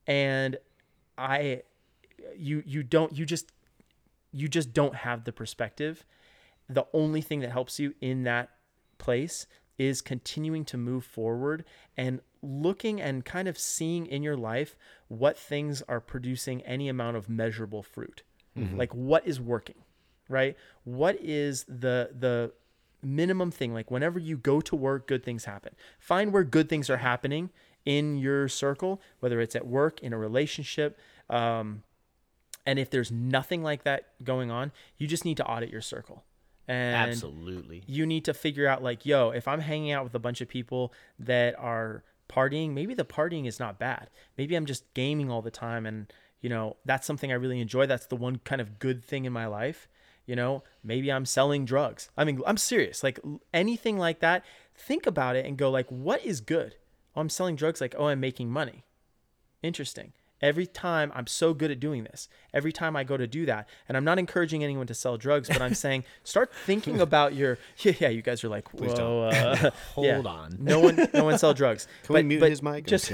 And 0.06 0.58
i 1.18 1.64
you 2.36 2.62
you 2.66 2.84
don't 2.84 3.18
you 3.18 3.26
just 3.26 3.52
you 4.32 4.47
just 4.47 4.74
don't 4.74 4.95
have 4.95 5.24
the 5.24 5.32
perspective. 5.32 6.06
The 6.70 6.86
only 6.93 7.22
thing 7.22 7.39
that 7.39 7.52
helps 7.52 7.80
you 7.80 7.95
in 8.02 8.24
that 8.24 8.49
place 8.97 9.47
is 9.78 10.02
continuing 10.02 10.64
to 10.66 10.78
move 10.78 11.04
forward 11.04 11.66
and 11.97 12.22
looking 12.41 13.02
and 13.02 13.26
kind 13.26 13.47
of 13.47 13.58
seeing 13.58 14.06
in 14.06 14.24
your 14.24 14.38
life 14.38 14.76
what 15.08 15.38
things 15.38 15.82
are 15.88 15.99
producing 15.99 16.62
any 16.62 16.88
amount 16.88 17.18
of 17.18 17.30
measurable 17.30 17.84
fruit. 17.84 18.24
Mm-hmm. 18.58 18.78
Like 18.78 18.93
what 18.93 19.26
is 19.28 19.39
working, 19.39 19.84
right? 20.32 20.58
What 20.84 21.18
is 21.22 21.66
the 21.66 22.12
the 22.18 22.54
minimum 23.04 23.50
thing 23.50 23.74
like 23.74 23.90
whenever 23.90 24.20
you 24.20 24.38
go 24.38 24.62
to 24.62 24.76
work 24.76 25.08
good 25.08 25.24
things 25.24 25.46
happen. 25.46 25.74
Find 26.00 26.32
where 26.32 26.44
good 26.44 26.70
things 26.70 26.88
are 26.88 26.98
happening 26.98 27.50
in 27.84 28.18
your 28.18 28.48
circle, 28.48 29.02
whether 29.22 29.42
it's 29.42 29.56
at 29.56 29.66
work, 29.66 30.02
in 30.02 30.14
a 30.14 30.18
relationship, 30.18 31.00
um, 31.30 31.82
and 32.66 32.78
if 32.78 32.90
there's 32.90 33.12
nothing 33.12 33.64
like 33.64 33.84
that 33.84 34.10
going 34.24 34.52
on, 34.52 34.72
you 34.98 35.08
just 35.08 35.26
need 35.26 35.38
to 35.38 35.46
audit 35.46 35.70
your 35.70 35.82
circle. 35.82 36.24
And 36.68 37.10
Absolutely. 37.10 37.84
you 37.88 38.06
need 38.06 38.26
to 38.26 38.34
figure 38.34 38.68
out 38.68 38.84
like, 38.84 39.06
yo, 39.06 39.32
if 39.32 39.48
I'm 39.48 39.62
hanging 39.62 39.92
out 39.92 40.04
with 40.04 40.14
a 40.14 40.20
bunch 40.20 40.42
of 40.42 40.48
people 40.48 40.94
that 41.20 41.56
are 41.58 42.04
partying, 42.30 42.72
maybe 42.74 42.94
the 42.94 43.04
partying 43.04 43.48
is 43.48 43.60
not 43.60 43.80
bad. 43.80 44.10
Maybe 44.38 44.56
I'm 44.56 44.66
just 44.66 44.94
gaming 44.94 45.32
all 45.32 45.42
the 45.42 45.52
time 45.52 45.86
and, 45.86 46.14
you 46.40 46.50
know, 46.50 46.78
that's 46.86 47.08
something 47.08 47.32
I 47.32 47.36
really 47.36 47.60
enjoy. 47.60 47.88
That's 47.88 48.06
the 48.06 48.16
one 48.16 48.40
kind 48.44 48.62
of 48.62 48.80
good 48.80 49.04
thing 49.04 49.26
in 49.26 49.34
my 49.34 49.48
life. 49.48 49.88
You 50.32 50.38
know, 50.38 50.64
maybe 50.82 51.12
I'm 51.12 51.26
selling 51.26 51.66
drugs. 51.66 52.10
I 52.16 52.24
mean, 52.24 52.42
I'm 52.48 52.56
serious. 52.56 53.04
Like 53.04 53.20
anything 53.54 53.98
like 53.98 54.22
that, 54.22 54.46
think 54.74 55.06
about 55.06 55.36
it 55.36 55.46
and 55.46 55.58
go 55.58 55.70
like, 55.70 55.90
what 55.90 56.24
is 56.26 56.40
good? 56.40 56.76
Oh, 57.14 57.20
I'm 57.20 57.28
selling 57.28 57.58
drugs 57.58 57.82
like, 57.82 57.96
oh, 57.98 58.06
I'm 58.06 58.22
making 58.22 58.50
money. 58.50 58.86
Interesting. 59.62 60.14
Every 60.42 60.66
time 60.66 61.12
I'm 61.14 61.28
so 61.28 61.54
good 61.54 61.72
at 61.72 61.80
doing 61.80 62.04
this, 62.04 62.28
every 62.54 62.72
time 62.72 62.96
I 62.96 63.04
go 63.04 63.18
to 63.18 63.28
do 63.28 63.46
that, 63.46 63.68
and 63.88 63.96
I'm 63.96 64.04
not 64.04 64.20
encouraging 64.20 64.64
anyone 64.64 64.88
to 64.88 64.94
sell 64.94 65.18
drugs, 65.18 65.48
but 65.48 65.62
I'm 65.62 65.74
saying 65.74 66.04
start 66.24 66.52
thinking 66.66 67.00
about 67.00 67.34
your 67.36 67.58
yeah, 67.80 67.94
yeah. 68.00 68.10
You 68.10 68.22
guys 68.22 68.44
are 68.44 68.50
like, 68.50 68.70
Please 68.76 68.94
whoa, 68.94 69.30
uh, 69.32 69.72
Hold 69.94 70.08
yeah. 70.08 70.20
on. 70.20 70.58
No 70.60 70.80
one, 70.80 71.08
no 71.14 71.24
one 71.26 71.38
sell 71.38 71.54
drugs. 71.54 71.88
Can 72.04 72.16
we 72.16 72.24
mute 72.24 72.42
his 72.44 72.62
mic? 72.62 72.86
Just, 72.88 73.12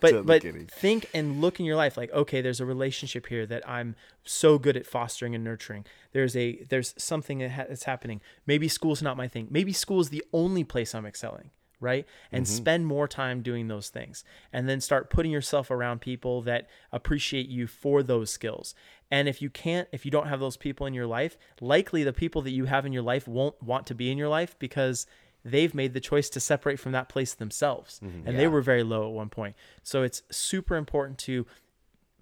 but 0.00 0.26
but 0.26 0.42
kidding. 0.42 0.66
think 0.66 1.08
and 1.14 1.40
look 1.40 1.60
in 1.60 1.66
your 1.66 1.76
life 1.76 1.96
like, 1.96 2.12
okay, 2.12 2.40
there's 2.40 2.60
a 2.60 2.66
relationship 2.66 3.26
here 3.26 3.46
that 3.46 3.68
I'm 3.68 3.94
so 4.24 4.58
good 4.58 4.76
at 4.76 4.86
fostering 4.86 5.34
and 5.34 5.44
nurturing. 5.44 5.84
There's 6.12 6.36
a 6.36 6.64
there's 6.68 6.94
something 6.96 7.38
that 7.38 7.50
ha- 7.50 7.64
that's 7.68 7.84
happening. 7.84 8.20
Maybe 8.46 8.68
school's 8.68 9.02
not 9.02 9.16
my 9.16 9.28
thing. 9.28 9.48
Maybe 9.50 9.72
school 9.72 10.00
is 10.00 10.10
the 10.10 10.24
only 10.32 10.64
place 10.64 10.94
I'm 10.94 11.06
excelling. 11.06 11.50
Right. 11.82 12.06
And 12.30 12.46
mm-hmm. 12.46 12.54
spend 12.54 12.86
more 12.86 13.08
time 13.08 13.42
doing 13.42 13.68
those 13.68 13.88
things. 13.88 14.24
And 14.52 14.68
then 14.68 14.80
start 14.80 15.10
putting 15.10 15.32
yourself 15.32 15.70
around 15.70 16.00
people 16.00 16.40
that 16.42 16.68
appreciate 16.92 17.48
you 17.48 17.66
for 17.66 18.02
those 18.02 18.30
skills. 18.30 18.74
And 19.10 19.28
if 19.28 19.42
you 19.42 19.50
can't, 19.50 19.88
if 19.92 20.04
you 20.04 20.10
don't 20.10 20.28
have 20.28 20.40
those 20.40 20.56
people 20.56 20.86
in 20.86 20.94
your 20.94 21.06
life, 21.06 21.36
likely 21.60 22.04
the 22.04 22.12
people 22.12 22.40
that 22.42 22.52
you 22.52 22.66
have 22.66 22.86
in 22.86 22.92
your 22.92 23.02
life 23.02 23.26
won't 23.26 23.60
want 23.62 23.86
to 23.88 23.94
be 23.94 24.10
in 24.10 24.16
your 24.16 24.28
life 24.28 24.56
because 24.58 25.06
they've 25.44 25.74
made 25.74 25.92
the 25.92 26.00
choice 26.00 26.30
to 26.30 26.40
separate 26.40 26.78
from 26.78 26.92
that 26.92 27.08
place 27.08 27.34
themselves. 27.34 28.00
Mm-hmm. 28.02 28.28
And 28.28 28.38
they 28.38 28.46
were 28.46 28.62
very 28.62 28.84
low 28.84 29.08
at 29.08 29.12
one 29.12 29.28
point. 29.28 29.56
So 29.82 30.02
it's 30.02 30.22
super 30.30 30.76
important 30.76 31.18
to 31.18 31.46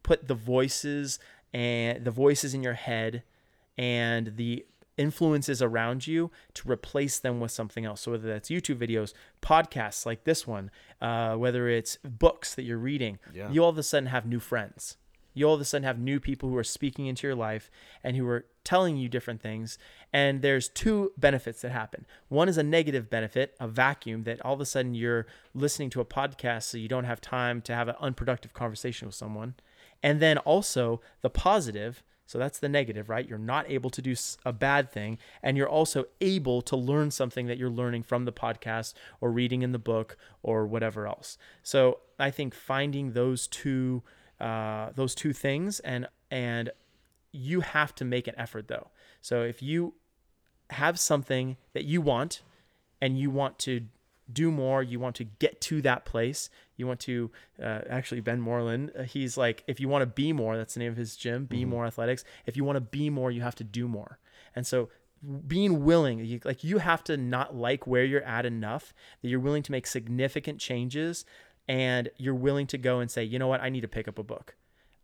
put 0.03 0.27
the 0.27 0.35
voices 0.35 1.19
and 1.53 2.05
the 2.05 2.11
voices 2.11 2.55
in 2.55 2.63
your 2.63 2.75
head 2.75 3.23
and 3.77 4.37
the 4.37 4.65
influences 5.01 5.62
around 5.62 6.07
you 6.07 6.30
to 6.55 6.70
replace 6.70 7.18
them 7.18 7.40
with 7.40 7.51
something 7.51 7.84
else. 7.84 8.03
So 8.03 8.11
whether 8.12 8.28
that's 8.28 8.51
YouTube 8.51 8.76
videos, 8.76 9.12
podcasts 9.42 10.05
like 10.07 10.24
this 10.24 10.46
one, 10.46 10.70
uh, 11.01 11.34
whether 11.36 11.68
it's 11.68 11.96
books 12.05 12.55
that 12.55 12.62
you're 12.62 12.78
reading, 12.78 13.18
Yeah. 13.32 13.51
you 13.51 13.62
all 13.64 13.70
of 13.70 13.78
a 13.78 13.82
sudden 13.82 14.09
have 14.09 14.26
new 14.26 14.40
friends. 14.40 14.96
You 15.32 15.46
all 15.46 15.55
of 15.55 15.61
a 15.61 15.64
sudden 15.64 15.84
have 15.84 15.98
new 15.98 16.18
people 16.18 16.48
who 16.48 16.57
are 16.57 16.64
speaking 16.64 17.07
into 17.07 17.26
your 17.26 17.36
life 17.36 17.70
and 18.03 18.16
who 18.16 18.26
are 18.28 18.46
telling 18.64 18.96
you 18.96 19.09
different 19.09 19.40
things. 19.40 19.78
And 20.12 20.42
there's 20.42 20.68
two 20.68 21.12
benefits 21.16 21.62
that 21.62 21.70
happen. 21.70 22.05
One 22.28 22.48
is 22.48 22.59
a 22.59 22.64
negative 22.64 23.09
benefit, 23.09 23.55
a 23.61 23.68
vacuum 23.68 24.24
that 24.24 24.44
all 24.44 24.55
of 24.55 24.61
a 24.61 24.66
sudden 24.66 24.92
you're 24.94 25.26
listening 25.55 25.88
to 25.90 26.01
a 26.01 26.05
podcast 26.05 26.64
so 26.64 26.78
you 26.78 26.88
don't 26.88 27.05
have 27.05 27.20
time 27.20 27.62
to 27.62 27.74
have 27.74 27.88
an 27.88 27.94
unproductive 28.01 28.53
conversation 28.53 29.07
with 29.07 29.14
someone. 29.14 29.55
And 30.03 30.20
then 30.20 30.36
also 30.38 31.01
the 31.22 31.30
positive, 31.30 32.03
so 32.31 32.39
that's 32.39 32.61
the 32.61 32.68
negative, 32.68 33.09
right? 33.09 33.28
You're 33.28 33.39
not 33.39 33.68
able 33.68 33.91
to 33.91 34.01
do 34.01 34.14
a 34.47 34.53
bad 34.53 34.89
thing, 34.89 35.18
and 35.43 35.57
you're 35.57 35.68
also 35.68 36.05
able 36.20 36.62
to 36.62 36.76
learn 36.76 37.11
something 37.11 37.49
that 37.49 37.59
you're 37.59 37.68
learning 37.68 38.05
from 38.05 38.24
the 38.24 38.31
podcast 38.31 38.95
or 39.20 39.33
reading 39.33 39.62
in 39.62 39.72
the 39.72 39.81
book 39.81 40.16
or 40.41 40.64
whatever 40.64 41.09
else. 41.09 41.37
So 41.64 41.99
I 42.20 42.31
think 42.31 42.55
finding 42.55 43.14
those 43.14 43.49
two, 43.49 44.05
uh, 44.39 44.91
those 44.95 45.16
two 45.16 45.33
things, 45.33 45.81
and 45.81 46.07
and 46.31 46.70
you 47.33 47.62
have 47.62 47.97
to 47.97 48.05
make 48.05 48.28
an 48.28 48.35
effort 48.39 48.68
though. 48.68 48.91
So 49.20 49.43
if 49.43 49.61
you 49.61 49.95
have 50.70 51.01
something 51.01 51.57
that 51.72 51.85
you 51.85 52.01
want, 52.01 52.43
and 53.01 53.18
you 53.18 53.28
want 53.28 53.59
to 53.61 53.87
do 54.33 54.51
more, 54.51 54.83
you 54.83 55.01
want 55.01 55.16
to 55.16 55.24
get 55.24 55.61
to 55.62 55.83
that 55.83 56.05
place, 56.05 56.51
you 56.76 56.87
want 56.87 57.01
to 57.01 57.31
uh, 57.62 57.81
actually 57.89 58.20
Ben 58.20 58.41
Moreland, 58.41 58.93
uh, 58.99 59.03
he's 59.03 59.37
like, 59.37 59.64
if 59.66 59.81
you 59.81 59.89
want 59.89 60.03
to 60.03 60.07
be 60.07 60.33
more, 60.33 60.57
that's 60.57 60.74
the 60.74 60.81
name 60.81 60.93
of 60.93 60.97
his 60.97 61.16
gym, 61.16 61.45
be 61.45 61.64
more 61.64 61.87
athletics. 61.87 62.24
If 62.47 62.57
you 62.57 62.64
want 62.64 62.76
to 62.76 62.81
be 62.81 63.11
more, 63.11 63.31
you 63.31 63.43
have 63.43 63.55
to 63.57 63.64
do 63.64 63.89
more. 63.89 64.18
And 64.55 64.66
so 64.66 64.89
being 65.47 65.85
willing, 65.85 66.24
you, 66.24 66.41
like 66.45 66.64
you 66.64 66.78
have 66.78 67.05
to 67.05 67.16
not 67.16 67.55
like 67.55 67.87
where 67.87 68.05
you're 68.05 68.22
at 68.22 68.47
enough 68.47 68.95
that 69.20 69.28
you're 69.28 69.41
willing 69.41 69.62
to 69.64 69.72
make 69.72 69.87
significant 69.87 70.59
changes 70.59 71.24
and 71.68 72.09
you're 72.16 72.35
willing 72.35 72.66
to 72.68 72.78
go 72.78 73.01
and 73.01 73.11
say, 73.11 73.22
you 73.22 73.39
know 73.39 73.47
what, 73.47 73.61
I 73.61 73.68
need 73.68 73.83
to 73.83 73.89
pick 73.89 74.09
up 74.09 74.18
a 74.18 74.22
book. 74.22 74.57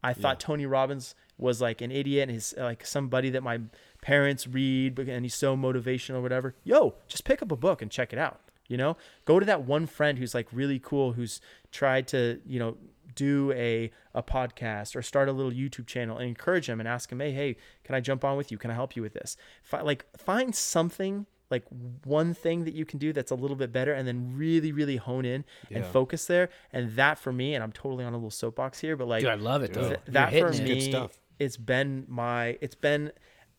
I 0.03 0.13
thought 0.13 0.39
Tony 0.39 0.67
Robbins 0.67 1.15
was 1.37 1.61
like 1.61 1.81
an 1.81 1.91
idiot 1.91 2.23
and 2.23 2.31
he's 2.31 2.55
like 2.57 2.87
somebody 2.87 3.31
that 3.31 3.43
my 3.43 3.61
parents 4.03 4.47
read 4.47 4.99
and 4.99 5.25
he's 5.25 5.35
so 5.35 5.57
motivational 5.57 6.17
or 6.17 6.23
whatever. 6.23 6.55
Yo, 6.65 6.95
just 7.09 7.25
pick 7.25 7.43
up 7.43 7.51
a 7.51 7.57
book 7.57 7.83
and 7.83 7.91
check 7.91 8.13
it 8.13 8.19
out. 8.19 8.41
You 8.69 8.77
know, 8.77 8.97
go 9.25 9.39
to 9.39 9.47
that 9.47 9.63
one 9.65 9.87
friend 9.87 10.19
who's 10.19 10.35
like 10.35 10.49
really 10.53 10.79
cool, 10.79 11.13
who's 11.13 11.41
tried 11.73 12.07
to, 12.09 12.41
you 12.47 12.59
know, 12.59 12.77
do 13.15 13.53
a, 13.53 13.91
a 14.15 14.23
podcast 14.23 14.95
or 14.95 15.03
start 15.03 15.29
a 15.29 15.33
little 15.33 15.53
YouTube 15.53 15.87
channel 15.87 16.19
and 16.19 16.29
encourage 16.29 16.69
him 16.69 16.81
and 16.81 16.89
ask 16.89 17.11
him, 17.11 17.21
Hey, 17.21 17.33
hey, 17.33 17.57
can 17.85 17.95
I 17.95 18.01
jump 18.01 18.25
on 18.25 18.37
with 18.37 18.51
you? 18.53 18.59
Can 18.59 18.71
I 18.71 18.75
help 18.75 18.97
you 18.97 19.03
with 19.03 19.15
this? 19.15 19.37
Fi- 19.63 19.81
like 19.83 20.05
find 20.19 20.55
something 20.55 21.27
like 21.49 21.65
one 22.05 22.35
thing 22.35 22.65
that 22.65 22.75
you 22.75 22.85
can 22.85 22.99
do 22.99 23.13
that's 23.13 23.31
a 23.31 23.35
little 23.37 23.57
bit 23.57 23.73
better 23.73 23.93
and 23.93 24.07
then 24.07 24.37
really, 24.37 24.73
really 24.73 24.97
hone 24.97 25.25
in 25.25 25.45
and 25.71 25.85
focus 25.87 26.27
there. 26.27 26.49
And 26.73 26.97
that 26.97 27.19
for 27.21 27.33
me, 27.33 27.55
and 27.55 27.63
I'm 27.63 27.71
totally 27.73 28.05
on 28.05 28.13
a 28.13 28.17
little 28.17 28.33
soapbox 28.33 28.81
here, 28.81 28.97
but 28.97 29.07
like 29.07 29.21
Dude, 29.21 29.31
I 29.31 29.37
love 29.37 29.63
it 29.63 29.73
though. 29.73 29.89
Th- 29.91 30.01
that 30.09 30.31
for 30.31 30.35
hitting 30.51 30.61
it. 30.61 30.65
me 30.65 30.75
Good 30.75 30.83
stuff. 30.83 31.19
it's 31.39 31.57
been 31.57 32.05
my 32.09 32.59
it's 32.61 32.75
been 32.75 33.13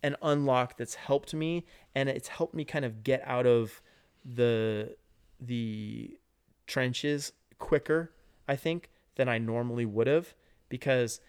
an 0.03 0.17
unlock 0.21 0.77
that's 0.77 0.95
helped 0.95 1.33
me 1.33 1.65
and 1.95 2.09
it's 2.09 2.27
helped 2.27 2.53
me 2.53 2.65
kind 2.65 2.83
of 2.85 3.03
get 3.03 3.23
out 3.25 3.45
of 3.47 3.81
the 4.35 4.95
the 5.39 6.17
trenches 6.65 7.31
quicker 7.59 8.11
i 8.47 8.55
think 8.55 8.89
than 9.15 9.29
i 9.29 9.37
normally 9.37 9.85
would 9.85 10.07
have 10.07 10.33
because 10.69 11.19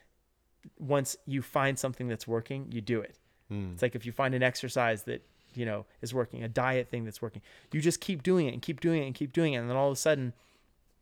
once 0.79 1.17
you 1.27 1.41
find 1.43 1.79
something 1.79 2.09
that's 2.09 2.27
working 2.27 2.67
you 2.71 2.81
do 2.81 3.01
it 3.01 3.17
Hmm. 3.49 3.71
it's 3.73 3.81
like 3.81 3.95
if 3.95 4.05
you 4.05 4.13
find 4.13 4.35
an 4.35 4.43
exercise 4.43 5.05
that 5.05 5.25
you 5.55 5.65
know 5.65 5.87
is 6.03 6.13
working 6.13 6.43
a 6.43 6.49
diet 6.49 6.91
thing 6.91 7.05
that's 7.07 7.23
working 7.23 7.41
you 7.73 7.81
just 7.81 7.99
keep 8.01 8.23
doing 8.23 8.47
it 8.47 8.53
and 8.53 8.61
keep 8.61 8.81
doing 8.81 9.03
it 9.03 9.07
and 9.07 9.15
keep 9.15 9.33
doing 9.33 9.55
it 9.55 9.57
and 9.57 9.71
then 9.71 9.77
all 9.77 9.87
of 9.89 9.93
a 9.95 9.97
sudden 9.97 10.35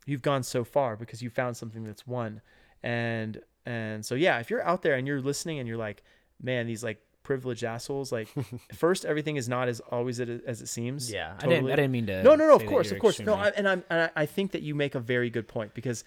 you've 0.05 0.23
gone 0.23 0.45
so 0.45 0.63
far 0.63 0.95
because 0.97 1.21
you 1.21 1.29
found 1.29 1.57
something 1.57 1.83
that's 1.83 2.07
one. 2.07 2.41
and 2.85 3.41
and 3.65 4.07
so 4.07 4.15
yeah 4.15 4.39
if 4.39 4.49
you're 4.49 4.63
out 4.63 4.83
there 4.83 4.95
and 4.95 5.09
you're 5.09 5.21
listening 5.21 5.59
and 5.59 5.67
you're 5.67 5.77
like 5.77 6.05
man 6.41 6.69
these 6.69 6.85
like 6.85 7.01
privileged 7.27 7.65
assholes 7.65 8.13
like 8.13 8.29
first 8.73 9.05
everything 9.05 9.35
is 9.35 9.49
not 9.49 9.67
as 9.67 9.81
always 9.91 10.21
it, 10.21 10.45
as 10.47 10.63
it 10.63 10.69
seems 10.69 11.11
Yeah, 11.11 11.35
I 11.41 11.49
didn't. 11.49 11.67
I 11.67 11.75
didn't 11.75 11.91
mean 11.91 12.07
to. 12.07 12.23
no 12.23 12.37
no 12.37 12.47
no 12.47 12.55
of 12.55 12.65
course 12.67 12.93
of 12.93 13.01
course 13.01 13.19
no 13.19 13.35
I, 13.35 13.49
and 13.49 13.69
i'm 13.69 13.83
and 13.91 14.03
I, 14.03 14.23
I 14.23 14.27
think 14.27 14.53
that 14.53 14.63
you 14.63 14.77
make 14.77 14.95
a 14.95 15.01
very 15.01 15.29
good 15.29 15.49
point 15.49 15.75
because 15.75 16.05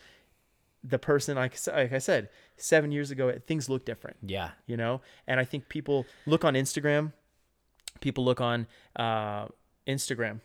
the 0.81 0.97
person 0.97 1.35
like, 1.35 1.57
like 1.67 1.91
i 1.91 1.97
said 1.97 2.29
seven 2.55 2.93
years 2.93 3.11
ago 3.11 3.37
things 3.45 3.67
look 3.67 3.83
different 3.83 4.15
yeah, 4.25 4.51
you 4.65 4.77
know 4.77 5.01
and 5.27 5.41
i 5.41 5.43
think 5.43 5.67
people 5.67 6.05
look 6.25 6.45
on 6.45 6.53
instagram 6.53 7.11
people 7.99 8.23
look 8.23 8.39
on 8.39 8.65
uh 8.95 9.45
instagram 9.85 10.39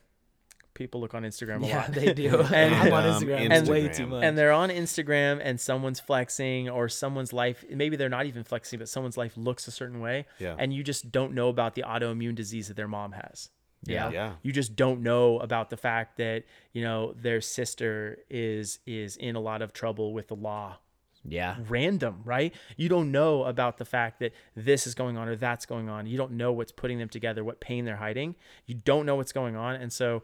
people 0.74 1.00
look 1.00 1.14
on 1.14 1.22
instagram 1.22 1.64
a 1.64 1.66
yeah, 1.68 1.76
lot 1.82 1.92
they 1.92 2.12
do. 2.12 2.40
And- 2.52 2.74
I'm 2.74 2.92
on 2.92 3.06
Um, 3.06 3.22
Instagram, 3.22 3.50
and- 3.50 3.68
way 3.68 3.88
too 3.88 4.06
much. 4.06 4.24
and 4.24 4.36
they're 4.36 4.52
on 4.52 4.70
instagram 4.70 5.40
and 5.42 5.60
someone's 5.60 6.00
flexing 6.00 6.68
or 6.68 6.88
someone's 6.88 7.32
life 7.32 7.64
maybe 7.70 7.96
they're 7.96 8.08
not 8.08 8.26
even 8.26 8.44
flexing 8.44 8.78
but 8.78 8.88
someone's 8.88 9.16
life 9.16 9.36
looks 9.36 9.66
a 9.68 9.70
certain 9.70 10.00
way 10.00 10.26
Yeah. 10.38 10.56
and 10.58 10.72
you 10.74 10.82
just 10.82 11.10
don't 11.12 11.32
know 11.32 11.48
about 11.48 11.74
the 11.74 11.82
autoimmune 11.82 12.34
disease 12.34 12.68
that 12.68 12.74
their 12.76 12.88
mom 12.88 13.12
has 13.12 13.50
you 13.86 13.94
Yeah. 13.94 14.10
Yeah. 14.10 14.32
you 14.42 14.50
just 14.52 14.74
don't 14.76 15.02
know 15.02 15.38
about 15.40 15.70
the 15.70 15.76
fact 15.76 16.16
that 16.18 16.44
you 16.72 16.82
know 16.82 17.12
their 17.16 17.40
sister 17.40 18.18
is 18.30 18.78
is 18.86 19.16
in 19.16 19.36
a 19.36 19.40
lot 19.40 19.62
of 19.62 19.72
trouble 19.72 20.12
with 20.12 20.28
the 20.28 20.36
law 20.36 20.78
yeah, 21.26 21.56
random, 21.70 22.20
right? 22.26 22.52
You 22.76 22.90
don't 22.90 23.10
know 23.10 23.44
about 23.44 23.78
the 23.78 23.86
fact 23.86 24.20
that 24.20 24.32
this 24.54 24.86
is 24.86 24.94
going 24.94 25.16
on 25.16 25.26
or 25.26 25.36
that's 25.36 25.64
going 25.64 25.88
on. 25.88 26.04
You 26.06 26.18
don't 26.18 26.32
know 26.32 26.52
what's 26.52 26.70
putting 26.70 26.98
them 26.98 27.08
together, 27.08 27.42
what 27.42 27.60
pain 27.60 27.86
they're 27.86 27.96
hiding. 27.96 28.34
You 28.66 28.74
don't 28.74 29.06
know 29.06 29.16
what's 29.16 29.32
going 29.32 29.56
on. 29.56 29.74
And 29.76 29.90
so 29.90 30.22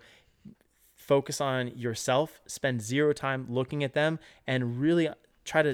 focus 1.11 1.40
on 1.40 1.62
yourself, 1.76 2.40
spend 2.46 2.80
zero 2.80 3.12
time 3.12 3.40
looking 3.48 3.82
at 3.82 3.92
them, 3.94 4.12
and 4.46 4.80
really 4.80 5.08
try 5.44 5.61
to 5.68 5.72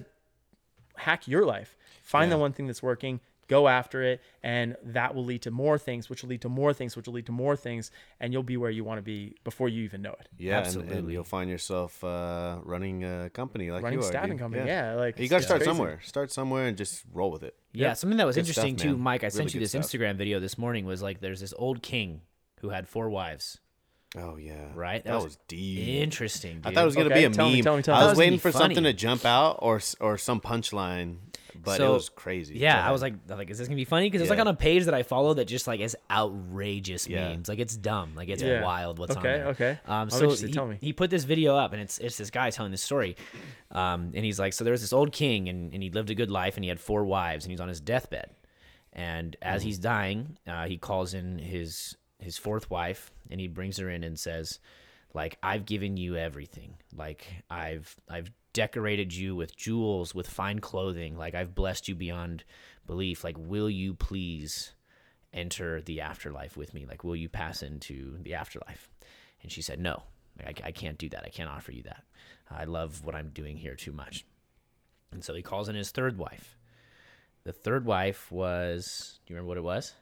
hack 0.96 1.28
your 1.28 1.44
life. 1.44 1.76
Find 2.02 2.32
the 2.32 2.38
one 2.38 2.52
thing 2.54 2.66
that's 2.68 2.82
working, 2.82 3.20
go 3.48 3.68
after 3.68 4.02
it 4.02 4.20
and 4.42 4.76
that 4.82 5.14
will 5.14 5.24
lead 5.24 5.40
to 5.42 5.50
more 5.52 5.78
things 5.78 6.10
which 6.10 6.20
will 6.22 6.30
lead 6.30 6.40
to 6.40 6.48
more 6.48 6.72
things 6.72 6.96
which 6.96 7.06
will 7.06 7.14
lead 7.14 7.26
to 7.26 7.32
more 7.32 7.54
things 7.56 7.92
and 8.18 8.32
you'll 8.32 8.42
be 8.42 8.56
where 8.56 8.72
you 8.78 8.82
want 8.82 8.98
to 8.98 9.02
be 9.02 9.36
before 9.44 9.68
you 9.68 9.84
even 9.84 10.02
know 10.02 10.14
it 10.22 10.28
Yeah, 10.36 10.58
and, 10.58 10.66
and 10.66 10.82
Absolutely. 10.82 11.12
you'll 11.12 11.22
find 11.38 11.48
yourself 11.48 12.02
uh, 12.02 12.56
running 12.64 13.04
a 13.04 13.30
company 13.30 13.70
like 13.70 13.84
running 13.84 14.00
you 14.00 14.04
a 14.04 14.08
are. 14.08 14.12
staffing 14.14 14.30
dude. 14.32 14.40
company 14.40 14.66
yeah, 14.66 14.94
like 14.94 15.18
You 15.20 15.28
got 15.28 15.38
to 15.38 15.42
start 15.44 15.60
crazy. 15.60 15.70
somewhere. 15.70 16.00
Start 16.02 16.32
somewhere 16.32 16.64
and 16.66 16.76
just 16.76 17.04
roll 17.12 17.30
with 17.30 17.44
it. 17.44 17.54
Yeah, 17.72 17.88
Yeah. 17.88 17.92
something 17.94 18.16
that 18.18 18.26
was 18.26 18.34
Good 18.36 18.46
stuff, 18.48 18.64
interesting 18.64 18.90
too. 18.90 18.96
Mike. 18.96 19.22
I 19.22 19.26
Really 19.26 19.36
sent 19.36 19.54
you 19.54 19.60
this 19.60 19.70
stuff. 19.70 19.82
Instagram 19.84 20.16
video 20.16 20.40
this 20.40 20.56
morning. 20.58 20.84
Was 20.84 21.00
like, 21.02 21.20
there's 21.20 21.40
this 21.40 21.54
old 21.56 21.82
king 21.82 22.22
who 22.62 22.70
had 22.70 22.88
four 22.88 23.08
wives. 23.10 23.60
Oh 24.18 24.36
yeah, 24.36 24.68
Right? 24.74 25.04
That, 25.04 25.10
That 25.10 25.14
was, 25.16 25.24
was 25.24 25.38
deep. 25.46 25.88
Interesting. 26.02 26.62
I 26.64 26.72
thought 26.72 26.82
it 26.82 26.86
was 26.86 26.94
gonna 26.96 27.06
Okay, 27.10 27.20
be 27.20 27.24
a 27.24 27.30
tell 27.30 27.46
meme. 27.46 27.54
me, 27.56 27.62
tell 27.62 27.76
me, 27.76 27.82
tell 27.82 27.94
me. 27.96 28.00
I 28.00 28.04
was 28.04 28.12
was 28.12 28.18
waiting 28.18 28.38
for 28.38 28.50
funny. 28.50 28.62
something 28.74 28.84
to 28.84 28.92
jump 28.92 29.24
out 29.26 29.58
or 29.60 29.80
or 30.00 30.16
some 30.16 30.40
punchline, 30.40 31.16
but 31.62 31.76
So- 31.76 31.90
it 31.90 31.94
was 31.94 32.08
crazy. 32.08 32.58
Yeah, 32.58 32.80
Go 32.82 32.88
I 32.88 32.92
was 32.92 33.02
like, 33.02 33.14
like, 33.28 33.50
is 33.50 33.58
this 33.58 33.68
gonna 33.68 33.76
be 33.76 33.84
funny? 33.84 34.06
Because 34.08 34.22
it's 34.22 34.30
like 34.30 34.38
on 34.38 34.46
a 34.48 34.54
page 34.54 34.84
that 34.86 34.94
I 34.94 35.02
follow 35.02 35.34
that 35.34 35.44
just 35.44 35.66
like 35.66 35.80
is 35.80 35.94
outrageous 36.10 37.06
Yeah. 37.06 37.28
memes. 37.28 37.48
Like 37.48 37.58
it's 37.58 37.76
dumb. 37.76 38.14
Like 38.14 38.28
it's 38.30 38.42
Yeah. 38.42 38.62
wild. 38.64 38.98
What's 38.98 39.12
on 39.16 39.18
Okay, 39.18 39.36
there? 39.36 39.46
okay. 39.48 39.78
Um, 39.86 40.08
so 40.08 40.30
he, 40.30 40.50
Tell 40.52 40.66
me. 40.66 40.78
he 40.80 40.92
put 40.94 41.10
this 41.10 41.24
video 41.24 41.54
up, 41.56 41.72
and 41.74 41.82
it's 41.82 41.98
it's 41.98 42.16
this 42.16 42.30
guy 42.30 42.48
telling 42.50 42.72
this 42.72 42.82
story, 42.82 43.16
um, 43.70 44.12
and 44.14 44.24
he's 44.24 44.38
like, 44.38 44.52
so 44.54 44.64
there 44.64 44.72
was 44.72 44.80
this 44.80 44.92
old 44.94 45.12
king, 45.12 45.48
and, 45.50 45.72
and 45.74 45.82
he 45.82 45.90
lived 45.90 46.08
a 46.10 46.14
good 46.14 46.30
life, 46.30 46.56
and 46.56 46.64
he 46.64 46.68
had 46.70 46.80
four 46.80 47.04
wives, 47.04 47.44
and 47.44 47.50
he's 47.50 47.60
on 47.60 47.68
his 47.68 47.80
deathbed, 47.80 48.30
and 48.92 49.36
as 49.42 49.60
Mm-hmm. 49.60 49.66
he's 49.68 49.78
dying, 49.78 50.38
uh, 50.46 50.66
he 50.66 50.78
calls 50.78 51.12
in 51.14 51.38
his 51.38 51.96
his 52.26 52.36
fourth 52.36 52.68
wife, 52.68 53.12
and 53.30 53.40
he 53.40 53.46
brings 53.46 53.78
her 53.78 53.88
in 53.88 54.02
and 54.02 54.18
says, 54.18 54.58
like, 55.14 55.38
I've 55.44 55.64
given 55.64 55.96
you 55.96 56.16
everything, 56.16 56.74
like 56.94 57.24
I've 57.48 57.94
I've 58.10 58.32
decorated 58.52 59.14
you 59.14 59.36
with 59.36 59.56
jewels, 59.56 60.12
with 60.12 60.28
fine 60.28 60.58
clothing, 60.58 61.16
like 61.16 61.36
I've 61.36 61.54
blessed 61.54 61.86
you 61.86 61.94
beyond 61.94 62.42
belief, 62.84 63.22
like, 63.22 63.36
will 63.38 63.70
you 63.70 63.94
please 63.94 64.72
enter 65.32 65.80
the 65.80 66.00
afterlife 66.00 66.56
with 66.56 66.74
me? 66.74 66.84
Like, 66.84 67.04
will 67.04 67.14
you 67.14 67.28
pass 67.28 67.62
into 67.62 68.18
the 68.22 68.34
afterlife? 68.34 68.90
And 69.40 69.52
she 69.52 69.62
said, 69.62 69.78
No, 69.78 70.02
I, 70.44 70.52
I 70.64 70.72
can't 70.72 70.98
do 70.98 71.08
that. 71.10 71.22
I 71.24 71.28
can't 71.28 71.48
offer 71.48 71.70
you 71.70 71.84
that. 71.84 72.02
I 72.50 72.64
love 72.64 73.04
what 73.04 73.14
I'm 73.14 73.28
doing 73.28 73.56
here 73.56 73.76
too 73.76 73.92
much. 73.92 74.26
And 75.12 75.22
so 75.22 75.32
he 75.32 75.42
calls 75.42 75.68
in 75.68 75.76
his 75.76 75.92
third 75.92 76.18
wife. 76.18 76.58
The 77.44 77.52
third 77.52 77.84
wife 77.84 78.32
was, 78.32 79.20
do 79.24 79.32
you 79.32 79.36
remember 79.36 79.48
what 79.48 79.58
it 79.58 79.62
was? 79.62 79.94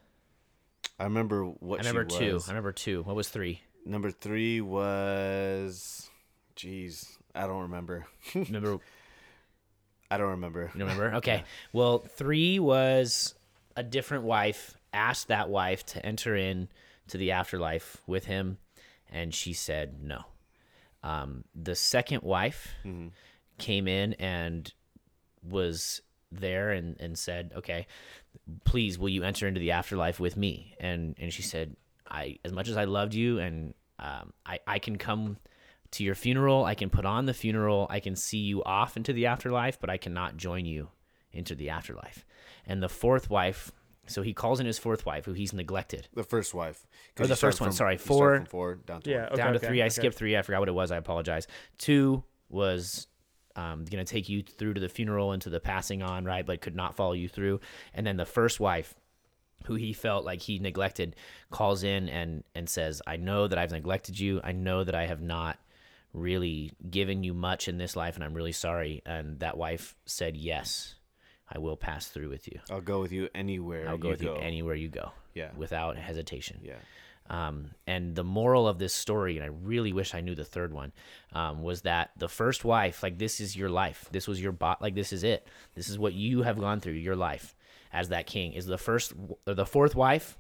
I 0.99 1.05
remember 1.05 1.45
what 1.45 1.85
I 1.85 1.89
remember 1.89 2.11
she 2.11 2.19
two. 2.27 2.35
was. 2.35 2.49
I 2.49 2.53
remember 2.53 2.73
two. 2.73 3.03
What 3.03 3.17
was 3.17 3.29
three? 3.29 3.61
Number 3.87 4.11
three 4.11 4.61
was, 4.61 6.09
jeez, 6.57 7.07
I 7.35 7.47
don't 7.47 7.63
remember. 7.63 8.07
Remember? 8.35 8.79
I 10.11 10.17
don't 10.17 10.31
remember. 10.31 10.71
You 10.75 10.81
remember? 10.81 11.13
Okay. 11.17 11.45
Well, 11.73 11.99
three 11.99 12.59
was 12.59 13.35
a 13.77 13.83
different 13.83 14.25
wife 14.25 14.75
asked 14.93 15.29
that 15.29 15.49
wife 15.51 15.85
to 15.87 16.07
enter 16.07 16.37
in 16.37 16.69
to 17.09 17.19
the 17.19 17.33
afterlife 17.33 17.99
with 18.07 18.25
him, 18.27 18.59
and 19.11 19.35
she 19.35 19.53
said 19.53 20.03
no. 20.03 20.23
Um, 21.03 21.45
the 21.55 21.75
second 21.75 22.23
wife 22.23 22.73
came 23.59 23.89
in 23.89 24.15
and 24.15 24.73
was 25.43 26.01
there 26.41 26.71
and, 26.73 26.97
and 27.01 27.19
said, 27.19 27.53
"Okay, 27.57 27.87
please, 28.65 28.99
will 28.99 29.09
you 29.09 29.23
enter 29.23 29.47
into 29.47 29.61
the 29.61 29.73
afterlife 29.73 30.21
with 30.21 30.37
me?" 30.37 30.75
And 30.81 31.15
and 31.19 31.33
she 31.33 31.43
said, 31.43 31.77
"I, 32.09 32.39
as 32.45 32.53
much 32.53 32.69
as 32.69 32.77
I 32.77 32.85
loved 32.85 33.15
you, 33.15 33.39
and 33.39 33.75
um, 33.99 34.33
I 34.47 34.59
I 34.67 34.79
can 34.79 34.97
come." 34.97 35.39
to 35.91 36.03
your 36.03 36.17
funeral. 36.17 36.65
I 36.65 36.75
can 36.75 36.91
put 36.91 37.05
on 37.07 37.27
the 37.27 37.33
funeral. 37.33 37.87
I 37.89 38.01
can 38.01 38.17
see 38.17 38.39
you 38.39 38.65
off 38.65 38.97
into 38.97 39.13
the 39.13 39.27
afterlife, 39.27 39.79
but 39.79 39.89
I 39.91 39.97
cannot 39.97 40.37
join 40.37 40.65
you 40.67 40.89
into 41.31 41.55
the 41.55 41.71
afterlife. 41.71 42.27
And 42.67 42.83
the 42.83 42.89
fourth 42.89 43.31
wife, 43.31 43.71
so 44.09 44.23
he 44.23 44.33
calls 44.35 44.59
in 44.59 44.67
his 44.67 44.77
fourth 44.77 45.07
wife, 45.07 45.25
who 45.25 45.35
he's 45.35 45.53
neglected. 45.53 46.09
The 46.13 46.25
first 46.25 46.53
wife, 46.53 46.85
Or 47.21 47.29
the 47.29 47.37
first 47.37 47.61
one, 47.61 47.69
from- 47.71 47.77
sorry, 47.77 47.97
four- 47.97 48.39
from 48.39 48.47
four 48.47 48.75
down 48.75 49.03
to 49.03 49.11
Yeah. 49.11 49.27
Okay, 49.27 49.37
Down 49.37 49.53
to 49.53 49.59
okay, 49.59 49.69
three. 49.69 49.83
I 49.83 49.87
skipped 49.89 50.17
three. 50.17 50.37
I 50.37 50.43
forgot 50.43 50.59
what 50.59 50.69
it 50.69 50.75
was. 50.75 50.91
I 50.91 50.97
apologize. 50.97 51.47
Two 51.79 52.25
was 52.49 53.07
um, 53.57 53.85
going 53.85 54.05
to 54.05 54.11
take 54.13 54.29
you 54.29 54.43
through 54.43 54.75
to 54.75 54.81
the 54.81 54.89
funeral 54.89 55.33
and 55.33 55.41
to 55.43 55.51
the 55.51 55.61
passing 55.61 56.03
on, 56.03 56.25
right? 56.25 56.45
But 56.45 56.61
could 56.61 56.77
not 56.77 56.97
follow 56.97 57.13
you 57.13 57.29
through. 57.29 57.61
And 57.93 58.07
then 58.07 58.17
the 58.17 58.27
first 58.27 58.59
wife, 58.61 58.95
who 59.67 59.75
he 59.77 59.93
felt 59.93 60.25
like 60.25 60.43
he 60.43 60.59
neglected, 60.59 61.17
calls 61.51 61.83
in 61.85 62.09
and 62.09 62.45
and 62.55 62.69
says, 62.69 63.01
"I 63.07 63.17
know 63.17 63.47
that 63.49 63.59
I've 63.59 63.71
neglected 63.71 64.19
you. 64.19 64.41
I 64.45 64.53
know 64.53 64.85
that 64.85 64.95
I 64.95 65.07
have 65.07 65.21
not." 65.21 65.59
really 66.17 66.71
given 66.89 67.25
you 67.25 67.35
much 67.35 67.67
in 67.67 67.77
this 67.77 67.97
life 67.97 68.15
and 68.15 68.23
I'm 68.23 68.35
really 68.35 68.53
sorry 68.53 69.03
and 69.05 69.41
that 69.41 69.57
wife 69.57 69.97
said 70.07 70.37
yes 70.37 70.95
I 71.53 71.59
will 71.59 71.77
pass 71.77 72.07
through 72.07 72.29
with 72.29 72.47
you 72.47 72.61
I'll 72.71 72.81
go 72.81 73.01
with 73.01 73.11
you 73.11 73.29
anywhere. 73.35 73.89
I'll 73.89 73.99
go 73.99 74.11
with 74.11 74.23
you 74.23 74.33
anywhere 74.37 74.77
you 74.77 74.89
go 74.89 75.11
Yeah. 75.35 75.51
without 75.57 75.97
hesitation 75.97 76.61
Yeah. 76.63 76.77
Um, 77.31 77.71
and 77.87 78.15
the 78.15 78.25
moral 78.25 78.69
of 78.69 78.79
this 78.79 78.95
story, 78.95 79.37
and 79.37 79.45
I 79.45 79.49
really 79.49 79.93
wish 79.93 80.15
I 80.15 80.21
knew 80.21 80.35
the 80.35 80.45
third 80.45 80.73
one, 80.73 80.93
um, 81.33 81.63
was 81.63 81.83
that 81.83 82.11
the 82.17 82.29
first 82.29 82.65
wife, 82.65 83.03
like 83.03 83.19
this 83.19 83.41
is 83.41 83.57
your 83.57 83.71
life. 83.71 84.09
This 84.13 84.29
was 84.29 84.41
your 84.41 84.53
bot. 84.53 84.83
Like 84.83 84.95
this 84.95 85.13
is 85.13 85.25
it. 85.25 85.47
This 85.75 85.89
is 85.89 85.99
what 85.99 86.13
you 86.13 86.43
have 86.43 86.61
gone 86.61 86.81
through. 86.81 86.95
Your 86.95 87.17
life 87.17 87.55
as 87.93 88.11
that 88.11 88.27
king 88.27 88.53
is 88.53 88.67
the 88.67 88.79
first. 88.79 89.15
Or 89.47 89.55
the 89.55 89.67
fourth 89.67 89.95
wife 89.95 90.37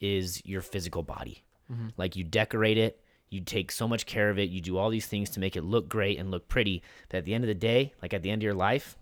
is 0.00 0.44
your 0.44 0.60
physical 0.60 1.02
body. 1.02 1.44
Like 1.96 2.16
you 2.16 2.24
decorate 2.24 2.78
it. 2.78 3.00
You 3.30 3.40
take 3.40 3.72
so 3.72 3.88
much 3.88 4.06
care 4.06 4.28
of 4.30 4.38
it. 4.38 4.50
You 4.50 4.60
do 4.60 4.76
all 4.76 4.90
these 4.90 5.06
things 5.06 5.30
to 5.30 5.40
make 5.40 5.56
it 5.56 5.62
look 5.62 5.88
great 5.88 6.18
and 6.18 6.30
look 6.30 6.48
pretty. 6.48 6.82
That 7.08 7.18
at 7.18 7.24
the 7.24 7.34
end 7.34 7.44
of 7.44 7.48
the 7.48 7.54
day, 7.54 7.92
like 8.02 8.12
at 8.12 8.22
the 8.22 8.30
end 8.30 8.42
of 8.42 8.44
your 8.44 8.54
life, 8.54 8.96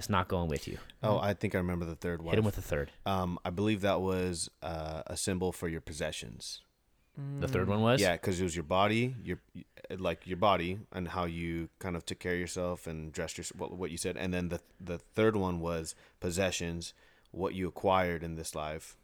it's 0.00 0.08
not 0.08 0.28
going 0.28 0.48
with 0.48 0.66
you. 0.66 0.78
Oh, 1.02 1.18
I 1.18 1.34
think 1.34 1.54
I 1.54 1.58
remember 1.58 1.84
the 1.84 1.94
third 1.94 2.22
one. 2.22 2.32
Hit 2.32 2.38
him 2.38 2.44
with 2.46 2.54
the 2.56 2.62
third. 2.62 2.90
Um, 3.04 3.38
I 3.44 3.50
believe 3.50 3.82
that 3.82 4.00
was 4.00 4.48
uh, 4.62 5.02
a 5.06 5.14
symbol 5.14 5.52
for 5.52 5.68
your 5.68 5.82
possessions. 5.82 6.62
The 7.38 7.48
third 7.48 7.68
one 7.68 7.82
was 7.82 8.00
Yeah, 8.00 8.12
because 8.12 8.40
it 8.40 8.44
was 8.44 8.56
your 8.56 8.62
body, 8.62 9.14
your 9.22 9.40
like 9.98 10.26
your 10.26 10.38
body, 10.38 10.78
and 10.90 11.06
how 11.06 11.26
you 11.26 11.68
kind 11.78 11.94
of 11.96 12.06
took 12.06 12.18
care 12.18 12.32
of 12.32 12.40
yourself 12.40 12.86
and 12.86 13.12
dressed 13.12 13.36
your 13.36 13.44
what, 13.58 13.76
what 13.76 13.90
you 13.90 13.98
said. 13.98 14.16
And 14.16 14.32
then 14.32 14.48
the 14.48 14.60
the 14.80 14.96
third 14.96 15.36
one 15.36 15.60
was 15.60 15.94
possessions, 16.18 16.94
what 17.30 17.52
you 17.54 17.68
acquired 17.68 18.22
in 18.22 18.36
this 18.36 18.54
life, 18.54 18.96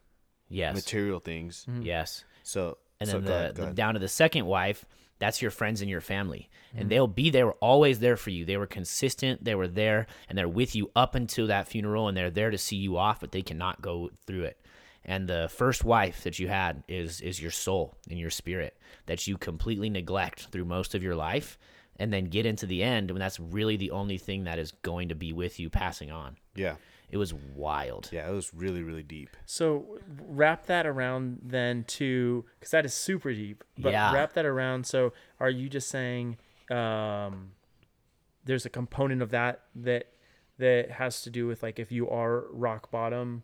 yes, 0.48 0.74
material 0.74 1.20
things. 1.20 1.66
yes. 1.82 2.24
So 2.42 2.78
and 3.00 3.10
so 3.10 3.20
then 3.20 3.22
go 3.24 3.28
the, 3.28 3.34
ahead, 3.36 3.54
go 3.54 3.56
the 3.56 3.62
ahead. 3.64 3.76
down 3.76 3.94
to 3.94 4.00
the 4.00 4.08
second 4.08 4.46
wife 4.46 4.86
that's 5.18 5.40
your 5.40 5.50
friends 5.50 5.80
and 5.80 5.90
your 5.90 6.00
family. 6.00 6.50
Mm-hmm. 6.68 6.78
and 6.80 6.90
they'll 6.90 7.06
be 7.06 7.30
they 7.30 7.44
were 7.44 7.56
always 7.60 8.00
there 8.00 8.16
for 8.16 8.30
you. 8.30 8.44
They 8.44 8.56
were 8.56 8.66
consistent 8.66 9.44
they 9.44 9.54
were 9.54 9.68
there 9.68 10.06
and 10.28 10.36
they're 10.36 10.48
with 10.48 10.74
you 10.74 10.90
up 10.96 11.14
until 11.14 11.46
that 11.46 11.68
funeral 11.68 12.08
and 12.08 12.16
they're 12.16 12.30
there 12.30 12.50
to 12.50 12.58
see 12.58 12.76
you 12.76 12.96
off 12.96 13.20
but 13.20 13.32
they 13.32 13.42
cannot 13.42 13.80
go 13.80 14.10
through 14.26 14.44
it. 14.44 14.60
And 15.04 15.28
the 15.28 15.48
first 15.52 15.84
wife 15.84 16.24
that 16.24 16.38
you 16.38 16.48
had 16.48 16.82
is 16.88 17.20
is 17.20 17.40
your 17.40 17.52
soul 17.52 17.96
and 18.10 18.18
your 18.18 18.30
spirit 18.30 18.76
that 19.06 19.26
you 19.26 19.38
completely 19.38 19.88
neglect 19.88 20.48
through 20.50 20.64
most 20.64 20.94
of 20.94 21.02
your 21.02 21.14
life 21.14 21.58
and 21.98 22.12
then 22.12 22.24
get 22.24 22.44
into 22.44 22.66
the 22.66 22.82
end 22.82 23.10
when 23.10 23.20
that's 23.20 23.40
really 23.40 23.76
the 23.76 23.90
only 23.90 24.18
thing 24.18 24.44
that 24.44 24.58
is 24.58 24.72
going 24.82 25.08
to 25.08 25.14
be 25.14 25.32
with 25.32 25.58
you 25.58 25.70
passing 25.70 26.10
on. 26.10 26.36
Yeah, 26.54 26.76
it 27.10 27.16
was 27.18 27.32
wild 27.32 28.08
yeah, 28.12 28.28
it 28.28 28.32
was 28.32 28.52
really 28.54 28.82
really 28.82 29.02
deep. 29.02 29.36
So 29.46 29.98
wrap 30.18 30.66
that 30.66 30.86
around 30.86 31.40
then 31.42 31.84
to 31.84 32.44
because 32.58 32.70
that 32.72 32.84
is 32.84 32.94
super 32.94 33.32
deep. 33.32 33.62
But 33.78 33.92
Yeah. 33.92 34.12
wrap 34.12 34.32
that 34.34 34.44
around. 34.46 34.86
So 34.86 35.12
are 35.40 35.50
you 35.50 35.68
just 35.68 35.88
saying 35.88 36.38
um, 36.70 37.52
there's 38.44 38.66
a 38.66 38.70
component 38.70 39.22
of 39.22 39.30
that 39.30 39.62
that 39.74 40.08
that 40.58 40.90
has 40.92 41.22
to 41.22 41.30
do 41.30 41.46
with 41.46 41.62
like 41.62 41.78
if 41.78 41.92
you 41.92 42.08
are 42.10 42.46
rock 42.50 42.90
bottom? 42.90 43.42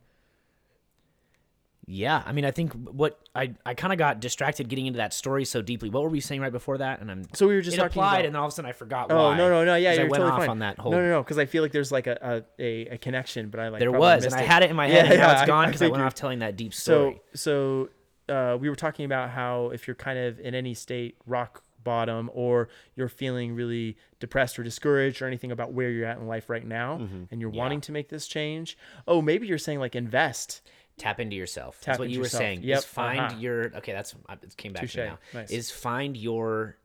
Yeah, 1.93 2.23
I 2.25 2.33
mean, 2.33 2.45
I 2.45 2.51
think 2.51 2.73
what 2.73 3.21
I 3.35 3.55
I 3.67 3.75
kind 3.75 3.93
of 3.93 3.99
got 3.99 4.19
distracted 4.21 4.69
getting 4.69 4.87
into 4.87 4.97
that 4.97 5.13
story 5.13 5.45
so 5.45 5.61
deeply. 5.61 5.91
What 5.91 6.03
were 6.03 6.09
we 6.09 6.21
saying 6.21 6.41
right 6.41 6.51
before 6.53 6.79
that? 6.79 7.01
And 7.01 7.11
I'm 7.11 7.25
So 7.35 7.47
we 7.47 7.55
were 7.55 7.61
just 7.61 7.77
it 7.77 7.81
talking 7.81 7.93
applied, 7.93 8.15
about- 8.21 8.25
and 8.27 8.37
all 8.37 8.47
of 8.47 8.53
a 8.53 8.55
sudden 8.55 8.69
I 8.69 8.73
forgot 8.73 9.11
Oh 9.13 9.29
why. 9.29 9.37
no 9.37 9.51
no 9.51 9.65
no 9.65 9.75
yeah, 9.75 9.93
you're 9.93 10.01
I 10.01 10.05
went 10.05 10.15
totally 10.15 10.31
off 10.33 10.39
fine. 10.39 10.49
on 10.49 10.59
that 10.61 10.79
whole. 10.79 10.91
No 10.93 10.99
no 11.03 11.09
no 11.11 11.23
because 11.23 11.39
I 11.39 11.45
feel 11.47 11.63
like 11.63 11.73
there's 11.73 11.93
like 11.93 12.07
a 12.07 12.45
a, 12.59 12.95
a, 12.95 12.99
connection, 12.99 13.51
but 13.51 13.61
I 13.61 13.69
like 13.69 13.81
there 13.81 13.93
was, 13.93 14.25
and 14.25 14.33
missed 14.33 14.43
I 14.43 14.47
had 14.47 14.63
it 14.63 14.71
in 14.71 14.77
my 14.77 14.89
head, 14.89 15.07
Yeah, 15.07 15.13
and 15.13 15.21
now 15.21 15.27
yeah, 15.29 15.33
it's 15.33 15.43
I- 15.43 15.47
gone 15.47 15.65
I 15.65 15.67
because 15.69 15.83
I, 15.83 15.89
went 15.89 16.03
off 16.03 16.15
telling 16.15 16.39
that 16.39 16.57
deep 16.57 16.73
story. 16.73 17.21
So 17.35 17.89
so 18.29 18.35
uh, 18.35 18.57
we 18.59 18.71
were 18.71 18.77
talking 18.77 19.05
about 19.05 19.31
how 19.31 19.69
if 19.71 19.87
you're 19.87 19.95
kind 19.97 20.19
of 20.19 20.41
in 20.41 20.55
any 20.55 20.73
state 20.75 21.17
rock 21.27 21.63
bottom 21.85 22.31
or 22.33 22.69
you're 22.95 23.09
feeling 23.09 23.55
really 23.57 23.97
depressed 24.21 24.57
or 24.57 24.63
discouraged 24.63 25.21
or 25.21 25.27
anything 25.27 25.51
about 25.51 25.73
where 25.73 25.91
you're 25.91 26.07
at 26.07 26.17
in 26.17 26.29
life 26.29 26.49
right 26.49 26.65
now 26.65 26.99
Mm-hmm. 26.99 27.25
and 27.33 27.41
you're 27.41 27.51
wanting 27.51 27.81
to 27.81 27.91
make 27.93 28.09
this 28.09 28.29
change 28.29 28.79
oh 29.09 29.21
maybe 29.21 29.49
you're 29.49 29.59
saying 29.59 29.81
like 29.81 29.97
invest 29.97 30.63
Tap 30.99 31.21
into 31.21 31.35
yourself. 31.37 31.81
Tap 31.81 31.93
that's 31.93 31.99
what 31.99 32.05
into 32.05 32.15
you 32.15 32.21
were 32.21 32.27
yourself. 32.27 32.41
saying. 32.41 32.63
Yep, 32.63 32.79
Is 32.79 32.85
find 32.85 33.21
uh-huh. 33.21 33.37
your 33.39 33.77
okay. 33.77 33.93
That's 33.93 34.15
it 34.43 34.57
came 34.57 34.73
back 34.73 34.89
to 34.89 34.99
me 35.01 35.07
now. 35.07 35.19
Nice. 35.35 35.51
Is 35.51 35.71
find 35.71 36.17
your 36.17 36.77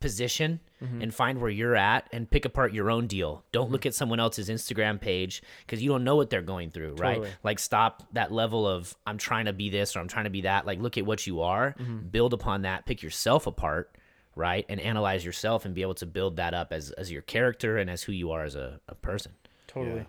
position 0.00 0.60
Mm-hmm. 0.82 1.00
and 1.00 1.14
find 1.14 1.40
where 1.40 1.48
you're 1.48 1.76
at 1.76 2.08
and 2.12 2.28
pick 2.28 2.44
apart 2.44 2.72
your 2.74 2.90
own 2.90 3.06
deal. 3.06 3.44
Don't 3.52 3.66
Mm-hmm. 3.66 3.72
look 3.72 3.86
at 3.86 3.94
someone 3.94 4.18
else's 4.18 4.48
Instagram 4.48 5.00
page 5.00 5.40
because 5.64 5.80
you 5.80 5.88
don't 5.90 6.02
know 6.02 6.16
what 6.16 6.28
they're 6.28 6.42
going 6.42 6.72
through, 6.72 6.94
right? 6.96 7.22
Like 7.44 7.60
stop 7.60 8.02
that 8.14 8.32
level 8.32 8.66
of 8.66 8.92
I'm 9.06 9.16
trying 9.16 9.44
to 9.44 9.52
be 9.52 9.70
this 9.70 9.94
or 9.94 10.00
I'm 10.00 10.08
trying 10.08 10.24
to 10.24 10.30
be 10.30 10.40
that. 10.40 10.66
Like 10.66 10.80
look 10.80 10.98
at 10.98 11.06
what 11.06 11.24
you 11.24 11.42
are, 11.42 11.76
Mm-hmm. 11.78 12.08
build 12.08 12.32
upon 12.34 12.62
that, 12.62 12.84
pick 12.84 13.00
yourself 13.00 13.46
apart, 13.46 13.94
right? 14.34 14.66
And 14.68 14.80
analyze 14.80 15.24
yourself 15.24 15.64
and 15.64 15.72
be 15.72 15.82
able 15.82 15.94
to 15.94 16.06
build 16.06 16.34
that 16.38 16.52
up 16.52 16.72
as 16.72 16.90
as 16.90 17.12
your 17.12 17.22
character 17.22 17.78
and 17.78 17.88
as 17.88 18.02
who 18.02 18.10
you 18.10 18.32
are 18.32 18.42
as 18.42 18.56
a, 18.56 18.80
a 18.88 18.96
person. 18.96 19.34
totally 19.68 19.98
Yeah. 19.98 20.04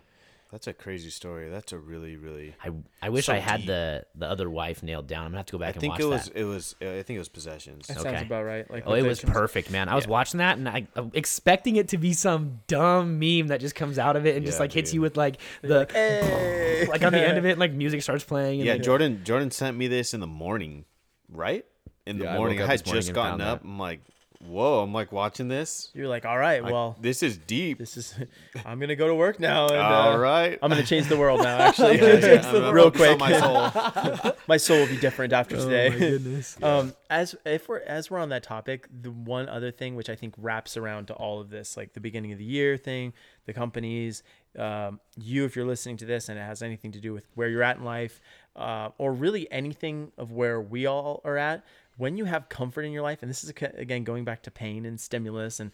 That's 0.54 0.68
a 0.68 0.72
crazy 0.72 1.10
story. 1.10 1.50
That's 1.50 1.72
a 1.72 1.78
really, 1.78 2.14
really. 2.14 2.54
I 2.64 2.70
I 3.02 3.08
wish 3.08 3.26
So 3.26 3.32
I 3.32 3.38
had 3.38 3.56
deep. 3.62 3.66
the 3.66 4.06
the 4.14 4.28
other 4.28 4.48
wife 4.48 4.84
nailed 4.84 5.08
down. 5.08 5.24
I'm 5.24 5.32
gonna 5.32 5.38
have 5.38 5.46
to 5.46 5.52
go 5.52 5.58
back 5.58 5.70
I 5.70 5.72
and 5.72 5.80
think 5.80 5.92
watch 5.94 6.00
it 6.02 6.04
was. 6.04 6.24
that. 6.26 6.36
It 6.36 6.44
was. 6.44 6.76
Uh, 6.80 6.90
I 6.90 7.02
think 7.02 7.16
it 7.16 7.18
was 7.18 7.28
possessions. 7.28 7.88
That 7.88 7.98
Okay. 7.98 8.10
sounds 8.12 8.22
about 8.22 8.44
right. 8.44 8.70
Like 8.70 8.84
Oh, 8.86 8.94
it 8.94 9.02
was 9.02 9.18
perfect, 9.20 9.72
man. 9.72 9.88
I 9.88 9.96
was 9.96 10.06
watching 10.06 10.38
that 10.38 10.56
and 10.56 10.68
I, 10.68 10.86
I'm 10.94 11.10
expecting 11.12 11.74
it 11.74 11.88
to 11.88 11.98
be 11.98 12.12
some 12.12 12.60
dumb 12.68 13.18
meme 13.18 13.48
that 13.48 13.58
just 13.58 13.74
comes 13.74 13.98
out 13.98 14.14
of 14.14 14.26
it 14.26 14.36
and 14.36 14.46
just 14.46 14.58
Yeah, 14.58 14.62
like 14.62 14.72
hits 14.72 14.94
you 14.94 15.00
with 15.00 15.16
like 15.16 15.38
the 15.62 15.88
Hey. 15.92 16.86
like 16.88 17.02
on 17.02 17.12
the 17.12 17.20
end 17.26 17.36
of 17.36 17.44
it, 17.44 17.50
and, 17.50 17.58
like 17.58 17.72
music 17.72 18.02
starts 18.02 18.22
playing. 18.22 18.60
And 18.60 18.66
Yeah, 18.68 18.74
like, 18.74 18.82
Jordan. 18.82 19.24
Jordan 19.24 19.50
sent 19.50 19.76
me 19.76 19.88
this 19.88 20.14
in 20.14 20.20
the 20.20 20.28
morning, 20.28 20.84
right? 21.28 21.66
In 22.06 22.18
the 22.18 22.26
Yeah, 22.26 22.36
morning, 22.38 22.58
woke 22.60 22.68
I, 22.68 22.72
had 22.74 22.86
morning 22.86 23.00
just 23.02 23.12
gotten 23.12 23.40
up. 23.40 23.62
that. 23.62 23.66
I'm 23.68 23.76
like, 23.80 24.02
whoa! 24.46 24.82
I'm 24.82 24.92
like 24.92 25.12
watching 25.12 25.48
this. 25.48 25.90
You're 25.94 26.08
like, 26.08 26.24
all 26.24 26.38
right, 26.38 26.62
well, 26.62 26.96
this 27.00 27.22
is 27.22 27.36
deep. 27.38 27.78
this 27.78 27.96
is. 27.96 28.14
I'm 28.64 28.78
gonna 28.80 28.96
go 28.96 29.08
to 29.08 29.14
work 29.14 29.40
now. 29.40 29.66
And, 29.68 29.76
uh, 29.76 29.80
All 29.82 30.18
right. 30.18 30.58
I'm 30.62 30.70
gonna 30.70 30.82
change 30.84 31.08
the 31.08 31.16
world 31.16 31.42
now. 31.42 31.58
Actually, 31.68 31.98
Yeah, 31.98 32.42
yeah, 32.42 32.68
I'm 32.68 32.74
real 32.74 32.90
quick. 32.90 33.18
my 33.18 33.38
soul. 33.38 34.32
my 34.48 34.56
soul 34.56 34.78
will 34.78 34.86
be 34.88 34.96
different 34.98 35.32
after 35.32 35.56
today. 35.56 35.88
Oh 35.88 35.90
my 35.90 35.98
goodness. 35.98 36.62
Um, 36.62 36.94
as 37.10 37.34
if 37.44 37.68
we're 37.68 37.80
as 37.80 38.10
we're 38.10 38.18
on 38.18 38.28
that 38.30 38.42
topic, 38.42 38.88
the 39.02 39.10
one 39.10 39.48
other 39.48 39.70
thing 39.70 39.96
which 39.96 40.08
I 40.10 40.16
think 40.16 40.34
wraps 40.38 40.76
around 40.76 41.06
to 41.06 41.14
all 41.14 41.40
of 41.40 41.50
this, 41.50 41.76
like 41.76 41.92
the 41.92 42.00
beginning 42.00 42.32
of 42.32 42.38
the 42.38 42.44
year 42.44 42.76
thing, 42.76 43.12
the 43.46 43.52
companies, 43.52 44.22
um, 44.58 45.00
you 45.16 45.44
if 45.44 45.56
you're 45.56 45.66
listening 45.66 45.96
to 45.98 46.04
this 46.06 46.28
and 46.28 46.38
it 46.38 46.42
has 46.42 46.62
anything 46.62 46.92
to 46.92 47.00
do 47.00 47.12
with 47.12 47.26
where 47.34 47.48
you're 47.48 47.62
at 47.62 47.76
in 47.76 47.84
life, 47.84 48.20
uh, 48.56 48.90
or 48.98 49.12
really 49.12 49.50
anything 49.50 50.12
of 50.18 50.32
where 50.32 50.60
we 50.60 50.86
all 50.86 51.20
are 51.24 51.36
at. 51.36 51.64
When 51.96 52.16
you 52.16 52.24
have 52.24 52.48
comfort 52.48 52.82
in 52.82 52.92
your 52.92 53.02
life, 53.02 53.22
and 53.22 53.30
this 53.30 53.44
is 53.44 53.50
again 53.50 54.04
going 54.04 54.24
back 54.24 54.42
to 54.44 54.50
pain 54.50 54.84
and 54.84 55.00
stimulus 55.00 55.60
and 55.60 55.70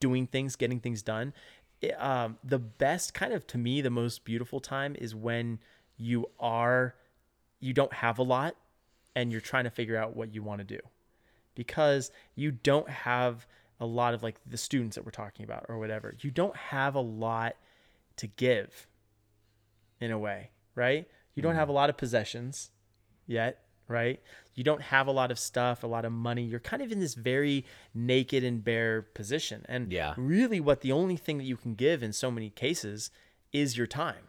doing 0.00 0.26
things, 0.26 0.56
getting 0.56 0.80
things 0.80 1.02
done. 1.02 1.32
it- 1.80 2.00
um, 2.00 2.38
the 2.44 2.58
best 2.60 3.12
kind 3.12 3.32
of 3.32 3.44
to 3.48 3.58
me, 3.58 3.80
the 3.80 3.90
most 3.90 4.24
beautiful 4.24 4.60
time 4.60 4.94
is 4.98 5.14
when 5.16 5.58
you 5.96 6.30
are, 6.38 6.94
you 7.58 7.72
don't 7.72 7.92
have 7.92 8.18
a 8.18 8.22
lot, 8.22 8.56
and 9.16 9.32
you're 9.32 9.40
trying 9.40 9.64
to 9.64 9.70
figure 9.70 9.96
out 9.96 10.14
what 10.16 10.32
you 10.32 10.42
want 10.44 10.60
to 10.60 10.64
do 10.64 10.78
because 11.56 12.10
you 12.36 12.52
don't 12.52 12.88
have 12.88 13.46
a 13.80 13.84
lot 13.84 14.14
of 14.14 14.22
like 14.22 14.36
the 14.46 14.56
students 14.56 14.94
that 14.94 15.04
we're 15.04 15.10
talking 15.10 15.44
about 15.44 15.66
or 15.68 15.76
whatever. 15.78 16.14
You 16.20 16.30
don't 16.30 16.56
have 16.56 16.94
a 16.94 17.00
lot 17.00 17.56
to 18.16 18.26
give 18.28 18.86
in 20.00 20.12
a 20.12 20.18
way, 20.18 20.50
right? 20.76 21.08
You 21.34 21.42
don't 21.42 21.56
have 21.56 21.68
a 21.68 21.72
lot 21.72 21.90
of 21.90 21.96
possessions 21.96 22.70
yet, 23.26 23.61
right? 23.88 24.20
You 24.54 24.64
don't 24.64 24.82
have 24.82 25.06
a 25.06 25.10
lot 25.12 25.30
of 25.30 25.38
stuff, 25.38 25.82
a 25.82 25.86
lot 25.86 26.04
of 26.04 26.12
money. 26.12 26.42
You're 26.44 26.60
kind 26.60 26.82
of 26.82 26.92
in 26.92 27.00
this 27.00 27.14
very 27.14 27.64
naked 27.94 28.44
and 28.44 28.62
bare 28.62 29.02
position. 29.02 29.64
And 29.68 29.92
Yeah. 29.92 30.14
really 30.16 30.60
what 30.60 30.80
the 30.82 30.92
only 30.92 31.16
thing 31.16 31.38
that 31.38 31.44
you 31.44 31.56
can 31.56 31.74
give 31.74 32.02
in 32.02 32.12
so 32.12 32.30
many 32.30 32.50
cases 32.50 33.10
is 33.52 33.76
your 33.76 33.86
time. 33.86 34.28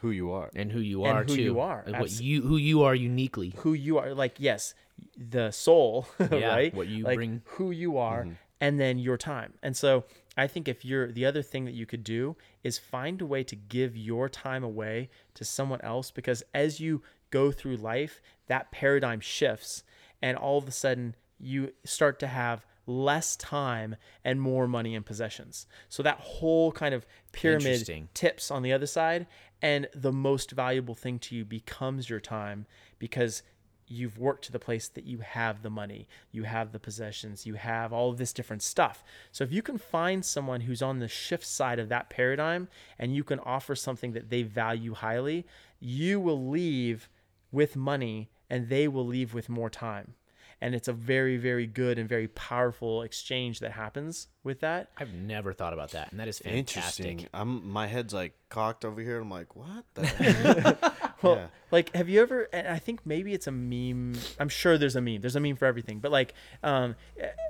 Who 0.00 0.10
you 0.10 0.30
are? 0.30 0.50
and 0.54 0.70
who 0.72 0.78
you 0.80 1.04
And 1.04 1.18
are 1.18 1.24
who 1.24 1.34
too. 1.36 1.42
you 1.42 1.58
are, 1.60 1.82
and 1.84 1.98
what 1.98 2.20
you 2.20 2.42
who 2.42 2.56
you 2.56 2.82
are 2.82 2.94
uniquely. 2.94 3.52
who 3.58 3.72
you 3.72 3.98
are 3.98 4.14
like 4.14 4.34
yes 4.38 4.74
the 5.16 5.50
soul 5.50 6.06
Yeah, 6.30 6.48
right 6.54 6.72
what 6.74 6.86
you 6.88 7.02
like 7.04 7.16
bring. 7.16 7.42
who 7.44 7.70
you 7.72 7.98
are 7.98 8.22
mm-hmm. 8.22 8.32
and 8.60 8.78
then 8.80 8.98
your 8.98 9.16
time 9.16 9.54
and 9.62 9.76
so 9.76 10.04
i 10.36 10.46
think 10.48 10.66
if 10.68 10.84
you're 10.84 11.12
the 11.12 11.24
other 11.24 11.40
thing 11.42 11.64
that 11.66 11.74
you 11.74 11.86
could 11.86 12.02
do 12.02 12.36
is 12.64 12.78
find 12.78 13.20
a 13.22 13.26
way 13.26 13.44
to 13.44 13.54
give 13.54 13.96
your 13.96 14.28
time 14.28 14.64
away 14.64 15.08
to 15.34 15.44
someone 15.44 15.80
else 15.82 16.10
because 16.10 16.42
as 16.52 16.80
you 16.80 17.00
go 17.30 17.50
through 17.52 17.76
life 17.76 18.20
that 18.46 18.70
paradigm 18.70 19.20
shifts 19.20 19.82
and 20.20 20.36
all 20.36 20.58
of 20.58 20.66
a 20.66 20.72
sudden 20.72 21.14
you 21.38 21.72
start 21.84 22.18
to 22.18 22.26
have 22.26 22.66
less 22.86 23.36
time 23.36 23.96
and 24.24 24.40
more 24.40 24.66
money 24.66 24.94
and 24.94 25.04
possessions. 25.04 25.66
So 25.88 26.02
that 26.02 26.18
whole 26.18 26.72
kind 26.72 26.94
of 26.94 27.06
pyramid 27.32 28.08
tips 28.14 28.50
on 28.50 28.62
the 28.62 28.72
other 28.72 28.86
side 28.86 29.26
and 29.60 29.88
the 29.94 30.12
most 30.12 30.52
valuable 30.52 30.94
thing 30.94 31.18
to 31.20 31.36
you 31.36 31.44
becomes 31.44 32.08
your 32.08 32.20
time 32.20 32.66
because 32.98 33.42
you've 33.90 34.18
worked 34.18 34.44
to 34.44 34.52
the 34.52 34.58
place 34.58 34.88
that 34.88 35.04
you 35.04 35.18
have 35.18 35.62
the 35.62 35.70
money 35.70 36.06
you 36.30 36.42
have 36.42 36.72
the 36.72 36.78
possessions 36.78 37.46
you 37.46 37.54
have 37.54 37.90
all 37.90 38.10
of 38.10 38.18
this 38.18 38.32
different 38.32 38.62
stuff. 38.62 39.02
So 39.32 39.44
if 39.44 39.52
you 39.52 39.62
can 39.62 39.78
find 39.78 40.24
someone 40.24 40.62
who's 40.62 40.82
on 40.82 40.98
the 40.98 41.08
shift 41.08 41.46
side 41.46 41.78
of 41.78 41.88
that 41.88 42.10
paradigm 42.10 42.68
and 42.98 43.14
you 43.14 43.24
can 43.24 43.38
offer 43.40 43.74
something 43.74 44.12
that 44.12 44.30
they 44.30 44.42
value 44.42 44.94
highly 44.94 45.46
you 45.80 46.20
will 46.20 46.48
leave 46.48 47.08
with 47.52 47.76
money 47.76 48.30
and 48.50 48.68
they 48.68 48.88
will 48.88 49.06
leave 49.06 49.34
with 49.34 49.48
more 49.48 49.70
time 49.70 50.14
and 50.60 50.74
it's 50.74 50.88
a 50.88 50.92
very 50.92 51.36
very 51.36 51.66
good 51.66 51.98
and 51.98 52.08
very 52.08 52.26
powerful 52.28 53.02
exchange 53.02 53.60
that 53.60 53.70
happens 53.72 54.26
with 54.42 54.60
that 54.60 54.90
I've 54.98 55.12
never 55.12 55.52
thought 55.52 55.72
about 55.72 55.90
that, 55.92 56.10
and 56.10 56.18
that 56.18 56.26
is 56.26 56.38
fantastic. 56.40 57.04
Interesting. 57.06 57.28
I'm 57.32 57.70
my 57.70 57.86
head's 57.86 58.12
like 58.12 58.34
cocked 58.48 58.84
over 58.84 59.00
here. 59.00 59.20
I'm 59.20 59.30
like, 59.30 59.54
what 59.54 59.84
the? 59.94 60.76
Well, 61.22 61.34
Yeah. 61.34 61.46
like, 61.72 61.94
have 61.96 62.08
you 62.08 62.22
ever? 62.22 62.48
And 62.52 62.68
I 62.68 62.78
think 62.78 63.04
maybe 63.04 63.34
it's 63.34 63.46
a 63.46 63.50
meme. 63.52 64.14
I'm 64.38 64.48
sure 64.48 64.78
there's 64.78 64.94
a 64.96 65.00
meme. 65.00 65.20
There's 65.20 65.34
a 65.36 65.40
meme 65.40 65.56
for 65.56 65.66
everything. 65.66 65.98
But 65.98 66.12
like, 66.12 66.32
um, 66.62 66.94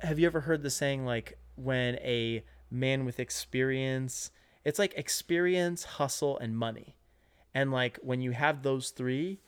have 0.03 0.19
you 0.19 0.27
ever 0.27 0.41
heard 0.41 0.63
the 0.63 0.71
saying 0.71 1.05
like, 1.05 1.39
when 1.57 1.97
a 1.97 2.43
man 2.71 3.05
with 3.05 3.21
experience, 3.21 4.31
it's 4.65 4.79
like 4.79 4.95
experience, 4.97 5.85
hustle, 5.85 6.39
and 6.39 6.57
money, 6.57 6.97
and 7.55 7.71
like 7.73 7.99
when 8.03 8.21
you 8.21 8.33
have 8.33 8.63
those 8.63 8.91
three. 8.91 9.41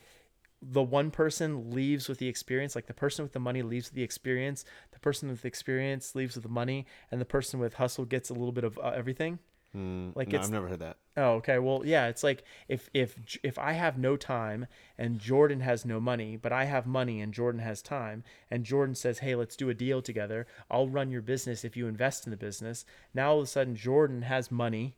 The 0.61 0.83
one 0.83 1.09
person 1.11 1.71
leaves 1.71 2.07
with 2.07 2.19
the 2.19 2.27
experience, 2.27 2.75
like 2.75 2.85
the 2.85 2.93
person 2.93 3.23
with 3.23 3.33
the 3.33 3.39
money 3.39 3.61
leaves 3.63 3.87
with 3.89 3.95
the 3.95 4.03
experience, 4.03 4.63
the 4.91 4.99
person 4.99 5.29
with 5.29 5.41
the 5.41 5.47
experience 5.47 6.13
leaves 6.15 6.35
with 6.35 6.43
the 6.43 6.49
money, 6.49 6.85
and 7.09 7.19
the 7.19 7.25
person 7.25 7.59
with 7.59 7.75
hustle 7.75 8.05
gets 8.05 8.29
a 8.29 8.33
little 8.33 8.51
bit 8.51 8.63
of 8.63 8.77
uh, 8.77 8.91
everything. 8.95 9.39
Mm, 9.75 10.13
Like 10.15 10.27
no, 10.27 10.35
it's- 10.35 10.45
I've 10.47 10.51
never 10.51 10.67
heard 10.67 10.79
that. 10.79 10.97
Oh, 11.17 11.31
okay. 11.35 11.57
Well, 11.59 11.81
yeah, 11.85 12.07
it's 12.07 12.23
like 12.23 12.43
if 12.67 12.89
if 12.93 13.17
if 13.41 13.57
I 13.57 13.71
have 13.73 13.97
no 13.97 14.15
time 14.17 14.67
and 14.97 15.17
Jordan 15.17 15.61
has 15.61 15.85
no 15.85 15.99
money, 15.99 16.35
but 16.37 16.51
I 16.53 16.65
have 16.65 16.85
money 16.85 17.21
and 17.21 17.33
Jordan 17.33 17.61
has 17.61 17.81
time, 17.81 18.23
and 18.49 18.63
Jordan 18.65 18.95
says, 18.95 19.19
"Hey, 19.19 19.33
let's 19.35 19.55
do 19.55 19.69
a 19.69 19.73
deal 19.73 20.01
together. 20.01 20.45
I'll 20.69 20.89
run 20.89 21.09
your 21.09 21.21
business 21.21 21.63
if 21.65 21.75
you 21.77 21.87
invest 21.87 22.25
in 22.27 22.31
the 22.31 22.37
business." 22.37 22.85
Now 23.13 23.31
all 23.31 23.37
of 23.39 23.43
a 23.45 23.47
sudden 23.47 23.75
Jordan 23.75 24.21
has 24.23 24.51
money, 24.51 24.95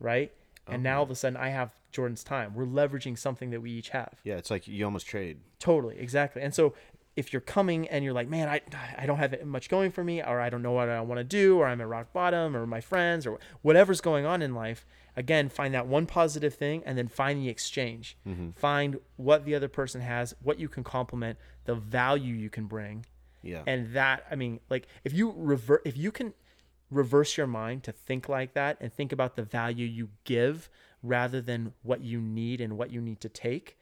right? 0.00 0.32
And 0.66 0.82
now 0.82 0.96
all 0.98 1.02
of 1.04 1.10
a 1.10 1.14
sudden 1.14 1.36
I 1.36 1.50
have 1.50 1.74
Jordan's 1.94 2.24
time. 2.24 2.54
We're 2.54 2.66
leveraging 2.66 3.16
something 3.16 3.50
that 3.50 3.62
we 3.62 3.70
each 3.70 3.90
have. 3.90 4.20
Yeah, 4.24 4.34
it's 4.34 4.50
like 4.50 4.68
you 4.68 4.84
almost 4.84 5.06
trade. 5.06 5.38
Totally, 5.58 5.98
exactly. 5.98 6.42
And 6.42 6.54
so 6.54 6.74
if 7.16 7.32
you're 7.32 7.40
coming 7.40 7.88
and 7.88 8.04
you're 8.04 8.12
like, 8.12 8.28
man, 8.28 8.48
I, 8.48 8.60
I 8.98 9.06
don't 9.06 9.18
have 9.18 9.44
much 9.46 9.68
going 9.68 9.92
for 9.92 10.02
me, 10.02 10.20
or 10.20 10.40
I 10.40 10.50
don't 10.50 10.62
know 10.62 10.72
what 10.72 10.88
I 10.88 11.00
want 11.00 11.18
to 11.18 11.24
do, 11.24 11.58
or 11.58 11.66
I'm 11.66 11.80
at 11.80 11.88
rock 11.88 12.12
bottom, 12.12 12.56
or 12.56 12.66
my 12.66 12.80
friends, 12.80 13.26
or 13.26 13.38
whatever's 13.62 14.00
going 14.00 14.26
on 14.26 14.42
in 14.42 14.54
life, 14.54 14.84
again, 15.16 15.48
find 15.48 15.72
that 15.74 15.86
one 15.86 16.06
positive 16.06 16.54
thing 16.54 16.82
and 16.84 16.98
then 16.98 17.06
find 17.06 17.40
the 17.40 17.48
exchange. 17.48 18.16
Mm-hmm. 18.26 18.50
Find 18.56 18.98
what 19.16 19.44
the 19.44 19.54
other 19.54 19.68
person 19.68 20.00
has, 20.00 20.34
what 20.42 20.58
you 20.58 20.68
can 20.68 20.82
complement, 20.82 21.38
the 21.64 21.76
value 21.76 22.34
you 22.34 22.50
can 22.50 22.66
bring. 22.66 23.06
Yeah. 23.42 23.62
And 23.66 23.92
that, 23.94 24.24
I 24.30 24.34
mean, 24.34 24.58
like 24.68 24.88
if 25.04 25.12
you 25.12 25.32
revert, 25.36 25.82
if 25.84 25.96
you 25.96 26.10
can 26.10 26.34
reverse 26.90 27.36
your 27.36 27.46
mind 27.46 27.84
to 27.84 27.92
think 27.92 28.28
like 28.28 28.54
that 28.54 28.76
and 28.80 28.92
think 28.92 29.12
about 29.12 29.36
the 29.36 29.42
value 29.42 29.86
you 29.86 30.08
give 30.24 30.68
rather 31.04 31.40
than 31.40 31.72
what 31.82 32.00
you 32.00 32.20
need 32.20 32.60
and 32.60 32.76
what 32.76 32.90
you 32.90 33.00
need 33.00 33.20
to 33.20 33.28
take, 33.28 33.78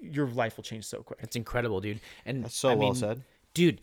your 0.00 0.28
life 0.28 0.56
will 0.56 0.64
change 0.64 0.84
so 0.84 1.02
quick. 1.02 1.18
It's 1.22 1.34
incredible, 1.34 1.80
dude. 1.80 2.00
And 2.24 2.44
That's 2.44 2.54
so 2.54 2.68
I 2.68 2.74
well 2.74 2.88
mean, 2.88 2.94
said. 2.94 3.24
dude. 3.54 3.80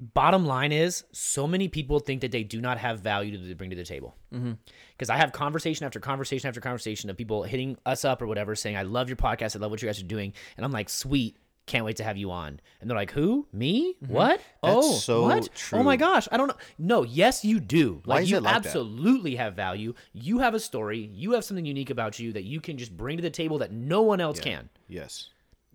Bottom 0.00 0.46
line 0.46 0.70
is, 0.70 1.02
so 1.10 1.48
many 1.48 1.66
people 1.66 1.98
think 1.98 2.20
that 2.20 2.30
they 2.30 2.44
do 2.44 2.60
not 2.60 2.78
have 2.78 3.00
value 3.00 3.36
to 3.48 3.54
bring 3.56 3.70
to 3.70 3.74
the 3.74 3.84
table. 3.84 4.14
Mm-hmm. 4.32 4.52
Because 4.92 5.10
I 5.10 5.16
have 5.16 5.32
conversation 5.32 5.86
after 5.86 5.98
conversation 5.98 6.46
after 6.46 6.60
conversation 6.60 7.10
of 7.10 7.16
people 7.16 7.42
hitting 7.42 7.76
us 7.84 8.04
up 8.04 8.22
or 8.22 8.28
whatever, 8.28 8.54
saying, 8.54 8.76
"I 8.76 8.82
love 8.82 9.08
your 9.08 9.16
podcast. 9.16 9.56
I 9.56 9.58
love 9.58 9.72
what 9.72 9.82
you 9.82 9.88
guys 9.88 9.98
are 10.00 10.06
doing," 10.06 10.34
and 10.56 10.64
I'm 10.64 10.70
like, 10.70 10.88
"Sweet, 10.88 11.36
can't 11.68 11.84
wait 11.84 11.96
to 11.98 12.04
have 12.04 12.16
you 12.16 12.30
on." 12.32 12.58
And 12.80 12.90
they're 12.90 12.96
like, 12.96 13.12
"Who? 13.12 13.46
Me? 13.52 13.94
Mm-hmm. 14.02 14.12
What? 14.12 14.40
oh, 14.62 14.94
so 14.98 15.22
what? 15.22 15.48
Oh 15.72 15.82
my 15.82 15.96
gosh, 15.96 16.26
I 16.32 16.36
don't 16.36 16.48
know." 16.48 16.56
No, 16.78 17.04
yes, 17.04 17.44
you 17.44 17.60
do. 17.60 18.02
Why 18.04 18.16
Like 18.16 18.22
is 18.24 18.30
you 18.30 18.38
it 18.38 18.42
like 18.42 18.54
that? 18.54 18.66
absolutely 18.66 19.36
have 19.36 19.54
value. 19.54 19.94
You 20.12 20.38
have 20.40 20.54
a 20.54 20.60
story. 20.60 21.10
You 21.12 21.32
have 21.32 21.44
something 21.44 21.64
unique 21.66 21.90
about 21.90 22.18
you 22.18 22.32
that 22.32 22.44
you 22.44 22.60
can 22.60 22.76
just 22.78 22.96
bring 22.96 23.16
to 23.18 23.22
the 23.22 23.30
table 23.30 23.58
that 23.58 23.72
no 23.72 24.02
one 24.02 24.20
else 24.20 24.40
can 24.40 24.68
Yes. 24.88 25.28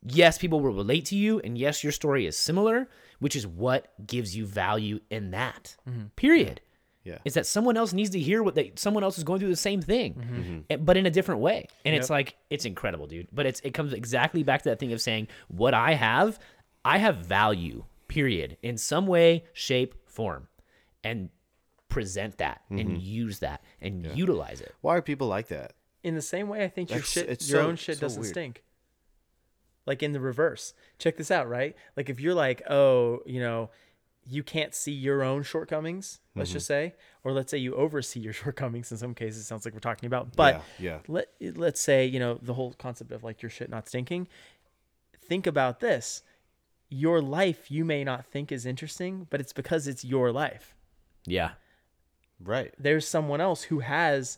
yes, 0.05 0.37
people 0.37 0.59
will 0.59 0.73
relate 0.73 1.05
to 1.05 1.15
you, 1.15 1.39
and 1.39 1.57
yes, 1.57 1.83
your 1.83 1.91
story 1.93 2.25
is 2.25 2.37
similar, 2.37 2.89
which 3.19 3.35
is 3.35 3.47
what 3.47 3.93
gives 4.05 4.35
you 4.35 4.45
value 4.45 4.99
in 5.09 5.31
that. 5.31 5.75
Mm-hmm. 5.89 6.07
Period. 6.15 6.59
Yeah. 6.63 6.69
Is 7.25 7.33
that 7.35 7.45
someone 7.45 7.75
else 7.77 7.93
needs 7.93 8.09
to 8.11 8.19
hear 8.19 8.41
what 8.43 8.55
they 8.55 8.71
someone 8.75 9.03
else 9.03 9.17
is 9.17 9.23
going 9.23 9.39
through 9.39 9.49
the 9.49 9.55
same 9.55 9.81
thing, 9.81 10.13
Mm-hmm. 10.13 10.59
and- 10.69 10.85
but 10.85 10.97
in 10.97 11.05
a 11.05 11.11
different 11.11 11.41
way. 11.41 11.67
And 11.85 11.95
it's 11.95 12.09
like 12.09 12.35
it's 12.49 12.65
incredible, 12.65 13.07
dude. 13.07 13.27
But 13.31 13.45
it's 13.45 13.59
it 13.61 13.73
comes 13.73 13.93
exactly 13.93 14.43
back 14.43 14.61
to 14.63 14.69
that 14.69 14.79
thing 14.79 14.93
of 14.93 15.01
saying 15.01 15.27
what 15.49 15.73
I 15.73 15.93
have, 15.93 16.39
I 16.85 16.97
have 16.99 17.17
value. 17.17 17.85
Period. 18.07 18.57
In 18.61 18.77
some 18.77 19.07
way, 19.07 19.43
shape, 19.53 19.95
form, 20.07 20.47
and 21.03 21.29
present 21.89 22.37
that 22.37 22.61
Mm-hmm. 22.65 22.79
and 22.79 23.01
use 23.01 23.39
that 23.39 23.63
and 23.81 24.05
utilize 24.15 24.61
it. 24.61 24.73
Why 24.81 24.95
are 24.97 25.01
people 25.01 25.27
like 25.27 25.47
that? 25.49 25.73
In 26.03 26.15
the 26.15 26.21
same 26.21 26.47
way, 26.49 26.63
I 26.63 26.67
think 26.67 26.89
your 26.91 27.01
shit, 27.01 27.29
it's 27.29 27.49
your 27.49 27.61
so- 27.63 27.67
own 27.69 27.75
shit 27.75 27.97
so 27.97 28.01
doesn't 28.01 28.21
weird. 28.21 28.33
stink. 28.33 28.63
Like 29.85 30.01
in 30.01 30.13
the 30.13 30.19
reverse. 30.19 30.73
Check 30.97 31.17
this 31.17 31.29
out, 31.31 31.49
right? 31.49 31.75
Like 31.97 32.09
if 32.09 32.19
you're 32.19 32.33
like, 32.33 32.61
oh, 32.69 33.19
you 33.25 33.39
know, 33.41 33.69
you 34.29 34.43
can't 34.43 34.73
see 34.73 34.91
your 34.91 35.21
own 35.23 35.43
shortcomings, 35.43 36.19
let's 36.35 36.49
Mm-hmm. 36.49 36.55
just 36.55 36.67
say, 36.67 36.93
or 37.23 37.31
let's 37.33 37.51
say 37.51 37.57
you 37.57 37.75
oversee 37.75 38.19
your 38.19 38.33
shortcomings 38.41 38.91
in 38.91 38.97
some 38.97 39.13
cases, 39.13 39.45
sounds 39.47 39.65
like 39.65 39.73
we're 39.73 39.79
talking 39.79 40.07
about. 40.07 40.35
But 40.35 40.61
yeah, 40.79 40.91
yeah, 40.91 40.99
let 41.07 41.27
let's 41.57 41.81
say, 41.81 42.05
you 42.05 42.19
know, 42.19 42.39
the 42.41 42.53
whole 42.53 42.73
concept 42.73 43.11
of 43.11 43.23
like 43.23 43.41
your 43.41 43.49
shit 43.49 43.69
not 43.69 43.87
stinking. 43.87 44.27
Think 45.21 45.45
about 45.47 45.79
this. 45.79 46.23
Your 46.89 47.21
life 47.21 47.71
you 47.71 47.83
may 47.85 48.03
not 48.03 48.25
think 48.25 48.51
is 48.51 48.65
interesting, 48.65 49.25
but 49.29 49.39
it's 49.41 49.53
because 49.53 49.87
it's 49.87 50.05
your 50.05 50.31
life. 50.31 50.75
Yeah. 51.25 51.51
right. 52.43 52.73
There's 52.77 53.07
someone 53.07 53.41
else 53.41 53.63
who 53.63 53.79
has 53.79 54.37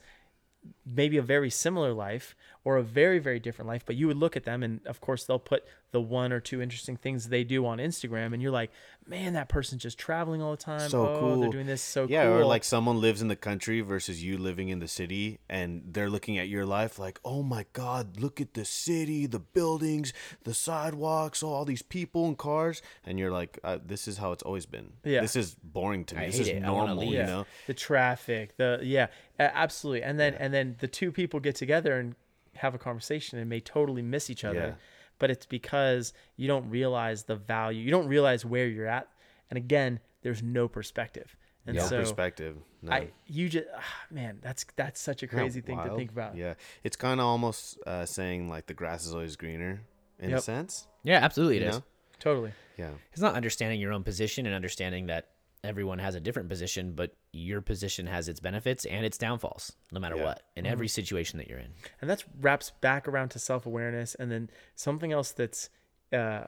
maybe 0.85 1.17
a 1.17 1.21
very 1.21 1.49
similar 1.49 1.93
life 1.93 2.35
or 2.65 2.75
a 2.75 2.83
very 2.83 3.19
very 3.19 3.39
different 3.39 3.67
life 3.69 3.83
but 3.85 3.95
you 3.95 4.07
would 4.07 4.17
look 4.17 4.35
at 4.35 4.43
them 4.43 4.61
and 4.63 4.81
of 4.85 4.99
course 4.99 5.23
they'll 5.23 5.39
put 5.39 5.63
the 5.91 6.01
one 6.01 6.33
or 6.33 6.41
two 6.41 6.61
interesting 6.61 6.97
things 6.97 7.29
they 7.29 7.43
do 7.45 7.65
on 7.65 7.77
Instagram 7.77 8.33
and 8.33 8.41
you're 8.41 8.51
like 8.51 8.69
man 9.07 9.31
that 9.33 9.47
person's 9.47 9.81
just 9.81 9.97
traveling 9.97 10.41
all 10.41 10.51
the 10.51 10.57
time 10.57 10.89
So 10.89 11.07
oh 11.07 11.19
cool. 11.19 11.39
they're 11.39 11.49
doing 11.49 11.67
this 11.67 11.81
so 11.81 12.01
cool. 12.05 12.11
yeah, 12.11 12.25
cool 12.25 12.33
or 12.39 12.45
like 12.45 12.63
someone 12.65 12.99
lives 12.99 13.21
in 13.21 13.29
the 13.29 13.35
country 13.37 13.79
versus 13.79 14.21
you 14.21 14.37
living 14.37 14.67
in 14.69 14.79
the 14.79 14.87
city, 14.87 15.39
and 15.47 15.83
they're 15.91 16.09
looking 16.09 16.37
at 16.37 16.49
your 16.49 16.65
life 16.65 16.97
like, 16.99 17.19
oh 17.23 17.43
my 17.43 17.65
God, 17.73 18.19
look 18.19 18.41
at 18.41 18.55
the 18.55 18.65
city, 18.65 19.27
the 19.27 19.39
buildings, 19.39 20.11
the 20.43 20.53
sidewalks, 20.53 21.43
all 21.43 21.65
these 21.65 21.83
people 21.83 22.25
and 22.25 22.37
cars, 22.37 22.81
and 23.05 23.19
you're 23.19 23.31
like, 23.31 23.59
uh, 23.63 23.77
this 23.85 24.07
is 24.07 24.17
how 24.17 24.31
it's 24.31 24.43
always 24.43 24.65
been. 24.65 24.93
Yeah. 25.03 25.21
this 25.21 25.35
is 25.35 25.55
boring 25.63 26.03
to 26.05 26.15
me. 26.15 26.23
I 26.23 26.25
this 26.27 26.39
is 26.39 26.47
it. 26.47 26.55
Wanna 26.63 26.65
normal, 26.65 26.97
leave. 27.05 27.13
you 27.13 27.23
know. 27.23 27.45
the 27.67 27.73
traffic 27.75 28.57
the 28.57 28.79
yeah 28.81 29.07
absolutely 29.39 30.01
and 30.03 30.19
then 30.19 30.33
and 30.35 30.53
then 30.53 30.75
the 30.79 30.87
two 30.87 31.11
people 31.11 31.39
get 31.39 31.55
together 31.55 31.97
and 31.99 32.15
have 32.55 32.75
a 32.75 32.77
conversation 32.77 33.39
and 33.39 33.49
may 33.49 33.59
totally 33.59 34.01
miss 34.01 34.29
each 34.29 34.43
other 34.43 34.59
Yeah. 34.59 34.73
but 35.19 35.29
it's 35.31 35.45
because 35.45 36.13
you 36.37 36.47
don't 36.47 36.69
realize 36.69 37.23
the 37.23 37.35
value 37.35 37.81
you 37.81 37.91
don't 37.91 38.07
realize 38.07 38.45
where 38.45 38.67
you're 38.67 38.87
at 38.87 39.07
and 39.49 39.57
again 39.57 39.99
there's 40.21 40.41
no 40.41 40.67
perspective 40.67 41.35
and 41.67 41.75
No 41.77 41.83
so 41.87 41.99
perspective. 41.99 42.57
No. 42.81 42.91
i 42.91 43.07
you 43.25 43.49
just 43.49 43.65
ah, 43.75 43.81
man 44.11 44.37
that's 44.41 44.65
that's 44.75 45.01
such 45.01 45.23
a 45.23 45.25
Isn't 45.25 45.35
that 45.37 45.41
crazy 45.43 45.61
thing 45.61 45.77
to 45.83 45.95
think 45.95 46.11
about 46.11 46.35
Yeah, 46.37 46.53
it's 46.83 46.95
kind 46.95 47.19
of 47.19 47.25
almost 47.25 47.79
uh, 47.87 48.05
saying 48.05 48.49
like 48.49 48.67
the 48.67 48.73
grass 48.75 49.05
is 49.05 49.13
always 49.13 49.35
greener 49.35 49.81
in 50.19 50.33
a 50.33 50.39
sense. 50.41 50.87
Yeah, 51.03 51.19
absolutely 51.23 51.57
it 51.57 51.63
You 51.63 51.69
is. 51.69 51.75
know? 51.77 51.83
totally 52.19 52.51
Yeah. 52.77 52.91
It's 53.11 53.21
not 53.21 53.35
understanding 53.35 53.79
your 53.81 53.91
own 53.93 54.03
position 54.03 54.45
and 54.45 54.53
understanding 54.55 55.07
that 55.07 55.29
everyone 55.65 55.99
has 55.99 56.15
a 56.15 56.19
different 56.19 56.47
position, 56.49 56.93
but 56.93 57.15
your 57.33 57.61
position 57.61 58.07
has 58.07 58.27
its 58.29 58.39
benefits 58.39 58.85
and 58.85 59.05
its 59.05 59.17
downfalls, 59.17 59.73
no 59.91 59.99
matter 59.99 60.15
Yeah. 60.15 60.23
what, 60.25 60.41
in 60.55 60.65
every 60.65 60.87
situation 60.87 61.37
that 61.39 61.47
you're 61.47 61.59
in. 61.59 61.71
and 62.01 62.09
that 62.09 62.23
wraps 62.39 62.71
back 62.81 63.07
around 63.07 63.29
to 63.29 63.39
self-awareness 63.39 64.15
and 64.15 64.31
then 64.31 64.49
something 64.75 65.11
else 65.11 65.31
that's 65.31 65.69
uh, 66.13 66.45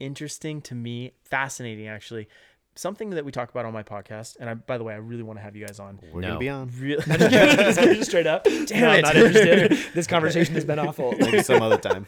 interesting 0.00 0.60
to 0.62 0.74
me 0.74 1.12
fascinating 1.24 1.86
actually 1.88 2.28
something 2.76 3.10
that 3.10 3.24
we 3.24 3.30
talk 3.30 3.50
about 3.50 3.64
on 3.64 3.72
my 3.72 3.84
podcast 3.84 4.36
and 4.40 4.50
I, 4.50 4.54
by 4.54 4.76
the 4.78 4.82
way 4.84 4.92
i 4.94 4.96
really 4.96 5.22
want 5.22 5.38
to 5.38 5.42
have 5.44 5.54
you 5.54 5.64
guys 5.64 5.78
on 5.78 6.00
We're 6.12 6.20
No. 6.22 6.26
gonna 6.28 6.40
be 6.40 6.48
on 6.48 6.70
really 6.80 7.02
just 7.06 8.04
straight 8.10 8.26
up. 8.26 8.42
Damn 8.66 8.80
No, 8.80 8.88
I'm 8.90 8.98
it. 8.98 9.02
not 9.02 9.16
interested. 9.16 9.78
this 9.94 10.08
conversation 10.08 10.54
has 10.56 10.64
been 10.64 10.80
awful. 10.80 11.12
maybe 11.12 11.42
some 11.44 11.62
other 11.62 11.78
time. 11.78 12.04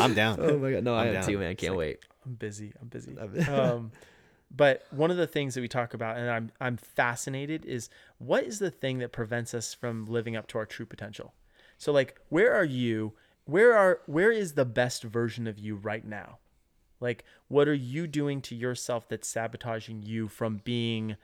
I'm 0.00 0.14
down. 0.14 0.38
oh 0.40 0.58
my 0.58 0.72
god, 0.72 0.82
no, 0.82 0.94
I'm 0.96 1.04
I 1.04 1.06
am 1.08 1.12
down. 1.14 1.22
too, 1.24 1.38
man. 1.38 1.54
Can't 1.54 1.76
wait. 1.76 1.98
i'm 2.26 2.34
busy 2.34 2.72
i'm 2.80 2.88
busy 2.88 3.16
um, 3.48 3.92
but 4.56 4.82
one 4.90 5.10
of 5.10 5.16
the 5.16 5.26
things 5.26 5.54
that 5.54 5.60
we 5.60 5.68
talk 5.68 5.94
about 5.94 6.16
and 6.16 6.30
i'm 6.30 6.50
i'm 6.60 6.76
fascinated 6.76 7.64
is 7.64 7.88
what 8.18 8.44
is 8.44 8.58
the 8.58 8.70
thing 8.70 8.98
that 8.98 9.12
prevents 9.12 9.52
us 9.54 9.74
from 9.74 10.06
living 10.06 10.36
up 10.36 10.46
to 10.46 10.58
our 10.58 10.66
true 10.66 10.86
potential 10.86 11.34
so 11.78 11.90
like 11.92 12.18
where 12.28 12.52
are 12.54 12.64
you 12.64 13.12
where 13.46 13.74
are 13.76 14.00
where 14.06 14.30
is 14.32 14.52
the 14.54 14.64
best 14.64 15.02
version 15.02 15.46
of 15.46 15.58
you 15.58 15.74
right 15.76 16.04
now 16.06 16.38
like 17.00 17.24
what 17.48 17.68
are 17.68 17.74
you 17.74 18.06
doing 18.06 18.40
to 18.40 18.54
yourself 18.54 19.08
that's 19.08 19.28
sabotaging 19.28 20.02
you 20.02 20.28
from 20.28 20.60
being 20.64 21.16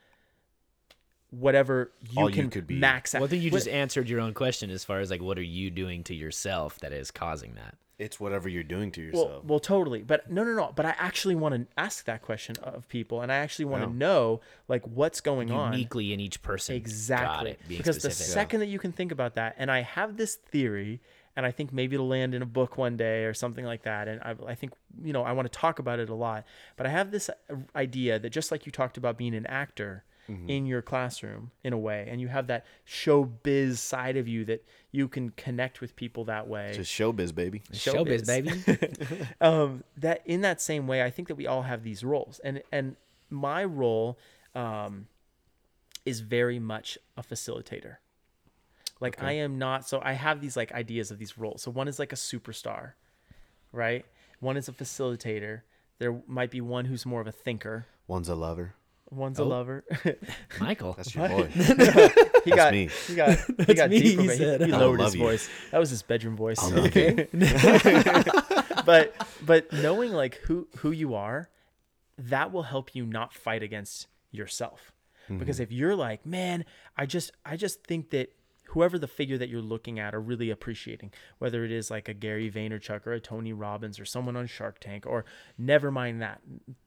whatever 1.30 1.92
you 2.10 2.20
All 2.20 2.28
you 2.28 2.34
can 2.34 2.50
could 2.50 2.66
be. 2.66 2.78
max 2.78 3.14
out 3.14 3.20
Well, 3.20 3.26
I 3.26 3.30
think 3.30 3.42
you 3.44 3.50
What- 3.50 3.58
just 3.58 3.68
answered 3.68 4.08
your 4.08 4.20
own 4.20 4.34
question 4.34 4.68
as 4.70 4.84
far 4.84 4.98
as 5.00 5.10
like 5.10 5.22
what 5.22 5.38
are 5.38 5.42
you 5.42 5.70
doing 5.70 6.02
to 6.04 6.14
yourself 6.14 6.78
that 6.80 6.92
is 6.92 7.10
causing 7.12 7.54
that? 7.54 7.76
It's 8.00 8.18
whatever 8.18 8.48
you're 8.48 8.62
doing 8.62 8.90
to 8.92 9.02
yourself. 9.02 9.44
well, 9.44 9.60
totally. 9.60 10.02
But 10.02 10.30
no, 10.30 10.42
no, 10.42 10.52
no. 10.54 10.72
But 10.74 10.86
I 10.86 10.94
actually 10.98 11.34
want 11.34 11.54
to 11.54 11.66
ask 11.76 12.04
that 12.06 12.22
question 12.22 12.56
of 12.62 12.88
people, 12.88 13.20
and 13.20 13.30
I 13.30 13.36
actually 13.36 13.66
want 13.66 13.84
to 13.84 13.90
Yeah. 13.90 13.96
know 13.98 14.40
like 14.68 14.86
what's 14.86 15.20
going 15.20 15.50
on 15.50 15.72
Uniquely 15.74 16.12
in 16.12 16.20
each 16.20 16.42
person. 16.42 16.74
Got 16.74 16.80
exactly. 16.80 17.50
it. 17.52 17.60
Being 17.68 17.78
Because 17.78 17.96
the 17.96 18.10
specific. 18.10 18.32
second 18.32 18.60
that 18.60 18.66
you 18.66 18.78
can 18.78 18.92
think 18.92 19.12
about 19.12 19.34
that, 19.34 19.54
and 19.58 19.70
I 19.70 19.82
have 19.82 20.16
this 20.16 20.34
theory, 20.34 21.00
and 21.36 21.44
I 21.46 21.50
think 21.50 21.72
maybe 21.72 21.94
it'll 21.94 22.08
land 22.08 22.34
in 22.34 22.42
a 22.42 22.46
book 22.46 22.76
one 22.78 22.96
day 22.96 23.24
or 23.24 23.34
something 23.34 23.64
like 23.64 23.82
that. 23.82 24.08
And 24.08 24.20
I, 24.22 24.34
I 24.46 24.54
think 24.54 24.72
you 25.04 25.12
know 25.12 25.22
I 25.22 25.32
want 25.32 25.50
to 25.52 25.58
talk 25.58 25.78
about 25.78 25.98
it 25.98 26.08
a 26.08 26.14
lot. 26.14 26.44
But 26.76 26.86
I 26.86 26.90
have 26.90 27.10
this 27.10 27.28
idea 27.76 28.18
that 28.18 28.30
just 28.30 28.50
like 28.50 28.66
you 28.66 28.72
talked 28.72 28.96
about 28.96 29.16
being 29.18 29.34
an 29.34 29.46
actor. 29.46 30.04
In 30.48 30.66
your 30.66 30.82
classroom, 30.82 31.50
in 31.64 31.72
a 31.72 31.78
way, 31.78 32.06
and 32.10 32.20
you 32.20 32.28
have 32.28 32.46
that 32.48 32.66
showbiz 32.86 33.78
side 33.78 34.16
of 34.16 34.28
you 34.28 34.44
that 34.46 34.64
you 34.92 35.08
can 35.08 35.30
connect 35.30 35.80
with 35.80 35.96
people 35.96 36.24
that 36.24 36.48
way. 36.48 36.72
Just 36.74 36.92
showbiz, 36.92 37.34
baby. 37.34 37.62
showbiz, 37.72 38.26
baby. 38.26 39.26
um, 39.40 39.84
that 39.96 40.22
in 40.24 40.42
that 40.42 40.60
same 40.60 40.86
way, 40.86 41.02
I 41.02 41.10
think 41.10 41.28
that 41.28 41.36
we 41.36 41.46
all 41.46 41.62
have 41.62 41.82
these 41.82 42.04
roles, 42.04 42.40
and 42.40 42.62
and 42.72 42.96
my 43.30 43.64
role 43.64 44.18
um, 44.54 45.06
is 46.04 46.20
very 46.20 46.58
much 46.58 46.98
a 47.16 47.22
facilitator. 47.22 47.96
Like 49.00 49.22
I 49.22 49.32
am 49.32 49.58
not, 49.58 49.88
so 49.88 50.00
I 50.02 50.12
have 50.12 50.40
these 50.40 50.56
like 50.56 50.72
ideas 50.72 51.10
of 51.10 51.18
these 51.18 51.38
roles. 51.38 51.62
So 51.62 51.70
one 51.70 51.88
is 51.88 51.98
like 51.98 52.12
a 52.12 52.16
superstar, 52.16 52.92
right? 53.72 54.04
One 54.40 54.58
is 54.58 54.68
a 54.68 54.72
facilitator. 54.72 55.62
There 55.98 56.20
might 56.26 56.50
be 56.50 56.60
one 56.60 56.84
who's 56.84 57.06
more 57.06 57.20
of 57.20 57.26
a 57.26 57.32
thinker. 57.32 57.86
One's 58.06 58.28
a 58.28 58.34
lover. 58.34 58.74
One's 59.10 59.38
a 59.38 59.42
Oh. 59.42 59.48
lover. 59.48 59.84
Michael. 60.60 60.92
That's 60.92 61.14
your 61.14 61.28
boy. 61.28 61.46
he 62.44 62.50
got 62.50 62.72
me. 62.72 62.88
he 63.08 63.14
got 63.14 63.38
he 63.66 63.74
got 63.74 63.90
me, 63.90 64.00
deeper. 64.00 64.22
he 64.22 64.28
but 64.28 64.36
said. 64.36 64.60
he, 64.60 64.66
he 64.66 64.72
lowered 64.72 65.00
his 65.00 65.14
you. 65.16 65.20
voice. 65.20 65.48
That 65.72 65.78
was 65.78 65.90
his 65.90 66.02
bedroom 66.02 66.36
voice. 66.36 66.58
I 66.62 66.68
love 66.68 66.94
you. 66.94 67.26
but 68.86 69.14
but 69.44 69.72
knowing 69.72 70.12
like 70.12 70.36
who 70.36 70.68
who 70.78 70.92
you 70.92 71.14
are 71.14 71.48
that 72.18 72.52
will 72.52 72.62
help 72.62 72.94
you 72.94 73.04
not 73.04 73.32
fight 73.32 73.62
against 73.62 74.06
yourself 74.30 74.92
because 75.38 75.56
mm-hmm. 75.56 75.62
if 75.64 75.72
you're 75.72 75.96
like 75.96 76.24
man 76.26 76.64
i 76.96 77.06
just 77.06 77.32
i 77.44 77.56
just 77.56 77.84
think 77.84 78.10
that 78.10 78.32
whoever 78.70 78.98
the 78.98 79.06
figure 79.08 79.38
that 79.38 79.48
you're 79.48 79.60
looking 79.60 79.98
at 79.98 80.14
are 80.14 80.20
really 80.20 80.50
appreciating 80.50 81.12
whether 81.38 81.64
it 81.64 81.70
is 81.72 81.90
like 81.90 82.08
a 82.08 82.14
gary 82.14 82.50
vaynerchuk 82.50 83.06
or 83.06 83.12
a 83.12 83.20
tony 83.20 83.52
robbins 83.52 83.98
or 84.00 84.04
someone 84.04 84.36
on 84.36 84.46
shark 84.46 84.78
tank 84.80 85.04
or 85.06 85.24
never 85.58 85.90
mind 85.90 86.20
that 86.20 86.40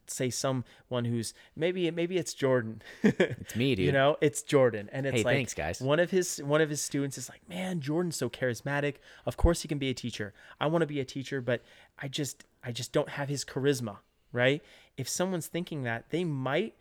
say 0.07 0.29
someone 0.29 1.05
who's 1.05 1.33
maybe 1.55 1.89
maybe 1.91 2.17
it's 2.17 2.33
jordan. 2.33 2.81
It's 3.03 3.55
me, 3.55 3.75
dude. 3.75 3.85
you 3.85 3.91
know 3.91 4.17
it's 4.21 4.41
jordan. 4.41 4.89
And 4.91 5.05
it's 5.05 5.17
Hey, 5.17 5.23
like 5.23 5.35
thanks, 5.35 5.53
guys. 5.53 5.79
one 5.79 5.99
of 5.99 6.11
his 6.11 6.37
one 6.43 6.61
of 6.61 6.69
his 6.69 6.81
students 6.81 7.17
is 7.17 7.29
like 7.29 7.47
man 7.47 7.79
jordan's 7.79 8.17
so 8.17 8.29
charismatic. 8.29 8.95
Of 9.25 9.37
course 9.37 9.61
he 9.61 9.67
can 9.67 9.77
be 9.77 9.89
a 9.89 9.93
teacher. 9.93 10.33
I 10.59 10.67
want 10.67 10.81
to 10.81 10.87
be 10.87 10.99
a 10.99 11.05
teacher 11.05 11.41
but 11.41 11.61
i 11.99 12.07
just 12.07 12.45
i 12.63 12.71
just 12.71 12.91
don't 12.91 13.09
have 13.09 13.29
his 13.29 13.45
charisma 13.45 13.97
right? 14.33 14.63
If 14.97 15.07
someone's 15.07 15.47
thinking 15.47 15.83
that 15.83 16.09
they 16.09 16.23
might 16.23 16.73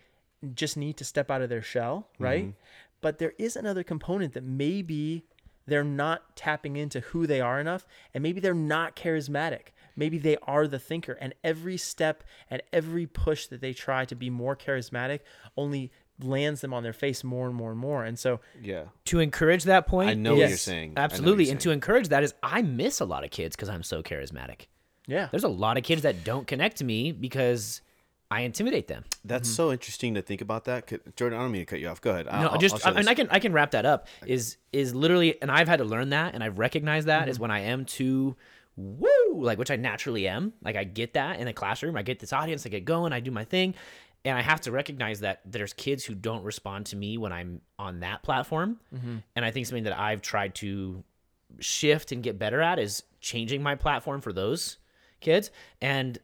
just 0.55 0.77
need 0.77 0.97
to 0.97 1.05
step 1.05 1.31
out 1.31 1.43
of 1.43 1.49
their 1.49 1.63
shell 1.63 2.09
right 2.19 2.45
mm-hmm. 2.47 2.57
But 3.03 3.19
there 3.19 3.35
is 3.39 3.55
another 3.57 3.83
component 3.83 4.33
that 4.33 4.45
maybe 4.45 5.25
they're 5.67 5.85
not 5.85 6.35
tapping 6.35 6.77
into 6.77 7.01
who 7.01 7.27
they 7.27 7.41
are 7.41 7.61
enough 7.61 7.87
and 8.15 8.23
maybe 8.23 8.41
they're 8.41 8.55
not 8.55 8.97
charismatic 8.97 9.69
maybe 9.95 10.17
they 10.19 10.37
are 10.45 10.67
the 10.67 10.79
thinker 10.79 11.13
and 11.21 11.35
every 11.45 11.77
step 11.77 12.25
and 12.51 12.63
every 12.73 13.07
push 13.07 13.47
that 13.49 13.61
they 13.61 13.73
try 13.75 14.05
to 14.07 14.15
be 14.17 14.29
more 14.31 14.57
charismatic 14.57 15.21
only 15.57 15.93
lands 16.21 16.61
them 16.63 16.73
on 16.75 16.83
their 16.83 16.93
face 16.93 17.23
more 17.23 17.47
and 17.47 17.55
more 17.55 17.71
and 17.71 17.79
more 17.81 18.05
and 18.05 18.19
so 18.19 18.41
Yeah. 18.61 18.85
to 19.07 19.19
encourage 19.21 19.65
that 19.65 19.87
point, 19.87 20.11
I 20.11 20.15
know 20.15 20.35
what 20.37 20.49
you're 20.49 20.57
saying. 20.57 20.93
I 20.97 21.01
know 21.01 21.03
what 21.03 21.13
absolutely, 21.13 21.45
you're 21.45 21.53
and 21.53 21.61
to 21.61 21.71
encourage 21.71 22.09
that 22.09 22.23
is 22.25 22.35
I 22.43 22.63
miss 22.63 22.99
a 23.01 23.05
lot 23.05 23.23
of 23.25 23.31
kids 23.31 23.55
because 23.55 23.69
I'm 23.69 23.83
so 23.83 24.03
charismatic. 24.03 24.67
yeah 25.07 25.29
There's 25.31 25.45
a 25.45 25.49
lot 25.49 25.77
of 25.79 25.85
kids 25.85 26.03
that 26.03 26.25
don't 26.25 26.47
connect 26.47 26.79
to 26.79 26.85
me 26.85 27.13
because 27.13 27.83
I 28.33 28.41
intimidate 28.41 28.89
them. 28.89 29.05
That's 29.27 29.47
mm-hmm. 29.47 29.57
so 29.57 29.73
interesting 29.73 30.15
to 30.15 30.23
think 30.23 30.41
about 30.41 30.65
that. 30.65 30.89
Jordan, 31.17 31.39
I 31.39 31.43
don't 31.43 31.53
mean 31.53 31.61
to 31.61 31.67
cut 31.67 31.81
you 31.81 31.89
off. 31.89 32.01
Go 32.01 32.13
ahead. 32.13 32.25
No, 32.25 32.33
I'll, 32.33 32.59
just 32.59 32.87
I'll 32.87 32.97
I, 32.97 33.01
and. 33.01 33.09
I 33.09 33.15
can 33.15 33.29
I 33.31 33.39
can 33.39 33.53
wrap 33.53 33.73
that 33.73 33.85
up. 33.85 34.09
Is 34.27 34.57
is 34.73 34.95
literally, 34.95 35.41
and 35.43 35.51
I've 35.51 35.69
had 35.69 35.81
to 35.81 35.85
learn 35.85 36.09
that, 36.11 36.35
and 36.35 36.43
I've 36.43 36.59
recognized 36.59 37.09
that 37.09 37.29
is 37.29 37.37
mm-hmm. 37.37 37.43
when 37.43 37.51
I 37.51 37.61
am 37.61 37.85
too 37.85 38.35
woo, 38.77 39.35
like 39.35 39.59
which 39.59 39.71
I 39.71 39.77
naturally 39.77 40.27
am. 40.29 40.55
Like 40.65 40.77
I 40.77 40.85
get 40.85 41.13
that 41.13 41.41
in 41.41 41.45
the 41.45 41.53
classroom, 41.53 41.95
I 41.95 42.03
get 42.03 42.21
this 42.21 42.33
audience, 42.33 42.65
I 42.65 42.71
get 42.71 42.87
going, 42.87 43.13
I 43.13 43.21
do 43.21 43.31
my 43.31 43.45
thing, 43.45 43.75
and 44.25 44.39
I 44.39 44.41
have 44.41 44.63
to 44.63 44.73
recognize 44.73 45.21
that 45.21 45.43
there's 45.45 45.75
kids 45.75 46.03
who 46.03 46.15
don't 46.15 46.43
respond 46.43 46.87
to 46.87 46.97
me 46.97 47.19
when 47.19 47.33
I'm 47.33 47.61
on 47.79 48.01
that 48.01 48.23
platform, 48.23 48.81
mm-hmm. 48.95 49.17
and 49.37 49.45
I 49.45 49.51
think 49.51 49.67
something 49.67 49.85
that 49.85 49.99
I've 49.99 50.23
tried 50.23 50.55
to 50.57 51.05
shift 51.61 52.13
and 52.13 52.23
get 52.23 52.39
better 52.39 52.63
at 52.63 52.79
is 52.79 53.03
changing 53.21 53.63
my 53.63 53.75
platform 53.75 54.23
for 54.23 54.33
those 54.33 54.79
kids 55.21 55.51
and 55.83 56.19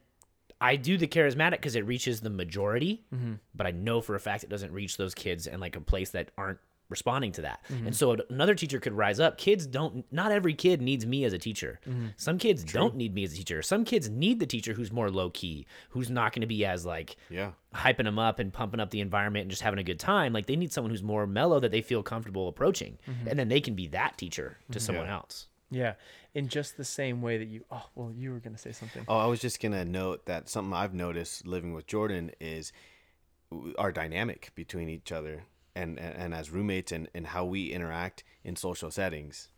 I 0.61 0.75
do 0.75 0.97
the 0.97 1.07
charismatic 1.07 1.51
because 1.51 1.75
it 1.75 1.85
reaches 1.85 2.21
the 2.21 2.29
majority, 2.29 3.03
mm-hmm. 3.13 3.35
but 3.55 3.65
I 3.67 3.71
know 3.71 4.01
for 4.01 4.15
a 4.15 4.19
fact 4.19 4.43
it 4.43 4.49
doesn't 4.49 4.71
reach 4.71 4.97
those 4.97 5.15
kids 5.15 5.47
in 5.47 5.59
like 5.59 5.75
a 5.75 5.81
place 5.81 6.09
that 6.11 6.31
aren't 6.37 6.59
responding 6.89 7.31
to 7.31 7.41
that. 7.43 7.59
And 7.69 7.79
mm-hmm. 7.81 7.91
so 7.91 8.17
another 8.31 8.55
teacher 8.55 8.79
could 8.79 8.93
rise 8.93 9.19
up. 9.19 9.37
Kids 9.37 9.67
don't 9.67 10.03
not 10.11 10.31
every 10.31 10.55
kid 10.55 10.81
needs 10.81 11.05
me 11.05 11.23
as 11.23 11.33
a 11.33 11.37
teacher. 11.37 11.79
Mm-hmm. 11.87 12.07
Some 12.17 12.39
kids 12.39 12.63
don't 12.63 12.95
need 12.95 13.13
me 13.13 13.23
as 13.23 13.33
a 13.33 13.35
teacher. 13.37 13.61
Some 13.61 13.85
kids 13.85 14.09
need 14.09 14.39
the 14.39 14.47
teacher 14.47 14.73
who's 14.73 14.91
more 14.91 15.11
low 15.11 15.29
key, 15.29 15.67
who's 15.91 16.09
not 16.09 16.33
going 16.33 16.41
to 16.41 16.47
be 16.47 16.65
as 16.65 16.85
like 16.85 17.15
Yeah. 17.29 17.51
hyping 17.75 18.05
them 18.05 18.17
up 18.17 18.39
and 18.39 18.51
pumping 18.51 18.79
up 18.79 18.89
the 18.89 19.01
environment 19.01 19.43
and 19.43 19.51
just 19.51 19.61
having 19.61 19.79
a 19.79 19.83
good 19.83 19.99
time. 19.99 20.33
Like 20.33 20.47
they 20.47 20.55
need 20.55 20.73
someone 20.73 20.89
who's 20.89 21.03
more 21.03 21.27
mellow 21.27 21.59
that 21.59 21.71
they 21.71 21.81
feel 21.83 22.01
comfortable 22.01 22.47
approaching. 22.47 22.97
And 23.27 23.37
then 23.37 23.49
they 23.49 23.61
can 23.61 23.75
be 23.75 23.87
that 23.89 24.17
teacher 24.17 24.57
to 24.71 24.79
someone 24.79 25.05
Yeah. 25.05 25.13
else. 25.13 25.45
Yeah, 25.71 25.93
in 26.33 26.47
just 26.47 26.77
the 26.77 26.85
same 26.85 27.21
way 27.21 27.37
that 27.37 27.47
you. 27.47 27.65
Oh 27.71 27.85
well, 27.95 28.11
you 28.11 28.31
were 28.31 28.39
gonna 28.39 28.57
say 28.57 28.71
something. 28.71 29.03
Oh, 29.07 29.17
I 29.17 29.25
was 29.25 29.39
just 29.39 29.61
gonna 29.61 29.85
note 29.85 30.25
that 30.25 30.49
something 30.49 30.73
I've 30.73 30.93
noticed 30.93 31.45
living 31.45 31.73
with 31.73 31.87
Jordan 31.87 32.31
is 32.39 32.71
our 33.77 33.91
dynamic 33.91 34.51
between 34.55 34.89
each 34.89 35.11
other 35.11 35.43
and 35.75 35.99
and, 35.99 36.15
and 36.15 36.33
as 36.33 36.49
roommates 36.51 36.91
and, 36.91 37.09
and 37.13 37.27
how 37.27 37.45
we 37.45 37.71
interact 37.71 38.23
in 38.43 38.55
social 38.55 38.91
settings. 38.91 39.49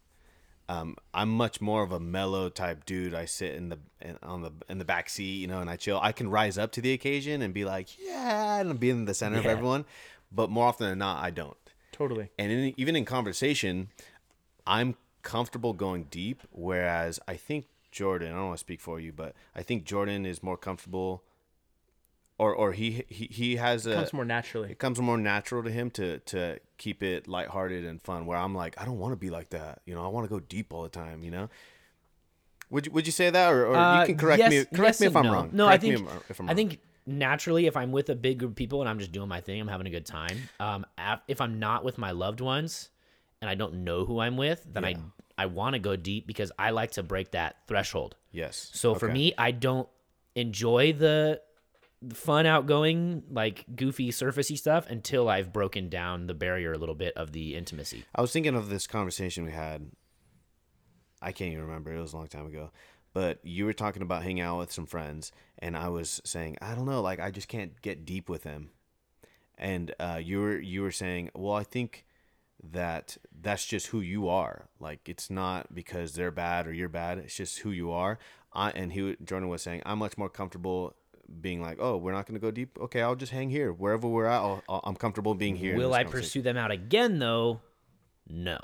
Um, 0.69 0.95
I'm 1.13 1.29
much 1.29 1.59
more 1.59 1.83
of 1.83 1.91
a 1.91 1.99
mellow 1.99 2.47
type 2.47 2.85
dude. 2.85 3.13
I 3.13 3.25
sit 3.25 3.55
in 3.55 3.67
the 3.69 3.79
in, 4.01 4.17
on 4.23 4.41
the 4.41 4.51
in 4.69 4.77
the 4.77 4.85
back 4.85 5.09
seat, 5.09 5.39
you 5.39 5.47
know, 5.47 5.59
and 5.59 5.69
I 5.69 5.75
chill. 5.75 5.99
I 6.01 6.13
can 6.13 6.29
rise 6.29 6.57
up 6.57 6.71
to 6.73 6.81
the 6.81 6.93
occasion 6.93 7.41
and 7.41 7.53
be 7.53 7.65
like, 7.65 7.89
yeah, 7.99 8.61
and 8.61 8.79
be 8.79 8.89
in 8.89 9.03
the 9.03 9.13
center 9.13 9.39
of 9.39 9.45
everyone. 9.45 9.83
But 10.31 10.49
more 10.49 10.67
often 10.67 10.87
than 10.87 10.99
not, 10.99 11.21
I 11.21 11.29
don't. 11.29 11.57
Totally. 11.91 12.29
And 12.39 12.51
in, 12.51 12.73
even 12.77 12.95
in 12.95 13.03
conversation, 13.03 13.89
I'm 14.65 14.95
comfortable 15.23 15.73
going 15.73 16.05
deep. 16.05 16.41
Whereas 16.51 17.19
I 17.27 17.35
think 17.35 17.67
Jordan, 17.91 18.31
I 18.31 18.35
don't 18.35 18.47
want 18.47 18.57
to 18.57 18.61
speak 18.61 18.79
for 18.81 18.99
you, 18.99 19.11
but 19.11 19.33
I 19.55 19.63
think 19.63 19.83
Jordan 19.83 20.25
is 20.25 20.41
more 20.41 20.57
comfortable, 20.57 21.23
or 22.37 22.53
or 22.55 22.71
he 22.73 23.03
he, 23.07 23.25
he 23.25 23.55
has 23.57 23.85
a 23.85 23.93
comes 23.95 24.13
more 24.13 24.25
naturally. 24.25 24.71
it 24.71 24.79
comes 24.79 24.99
more 24.99 25.17
natural 25.17 25.63
to 25.63 25.69
him 25.71 25.89
to 25.91 26.19
to 26.19 26.59
keep 26.77 27.03
it 27.03 27.27
lighthearted 27.27 27.85
and 27.85 28.01
fun. 28.01 28.25
Where 28.25 28.37
I'm 28.37 28.55
like, 28.55 28.79
I 28.81 28.85
don't 28.85 28.97
want 28.99 29.11
to 29.13 29.17
be 29.17 29.29
like 29.29 29.49
that. 29.49 29.81
You 29.85 29.93
know, 29.95 30.03
I 30.03 30.07
want 30.07 30.25
to 30.25 30.29
go 30.29 30.39
deep 30.39 30.73
all 30.73 30.83
the 30.83 30.89
time. 30.89 31.23
You 31.23 31.31
know. 31.31 31.49
Would 32.69 32.85
you, 32.85 32.91
would 32.93 33.05
you 33.05 33.11
say 33.11 33.29
that, 33.29 33.51
or, 33.51 33.67
or 33.67 33.75
Uh, 33.75 33.99
you 33.99 34.05
can 34.05 34.17
correct 34.17 34.39
yes- 34.39 34.49
me? 34.49 34.63
Correct 34.63 34.95
yes 34.95 35.01
me 35.01 35.07
if 35.07 35.15
I'm 35.17 35.25
no. 35.25 35.33
wrong. 35.33 35.49
No, 35.51 35.65
I 35.67 35.71
Correct 35.77 35.83
me 35.83 35.95
think 35.97 36.09
if 36.29 36.39
I'm 36.39 36.45
wrong. 36.45 36.51
I 36.51 36.55
think 36.55 36.79
naturally, 37.05 37.65
if 37.67 37.75
I'm 37.75 37.91
with 37.91 38.09
a 38.09 38.15
big 38.15 38.39
group 38.39 38.51
of 38.51 38.55
people 38.55 38.79
and 38.79 38.89
I'm 38.89 38.97
just 38.97 39.11
doing 39.11 39.27
my 39.27 39.41
thing, 39.41 39.59
I'm 39.59 39.67
having 39.67 39.87
a 39.87 39.89
good 39.89 40.05
time. 40.05 40.37
Um, 40.57 40.85
if 41.27 41.41
I'm 41.41 41.59
not 41.59 41.83
with 41.83 41.97
my 41.97 42.11
loved 42.11 42.39
ones 42.39 42.89
and 43.41 43.49
I 43.49 43.55
don't 43.55 43.83
know 43.83 44.05
who 44.05 44.19
I'm 44.19 44.37
with, 44.37 44.65
then 44.71 44.83
Yeah. 44.83 44.89
I 44.89 44.95
I 45.37 45.45
want 45.47 45.73
to 45.73 45.79
go 45.79 45.95
deep 45.95 46.27
because 46.27 46.51
I 46.59 46.69
like 46.69 46.91
to 46.91 47.03
break 47.03 47.31
that 47.31 47.55
threshold. 47.67 48.15
yes. 48.31 48.69
So 48.73 48.93
for 48.93 49.07
me, 49.09 49.33
I 49.37 49.51
don't 49.51 49.89
enjoy 50.35 50.93
the 50.93 51.41
the 52.03 52.15
fun, 52.15 52.45
outgoing, 52.47 53.23
like 53.29 53.65
goofy, 53.75 54.09
surfacey 54.11 54.57
stuff 54.57 54.87
until 54.89 55.29
I've 55.29 55.53
broken 55.53 55.87
down 55.89 56.25
the 56.27 56.33
barrier 56.33 56.73
a 56.73 56.77
little 56.77 56.95
bit 56.95 57.15
of 57.15 57.31
the 57.31 57.55
intimacy. 57.55 58.03
I 58.15 58.21
was 58.21 58.31
thinking 58.31 58.55
of 58.55 58.69
this 58.69 58.87
conversation 58.87 59.45
we 59.45 59.51
had. 59.51 59.91
I 61.21 61.31
can't 61.31 61.51
even 61.51 61.65
remember. 61.65 61.93
It 61.93 62.01
was 62.01 62.13
a 62.13 62.17
long 62.17 62.27
time 62.27 62.47
ago. 62.47 62.71
But 63.13 63.39
you 63.43 63.65
were 63.65 63.73
talking 63.73 64.01
about 64.01 64.23
hanging 64.23 64.41
out 64.41 64.57
with 64.57 64.71
some 64.71 64.85
friends, 64.87 65.31
and 65.59 65.75
I 65.77 65.89
was 65.89 66.21
saying, 66.25 66.57
I 66.61 66.73
don't 66.75 66.85
know, 66.85 67.01
like 67.01 67.19
I 67.19 67.29
just 67.29 67.47
can't 67.47 67.79
get 67.81 68.05
deep 68.05 68.29
with 68.29 68.43
them. 68.43 68.69
And 69.57 69.93
uh, 69.99 70.19
you 70.23 70.39
were 70.41 70.59
you 70.59 70.81
were 70.81 70.91
saying, 70.91 71.29
well, 71.35 71.53
I 71.53 71.63
think 71.63 72.05
that 72.63 73.17
that's 73.41 73.65
just 73.65 73.87
who 73.87 74.01
you 74.01 74.27
are. 74.29 74.67
Like 74.79 75.07
it's 75.09 75.29
not 75.29 75.73
because 75.73 76.13
they're 76.13 76.31
bad 76.31 76.67
or 76.67 76.73
you're 76.73 76.89
bad. 76.89 77.17
It's 77.17 77.35
just 77.35 77.59
who 77.59 77.71
you 77.71 77.91
are. 77.91 78.19
I 78.53 78.71
and 78.71 78.93
he 78.93 79.15
Jordan 79.23 79.49
was 79.49 79.61
saying, 79.61 79.81
I'm 79.85 79.99
much 79.99 80.17
more 80.17 80.29
comfortable 80.29 80.95
being 81.39 81.61
like, 81.61 81.77
oh, 81.79 81.97
we're 81.97 82.11
not 82.11 82.25
going 82.25 82.39
to 82.39 82.41
go 82.41 82.51
deep. 82.51 82.77
Okay, 82.79 83.01
I'll 83.01 83.15
just 83.15 83.31
hang 83.31 83.49
here 83.49 83.71
wherever 83.71 84.07
we're 84.07 84.25
at. 84.25 84.41
I'll, 84.41 84.63
I'll, 84.67 84.81
I'm 84.83 84.95
comfortable 84.95 85.33
being 85.33 85.55
here. 85.55 85.77
Will 85.77 85.93
I 85.93 86.03
pursue 86.03 86.41
them 86.41 86.57
out 86.57 86.71
again 86.71 87.19
though? 87.19 87.61
No. 88.27 88.59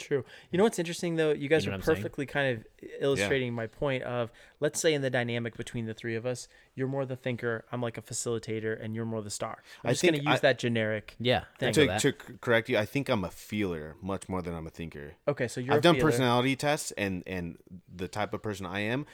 True. 0.00 0.24
You 0.50 0.56
know 0.58 0.64
what's 0.64 0.78
interesting 0.78 1.16
though? 1.16 1.32
You 1.32 1.48
guys 1.48 1.64
You 1.64 1.70
know 1.70 1.76
are 1.76 1.78
what 1.78 1.84
saying? 1.84 1.96
perfectly 1.98 2.26
kind 2.26 2.56
of 2.58 2.88
illustrating 3.00 3.52
my 3.52 3.66
point 3.66 4.02
of 4.02 4.32
let's 4.58 4.80
say 4.80 4.94
in 4.94 5.02
the 5.02 5.10
dynamic 5.10 5.56
between 5.56 5.84
the 5.86 5.94
three 5.94 6.16
of 6.16 6.24
us, 6.26 6.48
you're 6.74 6.88
more 6.88 7.04
the 7.04 7.16
thinker, 7.16 7.64
I'm 7.70 7.82
like 7.82 7.98
a 7.98 8.02
facilitator, 8.02 8.82
and 8.82 8.94
you're 8.94 9.04
more 9.04 9.20
the 9.22 9.30
star. 9.30 9.58
I'm 9.84 9.90
I 9.90 9.92
just 9.92 10.02
gonna 10.02 10.16
use 10.16 10.26
I- 10.26 10.38
that 10.38 10.58
generic. 10.58 11.14
Yeah. 11.20 11.44
Thank 11.58 11.76
I 11.78 11.80
to, 11.82 11.86
that. 11.88 12.00
to 12.00 12.12
correct 12.40 12.68
you, 12.70 12.78
I 12.78 12.86
think 12.86 13.08
I'm 13.10 13.24
a 13.24 13.30
feeler 13.30 13.96
much 14.02 14.28
more 14.28 14.40
than 14.42 14.54
I'm 14.54 14.66
a 14.66 14.70
thinker. 14.70 15.12
Okay, 15.28 15.46
so 15.46 15.60
you're 15.60 15.74
I've 15.74 15.78
a 15.80 15.82
done 15.82 15.96
feeler. 15.96 16.10
personality 16.10 16.56
tests, 16.56 16.92
and 16.96 17.22
and 17.26 17.58
the 17.94 18.08
type 18.08 18.32
of 18.34 18.42
person 18.42 18.64
I 18.66 18.80
am 18.80 19.04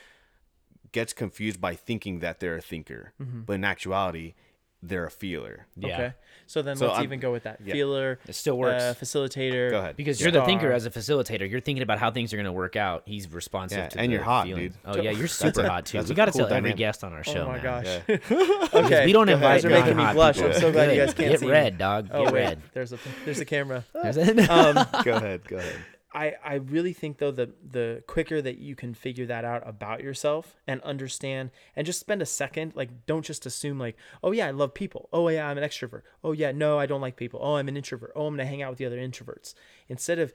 gets 0.93 1.13
confused 1.13 1.61
by 1.61 1.75
thinking 1.75 2.21
that 2.21 2.39
they're 2.41 2.57
a 2.57 2.63
thinker, 2.63 3.13
Mm-hmm. 3.21 3.41
but 3.43 3.55
in 3.55 3.65
actuality, 3.65 4.35
they're 4.83 5.07
a 5.07 5.11
feeler. 5.11 5.67
yeah. 5.77 5.95
Okay. 5.95 6.13
So 6.49 6.63
then 6.63 6.77
So 6.77 6.87
let's 6.87 6.99
I'm- 6.99 7.05
even 7.05 7.19
go 7.19 7.33
with 7.33 7.43
that. 7.43 7.59
yeah. 7.65 7.73
Feeler, 7.75 8.21
It 8.29 8.35
still 8.35 8.57
works. 8.57 8.81
uh, 8.81 8.95
facilitator. 9.01 9.71
Go 9.71 9.79
ahead. 9.81 9.97
Because 9.97 10.21
you're 10.21 10.31
the 10.31 10.45
thinker 10.45 10.71
as 10.71 10.87
a 10.87 10.91
facilitator. 10.91 11.51
You're 11.51 11.59
thinking 11.61 11.83
about 11.83 11.99
how 11.99 12.13
things 12.13 12.33
are 12.33 12.37
going 12.37 12.45
to 12.45 12.53
work 12.53 12.77
out. 12.77 13.03
He's 13.05 13.29
responsive 13.33 13.79
Yeah, 13.79 13.89
to 13.89 13.99
and 13.99 14.09
the 14.11 14.15
you're 14.15 14.23
hot, 14.23 14.47
feeling. 14.47 14.63
dude. 14.69 14.75
Oh 14.85 14.97
yeah, 15.01 15.11
you're 15.11 15.27
super 15.27 15.63
a- 15.63 15.69
hot 15.69 15.87
too. 15.87 16.01
We 16.03 16.15
got 16.15 16.27
to 16.27 16.31
cool 16.33 16.41
tell 16.43 16.47
every 16.49 16.71
dynamic. 16.71 16.77
guest 16.77 17.03
on 17.03 17.13
our 17.15 17.25
show. 17.25 17.43
Oh 17.43 17.47
my 17.49 17.61
man. 17.61 17.63
gosh. 17.63 18.01
Yeah. 18.07 18.69
okay. 18.75 19.07
we 19.07 19.13
don't 19.13 19.27
go 19.27 19.33
invite. 19.33 19.63
You're 19.65 19.73
making 19.73 19.97
me 19.97 20.13
blush. 20.13 20.37
people. 20.37 20.53
I'm 20.53 20.61
so 20.61 20.71
glad 20.71 20.93
you 20.95 21.01
guys 21.05 21.15
can't 21.15 21.31
Get 21.33 21.41
see 21.41 21.47
me. 21.47 21.53
red, 21.53 21.79
dog. 21.79 22.11
Oh 22.13 22.25
Get 22.27 22.33
wait, 22.33 22.41
red. 22.41 22.63
there's 22.75 22.93
a 22.93 22.99
there's 23.25 23.41
a 23.41 23.45
camera. 23.45 23.85
Um, 23.95 24.05
go 25.05 25.17
ahead. 25.17 25.49
Go 25.49 25.57
ahead. 25.57 25.77
I, 26.17 26.35
I 26.43 26.55
really 26.55 26.95
think 26.95 27.19
though 27.19 27.31
the 27.31 27.53
the 27.63 28.03
quicker 28.07 28.41
that 28.41 28.57
you 28.57 28.75
can 28.75 28.95
figure 28.95 29.27
that 29.27 29.45
out 29.45 29.63
about 29.69 30.03
yourself 30.03 30.57
and 30.67 30.81
understand 30.81 31.51
and 31.77 31.85
just 31.85 32.01
spend 32.01 32.23
a 32.23 32.27
second 32.27 32.75
like 32.75 33.05
don't 33.05 33.25
just 33.25 33.45
assume 33.45 33.79
like 33.79 33.99
oh 34.25 34.33
yeah 34.33 34.47
I 34.47 34.51
love 34.51 34.73
people. 34.73 35.11
Oh 35.13 35.29
yeah 35.29 35.47
I'm 35.47 35.59
an 35.59 35.65
extrovert. 35.65 36.03
Oh 36.25 36.33
yeah 36.33 36.53
no 36.53 36.79
I 36.79 36.87
don't 36.87 37.03
like 37.03 37.17
people. 37.17 37.41
Oh 37.43 37.57
I'm 37.57 37.69
an 37.69 37.77
introvert. 37.77 38.13
Oh 38.17 38.27
I'm 38.27 38.33
gonna 38.35 38.47
hang 38.47 38.63
out 38.63 38.71
with 38.71 38.79
the 38.79 38.87
other 38.87 38.97
introverts. 38.97 39.53
Instead 39.91 40.19
of 40.19 40.33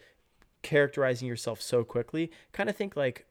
characterizing 0.61 1.27
yourself 1.27 1.59
so 1.59 1.83
quickly 1.83 2.31
kind 2.51 2.69
of 2.69 2.75
think 2.75 2.95
like 2.95 3.25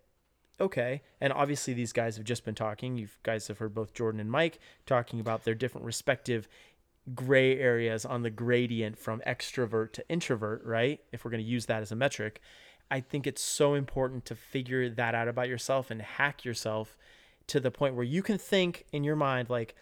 okay 0.61 1.03
and 1.21 1.33
obviously 1.33 1.73
these 1.73 1.93
guys 1.93 2.17
have 2.17 2.27
just 2.27 2.45
been 2.45 2.57
talking. 2.57 2.99
You 2.99 3.07
guys 3.23 3.47
have 3.47 3.59
heard 3.59 3.75
both 3.75 3.95
Jordan 3.95 4.21
and 4.21 4.31
Mike 4.31 4.59
talking 4.87 5.21
about 5.21 5.45
their 5.45 5.55
different 5.55 5.87
respective 5.87 6.49
gray 7.15 7.59
areas 7.59 8.05
on 8.05 8.23
the 8.23 8.31
gradient 8.31 8.99
from 8.99 9.21
extrovert 9.27 9.93
to 9.93 10.09
introvert, 10.09 10.65
right? 10.65 11.01
If 11.13 11.25
we're 11.25 11.31
going 11.31 11.43
to 11.43 11.49
use 11.49 11.67
that 11.67 11.83
as 11.83 11.93
a 11.93 11.97
metric, 11.97 12.41
I 12.91 13.01
think 13.01 13.27
it's 13.27 13.43
so 13.43 13.75
important 13.75 14.25
to 14.27 14.35
figure 14.35 14.89
that 14.91 15.15
out 15.15 15.29
about 15.29 15.49
yourself 15.49 15.91
and 15.91 16.03
hack 16.03 16.45
yourself 16.45 16.97
to 17.49 17.61
the 17.61 17.71
point 17.71 17.95
where 17.95 18.05
you 18.05 18.23
can 18.23 18.39
think 18.39 18.85
in 18.93 19.05
your 19.05 19.17
mind, 19.17 19.49
like, 19.51 19.75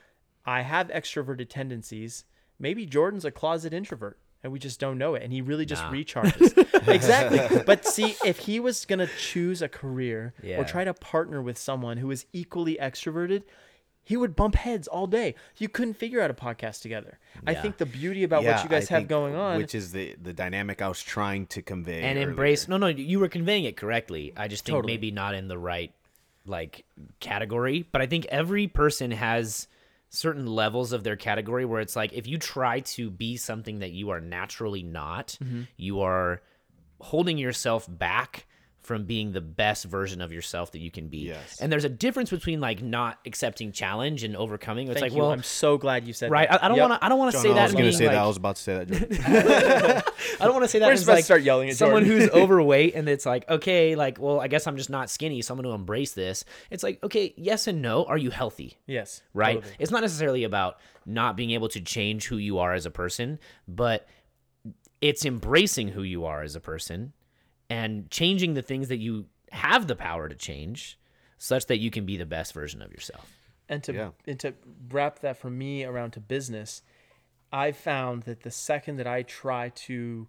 I 0.47 0.63
have 0.63 0.89
extroverted 0.89 1.49
tendencies. 1.49 2.25
Maybe 2.59 2.87
Jordan's 2.87 3.25
a 3.25 3.31
closet 3.31 3.73
introvert 3.73 4.19
and 4.43 4.53
we 4.53 4.59
just 4.59 4.79
don't 4.81 4.99
know 4.99 5.15
it. 5.15 5.23
And 5.23 5.33
he 5.33 5.41
really 5.43 5.67
just 5.67 5.83
Nah. 5.83 5.93
recharges. 5.93 6.89
exactly. 6.89 7.63
But 7.67 7.85
see, 7.85 8.17
if 8.25 8.39
he 8.41 8.61
was 8.61 8.85
going 8.85 9.01
to 9.01 9.09
choose 9.19 9.61
a 9.63 9.69
career 9.69 10.33
Yeah. 10.43 10.61
or 10.61 10.65
try 10.65 10.85
to 10.85 10.95
partner 10.95 11.43
with 11.43 11.59
someone 11.59 11.97
who 11.99 12.11
is 12.11 12.25
equally 12.33 12.79
extroverted, 12.81 13.43
he 14.09 14.17
would 14.17 14.35
bump 14.35 14.55
heads 14.55 14.89
all 14.89 15.07
day. 15.07 15.35
You 15.59 15.69
couldn't 15.69 15.95
figure 15.95 16.23
out 16.23 16.31
a 16.31 16.35
podcast 16.35 16.81
together. 16.81 17.19
I 17.47 17.53
think 17.55 17.77
the 17.77 17.85
beauty 17.85 18.25
about 18.25 18.43
Yeah, 18.43 18.55
what 18.57 18.65
you 18.65 18.71
guys 18.71 18.91
I 18.91 18.95
have 18.95 19.01
think- 19.03 19.09
going 19.11 19.35
on, 19.35 19.59
which 19.59 19.75
is 19.75 19.93
the 19.93 20.17
the 20.23 20.33
dynamic 20.33 20.81
I 20.81 20.89
was 20.89 21.03
trying 21.03 21.47
to 21.49 21.61
convey, 21.63 22.01
and 22.01 22.17
earlier. 22.17 22.31
embrace. 22.31 22.67
No, 22.69 22.79
no, 22.79 22.87
you 22.87 23.21
were 23.21 23.29
conveying 23.29 23.65
it 23.65 23.77
correctly. 23.77 24.33
I 24.37 24.49
just 24.49 24.65
think 24.65 24.77
Totally. 24.77 24.95
maybe 24.95 25.11
not 25.11 25.35
in 25.35 25.49
the 25.49 25.59
right 25.59 25.93
like 26.47 26.85
category, 27.21 27.87
but 27.93 28.01
I 28.01 28.07
think 28.07 28.25
every 28.31 28.67
person 28.67 29.11
has 29.11 29.69
certain 30.09 30.47
levels 30.47 30.93
of 30.93 31.05
their 31.05 31.17
category 31.17 31.67
where 31.67 31.83
it's 31.83 31.95
like 31.95 32.15
if 32.15 32.27
you 32.27 32.39
try 32.39 32.81
to 32.81 33.11
be 33.11 33.37
something 33.37 33.81
that 33.81 33.91
you 33.91 34.09
are 34.09 34.21
naturally 34.23 34.83
not, 34.83 35.37
Mm-hmm. 35.45 35.63
you 35.77 36.01
are 36.01 36.41
holding 37.01 37.37
yourself 37.37 37.87
back 37.89 38.47
from 38.83 39.05
being 39.05 39.33
the 39.33 39.41
best 39.41 39.85
version 39.85 40.21
of 40.21 40.33
yourself 40.33 40.73
that 40.73 40.79
you 40.79 40.91
can 40.91 41.09
be. 41.09 41.19
Yes. 41.19 41.61
And 41.61 41.71
there's 41.71 41.85
a 41.85 41.91
difference 41.91 42.31
between 42.31 42.61
like 42.61 42.83
not 42.83 43.19
accepting 43.27 43.73
challenge 43.73 44.25
and 44.25 44.37
overcoming. 44.37 44.89
It's 44.89 44.95
thank 44.95 45.03
like, 45.03 45.13
you. 45.13 45.19
well, 45.19 45.31
I'm 45.31 45.43
so 45.43 45.77
glad 45.77 46.07
you 46.07 46.13
said 46.13 46.31
right. 46.31 46.49
that. 46.49 46.63
I, 46.63 46.67
I 46.67 46.69
don't 46.69 46.79
Yep. 46.79 46.89
want 46.89 47.01
to. 47.01 47.05
I 47.05 47.09
don't 47.09 47.19
want 47.19 47.33
to 47.33 47.37
John, 47.37 47.43
say 47.43 47.51
I 47.51 47.55
that. 47.55 47.63
was 47.65 47.73
going 47.73 47.85
to 47.85 47.91
being, 47.91 47.99
say 47.99 48.05
that. 48.07 48.15
I 48.15 48.27
was 48.27 48.37
about 48.37 48.57
to 48.57 48.63
say 48.63 48.85
that. 48.85 50.13
I 50.41 50.45
don't 50.45 50.55
want 50.55 50.65
to 50.65 50.69
say 50.69 50.79
that. 50.79 50.87
We're 50.87 50.93
as, 50.93 51.01
just 51.01 51.09
about 51.09 51.17
to 51.19 51.23
start 51.23 51.43
yelling 51.43 51.69
at 51.69 51.77
someone 51.77 52.05
who's 52.05 52.31
overweight 52.35 52.95
and 52.95 53.09
it's 53.09 53.27
like, 53.27 53.49
okay, 53.51 53.95
like, 53.95 54.19
well, 54.19 54.41
I 54.41 54.49
guess 54.49 54.67
I'm 54.67 54.77
just 54.77 54.91
not 54.91 55.11
skinny, 55.11 55.43
so 55.43 55.53
I'm 55.53 55.61
going 55.61 55.69
to 55.69 55.75
embrace 55.75 56.13
this. 56.13 56.45
It's 56.71 56.83
like, 56.83 57.03
okay, 57.03 57.35
yes 57.37 57.67
and 57.67 57.83
no. 57.83 58.05
Are 58.05 58.19
you 58.19 58.31
healthy? 58.31 58.79
Yes. 58.87 59.23
Right. 59.35 59.57
totally. 59.57 59.75
It's 59.79 59.91
not 59.91 60.03
necessarily 60.03 60.45
about 60.45 60.79
not 61.05 61.37
being 61.37 61.51
able 61.51 61.69
to 61.71 61.81
change 61.81 62.27
who 62.27 62.37
you 62.37 62.59
are 62.59 62.73
as 62.73 62.87
a 62.87 62.91
person, 62.91 63.39
but 63.67 64.07
it's 65.01 65.25
embracing 65.25 65.89
who 65.89 66.03
you 66.03 66.25
are 66.25 66.43
as 66.43 66.57
a 66.57 66.61
person 66.61 67.13
and 67.71 68.11
changing 68.11 68.55
the 68.55 68.63
things 68.63 68.89
that 68.89 68.99
you 68.99 69.27
have 69.53 69.87
the 69.87 69.97
power 69.97 70.29
to 70.29 70.35
change 70.35 70.99
such 71.39 71.67
that 71.67 71.79
you 71.79 71.91
can 71.91 72.05
be 72.05 72.17
the 72.17 72.27
best 72.27 72.53
version 72.53 72.83
of 72.83 72.93
yourself. 72.93 73.33
and 73.71 73.85
to 73.85 73.93
Yeah. 73.93 74.11
and 74.27 74.41
to 74.41 74.55
wrap 74.91 75.19
that 75.19 75.37
for 75.37 75.51
me 75.51 75.85
around 75.85 76.13
to 76.13 76.21
business, 76.21 76.83
I 77.53 77.73
found 77.73 78.23
that 78.23 78.43
the 78.43 78.51
second 78.51 78.97
that 78.97 79.07
I 79.07 79.23
try 79.23 79.69
to 79.69 80.27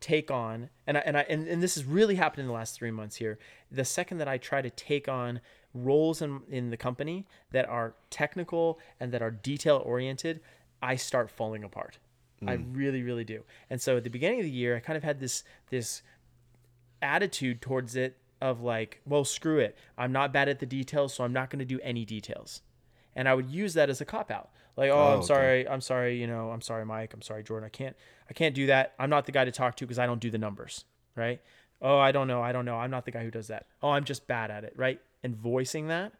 take 0.00 0.30
on 0.30 0.70
and 0.86 0.96
I, 0.98 1.00
and 1.00 1.16
I 1.16 1.20
and, 1.28 1.46
and 1.46 1.62
this 1.62 1.76
has 1.76 1.84
really 1.84 2.16
happened 2.16 2.42
in 2.42 2.46
the 2.46 2.52
last 2.52 2.74
three 2.76 2.90
months 2.90 3.16
here. 3.16 3.38
The 3.70 3.84
second 3.84 4.18
that 4.18 4.28
I 4.28 4.38
try 4.38 4.60
to 4.60 4.70
take 4.70 5.08
on 5.08 5.40
roles 5.72 6.20
in 6.20 6.40
in 6.48 6.70
the 6.70 6.76
company 6.76 7.26
that 7.52 7.68
are 7.68 7.94
technical 8.10 8.80
and 8.98 9.12
that 9.12 9.22
are 9.22 9.30
detail 9.30 9.80
oriented, 9.84 10.40
I 10.82 10.96
start 10.96 11.30
falling 11.30 11.62
apart. 11.62 11.98
I 12.46 12.56
mm. 12.56 12.76
really, 12.76 13.02
really 13.02 13.24
do. 13.24 13.42
And 13.68 13.80
so 13.80 13.96
at 13.96 14.04
the 14.04 14.10
beginning 14.10 14.38
of 14.38 14.44
the 14.44 14.50
year, 14.50 14.76
I 14.76 14.80
kind 14.80 14.96
of 14.96 15.02
had 15.02 15.18
this 15.18 15.42
this 15.70 16.02
attitude 17.02 17.60
towards 17.60 17.96
it 17.96 18.16
of 18.40 18.60
like, 18.60 19.00
well, 19.04 19.24
screw 19.24 19.58
it. 19.58 19.76
I'm 19.96 20.12
not 20.12 20.32
bad 20.32 20.48
at 20.48 20.58
the 20.60 20.66
details, 20.66 21.14
so 21.14 21.24
I'm 21.24 21.32
not 21.32 21.50
going 21.50 21.58
to 21.58 21.64
do 21.64 21.80
any 21.82 22.04
details. 22.04 22.62
And 23.16 23.28
I 23.28 23.34
would 23.34 23.50
use 23.50 23.74
that 23.74 23.90
as 23.90 24.00
a 24.00 24.04
cop 24.04 24.30
out. 24.30 24.50
Like, 24.76 24.90
oh, 24.90 24.94
Oh, 24.96 25.06
I'm 25.08 25.18
okay. 25.18 25.26
sorry, 25.26 25.68
I'm 25.68 25.80
sorry, 25.80 26.20
you 26.20 26.28
know, 26.28 26.50
I'm 26.50 26.60
sorry, 26.60 26.84
Mike, 26.86 27.12
I'm 27.12 27.22
sorry, 27.22 27.42
Jordan. 27.42 27.66
I 27.66 27.70
can't, 27.70 27.96
I 28.30 28.32
can't 28.32 28.54
do 28.54 28.66
that. 28.66 28.94
I'm 28.98 29.10
not 29.10 29.26
the 29.26 29.32
guy 29.32 29.44
to 29.44 29.50
talk 29.50 29.74
to 29.76 29.84
because 29.86 29.98
I 29.98 30.06
don't 30.06 30.20
do 30.20 30.30
the 30.30 30.38
numbers, 30.38 30.84
right? 31.16 31.40
Oh, 31.82 31.98
I 31.98 32.12
don't 32.12 32.28
know, 32.28 32.42
I 32.42 32.52
don't 32.52 32.64
know. 32.64 32.76
I'm 32.76 32.90
not 32.90 33.04
the 33.04 33.10
guy 33.10 33.24
who 33.24 33.30
does 33.30 33.48
that. 33.48 33.66
Oh, 33.82 33.90
I'm 33.90 34.04
just 34.04 34.28
bad 34.28 34.50
at 34.52 34.62
it, 34.62 34.74
right? 34.76 35.00
And 35.24 35.34
voicing 35.34 35.88
that, 35.88 36.12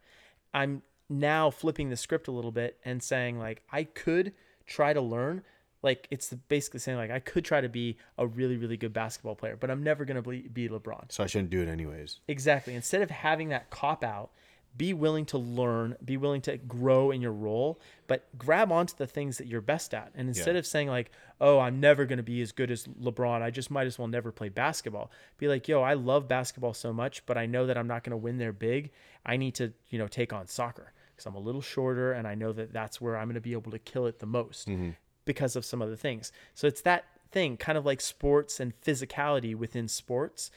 I'm 0.52 0.82
now 1.08 1.50
flipping 1.50 1.88
the 1.88 1.96
script 1.96 2.26
a 2.26 2.32
little 2.32 2.50
bit 2.52 2.78
and 2.84 3.00
saying 3.02 3.38
like, 3.38 3.62
I 3.70 3.84
could 3.84 4.32
try 4.66 4.92
to 4.92 5.00
learn. 5.00 5.42
Like 5.82 6.08
it's 6.10 6.32
basically 6.48 6.80
saying 6.80 6.98
like 6.98 7.10
I 7.10 7.20
could 7.20 7.44
try 7.44 7.60
to 7.60 7.68
be 7.68 7.96
a 8.16 8.26
really 8.26 8.56
really 8.56 8.76
good 8.76 8.92
basketball 8.92 9.36
player, 9.36 9.56
but 9.56 9.70
I'm 9.70 9.82
never 9.82 10.04
gonna 10.04 10.22
be, 10.22 10.42
be 10.42 10.68
LeBron. 10.68 11.12
So 11.12 11.22
I 11.22 11.26
shouldn't 11.26 11.50
do 11.50 11.62
it 11.62 11.68
anyways. 11.68 12.20
Exactly. 12.28 12.74
Instead 12.74 13.02
of 13.02 13.10
having 13.10 13.50
that 13.50 13.70
cop 13.70 14.02
out, 14.02 14.30
be 14.76 14.92
willing 14.92 15.24
to 15.26 15.38
learn, 15.38 15.96
be 16.04 16.16
willing 16.16 16.40
to 16.42 16.56
grow 16.56 17.10
in 17.10 17.20
your 17.20 17.32
role, 17.32 17.80
but 18.06 18.26
grab 18.38 18.70
onto 18.70 18.94
the 18.96 19.06
things 19.06 19.38
that 19.38 19.46
you're 19.46 19.60
best 19.60 19.92
at. 19.94 20.12
And 20.14 20.28
instead 20.28 20.54
Yeah. 20.54 20.60
of 20.60 20.66
saying 20.66 20.88
like, 20.88 21.10
"Oh, 21.40 21.58
I'm 21.58 21.80
never 21.80 22.04
going 22.04 22.18
to 22.18 22.22
be 22.22 22.40
as 22.42 22.52
good 22.52 22.70
as 22.70 22.86
LeBron. 22.86 23.42
I 23.42 23.50
just 23.50 23.70
might 23.70 23.86
as 23.86 23.98
well 23.98 24.08
never 24.08 24.30
play 24.30 24.48
basketball." 24.48 25.10
Be 25.38 25.48
like, 25.48 25.66
"Yo, 25.68 25.82
I 25.82 25.94
love 25.94 26.28
basketball 26.28 26.74
so 26.74 26.92
much, 26.92 27.24
but 27.26 27.36
I 27.36 27.46
know 27.46 27.66
that 27.66 27.76
I'm 27.78 27.88
not 27.88 28.04
going 28.04 28.12
to 28.12 28.16
win 28.16 28.38
there 28.38 28.52
big. 28.52 28.90
I 29.26 29.36
need 29.36 29.54
to, 29.56 29.72
you 29.88 29.98
know, 29.98 30.06
take 30.06 30.32
on 30.32 30.46
soccer 30.46 30.92
because 31.10 31.26
I'm 31.26 31.34
a 31.34 31.40
little 31.40 31.62
shorter 31.62 32.12
and 32.12 32.28
I 32.28 32.34
know 32.36 32.52
that 32.52 32.72
that's 32.72 33.00
where 33.00 33.16
I'm 33.16 33.26
going 33.26 33.34
to 33.34 33.40
be 33.40 33.52
able 33.52 33.72
to 33.72 33.78
kill 33.78 34.06
it 34.06 34.20
the 34.20 34.26
most 34.26 34.68
mm-hmm. 34.68 34.90
Because 35.28 35.54
of 35.54 35.64
some 35.64 35.80
other 35.80 35.94
things." 35.96 36.32
So 36.54 36.66
it's 36.66 36.80
that 36.82 37.04
thing, 37.30 37.56
kind 37.56 37.78
of 37.78 37.86
like 37.86 38.00
sports 38.00 38.58
and 38.58 38.72
physicality 38.80 39.54
within 39.54 39.86
sports 39.86 40.50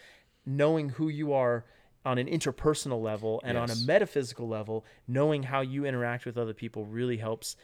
knowing 0.44 0.90
who 0.90 1.08
you 1.08 1.32
are 1.34 1.64
on 2.04 2.18
an 2.18 2.26
interpersonal 2.26 3.00
level 3.00 3.40
and 3.44 3.56
on 3.60 3.70
a 3.70 3.76
metaphysical 3.86 4.48
level, 4.48 4.84
knowing 5.08 5.44
how 5.44 5.62
you 5.62 5.86
interact 5.86 6.26
with 6.26 6.36
other 6.36 6.54
people 6.54 6.84
really 6.86 7.18
helps 7.18 7.56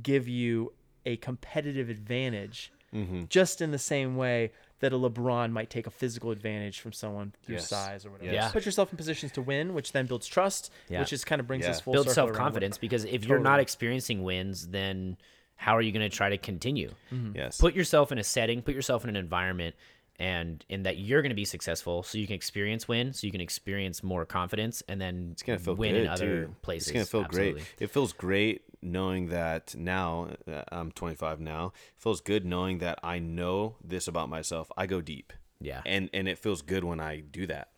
give 0.00 0.28
you 0.28 0.72
a 1.04 1.16
competitive 1.16 1.88
advantage. 1.88 2.72
Mm-hmm. 2.94 3.24
Just 3.28 3.60
in 3.60 3.72
the 3.72 3.78
same 3.78 4.16
way 4.16 4.52
that 4.78 4.92
a 4.92 4.96
LeBron 4.96 5.50
might 5.50 5.70
take 5.70 5.88
a 5.88 5.90
physical 5.90 6.30
advantage 6.30 6.78
from 6.78 6.92
someone 6.92 7.32
through 7.42 7.56
Yes. 7.56 7.68
size 7.68 8.06
or 8.06 8.12
whatever. 8.12 8.32
Yeah. 8.32 8.48
Put 8.52 8.64
yourself 8.64 8.92
in 8.92 8.96
positions 8.96 9.32
to 9.32 9.42
win, 9.42 9.74
which 9.74 9.90
then 9.90 10.06
builds 10.06 10.28
trust, 10.28 10.70
Yeah. 10.88 11.00
which 11.00 11.12
is 11.12 11.24
kind 11.24 11.40
of 11.40 11.48
brings 11.48 11.64
Yeah. 11.64 11.72
us 11.72 11.80
full 11.80 11.94
Build 11.94 12.10
self 12.10 12.32
confidence 12.32 12.78
because 12.78 13.04
if 13.04 13.24
you're 13.24 13.40
not 13.40 13.58
experiencing 13.58 14.22
wins, 14.22 14.68
then 14.68 15.16
how 15.56 15.76
are 15.76 15.82
you 15.82 15.92
going 15.92 16.08
to 16.08 16.14
try 16.14 16.28
to 16.30 16.38
continue? 16.38 16.90
Yes. 17.34 17.58
Put 17.60 17.74
yourself 17.74 18.12
in 18.12 18.18
a 18.18 18.24
setting, 18.24 18.62
put 18.62 18.74
yourself 18.74 19.04
in 19.04 19.10
an 19.10 19.16
environment, 19.16 19.74
and 20.18 20.64
in 20.68 20.84
that 20.84 20.98
you're 20.98 21.22
going 21.22 21.30
to 21.30 21.36
be 21.36 21.44
successful, 21.44 22.02
so 22.02 22.18
you 22.18 22.26
can 22.26 22.36
experience 22.36 22.86
win, 22.86 23.12
so 23.12 23.26
you 23.26 23.30
can 23.32 23.40
experience 23.40 24.02
more 24.02 24.24
confidence, 24.24 24.82
and 24.88 25.00
then 25.00 25.30
it's 25.32 25.42
gonna 25.42 25.58
feel 25.58 25.74
win 25.74 25.94
good 25.94 26.02
in 26.02 26.08
other 26.08 26.44
too. 26.46 26.54
places. 26.62 26.88
It's 26.88 26.92
gonna 26.94 27.04
feel 27.06 27.24
Absolutely. 27.24 27.52
great. 27.62 27.74
It 27.80 27.90
feels 27.90 28.12
great 28.12 28.62
knowing 28.82 29.28
that 29.30 29.74
now 29.76 30.28
uh, 30.46 30.62
I'm 30.70 30.92
25 30.92 31.40
now. 31.40 31.72
It 31.96 32.00
feels 32.00 32.20
good 32.20 32.44
knowing 32.44 32.78
that 32.78 33.00
I 33.02 33.18
know 33.18 33.76
this 33.82 34.06
about 34.06 34.28
myself. 34.28 34.70
I 34.76 34.86
go 34.86 35.00
deep, 35.00 35.32
Yeah, 35.60 35.80
and 35.84 36.10
and 36.12 36.28
it 36.28 36.38
feels 36.38 36.62
good 36.62 36.84
when 36.84 37.00
I 37.00 37.18
do 37.20 37.46
that 37.48 37.70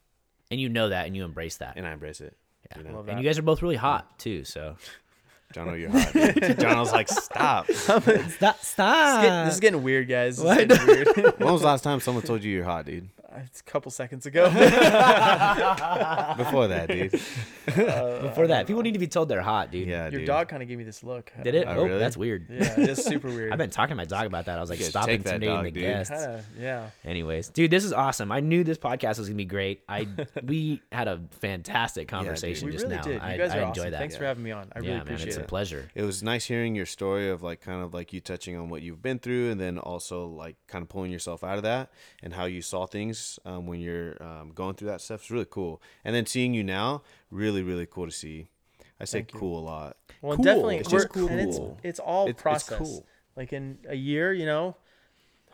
and 0.51 0.61
you 0.61 0.69
know 0.69 0.89
that, 0.91 1.07
and 1.07 1.17
you 1.17 1.25
embrace 1.25 1.57
that. 1.59 1.75
and 1.77 1.87
I 1.87 1.93
embrace 1.93 2.21
it. 2.21 2.37
Yeah. 2.71 2.79
You 2.83 2.85
know? 2.91 3.05
And 3.09 3.19
you 3.19 3.25
guys 3.25 3.39
are 3.39 3.43
both 3.43 3.63
really 3.63 3.77
hot 3.77 4.19
too, 4.19 4.45
so 4.45 4.77
John, 5.53 5.79
you're 5.81 5.91
hot. 5.91 6.13
dude. 6.13 6.59
John 6.61 6.79
was 6.79 6.93
like, 6.93 7.09
"Stop." 7.09 7.71
stop, 7.71 8.07
It's 8.09 8.37
get- 9.23 9.45
this 9.47 9.55
is 9.55 9.61
getting 9.61 9.83
weird, 9.83 10.09
guys. 10.09 10.37
This 10.37 10.45
What? 10.45 10.59
is 10.61 10.67
getting 10.67 10.87
weird. 10.87 11.09
When 11.39 11.53
was 11.53 11.63
the 11.63 11.67
last 11.69 11.85
time 11.85 12.01
someone 12.01 12.25
told 12.25 12.43
you 12.45 12.53
you're 12.53 12.65
hot, 12.65 12.85
dude? 12.87 13.09
It's 13.39 13.61
a 13.61 13.65
couple 13.65 13.91
seconds 13.91 14.27
ago. 14.27 14.45
Before 16.37 16.69
that, 16.69 16.87
dude. 16.89 17.15
Uh, 17.67 18.23
before 18.23 18.47
that, 18.47 18.67
people 18.67 18.83
need 18.83 18.93
to 18.93 18.99
be 19.01 19.09
told 19.09 19.29
they're 19.29 19.43
hot, 19.43 19.71
dude. 19.73 19.89
Yeah, 19.89 20.05
Your 20.09 20.21
dude. 20.21 20.27
dog 20.27 20.49
kind 20.49 20.63
of 20.63 20.69
gave 20.69 20.79
me 20.79 20.85
this 20.85 21.03
look. 21.03 21.33
Did 21.43 21.55
it? 21.57 21.67
Oh, 21.67 21.73
Oh, 21.77 21.85
really? 21.85 21.99
that's 21.99 22.17
weird. 22.17 22.47
Yeah, 22.49 22.75
it's 22.79 23.05
super 23.05 23.29
weird. 23.29 23.53
I've 23.53 23.59
been 23.59 23.71
talking 23.71 23.91
to 23.91 23.97
my 23.97 24.05
dog 24.05 24.27
about 24.27 24.45
that. 24.47 24.57
I 24.57 24.61
was 24.61 24.71
like, 24.71 24.79
You 24.79 24.85
gotta 24.85 24.91
stop 24.91 25.07
check 25.09 25.23
that 25.25 25.35
intimidating 25.43 25.55
dog, 25.57 25.65
the 25.65 25.71
dude. 25.73 25.83
guests. 25.83 26.11
Kinda, 26.11 26.45
yeah. 26.59 26.91
Anyways, 27.05 27.49
dude, 27.49 27.71
this 27.71 27.85
is 27.85 27.93
awesome. 27.93 28.31
I 28.31 28.41
knew 28.41 28.63
this 28.65 28.79
podcast 28.79 29.19
was 29.19 29.29
gonna 29.29 29.35
be 29.37 29.45
great. 29.45 29.83
I 29.89 30.07
we 30.45 30.81
had 30.93 31.09
a 31.09 31.21
fantastic 31.41 32.07
conversation 32.09 32.67
dude. 32.67 32.67
We 32.67 32.73
just 32.73 32.85
really 32.85 32.97
now. 32.97 33.03
did. 33.03 33.15
You 33.15 33.21
I, 33.21 33.37
guys 33.37 33.51
I 33.51 33.59
are 33.59 33.63
enjoy 33.69 33.81
awesome. 33.83 33.91
that. 33.93 33.99
Thanks 33.99 34.17
for 34.17 34.25
having 34.25 34.45
me 34.45 34.53
on. 34.53 34.71
I 34.75 34.79
yeah, 34.79 34.85
really 34.85 34.91
man, 34.93 35.03
appreciate 35.03 35.29
it's 35.29 35.37
a 35.37 35.41
it. 35.41 35.49
pleasure. 35.49 35.89
It 35.95 36.03
was 36.03 36.23
nice 36.23 36.45
hearing 36.45 36.75
your 36.77 36.87
story 36.87 37.29
of 37.31 37.43
like 37.43 37.61
kind 37.61 37.83
of 37.83 37.93
like 37.93 38.13
you 38.13 38.21
touching 38.21 38.57
on 38.57 38.69
what 38.69 38.83
you've 38.83 39.03
been 39.03 39.19
through 39.19 39.51
and 39.51 39.61
then 39.61 39.79
also 39.79 40.27
like 40.29 40.57
kind 40.69 40.83
of 40.83 40.89
pulling 40.89 41.11
yourself 41.11 41.43
out 41.43 41.57
of 41.57 41.65
that 41.65 41.91
and 42.23 42.33
how 42.33 42.45
you 42.45 42.63
saw 42.63 42.87
things 42.87 43.16
um, 43.45 43.67
when 43.67 43.81
you're 43.81 44.21
um, 44.23 44.53
going 44.55 44.75
through 44.75 44.89
that 44.89 45.01
stuff. 45.01 45.21
It's 45.23 45.31
really 45.31 45.47
cool. 45.49 45.81
And 46.05 46.15
then 46.15 46.27
seeing 46.27 46.55
you 46.55 46.63
now, 46.65 47.03
really, 47.31 47.63
really 47.63 47.87
cool 47.87 48.07
to 48.07 48.13
see. 48.13 48.49
I 49.01 49.05
say 49.05 49.19
Thank 49.19 49.35
you. 49.35 49.41
cool 49.41 49.59
a 49.59 49.65
lot. 49.65 49.97
Well, 50.23 50.37
Cool. 50.37 50.45
definitely, 50.45 50.77
It's 50.79 50.91
just 50.91 51.09
cool. 51.11 51.29
and 51.29 51.39
it's 51.41 51.59
it's 51.83 51.99
all 52.01 52.25
It's- 52.29 52.35
it's 52.37 52.43
process. 52.43 52.79
cool. 52.79 53.07
Like 53.37 53.53
in 53.53 53.79
a 53.87 53.95
year, 53.95 54.33
you 54.33 54.47
know, 54.47 54.77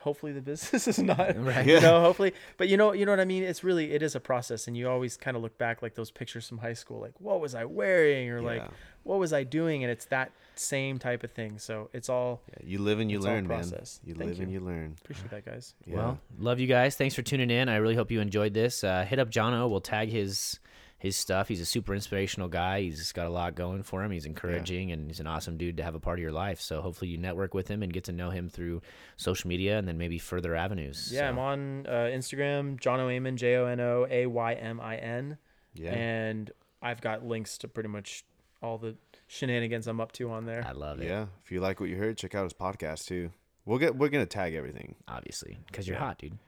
hopefully 0.03 0.33
the 0.33 0.41
business 0.41 0.87
is 0.93 0.99
not, 0.99 1.37
Right. 1.45 1.67
you 1.67 1.81
know, 1.81 2.01
hopefully, 2.01 2.33
but 2.57 2.69
you 2.69 2.77
know, 2.77 2.93
you 2.93 3.07
know 3.07 3.13
what 3.13 3.21
I 3.21 3.25
mean. 3.25 3.43
It's 3.43 3.65
really 3.65 3.93
it 3.93 4.03
is 4.03 4.15
a 4.15 4.21
process, 4.21 4.67
and 4.69 4.77
you 4.77 4.89
always 4.89 5.17
kind 5.17 5.37
of 5.37 5.43
look 5.43 5.57
back 5.59 5.83
like 5.83 5.95
those 5.95 6.11
pictures 6.11 6.49
from 6.49 6.59
high 6.59 6.75
school, 6.75 7.01
like 7.01 7.15
what 7.19 7.41
was 7.41 7.55
I 7.55 7.65
wearing, 7.65 8.31
or 8.31 8.41
like 8.41 8.63
what 9.05 9.19
was 9.19 9.33
I 9.33 9.43
doing, 9.45 9.83
and 9.83 9.91
it's 9.91 10.05
that 10.07 10.31
same 10.55 10.99
type 10.99 11.25
of 11.25 11.33
thing. 11.33 11.59
So 11.59 11.89
it's 11.93 12.09
all 12.09 12.43
Yeah, 12.51 12.67
you 12.69 12.79
live 12.79 13.01
and 13.01 13.11
you 13.11 13.17
It's 13.19 13.27
all 13.27 13.33
learn, 13.33 13.49
man. 13.49 13.65
You 14.05 14.15
Thank 14.15 14.19
live 14.19 14.41
and 14.41 14.53
you. 14.53 14.61
you 14.61 14.65
learn. 14.65 14.97
appreciate 15.03 15.31
that, 15.31 15.45
guys. 15.47 15.75
Yeah. 15.87 15.97
Well, 15.97 16.19
love 16.39 16.61
you 16.61 16.67
guys. 16.67 16.95
Thanks 16.97 17.15
for 17.15 17.23
tuning 17.23 17.51
in. 17.51 17.69
I 17.69 17.77
really 17.77 17.97
hope 17.97 18.11
you 18.11 18.21
enjoyed 18.21 18.53
this. 18.55 18.85
Uh, 18.85 19.05
hit 19.09 19.19
up 19.19 19.31
Jono. 19.31 19.69
We'll 19.71 19.81
tag 19.81 20.11
his 20.11 20.59
his 21.03 21.17
stuff. 21.17 21.49
He's 21.49 21.61
a 21.61 21.67
super 21.67 21.95
inspirational 21.97 22.49
guy. 22.49 22.83
He's 22.83 23.11
got 23.11 23.27
a 23.27 23.31
lot 23.31 23.57
going 23.57 23.83
for 23.83 24.05
him. 24.05 24.13
He's 24.13 24.25
encouraging 24.25 24.93
and 24.93 25.09
he's 25.11 25.19
an 25.19 25.27
awesome 25.27 25.57
dude 25.57 25.77
to 25.79 25.83
have 25.83 25.97
a 25.97 25.99
part 25.99 26.21
of 26.21 26.23
your 26.23 26.31
life. 26.31 26.61
So 26.61 26.81
hopefully 26.81 27.11
you 27.11 27.19
network 27.19 27.55
with 27.55 27.67
him 27.67 27.83
and 27.83 27.93
get 27.93 28.05
to 28.05 28.13
know 28.13 28.31
him 28.31 28.49
through 28.49 28.83
social 29.17 29.49
media 29.49 29.79
and 29.79 29.89
then 29.89 29.99
maybe 29.99 30.19
further 30.19 30.55
avenues. 30.55 31.11
Yeah, 31.13 31.23
So, 31.23 31.25
I'm 31.27 31.39
on 31.41 31.87
uh, 31.89 31.91
Instagram, 32.13 32.79
Jono 32.79 33.09
Aymin, 33.09 33.35
J 33.35 33.57
O 33.57 33.67
N 33.67 33.81
O 33.81 34.07
A 34.09 34.27
Y 34.27 34.53
M 34.55 34.81
I 34.81 34.97
N, 34.97 35.39
yeah. 35.75 35.91
and 35.93 36.53
I've 36.81 37.01
got 37.01 37.25
links 37.27 37.59
to 37.59 37.69
pretty 37.69 37.89
much 37.89 38.25
all 38.63 38.79
the 38.79 38.95
shenanigans 39.27 39.89
I'm 39.89 40.01
up 40.01 40.13
to 40.13 40.31
on 40.31 40.47
there. 40.47 40.65
I 40.65 40.71
love 40.71 41.01
it. 41.01 41.09
yeah. 41.09 41.27
If 41.45 41.51
you 41.51 41.61
like 41.61 41.81
what 41.81 41.89
you 41.89 41.97
heard, 41.97 42.17
check 42.17 42.37
out 42.37 42.45
his 42.45 42.53
podcast 42.53 43.07
too. 43.07 43.33
We'll 43.65 43.79
get 43.79 43.97
we're 43.97 44.09
gonna 44.09 44.27
tag 44.27 44.55
everything. 44.55 44.95
Obviously, 45.09 45.59
because 45.67 45.89
you're 45.89 45.97
Yeah. 45.97 46.05
hot, 46.05 46.19
dude. 46.19 46.39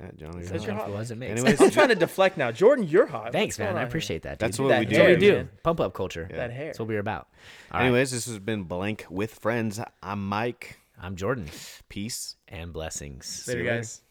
Yeah, 0.00 0.10
John, 0.16 0.32
you're 0.34 0.42
Says 0.44 0.60
hot. 0.60 0.66
you're 0.66 0.74
hot. 0.76 0.84
Influence 0.86 1.10
it 1.10 1.16
makes. 1.18 1.32
Anyways, 1.32 1.60
I'm 1.60 1.70
trying 1.70 1.88
to 1.88 1.94
deflect 1.96 2.36
now. 2.38 2.52
Jordan, 2.52 2.86
you're 2.86 3.06
hot. 3.06 3.32
Thanks, 3.32 3.54
What's 3.54 3.58
going 3.58 3.66
man. 3.70 3.76
I 3.76 3.80
on 3.80 3.82
here? 3.84 3.88
appreciate 3.88 4.22
that. 4.22 4.38
That's 4.38 4.58
what 4.58 4.68
That 4.68 4.78
we 4.80 4.84
do. 4.86 4.90
That's 4.90 4.98
what 5.00 5.06
we 5.06 5.10
hair, 5.26 5.32
do. 5.32 5.36
man. 5.38 5.48
Pump 5.64 5.80
up 5.80 5.94
culture. 5.94 6.28
Yeah. 6.30 6.36
That 6.36 6.52
hair. 6.52 6.66
That's 6.66 6.78
what 6.78 6.86
we're 6.88 7.00
about. 7.00 7.26
All 7.72 7.80
right. 7.80 7.86
Anyways, 7.86 8.12
this 8.12 8.26
has 8.26 8.38
been 8.38 8.62
Blank 8.62 9.06
with 9.10 9.34
Friends. 9.34 9.80
I'm 10.02 10.28
Mike. 10.28 10.78
I'm 11.00 11.16
Jordan. 11.16 11.48
Peace. 11.88 12.36
And 12.46 12.72
blessings. 12.72 13.44
Later, 13.48 13.60
you 13.60 13.64
later. 13.66 13.76
guys. 13.78 14.02